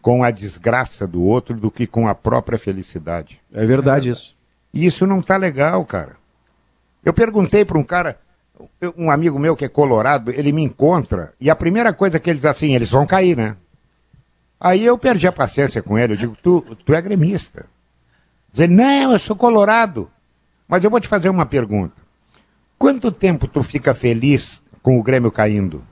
com 0.00 0.22
a 0.22 0.30
desgraça 0.30 1.06
do 1.06 1.24
outro 1.24 1.56
do 1.56 1.70
que 1.70 1.86
com 1.86 2.06
a 2.06 2.14
própria 2.14 2.58
felicidade. 2.58 3.40
É 3.52 3.66
verdade 3.66 4.10
isso. 4.10 4.37
E 4.72 4.84
isso 4.86 5.06
não 5.06 5.22
tá 5.22 5.36
legal, 5.36 5.84
cara. 5.84 6.16
Eu 7.04 7.12
perguntei 7.12 7.64
para 7.64 7.78
um 7.78 7.84
cara, 7.84 8.18
um 8.96 9.10
amigo 9.10 9.38
meu 9.38 9.56
que 9.56 9.64
é 9.64 9.68
colorado, 9.68 10.30
ele 10.30 10.52
me 10.52 10.62
encontra, 10.62 11.32
e 11.40 11.50
a 11.50 11.56
primeira 11.56 11.92
coisa 11.92 12.18
que 12.18 12.28
ele 12.28 12.38
diz 12.38 12.46
assim, 12.46 12.74
eles 12.74 12.90
vão 12.90 13.06
cair, 13.06 13.36
né? 13.36 13.56
Aí 14.60 14.84
eu 14.84 14.98
perdi 14.98 15.26
a 15.26 15.32
paciência 15.32 15.82
com 15.82 15.98
ele, 15.98 16.14
eu 16.14 16.16
digo, 16.16 16.36
tu, 16.42 16.60
tu 16.84 16.92
é 16.92 17.00
gremista. 17.00 17.66
Dizer, 18.50 18.68
não, 18.68 19.12
eu 19.12 19.18
sou 19.18 19.36
colorado. 19.36 20.10
Mas 20.66 20.82
eu 20.82 20.90
vou 20.90 21.00
te 21.00 21.08
fazer 21.08 21.28
uma 21.28 21.46
pergunta. 21.46 22.02
Quanto 22.76 23.12
tempo 23.12 23.46
tu 23.46 23.62
fica 23.62 23.94
feliz 23.94 24.62
com 24.82 24.98
o 24.98 25.02
Grêmio 25.02 25.30
caindo? 25.30 25.82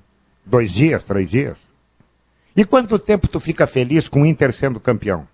Dois 0.44 0.70
dias, 0.70 1.04
três 1.04 1.30
dias? 1.30 1.58
E 2.54 2.64
quanto 2.64 2.98
tempo 2.98 3.28
tu 3.28 3.40
fica 3.40 3.66
feliz 3.66 4.08
com 4.08 4.22
o 4.22 4.26
Inter 4.26 4.52
sendo 4.52 4.80
campeão? 4.80 5.26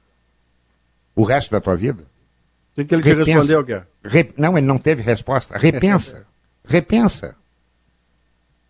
o 1.14 1.24
resto 1.24 1.51
da 1.51 1.60
tua 1.60 1.77
vida? 1.77 2.05
O 2.77 2.85
que 2.85 2.94
ele 2.94 3.03
Repensa. 3.03 3.24
te 3.24 3.31
respondeu, 3.31 3.62
Guerra? 3.62 3.89
Re... 4.05 4.31
Não, 4.36 4.57
ele 4.57 4.66
não 4.66 4.78
teve 4.78 5.03
resposta. 5.03 5.57
Repensa. 5.59 6.27
Repensa. 6.65 7.36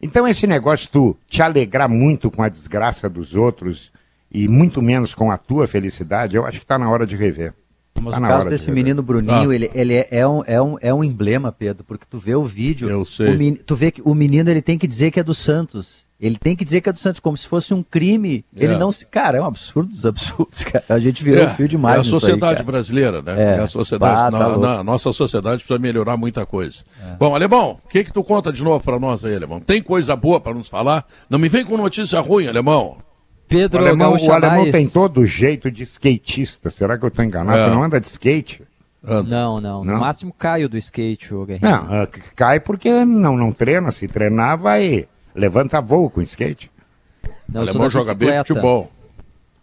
Então 0.00 0.26
esse 0.26 0.46
negócio 0.46 0.86
de 0.86 0.92
tu 0.92 1.16
te 1.28 1.40
alegrar 1.40 1.88
muito 1.88 2.30
com 2.30 2.42
a 2.42 2.48
desgraça 2.48 3.08
dos 3.08 3.36
outros 3.36 3.92
e 4.30 4.48
muito 4.48 4.82
menos 4.82 5.14
com 5.14 5.30
a 5.30 5.36
tua 5.36 5.68
felicidade, 5.68 6.34
eu 6.34 6.44
acho 6.44 6.58
que 6.58 6.64
está 6.64 6.78
na 6.78 6.90
hora 6.90 7.06
de 7.06 7.14
rever. 7.14 7.54
Mas 8.00 8.14
tá 8.14 8.20
o 8.20 8.22
caso 8.22 8.48
desse 8.48 8.66
de 8.66 8.72
menino 8.72 9.02
Bruninho, 9.02 9.50
ah. 9.50 9.54
ele, 9.54 9.70
ele 9.74 9.94
é, 9.94 10.08
é, 10.10 10.26
um, 10.26 10.42
é, 10.44 10.60
um, 10.60 10.76
é 10.80 10.94
um 10.94 11.04
emblema, 11.04 11.52
Pedro, 11.52 11.84
porque 11.84 12.06
tu 12.08 12.18
vê 12.18 12.34
o 12.34 12.42
vídeo, 12.42 12.88
eu 12.88 13.04
sei. 13.04 13.36
Men... 13.36 13.54
tu 13.54 13.76
vê 13.76 13.92
que 13.92 14.02
o 14.02 14.14
menino 14.14 14.50
ele 14.50 14.62
tem 14.62 14.78
que 14.78 14.86
dizer 14.86 15.10
que 15.10 15.20
é 15.20 15.22
do 15.22 15.34
Santos. 15.34 16.08
Ele 16.22 16.36
tem 16.36 16.54
que 16.54 16.64
dizer 16.64 16.80
que 16.80 16.88
é 16.88 16.92
do 16.92 16.98
Santos, 17.00 17.18
como 17.18 17.36
se 17.36 17.48
fosse 17.48 17.74
um 17.74 17.82
crime. 17.82 18.44
É. 18.56 18.62
Ele 18.62 18.76
não 18.76 18.92
se. 18.92 19.04
Cara, 19.04 19.38
é 19.38 19.40
um 19.40 19.44
absurdo 19.44 19.88
dos 19.88 20.06
absurdos, 20.06 20.62
cara. 20.62 20.84
A 20.88 21.00
gente 21.00 21.24
virou 21.24 21.42
é, 21.42 21.50
fio 21.50 21.66
demais. 21.66 21.96
É 21.96 22.00
a 22.00 22.04
sociedade 22.04 22.60
aí, 22.60 22.64
brasileira, 22.64 23.20
né? 23.20 23.34
É, 23.36 23.56
é 23.56 23.58
a 23.58 23.66
sociedade. 23.66 24.30
Bah, 24.30 24.38
tá 24.38 24.48
na, 24.56 24.58
na, 24.76 24.84
nossa 24.84 25.12
sociedade 25.12 25.64
precisa 25.64 25.80
melhorar 25.80 26.16
muita 26.16 26.46
coisa. 26.46 26.84
É. 27.04 27.16
Bom, 27.16 27.34
Alemão, 27.34 27.80
o 27.84 27.88
que, 27.88 28.04
que 28.04 28.12
tu 28.12 28.22
conta 28.22 28.52
de 28.52 28.62
novo 28.62 28.84
para 28.84 29.00
nós 29.00 29.24
aí, 29.24 29.34
Alemão? 29.34 29.58
Tem 29.58 29.82
coisa 29.82 30.14
boa 30.14 30.40
para 30.40 30.54
nos 30.54 30.68
falar? 30.68 31.04
Não 31.28 31.40
me 31.40 31.48
vem 31.48 31.64
com 31.64 31.76
notícia 31.76 32.20
ruim, 32.20 32.46
Alemão. 32.46 32.98
Pedro 33.48 33.82
o 33.82 33.86
alemão, 33.86 34.16
o 34.16 34.32
alemão 34.32 34.70
tem 34.70 34.88
todo 34.88 35.26
jeito 35.26 35.72
de 35.72 35.82
skatista. 35.82 36.70
Será 36.70 36.96
que 36.96 37.04
eu 37.04 37.08
estou 37.08 37.24
enganado? 37.24 37.58
É. 37.58 37.68
Não 37.68 37.82
anda 37.82 38.00
de 38.00 38.06
skate? 38.06 38.62
Anda. 39.04 39.28
Não, 39.28 39.60
não, 39.60 39.84
não. 39.84 39.94
No 39.94 40.00
máximo 40.00 40.32
caio 40.32 40.68
do 40.68 40.78
skate, 40.78 41.34
o 41.34 41.44
Guerreiro. 41.44 41.84
Não, 41.84 42.08
cai 42.36 42.60
porque 42.60 43.04
não, 43.04 43.36
não 43.36 43.50
treina. 43.50 43.90
Se 43.90 44.06
treinar, 44.06 44.56
vai. 44.56 45.08
Levanta 45.34 45.80
voo 45.80 46.10
com 46.10 46.22
skate. 46.22 46.70
Não, 47.48 47.62
alemão 47.62 47.90
joga 47.90 48.14
bem 48.14 48.38
futebol. 48.38 48.90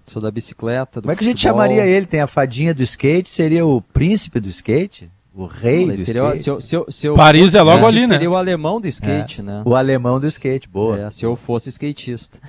Sou 0.07 0.21
da 0.21 0.31
bicicleta. 0.31 1.01
Como 1.01 1.11
é 1.11 1.15
que 1.15 1.23
a 1.23 1.27
gente 1.27 1.41
chamaria 1.41 1.85
ele? 1.85 2.05
Tem 2.05 2.21
a 2.21 2.27
fadinha 2.27 2.73
do 2.73 2.81
skate, 2.81 3.29
seria 3.29 3.65
o 3.65 3.79
príncipe 3.79 4.39
do 4.39 4.49
skate? 4.49 5.09
O 5.35 5.45
rei 5.45 5.85
do 5.85 5.97
seria 5.97 6.23
skate. 6.33 6.43
Se 6.43 6.49
eu, 6.49 6.61
se 6.61 6.75
eu, 6.75 6.85
se 6.89 7.07
eu 7.07 7.13
Paris 7.13 7.53
é 7.53 7.61
logo 7.61 7.85
ali, 7.85 8.01
né? 8.01 8.15
Seria 8.15 8.29
o 8.29 8.35
alemão 8.35 8.81
do 8.81 8.87
skate, 8.87 9.41
é. 9.41 9.43
né? 9.43 9.61
O 9.63 9.75
alemão 9.75 10.19
do 10.19 10.25
skate, 10.25 10.67
boa. 10.67 10.99
É, 10.99 11.11
se 11.11 11.23
eu 11.23 11.35
fosse 11.35 11.69
skatista. 11.69 12.39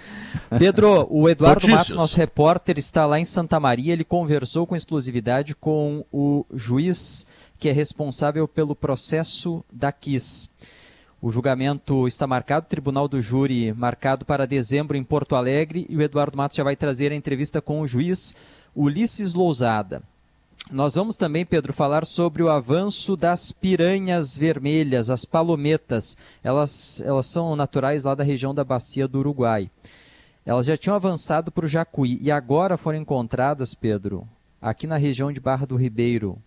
Pedro, 0.58 1.06
o 1.10 1.28
Eduardo. 1.30 1.68
Matos, 1.68 1.94
nosso 1.94 2.16
repórter, 2.16 2.78
está 2.78 3.04
lá 3.04 3.20
em 3.20 3.24
Santa 3.26 3.60
Maria. 3.60 3.92
Ele 3.92 4.04
conversou 4.04 4.66
com 4.66 4.74
exclusividade 4.74 5.54
com 5.54 6.04
o 6.10 6.46
juiz 6.54 7.26
que 7.58 7.68
é 7.68 7.72
responsável 7.72 8.48
pelo 8.48 8.74
processo 8.74 9.62
da 9.70 9.92
KIS. 9.92 10.48
O 11.22 11.30
julgamento 11.30 12.08
está 12.08 12.26
marcado, 12.26 12.64
Tribunal 12.66 13.06
do 13.06 13.20
Júri 13.20 13.74
marcado 13.74 14.24
para 14.24 14.46
dezembro 14.46 14.96
em 14.96 15.04
Porto 15.04 15.36
Alegre 15.36 15.84
e 15.86 15.94
o 15.94 16.00
Eduardo 16.00 16.34
Matos 16.34 16.56
já 16.56 16.64
vai 16.64 16.74
trazer 16.74 17.12
a 17.12 17.14
entrevista 17.14 17.60
com 17.60 17.82
o 17.82 17.86
juiz 17.86 18.34
Ulisses 18.74 19.34
Lousada. 19.34 20.02
Nós 20.70 20.94
vamos 20.94 21.18
também, 21.18 21.44
Pedro, 21.44 21.74
falar 21.74 22.06
sobre 22.06 22.42
o 22.42 22.48
avanço 22.48 23.16
das 23.16 23.52
piranhas 23.52 24.34
vermelhas, 24.34 25.10
as 25.10 25.26
palometas. 25.26 26.16
Elas, 26.42 27.02
elas 27.02 27.26
são 27.26 27.54
naturais 27.54 28.04
lá 28.04 28.14
da 28.14 28.24
região 28.24 28.54
da 28.54 28.64
bacia 28.64 29.06
do 29.06 29.18
Uruguai. 29.18 29.70
Elas 30.46 30.64
já 30.64 30.76
tinham 30.76 30.96
avançado 30.96 31.52
para 31.52 31.66
o 31.66 31.68
Jacuí 31.68 32.18
e 32.22 32.30
agora 32.30 32.78
foram 32.78 32.98
encontradas, 32.98 33.74
Pedro, 33.74 34.26
aqui 34.60 34.86
na 34.86 34.96
região 34.96 35.30
de 35.30 35.38
Barra 35.38 35.66
do 35.66 35.76
Ribeiro, 35.76 36.38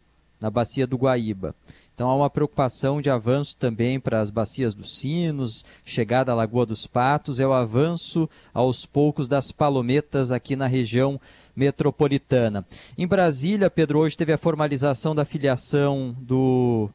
na 0.41 0.49
bacia 0.49 0.87
do 0.87 0.97
Guaíba. 0.97 1.53
Então 1.93 2.09
há 2.09 2.15
uma 2.15 2.29
preocupação 2.29 2.99
de 2.99 3.09
avanço 3.09 3.55
também 3.55 3.99
para 3.99 4.19
as 4.19 4.29
bacias 4.29 4.73
dos 4.73 4.97
Sinos, 4.97 5.63
chegada 5.85 6.31
à 6.31 6.35
Lagoa 6.35 6.65
dos 6.65 6.87
Patos, 6.87 7.39
é 7.39 7.45
o 7.45 7.53
avanço 7.53 8.27
aos 8.53 8.85
poucos 8.85 9.27
das 9.27 9.51
palometas 9.51 10.31
aqui 10.31 10.55
na 10.55 10.65
região 10.65 11.21
metropolitana. 11.55 12.65
Em 12.97 13.05
Brasília, 13.05 13.69
Pedro, 13.69 13.99
hoje 13.99 14.17
teve 14.17 14.33
a 14.33 14.37
formalização 14.39 15.13
da 15.13 15.23
filiação 15.23 16.15
do 16.19 16.89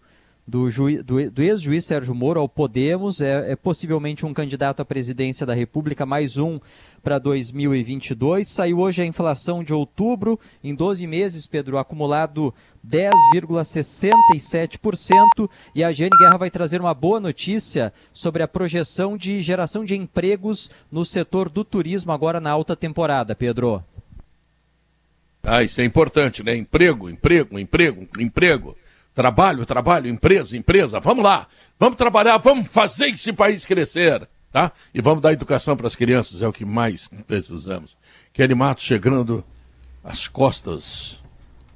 do, 0.48 0.68
do, 1.04 1.30
do 1.30 1.42
ex-juiz 1.42 1.84
Sérgio 1.84 2.14
Moro 2.14 2.40
ao 2.40 2.48
Podemos, 2.48 3.20
é, 3.20 3.52
é, 3.52 3.56
possivelmente 3.56 4.24
um 4.24 4.32
candidato 4.32 4.80
à 4.80 4.84
presidência 4.84 5.44
da 5.44 5.52
República, 5.52 6.06
mais 6.06 6.38
um 6.38 6.58
para 7.02 7.18
2022. 7.18 8.48
Saiu 8.48 8.78
hoje 8.78 9.02
a 9.02 9.04
inflação 9.04 9.62
de 9.62 9.74
outubro, 9.74 10.40
em 10.64 10.74
12 10.74 11.06
meses, 11.06 11.46
Pedro, 11.46 11.76
acumulado 11.76 12.54
10,67%. 12.86 15.50
E 15.74 15.84
a 15.84 15.92
Jane 15.92 16.16
Guerra 16.18 16.38
vai 16.38 16.50
trazer 16.50 16.80
uma 16.80 16.94
boa 16.94 17.20
notícia 17.20 17.92
sobre 18.10 18.42
a 18.42 18.48
projeção 18.48 19.18
de 19.18 19.42
geração 19.42 19.84
de 19.84 19.94
empregos 19.94 20.70
no 20.90 21.04
setor 21.04 21.50
do 21.50 21.62
turismo 21.62 22.10
agora 22.10 22.40
na 22.40 22.50
alta 22.50 22.74
temporada, 22.74 23.36
Pedro. 23.36 23.84
Ah, 25.42 25.62
isso 25.62 25.82
é 25.82 25.84
importante, 25.84 26.42
né? 26.42 26.56
Emprego, 26.56 27.10
emprego, 27.10 27.58
emprego, 27.58 28.08
emprego. 28.18 28.74
Trabalho, 29.18 29.66
trabalho, 29.66 30.08
empresa, 30.08 30.56
empresa. 30.56 31.00
Vamos 31.00 31.24
lá. 31.24 31.48
Vamos 31.76 31.96
trabalhar, 31.96 32.38
vamos 32.38 32.70
fazer 32.70 33.06
esse 33.06 33.32
país 33.32 33.66
crescer. 33.66 34.28
Tá? 34.52 34.70
E 34.94 35.02
vamos 35.02 35.20
dar 35.20 35.32
educação 35.32 35.76
para 35.76 35.88
as 35.88 35.96
crianças, 35.96 36.40
é 36.40 36.46
o 36.46 36.52
que 36.52 36.64
mais 36.64 37.10
precisamos. 37.26 37.96
Kelly 38.32 38.54
Matos 38.54 38.84
chegando 38.84 39.42
às 40.04 40.28
costas 40.28 41.18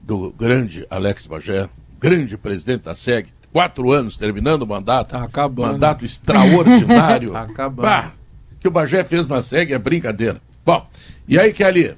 do 0.00 0.30
grande 0.30 0.86
Alex 0.88 1.26
Bagé, 1.26 1.68
grande 1.98 2.38
presidente 2.38 2.82
da 2.82 2.94
SEG, 2.94 3.30
quatro 3.52 3.90
anos 3.90 4.16
terminando 4.16 4.62
o 4.62 4.66
mandato. 4.68 5.10
Tá 5.10 5.24
acabando. 5.24 5.72
Mandato 5.72 6.04
extraordinário. 6.04 7.32
tá 7.34 7.42
acabando. 7.42 7.82
Bah, 7.82 8.12
que 8.60 8.68
o 8.68 8.70
Bagé 8.70 9.02
fez 9.02 9.26
na 9.26 9.42
SEG 9.42 9.72
é 9.72 9.78
brincadeira. 9.80 10.40
Bom, 10.64 10.86
e 11.26 11.36
aí, 11.40 11.52
Kelly? 11.52 11.96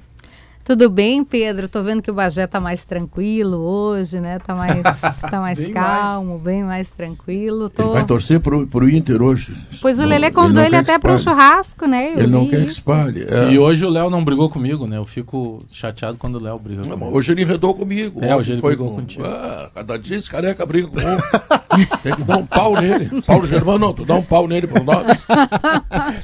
Tudo 0.65 0.89
bem, 0.89 1.23
Pedro? 1.23 1.69
Tô 1.69 1.83
vendo 1.83 2.01
que 2.01 2.09
o 2.09 2.13
Bagé 2.15 2.47
tá 2.47 2.59
mais 2.59 2.83
tranquilo 2.83 3.57
hoje, 3.57 4.19
né? 4.19 4.39
Tá 4.39 4.55
mais, 4.55 4.81
tá 5.21 5.39
mais 5.39 5.59
bem 5.59 5.71
calmo, 5.71 6.31
mais. 6.31 6.41
bem 6.41 6.63
mais 6.63 6.89
tranquilo. 6.89 7.69
Tô... 7.69 7.83
Ele 7.83 7.93
vai 7.93 8.03
torcer 8.03 8.39
pro, 8.39 8.65
pro 8.65 8.89
Inter 8.89 9.21
hoje. 9.21 9.55
Pois 9.79 9.99
o 9.99 10.03
Lelê 10.03 10.31
convidou 10.31 10.63
ele, 10.63 10.69
ele 10.69 10.77
até 10.77 10.97
para 10.97 11.13
um 11.13 11.19
churrasco, 11.19 11.85
né? 11.85 12.13
Eu 12.15 12.21
ele 12.21 12.27
não 12.27 12.47
quer 12.47 12.63
que 12.63 12.71
espalhe. 12.71 13.27
É. 13.29 13.51
E 13.51 13.59
hoje 13.59 13.85
o 13.85 13.89
Léo 13.89 14.09
não 14.09 14.25
brigou 14.25 14.49
comigo, 14.49 14.87
né? 14.87 14.97
Eu 14.97 15.05
fico 15.05 15.59
chateado 15.71 16.17
quando 16.17 16.39
o 16.39 16.41
Léo 16.41 16.57
briga 16.57 16.81
não, 16.81 16.97
comigo. 16.97 17.15
Hoje 17.15 17.31
ele 17.31 17.43
enredou 17.43 17.75
comigo. 17.75 18.25
É, 18.25 18.35
hoje 18.35 18.53
ele 18.53 18.61
foi 18.61 18.75
brigou 18.75 18.89
com... 18.89 19.01
contigo. 19.01 19.23
Ah, 19.23 19.69
cada 19.71 19.99
dia 19.99 20.17
esse 20.17 20.27
careca 20.31 20.65
briga 20.65 20.87
com. 20.87 20.95
Tem 22.01 22.15
que 22.15 22.23
dar 22.23 22.37
um 22.37 22.45
pau 22.45 22.73
nele. 22.81 23.21
Paulo 23.21 23.45
Germano, 23.45 23.77
não, 23.77 23.93
tu 23.93 24.05
dá 24.05 24.15
um 24.15 24.23
pau 24.23 24.47
nele 24.47 24.65
pro 24.65 24.83
nós. 24.83 25.05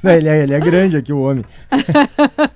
Não, 0.01 0.11
ele, 0.11 0.27
é, 0.27 0.43
ele 0.43 0.53
é 0.53 0.59
grande 0.59 0.97
aqui, 0.97 1.11
o 1.11 1.19
homem. 1.19 1.43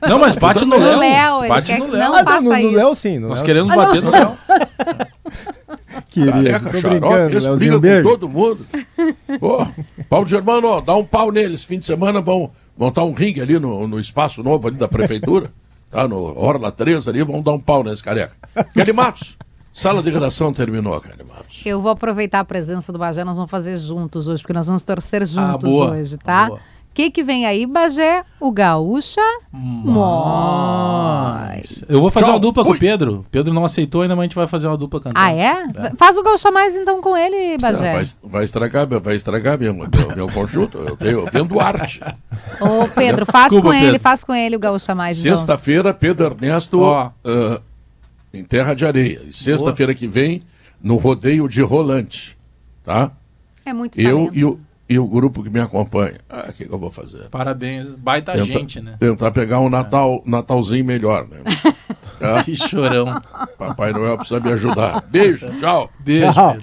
Não, 0.07 0.17
mas 0.17 0.35
bate 0.35 0.65
no 0.65 0.77
Léo. 0.77 0.99
Léo 0.99 1.47
bate 1.47 1.74
no 1.79 1.87
Léo. 1.87 2.11
Não 2.11 2.15
ah, 2.15 2.23
faça 2.23 2.41
no, 2.41 2.71
no 2.71 2.71
Léo 2.71 2.95
sim. 2.95 3.19
No 3.19 3.27
Nós 3.29 3.39
Léo, 3.39 3.45
queremos 3.45 3.71
sim. 3.71 3.77
bater 3.77 4.03
no 4.03 4.11
Léo. 4.11 4.37
Queria, 6.09 6.59
tô 6.59 6.69
brincando, 6.69 7.39
Léozinho, 7.39 7.79
beijo. 7.79 8.03
com 8.03 8.09
todo 8.09 8.29
mundo. 8.29 8.65
Pô, 9.39 9.67
Paulo 10.09 10.27
Germano, 10.27 10.67
ó, 10.67 10.81
dá 10.81 10.95
um 10.95 11.05
pau 11.05 11.31
neles. 11.31 11.63
Fim 11.63 11.79
de 11.79 11.85
semana 11.85 12.21
vão 12.21 12.51
montar 12.77 13.03
um 13.03 13.13
ringue 13.13 13.41
ali 13.41 13.59
no, 13.59 13.87
no 13.87 13.99
espaço 13.99 14.41
novo 14.41 14.67
ali 14.67 14.77
da 14.77 14.87
prefeitura. 14.87 15.51
tá, 15.91 16.07
no 16.07 16.37
Orla 16.37 16.71
3 16.71 17.07
ali, 17.07 17.23
vão 17.23 17.41
dar 17.41 17.51
um 17.51 17.59
pau 17.59 17.83
nesse 17.83 18.03
careca. 18.03 18.35
Kelly 18.73 18.93
Matos. 18.93 19.37
Sala 19.73 20.01
de 20.01 20.09
redação 20.09 20.53
terminou, 20.53 20.99
Kelly 21.01 21.27
Matos. 21.27 21.61
Eu 21.65 21.81
vou 21.81 21.91
aproveitar 21.91 22.39
a 22.39 22.45
presença 22.45 22.93
do 22.93 22.99
Bagé, 22.99 23.25
nós 23.25 23.35
vamos 23.35 23.51
fazer 23.51 23.77
juntos 23.77 24.29
hoje, 24.29 24.41
porque 24.41 24.53
nós 24.53 24.67
vamos 24.67 24.85
torcer 24.85 25.21
ah, 25.21 25.25
juntos 25.25 25.65
ah, 25.65 25.67
boa, 25.67 25.91
hoje, 25.91 26.17
tá? 26.17 26.47
Boa 26.47 26.59
que 26.95 27.11
que 27.11 27.21
vem 27.21 27.45
aí, 27.45 27.65
Bagé? 27.65 28.23
O 28.39 28.53
Gaúcha 28.53 29.19
Mais. 29.83 31.83
Eu 31.89 31.99
vou 31.99 32.09
fazer 32.09 32.27
Tchau. 32.27 32.35
uma 32.35 32.39
dupla 32.39 32.63
com 32.63 32.71
o 32.71 32.79
Pedro. 32.79 33.25
Pedro 33.29 33.53
não 33.53 33.65
aceitou 33.65 34.01
ainda, 34.01 34.15
mas 34.15 34.21
a 34.21 34.25
gente 34.27 34.35
vai 34.35 34.47
fazer 34.47 34.67
uma 34.67 34.77
dupla 34.77 35.01
cantando. 35.01 35.19
Ah, 35.19 35.33
é? 35.33 35.65
é. 35.75 35.91
Faz 35.97 36.17
o 36.17 36.23
Gaúcha 36.23 36.49
Mais 36.51 36.77
então 36.77 37.01
com 37.01 37.17
ele, 37.17 37.57
Bagé. 37.57 37.95
vai, 37.95 38.05
vai, 38.23 38.45
estragar, 38.45 38.87
vai 38.87 39.15
estragar 39.15 39.59
meu, 39.59 39.73
meu, 39.73 39.89
meu 40.15 40.27
conjunto. 40.31 40.77
Eu, 40.77 40.95
tenho, 40.95 41.19
eu 41.19 41.29
vendo 41.29 41.59
arte. 41.59 41.99
Ô, 42.61 42.87
Pedro, 42.87 43.25
faz 43.25 43.49
Desculpa, 43.49 43.67
com 43.67 43.73
Pedro. 43.73 43.89
ele, 43.89 43.99
faz 43.99 44.23
com 44.23 44.33
ele 44.33 44.55
o 44.55 44.59
Gaúcha 44.59 44.95
Mais. 44.95 45.19
Então. 45.19 45.37
Sexta-feira, 45.37 45.93
Pedro 45.93 46.27
Ernesto 46.27 46.79
oh. 46.79 47.07
uh, 47.07 47.61
em 48.33 48.45
Terra 48.45 48.73
de 48.73 48.85
Areia. 48.85 49.21
E 49.27 49.33
sexta-feira 49.33 49.93
que 49.93 50.07
vem, 50.07 50.43
no 50.81 50.95
rodeio 50.95 51.49
de 51.49 51.61
Rolante. 51.61 52.37
Tá? 52.85 53.11
É 53.65 53.73
muito 53.73 53.99
Eu 53.99 54.29
e 54.31 54.45
o 54.45 54.57
e 54.87 54.99
o 54.99 55.07
grupo 55.07 55.43
que 55.43 55.49
me 55.49 55.59
acompanha. 55.59 56.19
Ah, 56.29 56.45
o 56.49 56.53
que, 56.53 56.65
que, 56.65 56.73
eu 56.73 56.77
vou 56.77 56.91
fazer? 56.91 57.27
Parabéns, 57.29 57.95
baita 57.95 58.33
Tenta, 58.33 58.45
gente, 58.45 58.81
né? 58.81 58.97
Tentar 58.99 59.31
pegar 59.31 59.59
um 59.59 59.69
Natal, 59.69 60.23
é. 60.25 60.29
Natalzinho 60.29 60.85
melhor, 60.85 61.27
né? 61.27 61.39
Que 62.45 62.55
chorão. 62.55 63.21
Papai 63.57 63.91
Noel 63.91 64.17
precisa 64.17 64.39
me 64.39 64.51
ajudar. 64.53 65.03
Beijo, 65.09 65.47
tchau. 65.59 65.91
Beijo. 65.99 66.31
Tchau. 66.31 66.57